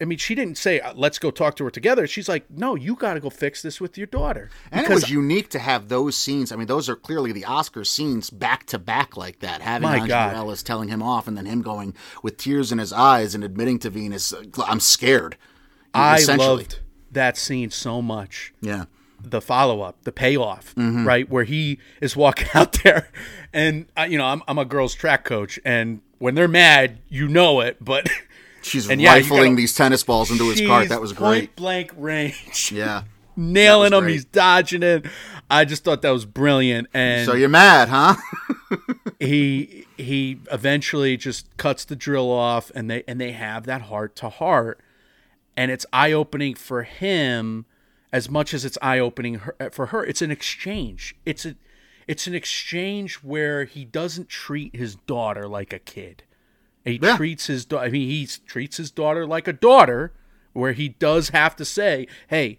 I 0.00 0.06
mean, 0.06 0.18
she 0.18 0.34
didn't 0.34 0.56
say 0.56 0.80
uh, 0.80 0.94
let's 0.94 1.18
go 1.18 1.30
talk 1.30 1.56
to 1.56 1.64
her 1.64 1.70
together. 1.70 2.06
She's 2.06 2.28
like, 2.28 2.50
no, 2.50 2.74
you 2.74 2.94
got 2.96 3.14
to 3.14 3.20
go 3.20 3.28
fix 3.30 3.60
this 3.62 3.80
with 3.80 3.98
your 3.98 4.06
daughter. 4.06 4.48
And 4.72 4.86
it 4.86 4.88
was 4.90 5.10
unique 5.10 5.50
to 5.50 5.58
have 5.58 5.88
those 5.88 6.16
scenes. 6.16 6.50
I 6.52 6.56
mean, 6.56 6.66
those 6.68 6.88
are 6.88 6.96
clearly 6.96 7.32
the 7.32 7.44
Oscar 7.44 7.84
scenes 7.84 8.30
back 8.30 8.64
to 8.66 8.78
back 8.78 9.16
like 9.16 9.40
that. 9.40 9.60
Having 9.60 9.88
My 9.88 10.06
God. 10.08 10.34
Ellis 10.34 10.62
telling 10.62 10.88
him 10.88 11.02
off, 11.02 11.28
and 11.28 11.36
then 11.36 11.44
him 11.46 11.60
going 11.62 11.94
with 12.22 12.36
tears 12.38 12.72
in 12.72 12.78
his 12.78 12.92
eyes 12.92 13.34
and 13.34 13.44
admitting 13.44 13.78
to 13.80 13.90
Venus, 13.90 14.32
"I'm 14.66 14.80
scared." 14.80 15.36
I 15.92 16.22
loved 16.24 16.78
that 17.10 17.36
scene 17.36 17.70
so 17.70 18.00
much. 18.00 18.54
Yeah. 18.60 18.84
the 19.22 19.40
follow 19.42 19.82
up, 19.82 20.02
the 20.04 20.12
payoff, 20.12 20.74
Mm-hmm. 20.76 21.06
right? 21.06 21.28
Where 21.28 21.44
he 21.44 21.78
is 22.00 22.16
walking 22.16 22.48
out 22.54 22.72
there, 22.84 23.08
and 23.52 23.86
uh, 23.98 24.04
you 24.08 24.16
know, 24.16 24.24
I'm 24.24 24.42
I'm 24.48 24.56
a 24.58 24.64
girls 24.64 24.94
track 24.94 25.24
coach, 25.24 25.58
and 25.62 26.00
when 26.18 26.34
they're 26.36 26.48
mad, 26.48 27.00
you 27.08 27.28
know 27.28 27.60
it, 27.60 27.76
but 27.84 28.08
She's 28.62 28.88
And 28.90 29.00
yeah, 29.00 29.14
rifling 29.14 29.42
gotta- 29.52 29.56
these 29.56 29.74
tennis 29.74 30.02
balls 30.02 30.30
into 30.30 30.48
his 30.50 30.60
cart. 30.60 30.88
That 30.90 31.00
was 31.00 31.12
great. 31.12 31.40
point 31.54 31.56
blank 31.56 31.92
range, 31.96 32.70
Yeah. 32.72 33.04
nailing 33.36 33.92
him. 33.92 34.00
great. 34.04 34.12
He's 34.12 34.24
dodging 34.26 34.82
it. 34.82 35.06
I 35.50 35.64
just 35.64 35.82
thought 35.82 36.02
that 36.02 36.10
was 36.10 36.26
brilliant, 36.26 36.88
and 36.94 37.26
So 37.26 37.34
you're 37.34 37.48
mad, 37.48 37.88
huh? 37.88 38.14
he 39.18 39.86
he 39.96 40.38
eventually 40.52 41.16
just 41.16 41.56
cuts 41.56 41.84
the 41.84 41.96
drill 41.96 42.30
off 42.30 42.70
and 42.74 42.90
they 42.90 43.02
and 43.08 43.20
they 43.20 43.32
have 43.32 43.64
that 43.66 43.82
heart 43.82 44.14
to 44.16 44.28
heart 44.28 44.80
and 45.56 45.70
it's 45.70 45.84
eye 45.92 46.12
opening 46.12 46.54
for 46.54 46.84
him 46.84 47.66
as 48.12 48.30
much 48.30 48.54
as 48.54 48.64
it's 48.64 48.78
eye 48.80 48.98
opening 48.98 49.40
eh, 49.58 49.68
for 49.70 49.86
her 49.86 50.04
it's 50.04 50.22
an 50.22 50.30
exchange 50.30 51.14
it's 51.26 51.44
a 51.44 51.54
it's 52.06 52.26
an 52.26 52.34
exchange 52.34 53.16
where 53.16 53.64
he 53.64 53.84
doesn't 53.84 54.28
treat 54.28 54.74
his 54.74 54.94
daughter 54.94 55.46
like 55.46 55.72
a 55.72 55.78
kid 55.78 56.22
he 56.84 56.98
Yeah. 57.02 57.16
treats 57.16 57.46
his 57.46 57.64
daughter 57.64 57.86
I 57.86 57.90
mean 57.90 58.08
he 58.08 58.26
treats 58.46 58.76
his 58.76 58.90
daughter 58.90 59.26
like 59.26 59.46
a 59.48 59.52
daughter 59.52 60.12
where 60.52 60.72
he 60.72 60.88
does 60.88 61.28
have 61.30 61.56
to 61.56 61.64
say 61.64 62.06
hey 62.28 62.58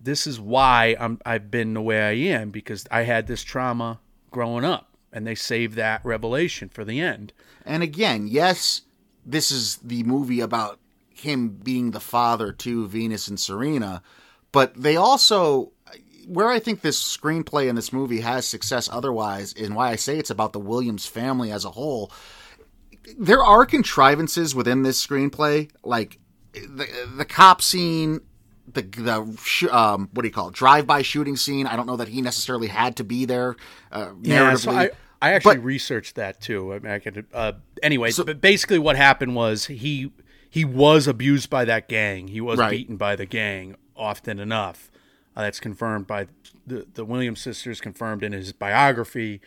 this 0.00 0.26
is 0.26 0.40
why 0.40 0.96
I'm 0.98 1.20
I've 1.24 1.50
been 1.50 1.74
the 1.74 1.82
way 1.82 2.02
I 2.02 2.12
am 2.36 2.50
because 2.50 2.86
I 2.90 3.02
had 3.02 3.26
this 3.26 3.42
trauma 3.42 4.00
growing 4.30 4.64
up 4.64 4.96
and 5.12 5.26
they 5.26 5.34
save 5.34 5.74
that 5.76 6.04
revelation 6.04 6.68
for 6.70 6.84
the 6.84 7.00
end. 7.00 7.32
And 7.66 7.82
again, 7.82 8.26
yes, 8.28 8.82
this 9.26 9.50
is 9.50 9.76
the 9.76 10.02
movie 10.04 10.40
about 10.40 10.80
him 11.10 11.50
being 11.50 11.90
the 11.90 12.00
father 12.00 12.50
to 12.52 12.88
Venus 12.88 13.28
and 13.28 13.38
Serena, 13.38 14.02
but 14.50 14.74
they 14.74 14.96
also 14.96 15.70
where 16.26 16.48
I 16.48 16.58
think 16.60 16.80
this 16.80 17.00
screenplay 17.02 17.68
in 17.68 17.74
this 17.76 17.92
movie 17.92 18.20
has 18.20 18.46
success 18.46 18.88
otherwise, 18.90 19.52
and 19.52 19.74
why 19.76 19.90
I 19.90 19.96
say 19.96 20.18
it's 20.18 20.30
about 20.30 20.52
the 20.52 20.60
Williams 20.60 21.04
family 21.06 21.50
as 21.52 21.64
a 21.64 21.70
whole, 21.72 22.10
there 23.18 23.42
are 23.44 23.64
contrivances 23.66 24.54
within 24.54 24.82
this 24.82 25.04
screenplay, 25.04 25.70
like 25.84 26.18
the 26.52 26.86
the 27.16 27.24
cop 27.24 27.62
scene, 27.62 28.20
the 28.72 28.82
the 28.82 29.68
um, 29.76 30.08
what 30.12 30.22
do 30.22 30.28
you 30.28 30.32
call 30.34 30.48
it, 30.48 30.54
drive 30.54 30.86
by 30.86 31.02
shooting 31.02 31.36
scene. 31.36 31.66
I 31.66 31.76
don't 31.76 31.86
know 31.86 31.96
that 31.96 32.08
he 32.08 32.22
necessarily 32.22 32.68
had 32.68 32.96
to 32.96 33.04
be 33.04 33.24
there. 33.24 33.56
Uh, 33.90 34.12
Yeah, 34.22 34.54
so. 34.56 34.70
I, 34.72 34.90
I 35.20 35.32
actually 35.34 35.56
But- 35.56 35.64
researched 35.64 36.16
that 36.16 36.40
too. 36.40 36.74
I 36.74 36.78
mean, 36.80 36.92
I 36.92 36.98
could. 36.98 37.26
Uh, 37.32 37.52
anyways, 37.82 38.18
but 38.18 38.40
basically, 38.40 38.78
what 38.78 38.96
happened 38.96 39.34
was 39.36 39.66
he 39.66 40.12
he 40.50 40.64
was 40.64 41.06
abused 41.06 41.48
by 41.48 41.64
that 41.64 41.88
gang. 41.88 42.28
He 42.28 42.40
was 42.40 42.58
Right. 42.58 42.70
beaten 42.70 42.96
by 42.96 43.16
the 43.16 43.24
gang 43.26 43.76
often 43.96 44.38
enough. 44.38 44.90
Uh, 45.36 45.42
that's 45.42 45.60
confirmed 45.60 46.06
by 46.06 46.26
the 46.66 46.86
the 46.94 47.04
Williams 47.04 47.40
sisters. 47.40 47.80
Confirmed 47.80 48.22
in 48.22 48.32
his 48.32 48.52
biography. 48.52 49.40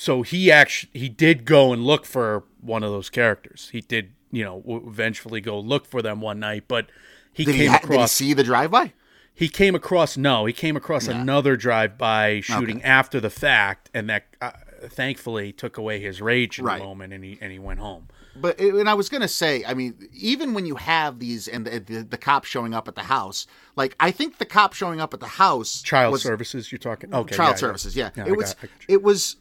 So 0.00 0.22
he 0.22 0.50
actually 0.50 0.90
he 0.94 1.08
did 1.08 1.44
go 1.44 1.72
and 1.72 1.84
look 1.84 2.06
for 2.06 2.44
one 2.60 2.82
of 2.82 2.90
those 2.90 3.10
characters. 3.10 3.68
He 3.72 3.80
did, 3.82 4.12
you 4.30 4.44
know, 4.44 4.60
w- 4.60 4.86
eventually 4.88 5.40
go 5.40 5.58
look 5.58 5.84
for 5.86 6.00
them 6.02 6.20
one 6.20 6.38
night, 6.40 6.64
but 6.68 6.86
he 7.32 7.44
did, 7.44 7.54
he 7.56 7.60
came 7.62 7.70
ha- 7.72 7.78
did 7.80 7.88
he 7.88 7.94
across 7.94 8.12
see 8.12 8.32
the 8.32 8.44
drive 8.44 8.70
by? 8.70 8.92
he 9.34 9.48
came 9.48 9.76
across 9.76 10.16
no 10.16 10.46
he 10.46 10.52
came 10.52 10.76
across 10.76 11.06
another 11.06 11.56
drive-by 11.56 12.40
shooting 12.40 12.82
after 12.82 13.20
the 13.20 13.30
fact 13.30 13.88
and 13.94 14.10
that 14.10 14.24
uh, 14.42 14.50
thankfully 14.88 15.52
took 15.52 15.78
away 15.78 16.00
his 16.00 16.20
rage 16.20 16.58
in 16.58 16.64
Right. 16.64 16.78
the 16.80 16.84
moment 16.84 17.12
and 17.12 17.22
he 17.22 17.38
and 17.40 17.52
he 17.52 17.58
went 17.60 17.78
home 17.78 18.08
But 18.34 18.58
and 18.58 18.88
I 18.90 18.94
was 18.94 19.08
gonna 19.08 19.28
say, 19.28 19.64
I 19.64 19.74
mean, 19.74 19.94
even 20.12 20.54
when 20.54 20.66
you 20.66 20.74
have 20.74 21.20
these 21.20 21.46
and 21.46 21.64
the, 21.64 21.78
the, 21.78 22.02
the 22.02 22.18
cop 22.18 22.46
showing 22.46 22.74
up 22.74 22.88
at 22.88 22.96
the 22.96 23.02
house, 23.04 23.46
like 23.76 23.94
I 24.00 24.10
think 24.10 24.38
the 24.38 24.44
cop 24.44 24.72
showing 24.74 25.00
up 25.00 25.14
at 25.14 25.20
the 25.20 25.26
house, 25.26 25.82
child 25.82 26.12
was, 26.12 26.22
services 26.22 26.72
you're 26.72 26.78
talking 26.80 27.14
okay 27.14 27.36
child 27.36 27.50
yeah, 27.50 27.52
yeah. 27.52 27.56
services, 27.56 27.94
yeah, 27.96 28.10
Yeah, 28.16 28.26
it 28.26 28.36
was 28.36 28.56
I 28.58 28.62
got 28.66 28.70
you. 28.88 28.94
it 28.96 29.02
was 29.04 29.36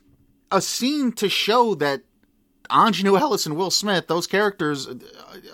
a 0.52 0.62
scene 0.62 1.12
to 1.14 1.30
show 1.30 1.76
that 1.76 2.02
Aunjanue 2.70 3.20
Ellis 3.20 3.46
and 3.46 3.56
Will 3.56 3.72
Smith, 3.72 4.08
those 4.08 4.28
characters, 4.28 4.88
uh, 4.88 4.96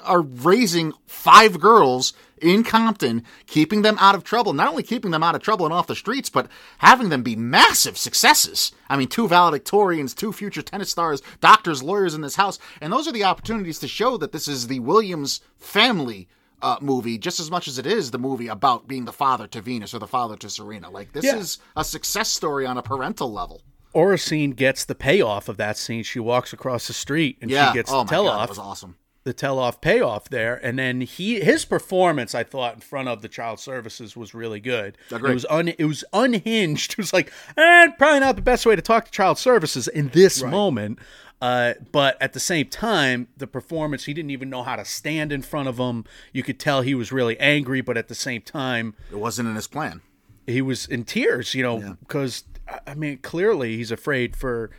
are 0.04 0.22
raising 0.22 0.94
five 1.06 1.60
girls 1.60 2.14
in 2.42 2.64
Compton, 2.64 3.24
keeping 3.46 3.84
them 3.84 3.98
out 4.00 4.16
of 4.16 4.24
trouble. 4.24 4.52
Not 4.52 4.68
only 4.70 4.82
keeping 4.84 5.12
them 5.12 5.22
out 5.24 5.36
of 5.36 5.42
trouble 5.44 5.66
and 5.66 5.74
off 5.74 5.88
the 5.88 5.96
streets, 5.96 6.30
but 6.30 6.48
having 6.80 7.10
them 7.10 7.22
be 7.22 7.36
massive 7.36 7.98
successes. 7.98 8.72
I 8.90 8.98
mean, 8.98 9.08
two 9.08 9.28
valedictorians, 9.28 10.16
two 10.16 10.34
future 10.34 10.64
tennis 10.64 10.90
stars, 10.90 11.22
doctors, 11.40 11.84
lawyers 11.84 12.16
in 12.16 12.22
this 12.22 12.36
house, 12.36 12.58
and 12.82 12.92
those 12.92 13.08
are 13.08 13.12
the 13.14 13.24
opportunities 13.24 13.80
to 13.80 13.88
show 13.88 14.18
that 14.18 14.32
this 14.32 14.48
is 14.48 14.68
the 14.68 14.80
Williams 14.80 15.42
family. 15.58 16.28
Uh, 16.62 16.78
movie 16.80 17.18
just 17.18 17.42
as 17.42 17.52
much 17.52 17.68
as 17.68 17.78
it 17.78 17.86
is 17.86 18.12
the 18.12 18.18
movie 18.18 18.48
about 18.48 18.88
being 18.88 19.04
the 19.04 19.12
father 19.12 19.48
to 19.48 19.60
Venus 19.60 19.94
or 19.94 20.00
the 20.00 20.08
father 20.08 20.38
to 20.38 20.50
Serena. 20.50 20.90
Like 20.90 21.12
this 21.12 21.26
Yeah. 21.26 21.36
is 21.36 21.58
a 21.76 21.84
success 21.84 22.30
story 22.30 22.66
on 22.66 22.78
a 22.78 22.82
parental 22.82 23.30
level. 23.34 23.62
Oracene 23.94 24.56
gets 24.56 24.86
the 24.86 24.96
payoff 24.96 25.48
of 25.50 25.58
that 25.58 25.78
scene. 25.78 26.04
She 26.04 26.20
walks 26.20 26.54
across 26.54 26.88
the 26.88 26.94
street 26.94 27.38
and 27.42 27.50
Yeah. 27.52 27.70
she 27.72 27.76
gets 27.78 27.92
oh 27.92 28.04
the 28.04 28.10
tell 28.10 28.24
god, 28.24 28.34
that 28.34 28.40
off. 28.44 28.50
was 28.50 28.60
awesome. 28.60 28.96
the 29.24 29.34
tell 29.34 29.60
off 29.60 29.80
payoff 29.82 30.30
there. 30.30 30.56
And 30.64 30.78
then 30.80 31.02
he 31.02 31.40
his 31.40 31.64
performance 31.66 32.36
i 32.36 32.44
thought 32.44 32.76
in 32.76 32.82
front 32.82 33.08
of 33.08 33.22
the 33.22 33.30
child 33.30 33.60
services 33.60 34.16
was 34.18 34.34
really 34.34 34.60
good. 34.60 34.98
Agreed. 35.12 35.32
it 35.32 35.34
was 35.34 35.46
un, 35.50 35.68
it 35.70 35.86
was 35.86 36.04
unhinged. 36.14 36.92
It 36.94 36.98
was 36.98 37.14
like 37.14 37.32
eh, 37.58 37.88
probably 37.98 38.20
not 38.20 38.36
the 38.36 38.42
best 38.42 38.66
way 38.66 38.76
to 38.76 38.82
talk 38.82 39.06
to 39.06 39.12
child 39.12 39.38
services 39.38 39.88
in 39.88 40.10
this 40.10 40.42
moment. 40.44 41.00
Uh, 41.42 41.74
but 41.92 42.16
at 42.22 42.32
the 42.32 42.40
same 42.40 42.68
time 42.70 43.28
the 43.36 43.46
performance 43.48 44.06
he 44.06 44.14
didn't 44.14 44.32
even 44.32 44.50
know 44.50 44.64
how 44.64 44.78
to 44.78 44.86
stand 44.86 45.30
in 45.34 45.42
front 45.42 45.68
of 45.68 45.76
them 45.76 46.06
you 46.32 46.42
could 46.42 46.58
tell 46.58 46.82
he 46.82 46.96
was 46.96 47.12
really 47.12 47.38
angry 47.38 47.82
but 47.82 47.98
at 47.98 48.08
the 48.08 48.16
same 48.16 48.42
time 48.42 48.96
It 49.12 49.18
wasn't 49.18 49.50
in 49.50 49.56
his 49.56 49.68
plan. 49.68 50.00
he 50.48 50.62
was 50.62 50.86
in 50.86 51.04
tears, 51.04 51.54
you 51.54 51.62
know, 51.62 51.98
because 52.00 52.44
I- 52.48 52.53
I 52.88 52.94
mean, 52.96 53.18
clearly 53.18 53.78
he's 53.78 53.92
afraid 53.92 54.36
for 54.36 54.72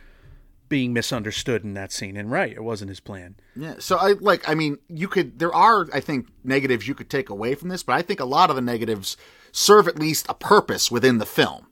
being 0.67 0.93
misunderstood 0.93 1.63
in 1.63 1.73
that 1.75 1.91
scene. 1.91 2.17
And 2.17 2.31
right, 2.31 2.51
it 2.51 2.63
wasn't 2.63 2.89
his 2.89 2.99
plan. 2.99 3.35
Yeah. 3.55 3.75
So 3.79 3.97
I 3.97 4.13
like 4.13 4.47
I 4.49 4.55
mean, 4.55 4.77
you 4.89 5.07
could 5.07 5.39
there 5.39 5.53
are 5.53 5.87
I 5.93 5.99
think 5.99 6.27
negatives 6.43 6.87
you 6.87 6.95
could 6.95 7.09
take 7.09 7.29
away 7.29 7.55
from 7.55 7.69
this, 7.69 7.83
but 7.83 7.93
I 7.93 8.01
think 8.01 8.19
a 8.19 8.25
lot 8.25 8.49
of 8.49 8.55
the 8.55 8.61
negatives 8.61 9.17
serve 9.51 9.87
at 9.87 9.99
least 9.99 10.25
a 10.27 10.33
purpose 10.33 10.89
within 10.89 11.19
the 11.19 11.25
film. 11.25 11.67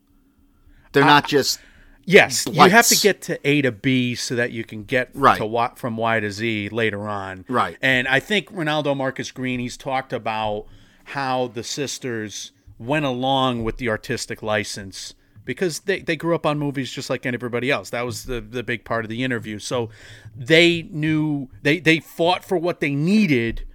They're 0.91 1.05
not 1.05 1.27
just 1.27 1.59
Yes, 2.05 2.45
you 2.51 2.61
have 2.61 2.87
to 2.87 2.99
get 2.99 3.21
to 3.23 3.47
A 3.47 3.61
to 3.61 3.71
B 3.71 4.13
so 4.15 4.35
that 4.35 4.51
you 4.51 4.63
can 4.65 4.83
get 4.83 5.09
Right. 5.13 5.37
to 5.37 5.45
y, 5.45 5.71
from 5.75 5.95
Y 5.95 6.19
to 6.19 6.31
Z 6.31 6.69
later 6.69 7.07
on. 7.07 7.45
Right. 7.47 7.77
And 7.81 8.07
I 8.09 8.19
think 8.19 8.49
Reinaldo 8.51 8.93
Marcus 8.93 9.31
Green, 9.31 9.61
he's 9.61 9.77
talked 9.77 10.11
about 10.11 10.65
how 11.05 11.47
the 11.47 11.63
sisters 11.63 12.51
went 12.77 13.05
along 13.05 13.63
with 13.63 13.77
the 13.77 13.87
artistic 13.89 14.41
license 14.43 15.13
because 15.45 15.81
they, 15.81 15.99
they 15.99 16.15
grew 16.15 16.35
up 16.35 16.45
on 16.45 16.57
movies 16.59 16.91
just 16.91 17.09
like 17.09 17.25
everybody 17.25 17.69
else. 17.69 17.89
That 17.89 18.05
was 18.05 18.25
the, 18.25 18.41
the 18.41 18.63
big 18.63 18.85
part 18.85 19.05
of 19.05 19.09
the 19.09 19.23
interview. 19.23 19.59
So 19.59 19.89
they 20.35 20.83
knew 20.83 21.49
they, 21.61 21.79
they 21.79 21.99
fought 21.99 22.43
for 22.43 22.57
what 22.57 22.79
they 22.79 22.95
needed 22.95 23.65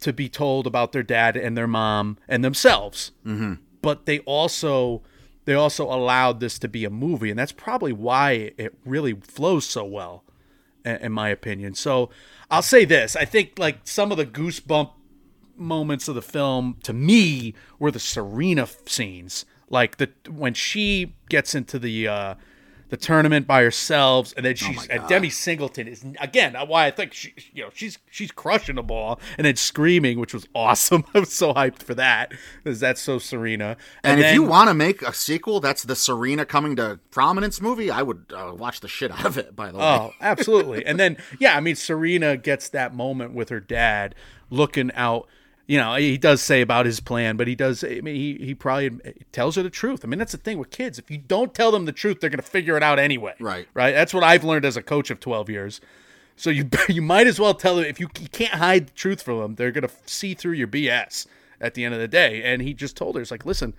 to 0.00 0.12
be 0.12 0.28
told 0.28 0.66
about 0.66 0.92
their 0.92 1.02
dad 1.02 1.36
and 1.36 1.56
their 1.56 1.66
mom 1.66 2.18
and 2.28 2.44
themselves. 2.44 3.12
Mm-hmm. 3.24 3.54
But 3.80 4.06
they 4.06 4.20
also 4.20 5.02
they 5.44 5.54
also 5.54 5.84
allowed 5.84 6.40
this 6.40 6.58
to 6.60 6.68
be 6.68 6.84
a 6.84 6.90
movie, 6.90 7.30
and 7.30 7.38
that's 7.38 7.52
probably 7.52 7.92
why 7.92 8.52
it 8.56 8.74
really 8.84 9.14
flows 9.14 9.64
so 9.64 9.84
well, 9.84 10.24
in, 10.84 10.96
in 10.96 11.12
my 11.12 11.30
opinion. 11.30 11.74
So 11.74 12.10
I'll 12.50 12.62
say 12.62 12.84
this: 12.84 13.16
I 13.16 13.24
think 13.24 13.58
like 13.58 13.80
some 13.84 14.12
of 14.12 14.18
the 14.18 14.26
goosebump 14.26 14.92
moments 15.56 16.08
of 16.08 16.14
the 16.14 16.22
film 16.22 16.76
to 16.82 16.92
me 16.92 17.54
were 17.78 17.90
the 17.90 18.00
Serena 18.00 18.68
scenes, 18.86 19.44
like 19.72 19.96
the 19.96 20.10
when 20.30 20.54
she 20.54 21.14
gets 21.28 21.54
into 21.56 21.80
the. 21.80 22.06
uh 22.06 22.34
the 22.88 22.98
tournament 22.98 23.46
by 23.46 23.62
herself, 23.62 24.34
and 24.36 24.44
then 24.44 24.54
she's 24.54 24.86
and 24.88 25.08
Demi 25.08 25.30
Singleton 25.30 25.88
is 25.88 26.04
again 26.20 26.54
why 26.68 26.84
I 26.84 26.90
think 26.90 27.14
she, 27.14 27.32
you 27.54 27.62
know, 27.62 27.70
she's 27.72 27.98
she's 28.10 28.30
crushing 28.30 28.74
the 28.74 28.82
ball 28.82 29.18
and 29.38 29.46
then 29.46 29.56
screaming, 29.56 30.20
which 30.20 30.34
was 30.34 30.46
awesome. 30.54 31.02
I 31.14 31.20
was 31.20 31.32
so 31.32 31.54
hyped 31.54 31.82
for 31.82 31.94
that 31.94 32.32
because 32.62 32.80
that's 32.80 33.00
so 33.00 33.18
Serena. 33.18 33.78
and, 34.04 34.20
if 34.20 34.26
then- 34.26 34.34
you 34.34 34.42
want 34.42 34.68
to 34.68 34.74
make 34.74 35.00
a 35.00 35.14
sequel 35.14 35.58
that's 35.58 35.84
the 35.84 35.96
Serena 35.96 36.44
coming 36.44 36.76
to 36.76 37.00
prominence 37.10 37.62
movie, 37.62 37.90
I 37.90 38.02
would 38.02 38.30
uh, 38.36 38.52
watch 38.54 38.80
the 38.80 38.88
shit 38.88 39.10
out 39.10 39.24
of 39.24 39.38
it 39.38 39.56
by 39.56 39.72
the 39.72 39.78
way. 39.78 39.84
Oh, 39.84 40.12
absolutely. 40.20 40.84
and 40.84 41.00
then, 41.00 41.16
yeah, 41.40 41.56
I 41.56 41.60
mean, 41.60 41.76
Serena 41.76 42.36
gets 42.36 42.68
that 42.68 42.94
moment 42.94 43.32
with 43.32 43.48
her 43.48 43.60
dad 43.60 44.14
looking 44.50 44.92
out. 44.92 45.26
You 45.66 45.78
know, 45.78 45.94
he 45.94 46.18
does 46.18 46.42
say 46.42 46.60
about 46.60 46.86
his 46.86 47.00
plan, 47.00 47.36
but 47.36 47.46
he 47.46 47.54
does. 47.54 47.84
I 47.84 48.00
mean, 48.00 48.16
he 48.16 48.36
he 48.38 48.54
probably 48.54 48.90
tells 49.30 49.56
her 49.56 49.62
the 49.62 49.70
truth. 49.70 50.04
I 50.04 50.08
mean, 50.08 50.18
that's 50.18 50.32
the 50.32 50.38
thing 50.38 50.58
with 50.58 50.70
kids. 50.70 50.98
If 50.98 51.10
you 51.10 51.18
don't 51.18 51.54
tell 51.54 51.70
them 51.70 51.84
the 51.84 51.92
truth, 51.92 52.20
they're 52.20 52.30
going 52.30 52.42
to 52.42 52.46
figure 52.46 52.76
it 52.76 52.82
out 52.82 52.98
anyway. 52.98 53.34
Right. 53.38 53.68
Right. 53.72 53.92
That's 53.92 54.12
what 54.12 54.24
I've 54.24 54.44
learned 54.44 54.64
as 54.64 54.76
a 54.76 54.82
coach 54.82 55.10
of 55.10 55.20
twelve 55.20 55.48
years. 55.48 55.80
So 56.36 56.50
you 56.50 56.68
you 56.88 57.00
might 57.00 57.26
as 57.26 57.38
well 57.38 57.54
tell 57.54 57.76
them 57.76 57.84
if 57.84 58.00
you, 58.00 58.08
you 58.20 58.28
can't 58.28 58.54
hide 58.54 58.88
the 58.88 58.92
truth 58.92 59.22
from 59.22 59.38
them, 59.38 59.54
they're 59.54 59.70
going 59.70 59.86
to 59.86 59.94
see 60.04 60.34
through 60.34 60.52
your 60.52 60.68
BS 60.68 61.26
at 61.60 61.74
the 61.74 61.84
end 61.84 61.94
of 61.94 62.00
the 62.00 62.08
day. 62.08 62.42
And 62.42 62.60
he 62.60 62.74
just 62.74 62.96
told 62.96 63.14
her, 63.14 63.22
"It's 63.22 63.30
like, 63.30 63.46
listen, 63.46 63.74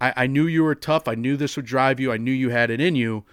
I, 0.00 0.12
I 0.16 0.26
knew 0.28 0.46
you 0.46 0.62
were 0.62 0.76
tough. 0.76 1.08
I 1.08 1.14
knew 1.14 1.36
this 1.36 1.56
would 1.56 1.66
drive 1.66 1.98
you. 1.98 2.12
I 2.12 2.16
knew 2.16 2.32
you 2.32 2.50
had 2.50 2.70
it 2.70 2.80
in 2.80 2.96
you." 2.96 3.24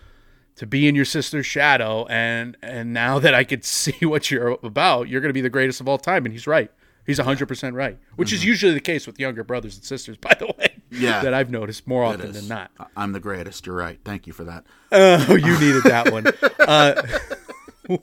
to 0.55 0.65
be 0.65 0.87
in 0.87 0.95
your 0.95 1.03
sister's 1.03 1.45
shadow 1.45 2.05
and 2.05 2.55
and 2.61 2.93
now 2.93 3.19
that 3.19 3.33
I 3.33 3.43
could 3.43 3.65
see 3.65 4.05
what 4.05 4.31
you're 4.31 4.57
about, 4.63 5.09
you're 5.09 5.19
going 5.19 5.29
to 5.29 5.33
be 5.33 5.41
the 5.41 5.49
greatest 5.49 5.81
of 5.81 5.87
all 5.89 5.97
time 5.97 6.25
and 6.25 6.31
he's 6.31 6.47
right. 6.47 6.71
He's 7.05 7.19
100% 7.19 7.73
right, 7.73 7.99
which 8.15 8.33
is 8.33 8.43
usually 8.43 8.73
the 8.73 8.79
case 8.79 9.05
with 9.05 9.19
younger 9.19 9.43
brothers 9.43 9.75
and 9.75 9.83
sisters 9.83 10.17
by 10.21 10.33
the 10.39 10.47
way. 10.57 10.75
Yeah. 10.91 11.21
That 11.23 11.33
I've 11.33 11.49
noticed 11.51 11.87
more 11.87 12.03
often 12.03 12.31
than 12.31 12.47
not. 12.47 12.71
I'm 12.95 13.11
the 13.11 13.19
greatest. 13.19 13.65
You're 13.65 13.75
right. 13.75 13.99
Thank 14.05 14.27
you 14.27 14.33
for 14.33 14.43
that. 14.45 14.65
Oh, 14.91 15.35
you 15.35 15.59
needed 15.59 15.83
that 15.83 16.11
one. 16.11 16.25
Uh, 16.67 16.99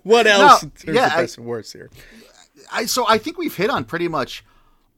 what 0.05 0.27
else 0.29 0.63
No, 0.63 0.67
in 0.67 0.71
terms 0.71 0.97
yeah, 0.97 1.07
of 1.07 1.13
I- 1.13 1.23
and 1.37 1.47
worst 1.47 1.73
here? 1.73 1.91
I 2.71 2.87
so 2.87 3.05
I 3.09 3.19
think 3.19 3.39
we've 3.39 3.57
hit 3.57 3.71
on 3.71 3.85
pretty 3.85 4.07
much 4.07 4.45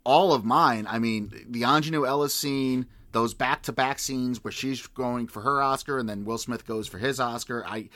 all 0.05 0.35
of 0.35 0.45
mine. 0.45 0.87
I 0.89 0.99
mean, 0.99 1.33
the 1.49 1.63
Aunjanue 1.63 2.07
Ellis 2.07 2.35
scene, 2.35 2.87
those 3.13 3.33
back 3.33 3.63
to 3.63 3.73
back 3.73 3.99
scenes 3.99 4.45
where 4.45 4.53
she's 4.53 4.87
going 4.89 5.29
for 5.29 5.41
her 5.41 5.63
Oscar 5.63 5.99
and 5.99 6.07
then 6.09 6.27
Will 6.27 6.37
Smith 6.37 6.67
goes 6.67 6.87
for 6.87 6.99
his 6.99 7.19
Oscar. 7.21 7.65
I 7.67 7.89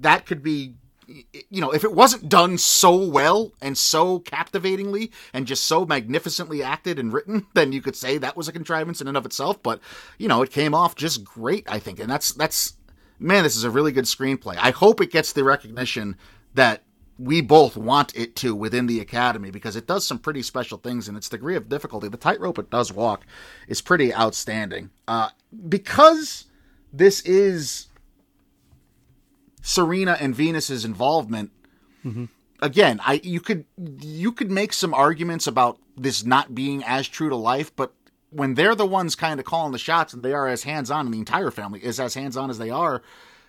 that 0.00 0.24
could 0.26 0.42
be 0.42 0.74
you 1.06 1.60
know, 1.60 1.70
if 1.70 1.84
it 1.84 1.92
wasn't 1.92 2.28
done 2.28 2.58
so 2.58 2.96
well 2.96 3.52
and 3.60 3.78
so 3.78 4.18
captivatingly 4.20 5.12
and 5.32 5.46
just 5.46 5.64
so 5.64 5.84
magnificently 5.86 6.62
acted 6.62 6.98
and 6.98 7.12
written, 7.12 7.46
then 7.54 7.72
you 7.72 7.80
could 7.80 7.96
say 7.96 8.18
that 8.18 8.36
was 8.36 8.48
a 8.48 8.52
contrivance 8.52 9.00
in 9.00 9.08
and 9.08 9.16
of 9.16 9.26
itself. 9.26 9.62
But 9.62 9.80
you 10.18 10.28
know, 10.28 10.42
it 10.42 10.50
came 10.50 10.74
off 10.74 10.94
just 10.94 11.24
great, 11.24 11.64
I 11.70 11.78
think, 11.78 12.00
and 12.00 12.10
that's 12.10 12.32
that's 12.32 12.74
man, 13.18 13.44
this 13.44 13.56
is 13.56 13.64
a 13.64 13.70
really 13.70 13.92
good 13.92 14.04
screenplay. 14.04 14.56
I 14.58 14.70
hope 14.70 15.00
it 15.00 15.10
gets 15.10 15.32
the 15.32 15.44
recognition 15.44 16.16
that 16.54 16.82
we 17.18 17.40
both 17.40 17.76
want 17.76 18.14
it 18.14 18.36
to 18.36 18.54
within 18.54 18.86
the 18.86 19.00
academy 19.00 19.50
because 19.50 19.74
it 19.76 19.86
does 19.86 20.06
some 20.06 20.18
pretty 20.18 20.42
special 20.42 20.76
things 20.76 21.08
and 21.08 21.16
its 21.16 21.30
degree 21.30 21.56
of 21.56 21.66
difficulty 21.68 22.08
the 22.08 22.16
tightrope 22.18 22.58
it 22.58 22.68
does 22.68 22.92
walk 22.92 23.24
is 23.68 23.80
pretty 23.80 24.14
outstanding 24.14 24.90
uh, 25.08 25.30
because 25.68 26.44
this 26.92 27.20
is 27.22 27.86
serena 29.66 30.16
and 30.20 30.34
venus's 30.34 30.84
involvement 30.84 31.50
again, 32.62 33.00
I 33.04 33.20
you 33.22 33.40
could 33.40 33.64
you 34.00 34.32
could 34.32 34.50
make 34.50 34.72
some 34.72 34.94
arguments 34.94 35.46
about 35.46 35.78
this 35.96 36.24
not 36.24 36.54
being 36.54 36.84
as 36.84 37.08
true 37.08 37.28
to 37.28 37.36
life, 37.36 37.74
but 37.74 37.92
when 38.30 38.54
they're 38.54 38.74
the 38.74 38.86
ones 38.86 39.14
kind 39.14 39.40
of 39.40 39.46
calling 39.46 39.72
the 39.72 39.78
shots 39.78 40.12
and 40.12 40.22
they 40.22 40.32
are 40.32 40.48
as 40.48 40.62
hands 40.64 40.90
on, 40.90 41.06
and 41.06 41.14
the 41.14 41.18
entire 41.18 41.50
family 41.50 41.80
is 41.80 41.98
as 41.98 42.14
hands 42.14 42.36
on 42.36 42.50
as 42.50 42.58
they 42.58 42.70
are, 42.70 43.02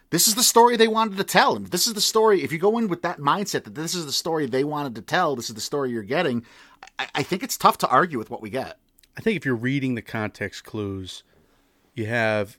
this 0.10 0.28
is 0.28 0.36
the 0.36 0.44
story 0.44 0.78
they 0.78 0.88
wanted 0.88 1.18
to 1.18 1.24
tell. 1.24 1.56
And 1.56 1.68
this 1.68 1.88
is 1.88 1.94
the 1.94 2.02
story, 2.02 2.44
if 2.44 2.52
you 2.52 2.58
go 2.58 2.78
in 2.78 2.88
with 2.88 3.02
that 3.02 3.20
mindset 3.20 3.66
that 3.66 3.76
this 3.76 3.96
is 3.96 4.06
the 4.06 4.12
story 4.12 4.46
they 4.46 4.64
wanted 4.64 4.96
to 4.96 5.02
tell, 5.02 5.36
this 5.36 5.50
is 5.50 5.56
the 5.56 5.62
story 5.62 5.92
you're 5.92 6.04
getting, 6.04 6.46
I, 6.98 7.08
I 7.16 7.24
think 7.24 7.44
it's 7.44 7.58
tough 7.58 7.78
to 7.80 7.88
argue 7.90 8.18
with 8.18 8.30
what 8.30 8.42
we 8.42 8.50
get. 8.50 8.78
I 9.18 9.22
think 9.22 9.36
if 9.36 9.46
you're 9.46 9.56
reading 9.56 9.96
the 9.96 10.02
context 10.02 10.64
clues, 10.64 11.24
you 11.96 12.06
have 12.06 12.58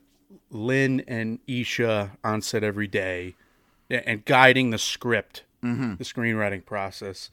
Lynn 0.51 1.01
and 1.07 1.39
Isha 1.47 2.17
on 2.23 2.41
set 2.41 2.63
every 2.63 2.87
day 2.87 3.35
and 3.89 4.25
guiding 4.25 4.69
the 4.71 4.77
script, 4.77 5.43
Mm-hmm. 5.63 5.95
the 5.95 6.03
screenwriting 6.05 6.65
process. 6.65 7.29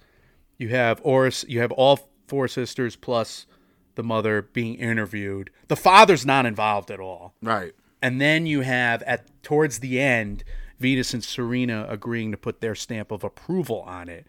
You 0.59 0.71
have 0.71 1.01
Oris, 1.05 1.45
you 1.49 1.61
have 1.61 1.71
all 1.73 2.09
four 2.27 2.49
sisters 2.49 2.97
plus 2.97 3.47
the 3.95 4.03
mother 4.03 4.43
being 4.43 4.75
interviewed. 4.75 5.51
The 5.69 5.77
father's 5.77 6.27
not 6.27 6.45
involved 6.45 6.91
at 6.91 6.99
all. 6.99 7.35
Right. 7.41 7.73
And 8.03 8.21
then 8.21 8.45
you 8.47 8.63
have 8.63 9.03
at 9.05 9.27
towards 9.45 9.79
the 9.79 10.01
end 10.01 10.43
Venus 10.81 11.15
and 11.15 11.23
Serena 11.23 11.87
agreeing 11.89 12.33
to 12.33 12.37
put 12.37 12.61
their 12.61 12.75
stamp 12.75 13.11
of 13.13 13.23
approval 13.23 13.83
on 13.83 14.09
it. 14.09 14.27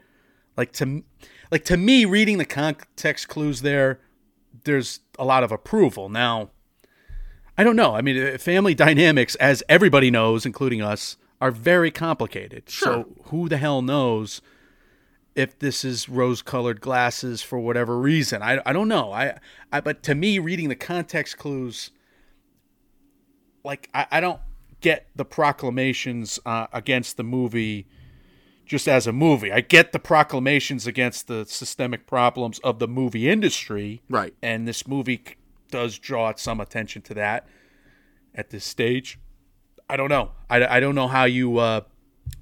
Like 0.55 0.71
to 0.73 1.03
like 1.51 1.65
to 1.65 1.75
me 1.77 2.05
reading 2.05 2.37
the 2.37 2.45
context 2.45 3.27
clues 3.27 3.61
there 3.63 3.99
there's 4.63 4.99
a 5.17 5.25
lot 5.25 5.43
of 5.43 5.51
approval. 5.51 6.07
Now 6.07 6.51
I 7.57 7.63
don't 7.63 7.75
know. 7.75 7.95
I 7.95 8.01
mean 8.01 8.35
uh, 8.35 8.37
family 8.37 8.75
dynamics 8.75 9.33
as 9.35 9.63
everybody 9.67 10.11
knows 10.11 10.45
including 10.45 10.81
us 10.83 11.17
are 11.39 11.51
very 11.51 11.91
complicated. 11.91 12.69
So 12.69 13.15
who 13.25 13.47
the 13.49 13.57
hell 13.57 13.81
knows 13.81 14.41
if 15.35 15.59
this 15.59 15.85
is 15.85 16.09
rose-colored 16.09 16.81
glasses 16.81 17.41
for 17.41 17.59
whatever 17.59 17.97
reason? 17.97 18.41
I, 18.41 18.59
I 18.65 18.73
don't 18.73 18.87
know. 18.87 19.11
I, 19.11 19.37
I 19.71 19.81
but 19.81 20.03
to 20.03 20.15
me 20.15 20.39
reading 20.39 20.69
the 20.69 20.75
context 20.75 21.37
clues 21.37 21.91
like 23.63 23.89
I, 23.93 24.07
I 24.11 24.19
don't 24.19 24.39
get 24.81 25.07
the 25.15 25.25
proclamations 25.25 26.39
uh, 26.45 26.67
against 26.73 27.17
the 27.17 27.23
movie 27.23 27.87
just 28.65 28.87
as 28.87 29.07
a 29.07 29.13
movie. 29.13 29.51
I 29.51 29.61
get 29.61 29.91
the 29.91 29.99
proclamations 29.99 30.87
against 30.87 31.27
the 31.27 31.45
systemic 31.45 32.05
problems 32.05 32.59
of 32.59 32.79
the 32.79 32.87
movie 32.87 33.29
industry, 33.29 34.01
Right. 34.09 34.33
And 34.41 34.67
this 34.67 34.87
movie 34.87 35.23
does 35.71 35.97
draw 35.97 36.33
some 36.35 36.59
attention 36.59 37.01
to 37.03 37.13
that 37.15 37.47
at 38.35 38.49
this 38.49 38.65
stage. 38.65 39.19
I 39.89 39.97
don't 39.97 40.09
know. 40.09 40.31
I, 40.49 40.65
I 40.65 40.79
don't 40.79 40.95
know 40.95 41.07
how 41.07 41.25
you 41.25 41.57
uh, 41.57 41.81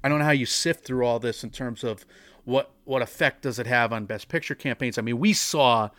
I 0.02 0.08
don't 0.08 0.18
know 0.18 0.24
how 0.24 0.32
you 0.32 0.46
sift 0.46 0.84
through 0.84 1.06
all 1.06 1.18
this 1.18 1.44
in 1.44 1.50
terms 1.50 1.84
of 1.84 2.04
what 2.44 2.70
what 2.84 3.02
effect 3.02 3.42
does 3.42 3.58
it 3.58 3.66
have 3.66 3.92
on 3.92 4.06
best 4.06 4.28
picture 4.28 4.54
campaigns. 4.54 4.98
I 4.98 5.02
mean, 5.02 5.18
we 5.18 5.32
saw 5.32 5.90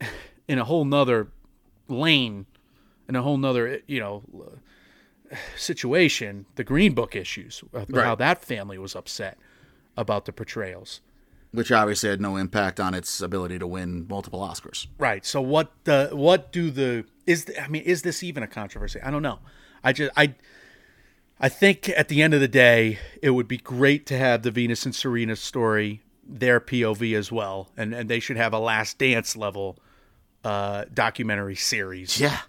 in 0.48 0.58
a 0.58 0.64
whole 0.64 0.84
nother 0.84 1.28
lane 1.88 2.46
in 3.08 3.16
a 3.16 3.22
whole 3.22 3.36
nother 3.36 3.80
you 3.86 4.00
know 4.00 4.22
situation 5.56 6.46
the 6.54 6.64
green 6.64 6.94
book 6.94 7.16
issues 7.16 7.62
uh, 7.74 7.84
how 7.94 8.14
that 8.14 8.42
family 8.42 8.78
was 8.78 8.94
upset 8.94 9.38
about 9.96 10.24
the 10.24 10.32
portrayals 10.32 11.00
Which 11.52 11.72
obviously 11.72 12.10
had 12.10 12.20
no 12.20 12.36
impact 12.36 12.78
on 12.78 12.94
its 12.94 13.20
ability 13.20 13.58
to 13.58 13.66
win 13.66 14.06
multiple 14.08 14.40
Oscars. 14.40 14.86
right 14.98 15.24
so 15.24 15.40
what 15.40 15.72
the 15.84 16.10
what 16.12 16.52
do 16.52 16.70
the 16.70 17.04
is 17.26 17.46
the, 17.46 17.62
i 17.62 17.68
mean 17.68 17.82
is 17.82 18.02
this 18.02 18.22
even 18.22 18.42
a 18.42 18.48
controversy 18.48 19.00
i 19.00 19.10
don't 19.10 19.22
know 19.22 19.38
i 19.86 19.92
just 19.92 20.10
i 20.16 20.34
i 21.40 21.48
think 21.48 21.88
at 21.90 22.08
the 22.08 22.20
end 22.22 22.34
of 22.34 22.40
the 22.40 22.48
day 22.48 22.98
it 23.22 23.30
would 23.30 23.48
be 23.48 23.56
great 23.58 24.04
to 24.06 24.16
have 24.18 24.42
the 24.42 24.50
venus 24.50 24.84
and 24.84 24.94
serena 24.94 25.36
story 25.36 26.02
their 26.28 26.60
pov 26.60 27.16
as 27.16 27.30
well 27.32 27.70
and 27.76 27.94
and 27.94 28.10
they 28.10 28.20
should 28.20 28.36
have 28.36 28.52
a 28.52 28.58
last 28.58 28.98
dance 28.98 29.36
level 29.36 29.78
uh 30.44 30.84
documentary 30.92 31.56
series 31.56 32.20
Yeah. 32.20 32.40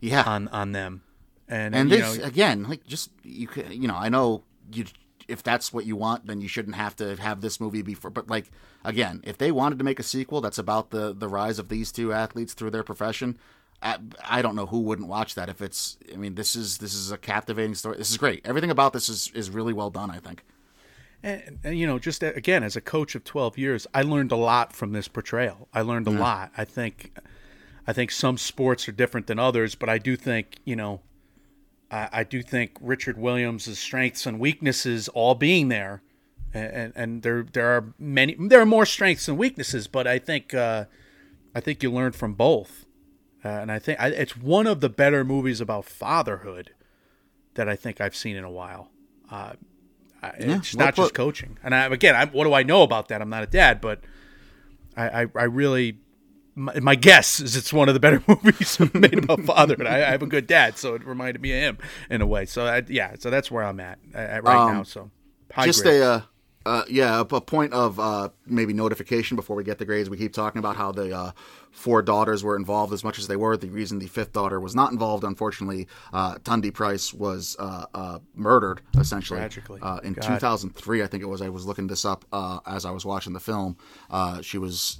Yeah. 0.00 0.22
on 0.26 0.48
on 0.48 0.72
them 0.72 1.02
and, 1.48 1.74
and 1.74 1.90
you 1.90 1.96
this 1.96 2.18
know, 2.18 2.24
again 2.24 2.64
like 2.64 2.84
just 2.86 3.10
you 3.22 3.46
could 3.46 3.72
you 3.72 3.88
know 3.88 3.96
i 3.96 4.08
know 4.08 4.44
you 4.72 4.84
if 5.28 5.42
that's 5.42 5.72
what 5.72 5.86
you 5.86 5.96
want 5.96 6.26
then 6.26 6.40
you 6.40 6.48
shouldn't 6.48 6.76
have 6.76 6.94
to 6.96 7.16
have 7.16 7.40
this 7.40 7.60
movie 7.60 7.82
before 7.82 8.10
but 8.10 8.28
like 8.28 8.50
again 8.84 9.20
if 9.24 9.38
they 9.38 9.50
wanted 9.52 9.78
to 9.78 9.84
make 9.84 10.00
a 10.00 10.02
sequel 10.02 10.40
that's 10.40 10.58
about 10.58 10.90
the 10.90 11.14
the 11.14 11.28
rise 11.28 11.58
of 11.58 11.68
these 11.68 11.92
two 11.92 12.12
athletes 12.12 12.52
through 12.54 12.70
their 12.70 12.82
profession 12.82 13.38
I, 13.82 13.98
I 14.24 14.42
don't 14.42 14.54
know 14.54 14.66
who 14.66 14.80
wouldn't 14.80 15.08
watch 15.08 15.34
that 15.34 15.48
if 15.48 15.60
it's 15.60 15.98
i 16.12 16.16
mean 16.16 16.34
this 16.34 16.54
is 16.56 16.78
this 16.78 16.94
is 16.94 17.10
a 17.10 17.18
captivating 17.18 17.74
story. 17.74 17.98
This 17.98 18.10
is 18.10 18.16
great. 18.16 18.40
Everything 18.44 18.70
about 18.70 18.92
this 18.92 19.08
is 19.08 19.30
is 19.34 19.50
really 19.50 19.72
well 19.72 19.90
done 19.90 20.10
i 20.10 20.18
think. 20.18 20.44
And, 21.22 21.58
and 21.62 21.78
you 21.78 21.86
know 21.86 21.98
just 21.98 22.22
uh, 22.24 22.32
again 22.34 22.62
as 22.62 22.76
a 22.76 22.80
coach 22.80 23.14
of 23.14 23.24
12 23.24 23.58
years 23.58 23.86
i 23.94 24.02
learned 24.02 24.32
a 24.32 24.36
lot 24.36 24.72
from 24.72 24.92
this 24.92 25.08
portrayal. 25.08 25.68
I 25.72 25.82
learned 25.82 26.06
a 26.06 26.10
lot. 26.10 26.52
I 26.56 26.64
think 26.64 27.16
i 27.86 27.92
think 27.92 28.10
some 28.10 28.38
sports 28.38 28.88
are 28.88 28.92
different 28.92 29.26
than 29.26 29.38
others 29.38 29.74
but 29.74 29.88
i 29.88 29.98
do 29.98 30.16
think 30.16 30.58
you 30.64 30.76
know 30.76 31.00
i, 31.90 32.08
I 32.12 32.24
do 32.24 32.42
think 32.42 32.76
richard 32.80 33.18
williams' 33.18 33.78
strengths 33.78 34.26
and 34.26 34.38
weaknesses 34.38 35.08
all 35.08 35.34
being 35.34 35.68
there 35.68 36.02
and, 36.54 36.92
and 36.94 37.22
there 37.22 37.42
there 37.42 37.66
are 37.66 37.94
many 37.98 38.36
there 38.38 38.60
are 38.60 38.66
more 38.66 38.86
strengths 38.86 39.26
than 39.26 39.36
weaknesses 39.36 39.88
but 39.88 40.06
i 40.06 40.18
think 40.18 40.54
uh, 40.54 40.84
i 41.54 41.60
think 41.60 41.82
you 41.82 41.90
learn 41.90 42.12
from 42.12 42.34
both 42.34 42.86
uh, 43.44 43.48
and 43.48 43.70
i 43.72 43.78
think 43.78 44.00
I, 44.00 44.08
it's 44.08 44.36
one 44.36 44.66
of 44.66 44.80
the 44.80 44.88
better 44.88 45.24
movies 45.24 45.60
about 45.60 45.84
fatherhood 45.84 46.72
that 47.54 47.68
i 47.68 47.76
think 47.76 48.00
i've 48.00 48.16
seen 48.16 48.36
in 48.36 48.44
a 48.44 48.50
while 48.50 48.90
uh, 49.30 49.54
I- 50.22 50.28
it's 50.38 50.74
well 50.74 50.86
not 50.86 50.94
just 50.94 51.14
coaching. 51.14 51.58
And 51.64 51.74
I, 51.74 51.86
again, 51.86 52.14
I, 52.14 52.26
what 52.26 52.44
do 52.44 52.52
I 52.54 52.62
know 52.62 52.82
about 52.82 53.08
that? 53.08 53.20
I'm 53.20 53.28
not 53.28 53.42
a 53.42 53.46
dad, 53.46 53.80
but 53.80 54.02
I, 54.96 55.22
I, 55.22 55.26
I 55.34 55.42
really, 55.44 55.98
my, 56.54 56.78
my 56.78 56.94
guess 56.94 57.40
is 57.40 57.56
it's 57.56 57.72
one 57.72 57.88
of 57.88 57.94
the 57.94 57.98
better 58.00 58.22
movies 58.28 58.78
made 58.94 59.18
about 59.18 59.40
fatherhood. 59.40 59.86
I, 59.88 59.96
I 59.96 60.10
have 60.12 60.22
a 60.22 60.26
good 60.28 60.46
dad, 60.46 60.78
so 60.78 60.94
it 60.94 61.04
reminded 61.04 61.42
me 61.42 61.50
of 61.52 61.58
him 61.62 61.78
in 62.08 62.20
a 62.22 62.26
way. 62.26 62.46
So 62.46 62.66
I, 62.66 62.82
yeah, 62.88 63.16
so 63.18 63.30
that's 63.30 63.50
where 63.50 63.64
I'm 63.64 63.80
at, 63.80 63.98
at 64.14 64.44
right 64.44 64.56
Um, 64.58 64.72
now. 64.74 64.82
So 64.84 65.10
high 65.52 65.64
just 65.66 65.82
grades. 65.82 65.98
a 65.98 66.04
uh, 66.06 66.20
uh, 66.64 66.84
yeah, 66.88 67.18
a, 67.18 67.22
a 67.22 67.40
point 67.40 67.72
of 67.72 67.98
uh, 67.98 68.28
maybe 68.46 68.72
notification 68.72 69.36
before 69.36 69.56
we 69.56 69.64
get 69.64 69.78
the 69.78 69.84
grades. 69.84 70.08
We 70.08 70.16
keep 70.16 70.32
talking 70.32 70.58
about 70.58 70.76
how 70.76 70.92
the 70.92 71.16
uh, 71.16 71.32
four 71.70 72.02
daughters 72.02 72.44
were 72.44 72.56
involved 72.56 72.92
as 72.92 73.02
much 73.02 73.18
as 73.18 73.26
they 73.26 73.36
were. 73.36 73.56
The 73.56 73.70
reason 73.70 73.98
the 73.98 74.06
fifth 74.06 74.32
daughter 74.32 74.60
was 74.60 74.74
not 74.74 74.92
involved, 74.92 75.24
unfortunately, 75.24 75.88
uh, 76.12 76.36
Tundi 76.36 76.72
Price 76.72 77.12
was 77.12 77.56
uh, 77.58 77.86
uh, 77.94 78.18
murdered 78.34 78.82
essentially 78.98 79.40
Tragically. 79.40 79.80
uh, 79.82 80.00
in 80.04 80.12
God. 80.12 80.22
2003. 80.22 81.02
I 81.02 81.06
think 81.06 81.22
it 81.22 81.26
was. 81.26 81.42
I 81.42 81.48
was 81.48 81.66
looking 81.66 81.86
this 81.86 82.04
up 82.04 82.24
uh, 82.32 82.60
as 82.66 82.84
I 82.84 82.90
was 82.90 83.04
watching 83.04 83.32
the 83.32 83.40
film. 83.40 83.76
Uh, 84.10 84.40
she 84.42 84.58
was. 84.58 84.98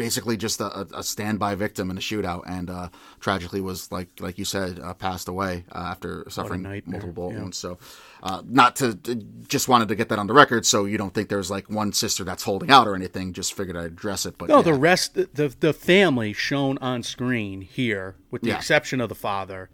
Basically, 0.00 0.36
just 0.36 0.60
a, 0.60 0.86
a 0.94 1.02
standby 1.02 1.54
victim 1.54 1.90
in 1.90 1.96
a 1.98 2.00
shootout, 2.00 2.42
and 2.46 2.70
uh, 2.70 2.88
tragically 3.20 3.60
was 3.60 3.92
like 3.92 4.08
like 4.18 4.38
you 4.38 4.44
said, 4.44 4.80
uh, 4.80 4.94
passed 4.94 5.28
away 5.28 5.64
uh, 5.72 5.78
after 5.78 6.24
suffering 6.28 6.62
multiple 6.62 7.12
bullet 7.12 7.34
yeah. 7.34 7.40
wounds. 7.40 7.58
So, 7.58 7.78
uh, 8.22 8.42
not 8.46 8.76
to, 8.76 8.94
to- 8.94 9.14
just 9.14 9.68
wanted 9.68 9.88
to 9.88 9.94
get 9.94 10.08
that 10.08 10.18
on 10.18 10.26
the 10.26 10.32
record, 10.32 10.64
so 10.64 10.86
you 10.86 10.96
don't 10.98 11.12
think 11.12 11.28
there's 11.28 11.50
like 11.50 11.68
one 11.68 11.92
sister 11.92 12.24
that's 12.24 12.42
holding 12.42 12.70
out 12.70 12.88
or 12.88 12.94
anything. 12.94 13.32
Just 13.32 13.52
figured 13.52 13.76
I'd 13.76 13.84
address 13.86 14.24
it. 14.26 14.38
But 14.38 14.48
No, 14.48 14.56
yeah. 14.56 14.62
the 14.62 14.74
rest, 14.74 15.14
the 15.14 15.54
the 15.60 15.72
family 15.72 16.32
shown 16.32 16.78
on 16.78 17.02
screen 17.02 17.60
here, 17.60 18.16
with 18.30 18.42
the 18.42 18.48
Yeah. 18.48 18.56
exception 18.56 19.00
of 19.00 19.08
the 19.10 19.14
father, 19.14 19.68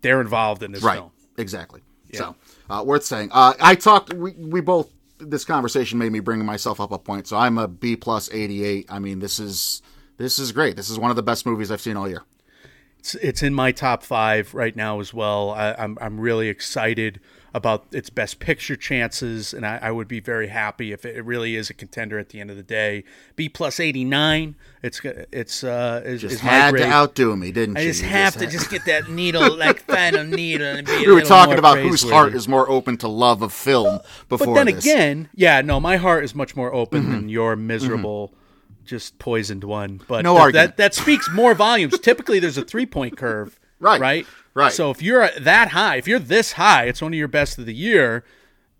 they're 0.00 0.20
involved 0.20 0.62
in 0.62 0.72
this 0.72 0.82
right, 0.82 0.98
film. 0.98 1.10
exactly. 1.36 1.82
So, 2.12 2.34
uh, 2.70 2.82
worth 2.86 3.04
saying. 3.04 3.28
Uh, 3.32 3.52
I 3.60 3.74
talked. 3.74 4.14
We, 4.14 4.30
we 4.32 4.60
both. 4.62 4.90
This 5.18 5.44
conversation 5.44 5.98
made 5.98 6.12
me 6.12 6.20
bring 6.20 6.44
myself 6.44 6.80
up 6.80 6.92
a 6.92 6.98
point. 6.98 7.26
So 7.26 7.36
I'm 7.36 7.58
a 7.58 7.68
B 7.68 7.96
plus 7.96 8.30
eighty 8.32 8.64
eight. 8.64 8.86
I 8.90 8.98
mean, 8.98 9.20
this 9.20 9.38
is 9.38 9.82
this 10.18 10.38
is 10.38 10.52
great. 10.52 10.76
This 10.76 10.90
is 10.90 10.98
one 10.98 11.10
of 11.10 11.16
the 11.16 11.22
best 11.22 11.46
movies 11.46 11.70
I've 11.70 11.80
seen 11.80 11.96
all 11.96 12.08
year. 12.08 12.22
It's, 12.98 13.14
it's 13.16 13.42
in 13.42 13.54
my 13.54 13.72
top 13.72 14.02
five 14.02 14.52
right 14.54 14.76
now 14.76 15.00
as 15.00 15.14
well. 15.14 15.50
I, 15.50 15.74
I'm 15.78 15.96
I'm 16.00 16.20
really 16.20 16.48
excited 16.48 17.20
about 17.56 17.86
its 17.90 18.10
best 18.10 18.38
picture 18.38 18.76
chances, 18.76 19.54
and 19.54 19.64
I, 19.64 19.78
I 19.80 19.90
would 19.90 20.06
be 20.08 20.20
very 20.20 20.48
happy 20.48 20.92
if 20.92 21.06
it 21.06 21.24
really 21.24 21.56
is 21.56 21.70
a 21.70 21.74
contender 21.74 22.18
at 22.18 22.28
the 22.28 22.38
end 22.38 22.50
of 22.50 22.56
the 22.58 22.62
day. 22.62 23.02
B 23.34 23.48
plus 23.48 23.80
eighty 23.80 24.04
nine. 24.04 24.56
It's 24.82 25.00
it's 25.32 25.64
uh 25.64 26.02
is, 26.04 26.20
Just 26.20 26.34
is 26.36 26.42
my 26.42 26.50
had 26.50 26.76
to 26.76 26.84
outdo 26.86 27.34
me, 27.34 27.50
didn't 27.52 27.78
I 27.78 27.80
you? 27.80 27.88
just 27.88 28.02
You 28.02 28.08
have 28.10 28.34
to 28.34 28.40
had- 28.40 28.50
just 28.50 28.70
get 28.74 28.84
that 28.84 29.08
needle, 29.08 29.56
like 29.56 29.80
final 29.80 30.22
needle, 30.24 30.66
and 30.66 30.86
be 30.86 31.06
We 31.06 31.12
were 31.12 31.22
talking 31.22 31.58
about 31.58 31.78
whose 31.78 32.02
heart 32.08 32.34
is 32.34 32.46
more 32.46 32.68
open 32.68 32.98
to 32.98 33.08
love 33.08 33.40
of 33.40 33.52
film 33.54 34.00
before 34.28 34.48
But 34.54 34.64
then 34.66 34.74
this. 34.74 34.84
again, 34.84 35.28
yeah, 35.34 35.62
no, 35.62 35.80
my 35.80 35.96
heart 35.96 36.24
is 36.24 36.34
much 36.34 36.54
more 36.56 36.72
open 36.74 37.04
Mm-hmm. 37.04 37.12
than 37.12 37.28
your 37.30 37.56
miserable, 37.56 38.34
just 38.84 39.18
poisoned 39.18 39.64
one. 39.64 40.02
But 40.06 40.22
No 40.24 40.34
th- 40.34 40.42
argument. 40.42 40.76
that 40.76 40.76
that 40.76 40.94
speaks 40.94 41.28
more 41.32 41.54
volumes. 41.54 41.98
Typically, 41.98 42.38
there's 42.38 42.58
a 42.58 42.64
three 42.64 42.86
point 42.86 43.16
curve, 43.16 43.58
Right, 43.80 44.00
Right, 44.00 44.26
right. 44.56 44.72
So 44.72 44.90
if 44.90 45.00
you're 45.02 45.28
that 45.38 45.68
high, 45.68 45.96
if 45.96 46.08
you're 46.08 46.18
this 46.18 46.52
high, 46.52 46.84
it's 46.86 47.00
one 47.00 47.12
of 47.12 47.18
your 47.18 47.28
best 47.28 47.58
of 47.58 47.66
the 47.66 47.74
year. 47.74 48.24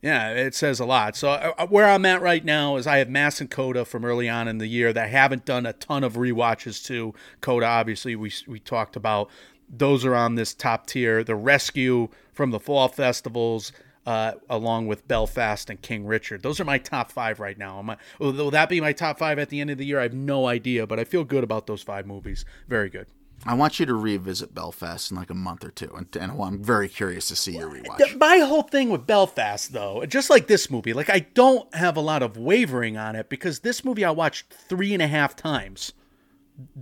Yeah, 0.02 0.30
it 0.30 0.54
says 0.54 0.78
a 0.78 0.84
lot. 0.84 1.16
So 1.16 1.30
uh, 1.30 1.66
where 1.68 1.86
I'm 1.88 2.04
at 2.04 2.20
right 2.20 2.44
now 2.44 2.76
is 2.76 2.86
I 2.86 2.98
have 2.98 3.08
Mass 3.08 3.40
and 3.40 3.50
Coda 3.50 3.84
from 3.84 4.04
early 4.04 4.28
on 4.28 4.46
in 4.48 4.58
the 4.58 4.66
year 4.66 4.92
that 4.92 5.04
I 5.04 5.08
haven't 5.08 5.44
done 5.44 5.66
a 5.66 5.72
ton 5.72 6.04
of 6.04 6.14
rewatches 6.14 6.84
to. 6.86 7.14
Coda, 7.40 7.66
obviously, 7.66 8.14
we 8.16 8.32
we 8.46 8.58
talked 8.60 8.96
about. 8.96 9.30
Those 9.68 10.04
are 10.04 10.14
on 10.14 10.36
this 10.36 10.54
top 10.54 10.86
tier. 10.86 11.24
The 11.24 11.34
Rescue 11.34 12.08
from 12.32 12.50
the 12.52 12.60
fall 12.60 12.88
festivals. 12.88 13.72
uh, 14.06 14.34
along 14.48 14.86
with 14.86 15.06
Belfast 15.08 15.68
and 15.68 15.82
King 15.82 16.06
Richard. 16.06 16.42
Those 16.42 16.60
are 16.60 16.64
my 16.64 16.78
top 16.78 17.10
five 17.10 17.40
right 17.40 17.58
now. 17.58 17.80
Am 17.80 17.90
I, 17.90 17.96
will 18.20 18.50
that 18.52 18.68
be 18.68 18.80
my 18.80 18.92
top 18.92 19.18
five 19.18 19.38
at 19.38 19.48
the 19.48 19.60
end 19.60 19.70
of 19.70 19.78
the 19.78 19.84
year? 19.84 19.98
I 19.98 20.04
have 20.04 20.14
no 20.14 20.46
idea, 20.46 20.86
but 20.86 21.00
I 21.00 21.04
feel 21.04 21.24
good 21.24 21.42
about 21.42 21.66
those 21.66 21.82
five 21.82 22.06
movies. 22.06 22.44
Very 22.68 22.88
good. 22.88 23.08
I 23.46 23.54
want 23.54 23.78
you 23.78 23.86
to 23.86 23.94
revisit 23.94 24.54
Belfast 24.54 25.10
in 25.10 25.16
like 25.16 25.30
a 25.30 25.34
month 25.34 25.64
or 25.64 25.70
two, 25.70 25.92
and, 25.96 26.14
and 26.16 26.40
I'm 26.40 26.62
very 26.62 26.88
curious 26.88 27.28
to 27.28 27.36
see 27.36 27.56
your 27.56 27.70
rewatch. 27.70 28.18
My 28.18 28.38
whole 28.38 28.62
thing 28.62 28.90
with 28.90 29.06
Belfast, 29.06 29.72
though, 29.72 30.04
just 30.06 30.30
like 30.30 30.46
this 30.46 30.70
movie, 30.70 30.92
like 30.92 31.10
I 31.10 31.20
don't 31.20 31.72
have 31.74 31.96
a 31.96 32.00
lot 32.00 32.22
of 32.22 32.36
wavering 32.36 32.96
on 32.96 33.14
it 33.16 33.28
because 33.28 33.60
this 33.60 33.84
movie 33.84 34.04
I 34.04 34.10
watched 34.10 34.52
three 34.52 34.92
and 34.92 35.02
a 35.02 35.06
half 35.06 35.36
times 35.36 35.92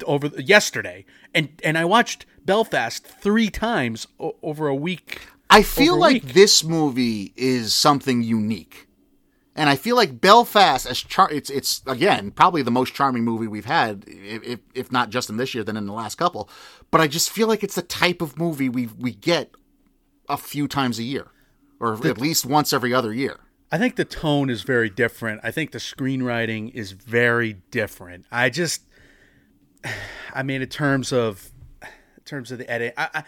over 0.07 0.28
yesterday, 0.41 1.05
and 1.35 1.61
and 1.62 1.77
I 1.77 1.85
watched 1.85 2.27
Belfast 2.45 3.07
three 3.07 3.51
times 3.51 4.07
o- 4.19 4.36
over 4.43 4.66
a 4.66 4.74
week. 4.74 5.20
I 5.51 5.62
feel 5.62 5.99
like 5.99 6.24
week. 6.24 6.35
this 6.35 6.65
movie 6.65 7.32
is 7.36 7.74
something 7.74 8.23
unique. 8.23 8.89
And 9.56 9.70
I 9.70 9.76
feel 9.76 9.94
like 9.94 10.20
Belfast, 10.20 10.85
as 10.85 10.98
char- 10.98 11.31
it's 11.31 11.48
it's 11.48 11.82
again 11.86 12.32
probably 12.32 12.62
the 12.62 12.72
most 12.72 12.93
charming 12.93 13.24
movie 13.24 13.47
we've 13.47 13.64
had, 13.64 14.05
if, 14.06 14.60
if 14.74 14.90
not 14.90 15.10
just 15.10 15.31
in 15.31 15.36
this 15.36 15.55
year, 15.55 15.62
then 15.62 15.76
in 15.76 15.86
the 15.86 15.93
last 15.93 16.16
couple. 16.16 16.51
But 16.90 17.01
I 17.01 17.06
just 17.06 17.31
feel 17.31 17.47
like 17.47 17.62
it's 17.62 17.76
the 17.76 17.82
type 17.82 18.20
of 18.20 18.39
movie 18.39 18.68
we 18.68 18.86
we 18.98 19.12
get 19.12 19.52
a 20.28 20.36
few 20.36 20.66
times 20.66 20.98
a 20.98 21.05
year, 21.05 21.28
or 21.78 21.94
at 22.06 22.18
least 22.18 22.44
once 22.44 22.72
every 22.72 22.93
other 22.93 23.12
year. 23.12 23.39
I 23.74 23.78
think 23.78 23.97
the 23.97 24.05
tone 24.05 24.51
is 24.51 24.62
very 24.62 24.89
different. 24.89 25.40
I 25.43 25.51
think 25.51 25.72
the 25.72 25.78
screenwriting 25.78 26.72
is 26.74 26.93
very 26.93 27.55
different. 27.72 28.24
I 28.31 28.48
just, 28.48 28.82
I 30.35 30.44
mean, 30.44 30.62
in 30.62 30.68
terms 30.68 31.12
of, 31.12 31.51
in 31.82 32.22
terms 32.24 32.52
of 32.52 32.59
the 32.59 32.70
edit, 32.70 32.94
I, 32.97 33.09
I, 33.12 33.24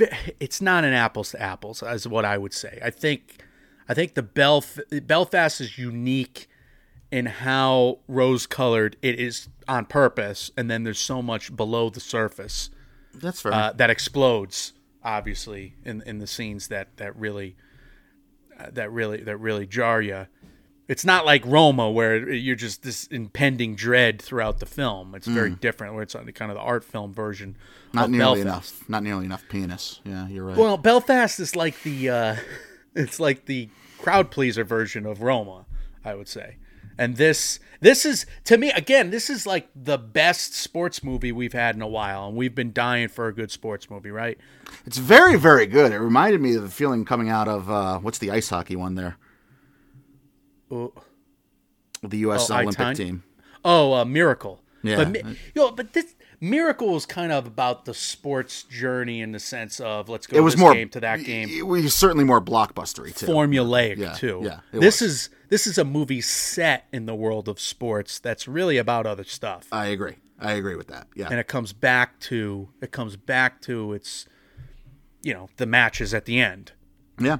it's 0.40 0.62
not 0.62 0.84
an 0.84 0.94
apples 0.94 1.32
to 1.32 1.42
apples, 1.42 1.82
is 1.82 2.08
what 2.08 2.24
I 2.24 2.38
would 2.38 2.54
say. 2.54 2.78
I 2.82 2.88
think, 2.88 3.44
I 3.88 3.94
think 3.94 4.14
the 4.14 4.22
Belf- 4.22 5.06
Belfast 5.06 5.60
is 5.60 5.78
unique 5.78 6.48
in 7.10 7.26
how 7.26 7.98
rose-colored 8.08 8.96
it 9.02 9.20
is 9.20 9.48
on 9.68 9.84
purpose, 9.84 10.50
and 10.56 10.70
then 10.70 10.84
there's 10.84 10.98
so 10.98 11.20
much 11.20 11.54
below 11.54 11.90
the 11.90 12.00
surface 12.00 12.70
That's 13.14 13.40
fair. 13.42 13.52
uh, 13.52 13.72
that 13.72 13.90
explodes 13.90 14.72
obviously 15.04 15.74
in 15.84 16.02
in 16.06 16.18
the 16.18 16.26
scenes 16.26 16.68
that 16.68 16.96
that 16.96 17.14
really 17.16 17.56
uh, 18.58 18.68
that 18.72 18.90
really 18.92 19.18
that 19.22 19.36
really 19.36 19.66
jar 19.66 20.00
you. 20.00 20.26
It's 20.88 21.04
not 21.04 21.24
like 21.24 21.44
Roma 21.46 21.90
where 21.90 22.28
you're 22.30 22.56
just 22.56 22.82
this 22.82 23.06
impending 23.06 23.76
dread 23.76 24.20
throughout 24.20 24.58
the 24.58 24.66
film. 24.66 25.14
It's 25.14 25.26
very 25.26 25.50
different 25.50 25.94
where 25.94 26.02
it's 26.02 26.14
on 26.14 26.26
the 26.26 26.32
kind 26.32 26.50
of 26.50 26.56
the 26.56 26.62
art 26.62 26.84
film 26.84 27.14
version. 27.14 27.56
not 27.92 28.06
of 28.06 28.10
nearly 28.10 28.42
Belfast. 28.42 28.74
enough. 28.80 28.88
Not 28.90 29.02
nearly 29.02 29.24
enough 29.24 29.44
penis. 29.48 30.00
Yeah, 30.04 30.28
you're 30.28 30.44
right. 30.44 30.56
Well, 30.56 30.76
Belfast 30.76 31.40
is 31.40 31.56
like 31.56 31.80
the 31.82 32.10
uh, 32.10 32.36
it's 32.94 33.20
like 33.20 33.46
the 33.46 33.68
crowd 33.98 34.30
pleaser 34.30 34.64
version 34.64 35.06
of 35.06 35.22
Roma, 35.22 35.66
I 36.04 36.14
would 36.14 36.28
say. 36.28 36.56
And 36.98 37.16
this 37.16 37.58
this 37.80 38.04
is 38.04 38.26
to 38.44 38.58
me 38.58 38.70
again, 38.70 39.10
this 39.10 39.30
is 39.30 39.46
like 39.46 39.68
the 39.74 39.98
best 39.98 40.54
sports 40.54 41.02
movie 41.02 41.32
we've 41.32 41.52
had 41.52 41.74
in 41.74 41.82
a 41.82 41.88
while, 41.88 42.28
and 42.28 42.36
we've 42.36 42.54
been 42.54 42.72
dying 42.72 43.08
for 43.08 43.28
a 43.28 43.34
good 43.34 43.50
sports 43.50 43.90
movie, 43.90 44.10
right? 44.10 44.38
It's 44.86 44.98
very, 44.98 45.38
very 45.38 45.66
good. 45.66 45.92
It 45.92 45.98
reminded 45.98 46.40
me 46.40 46.54
of 46.54 46.62
the 46.62 46.68
feeling 46.68 47.04
coming 47.04 47.28
out 47.28 47.48
of 47.48 47.70
uh, 47.70 47.98
what's 47.98 48.18
the 48.18 48.30
ice 48.30 48.50
hockey 48.50 48.76
one 48.76 48.94
there? 48.94 49.16
Oh. 50.70 50.92
The 52.02 52.18
U.S. 52.18 52.50
Oh, 52.50 52.56
Olympic 52.56 52.96
team. 52.96 53.22
Oh, 53.64 53.94
uh, 53.94 54.04
Miracle. 54.04 54.60
Yeah. 54.82 55.04
But, 55.04 55.24
you 55.24 55.36
know, 55.54 55.70
but 55.70 55.92
this 55.92 56.14
Miracle 56.42 56.88
was 56.92 57.06
kind 57.06 57.30
of 57.30 57.46
about 57.46 57.84
the 57.84 57.94
sports 57.94 58.64
journey 58.64 59.20
in 59.20 59.30
the 59.30 59.38
sense 59.38 59.78
of 59.78 60.08
let's 60.08 60.26
go 60.26 60.36
It 60.36 60.40
was 60.40 60.54
this 60.54 60.60
more 60.60 60.74
game 60.74 60.88
to 60.90 61.00
that 61.00 61.22
game. 61.24 61.48
It 61.48 61.66
was 61.66 61.94
certainly 61.94 62.24
more 62.24 62.40
blockbustery 62.40 63.14
too. 63.16 63.26
formulaic 63.26 63.96
Yeah, 63.96 64.12
too. 64.12 64.40
yeah, 64.42 64.60
this 64.72 65.00
was. 65.00 65.10
is 65.10 65.30
this 65.50 65.66
is 65.66 65.78
a 65.78 65.84
movie 65.84 66.20
set 66.20 66.86
in 66.92 67.06
the 67.06 67.14
world 67.14 67.48
of 67.48 67.60
sports 67.60 68.18
that's 68.18 68.48
really 68.48 68.76
about 68.76 69.06
other 69.06 69.24
stuff. 69.24 69.68
I 69.70 69.86
agree. 69.86 70.16
I 70.40 70.52
agree 70.52 70.74
with 70.74 70.88
that. 70.88 71.06
Yeah. 71.14 71.28
and 71.30 71.38
it 71.38 71.46
comes 71.46 71.72
back 71.72 72.18
to 72.20 72.68
it 72.80 72.90
comes 72.90 73.16
back 73.16 73.60
to 73.62 73.92
its 73.92 74.26
you 75.22 75.32
know, 75.32 75.48
the 75.56 75.66
matches 75.66 76.12
at 76.12 76.24
the 76.24 76.40
end. 76.40 76.72
Yeah, 77.20 77.38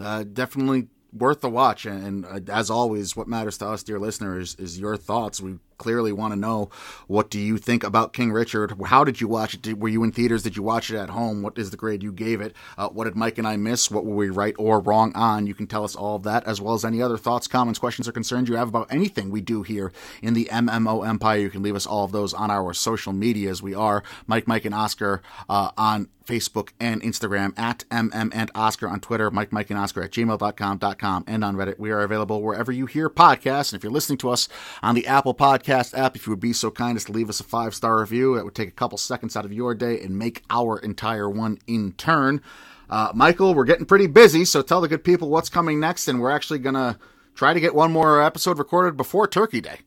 uh, 0.00 0.24
definitely 0.24 0.88
worth 1.12 1.42
the 1.42 1.50
watch. 1.50 1.84
And, 1.84 2.24
and 2.24 2.48
uh, 2.50 2.52
as 2.52 2.70
always, 2.70 3.14
what 3.14 3.28
matters 3.28 3.58
to 3.58 3.68
us, 3.68 3.82
dear 3.82 3.98
listeners, 3.98 4.54
is 4.54 4.80
your 4.80 4.96
thoughts. 4.96 5.40
We 5.40 5.58
clearly 5.80 6.12
want 6.12 6.32
to 6.32 6.38
know 6.38 6.68
what 7.06 7.30
do 7.30 7.40
you 7.40 7.56
think 7.56 7.82
about 7.82 8.12
King 8.12 8.32
Richard? 8.32 8.74
How 8.84 9.02
did 9.02 9.18
you 9.18 9.26
watch 9.26 9.54
it? 9.54 9.62
Did, 9.62 9.80
were 9.80 9.88
you 9.88 10.04
in 10.04 10.12
theaters? 10.12 10.42
Did 10.42 10.54
you 10.54 10.62
watch 10.62 10.90
it 10.90 10.98
at 10.98 11.08
home? 11.08 11.40
What 11.40 11.56
is 11.56 11.70
the 11.70 11.78
grade 11.78 12.02
you 12.02 12.12
gave 12.12 12.42
it? 12.42 12.54
Uh, 12.76 12.90
what 12.90 13.04
did 13.04 13.16
Mike 13.16 13.38
and 13.38 13.48
I 13.48 13.56
miss? 13.56 13.90
What 13.90 14.04
were 14.04 14.14
we 14.14 14.28
right 14.28 14.54
or 14.58 14.78
wrong 14.78 15.12
on? 15.14 15.46
You 15.46 15.54
can 15.54 15.66
tell 15.66 15.82
us 15.82 15.96
all 15.96 16.16
of 16.16 16.22
that, 16.24 16.46
as 16.46 16.60
well 16.60 16.74
as 16.74 16.84
any 16.84 17.00
other 17.00 17.16
thoughts, 17.16 17.48
comments, 17.48 17.78
questions, 17.78 18.06
or 18.06 18.12
concerns 18.12 18.50
you 18.50 18.56
have 18.56 18.68
about 18.68 18.92
anything 18.92 19.30
we 19.30 19.40
do 19.40 19.62
here 19.62 19.90
in 20.20 20.34
the 20.34 20.50
MMO 20.52 21.08
Empire. 21.08 21.38
You 21.38 21.50
can 21.50 21.62
leave 21.62 21.76
us 21.76 21.86
all 21.86 22.04
of 22.04 22.12
those 22.12 22.34
on 22.34 22.50
our 22.50 22.74
social 22.74 23.14
medias. 23.14 23.62
We 23.62 23.74
are 23.74 24.04
Mike, 24.26 24.46
Mike, 24.46 24.66
and 24.66 24.74
Oscar 24.74 25.22
uh, 25.48 25.70
on 25.78 26.08
Facebook 26.30 26.70
and 26.78 27.02
Instagram 27.02 27.58
at 27.58 27.84
MM 27.90 28.30
and 28.32 28.50
Oscar 28.54 28.88
on 28.88 29.00
Twitter, 29.00 29.30
Mike, 29.30 29.52
Mike, 29.52 29.70
and 29.70 29.78
Oscar 29.78 30.02
at 30.02 30.12
gmail.com.com, 30.12 31.24
and 31.26 31.44
on 31.44 31.56
Reddit. 31.56 31.78
We 31.78 31.90
are 31.90 32.02
available 32.02 32.42
wherever 32.42 32.70
you 32.70 32.86
hear 32.86 33.10
podcasts. 33.10 33.72
And 33.72 33.78
if 33.78 33.84
you're 33.84 33.92
listening 33.92 34.18
to 34.18 34.30
us 34.30 34.48
on 34.82 34.94
the 34.94 35.06
Apple 35.06 35.34
Podcast 35.34 35.96
app, 35.98 36.16
if 36.16 36.26
you 36.26 36.30
would 36.30 36.40
be 36.40 36.52
so 36.52 36.70
kind 36.70 36.96
as 36.96 37.04
to 37.06 37.12
leave 37.12 37.28
us 37.28 37.40
a 37.40 37.44
five 37.44 37.74
star 37.74 38.00
review, 38.00 38.36
it 38.36 38.44
would 38.44 38.54
take 38.54 38.68
a 38.68 38.72
couple 38.72 38.98
seconds 38.98 39.36
out 39.36 39.44
of 39.44 39.52
your 39.52 39.74
day 39.74 40.00
and 40.00 40.18
make 40.18 40.42
our 40.50 40.78
entire 40.78 41.28
one 41.28 41.58
in 41.66 41.92
turn. 41.92 42.40
Uh, 42.88 43.12
Michael, 43.14 43.54
we're 43.54 43.64
getting 43.64 43.86
pretty 43.86 44.06
busy, 44.06 44.44
so 44.44 44.62
tell 44.62 44.80
the 44.80 44.88
good 44.88 45.04
people 45.04 45.28
what's 45.28 45.48
coming 45.48 45.78
next, 45.78 46.08
and 46.08 46.20
we're 46.20 46.30
actually 46.30 46.58
going 46.58 46.74
to 46.74 46.98
try 47.34 47.54
to 47.54 47.60
get 47.60 47.74
one 47.74 47.92
more 47.92 48.20
episode 48.20 48.58
recorded 48.58 48.96
before 48.96 49.28
Turkey 49.28 49.60
Day. 49.60 49.78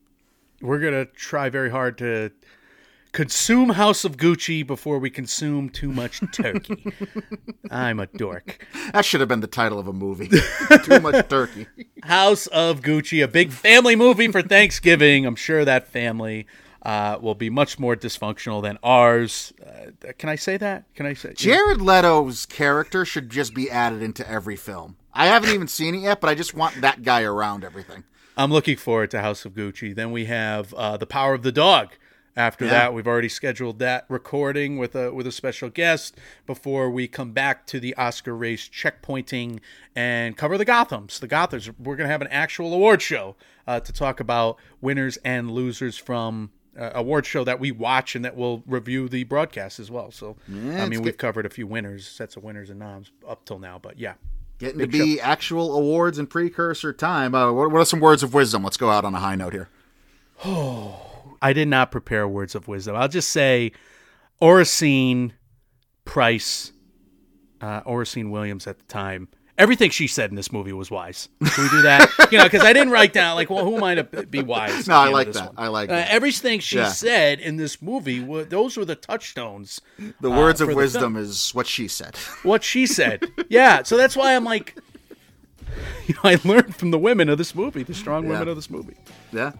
We're 0.62 0.78
going 0.78 0.94
to 0.94 1.04
try 1.04 1.50
very 1.50 1.70
hard 1.70 1.98
to 1.98 2.30
consume 3.14 3.70
House 3.70 4.04
of 4.04 4.16
Gucci 4.16 4.66
before 4.66 4.98
we 4.98 5.08
consume 5.08 5.70
too 5.70 5.90
much 5.90 6.20
turkey. 6.32 6.84
I'm 7.70 8.00
a 8.00 8.06
dork. 8.06 8.66
That 8.92 9.04
should 9.04 9.20
have 9.20 9.28
been 9.28 9.40
the 9.40 9.46
title 9.46 9.78
of 9.78 9.86
a 9.86 9.92
movie. 9.92 10.28
Too 10.84 11.00
much 11.00 11.28
turkey. 11.28 11.66
House 12.02 12.46
of 12.48 12.82
Gucci, 12.82 13.22
a 13.24 13.28
big 13.28 13.52
family 13.52 13.96
movie 13.96 14.28
for 14.28 14.42
Thanksgiving. 14.42 15.24
I'm 15.24 15.36
sure 15.36 15.64
that 15.64 15.86
family 15.88 16.46
uh, 16.82 17.18
will 17.20 17.36
be 17.36 17.48
much 17.48 17.78
more 17.78 17.96
dysfunctional 17.96 18.60
than 18.60 18.78
ours. 18.82 19.52
Uh, 19.64 20.12
can 20.18 20.28
I 20.28 20.34
say 20.34 20.56
that? 20.56 20.92
Can 20.94 21.06
I 21.06 21.14
say? 21.14 21.32
Jared 21.34 21.80
Leto's 21.80 22.44
character 22.44 23.04
should 23.04 23.30
just 23.30 23.54
be 23.54 23.70
added 23.70 24.02
into 24.02 24.28
every 24.28 24.56
film. 24.56 24.96
I 25.12 25.26
haven't 25.26 25.50
even 25.50 25.68
seen 25.68 25.94
it 25.94 26.00
yet, 26.00 26.20
but 26.20 26.28
I 26.28 26.34
just 26.34 26.52
want 26.52 26.80
that 26.80 27.02
guy 27.02 27.22
around 27.22 27.64
everything. 27.64 28.02
I'm 28.36 28.50
looking 28.50 28.76
forward 28.76 29.12
to 29.12 29.20
House 29.20 29.44
of 29.44 29.54
Gucci. 29.54 29.94
Then 29.94 30.10
we 30.10 30.24
have 30.24 30.74
uh, 30.74 30.96
The 30.96 31.06
Power 31.06 31.34
of 31.34 31.42
the 31.42 31.52
Dog. 31.52 31.92
After 32.36 32.64
Yeah. 32.64 32.72
that, 32.72 32.94
we've 32.94 33.06
already 33.06 33.28
scheduled 33.28 33.78
that 33.78 34.06
recording 34.08 34.76
with 34.76 34.96
a 34.96 35.12
with 35.12 35.26
a 35.26 35.32
special 35.32 35.68
guest 35.68 36.16
before 36.46 36.90
we 36.90 37.06
come 37.06 37.30
back 37.30 37.64
to 37.66 37.78
the 37.78 37.94
Oscar 37.94 38.34
race 38.36 38.68
checkpointing 38.68 39.60
and 39.94 40.36
cover 40.36 40.58
the 40.58 40.66
Gothams. 40.66 41.20
The 41.20 41.28
Gothams. 41.28 41.72
We're 41.78 41.94
going 41.94 42.08
to 42.08 42.12
have 42.12 42.22
an 42.22 42.28
actual 42.28 42.74
award 42.74 43.02
show 43.02 43.36
uh, 43.68 43.78
to 43.80 43.92
talk 43.92 44.18
about 44.18 44.56
winners 44.80 45.16
and 45.18 45.52
losers 45.52 45.96
from 45.96 46.50
uh, 46.76 46.90
award 46.92 47.24
show 47.24 47.44
that 47.44 47.60
we 47.60 47.70
watch 47.70 48.16
and 48.16 48.24
that 48.24 48.36
will 48.36 48.64
review 48.66 49.08
the 49.08 49.22
broadcast 49.22 49.78
as 49.78 49.88
well. 49.88 50.10
So, 50.10 50.36
I 50.48 50.88
mean, 50.88 51.02
we've 51.02 51.16
covered 51.16 51.46
a 51.46 51.50
few 51.50 51.68
winners, 51.68 52.04
sets 52.04 52.36
of 52.36 52.42
winners 52.42 52.68
and 52.68 52.80
noms 52.80 53.12
up 53.28 53.44
till 53.44 53.60
now, 53.60 53.78
but 53.80 53.96
yeah. 53.96 54.14
Getting 54.58 54.80
to 54.80 54.86
be 54.88 55.20
actual 55.20 55.76
awards 55.76 56.18
and 56.18 56.28
precursor 56.28 56.92
time. 56.92 57.34
Uh, 57.34 57.52
what, 57.52 57.70
what 57.70 57.80
are 57.80 57.84
some 57.84 58.00
words 58.00 58.24
of 58.24 58.34
wisdom? 58.34 58.64
Let's 58.64 58.76
go 58.76 58.90
out 58.90 59.04
on 59.04 59.14
a 59.14 59.20
high 59.20 59.36
note 59.36 59.52
here. 59.52 59.68
I 61.44 61.52
did 61.52 61.68
not 61.68 61.90
prepare 61.92 62.26
words 62.26 62.54
of 62.54 62.66
wisdom. 62.68 62.96
I'll 62.96 63.08
just 63.08 63.28
say 63.30 63.72
Oracene 64.40 65.32
Price, 66.04 66.72
uh, 67.60 67.82
Oracene 67.82 68.30
Williams 68.30 68.66
at 68.66 68.78
the 68.78 68.84
time. 68.86 69.28
Everything 69.56 69.90
she 69.90 70.08
said 70.08 70.30
in 70.30 70.36
this 70.36 70.50
movie 70.50 70.72
was 70.72 70.90
wise. 70.90 71.28
Can 71.44 71.62
we 71.64 71.70
do 71.70 71.82
that? 71.82 72.10
you 72.32 72.38
know, 72.38 72.44
because 72.44 72.62
I 72.64 72.72
didn't 72.72 72.90
write 72.92 73.12
down 73.12 73.36
like, 73.36 73.50
well, 73.50 73.64
who 73.64 73.76
am 73.76 73.84
I 73.84 73.94
to 73.94 74.02
be 74.26 74.42
wise? 74.42 74.88
No, 74.88 74.96
I 74.96 74.98
the 74.98 75.04
end 75.04 75.08
of 75.08 75.12
like 75.14 75.32
that. 75.34 75.46
one? 75.46 75.54
I 75.56 75.68
like 75.68 75.90
uh, 75.90 75.94
that. 75.94 76.10
everything 76.10 76.58
she 76.58 76.76
Yeah. 76.78 76.88
said 76.88 77.38
in 77.38 77.56
this 77.56 77.80
movie. 77.80 78.18
Were, 78.20 78.42
those 78.44 78.76
were 78.76 78.84
the 78.84 78.96
touchstones. 78.96 79.80
The 80.20 80.30
words 80.30 80.60
Uh, 80.60 80.66
of 80.68 80.74
wisdom 80.74 81.16
is 81.16 81.50
what 81.54 81.68
she 81.68 81.86
said. 81.86 82.16
What 82.42 82.64
she 82.64 82.84
said. 82.86 83.22
yeah, 83.48 83.84
so 83.84 83.96
that's 83.96 84.16
why 84.16 84.34
I'm 84.34 84.42
like, 84.44 84.76
you 86.08 86.14
know, 86.14 86.20
I 86.30 86.40
learned 86.44 86.74
from 86.74 86.90
the 86.90 86.98
women 86.98 87.28
of 87.28 87.38
this 87.38 87.54
movie, 87.54 87.84
the 87.84 87.94
strong 87.94 88.26
women 88.26 88.48
of 88.48 88.56
this 88.56 88.68
movie. 88.70 88.96
Yeah. 89.32 89.52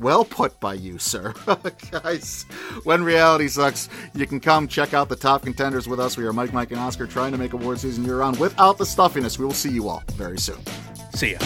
Well 0.00 0.24
put 0.24 0.58
by 0.60 0.74
you, 0.74 0.98
sir. 0.98 1.34
Guys, 1.90 2.44
when 2.84 3.04
reality 3.04 3.48
sucks, 3.48 3.90
you 4.14 4.26
can 4.26 4.40
come 4.40 4.66
check 4.66 4.94
out 4.94 5.10
the 5.10 5.16
top 5.16 5.42
contenders 5.42 5.86
with 5.86 6.00
us. 6.00 6.16
We 6.16 6.24
are 6.24 6.32
Mike, 6.32 6.54
Mike, 6.54 6.70
and 6.70 6.80
Oscar 6.80 7.06
trying 7.06 7.32
to 7.32 7.38
make 7.38 7.52
award 7.52 7.78
season 7.80 8.04
year 8.06 8.20
round 8.20 8.38
without 8.40 8.78
the 8.78 8.86
stuffiness. 8.86 9.38
We 9.38 9.44
will 9.44 9.52
see 9.52 9.70
you 9.70 9.90
all 9.90 10.02
very 10.14 10.38
soon. 10.38 10.60
See 11.14 11.32
ya. 11.32 11.38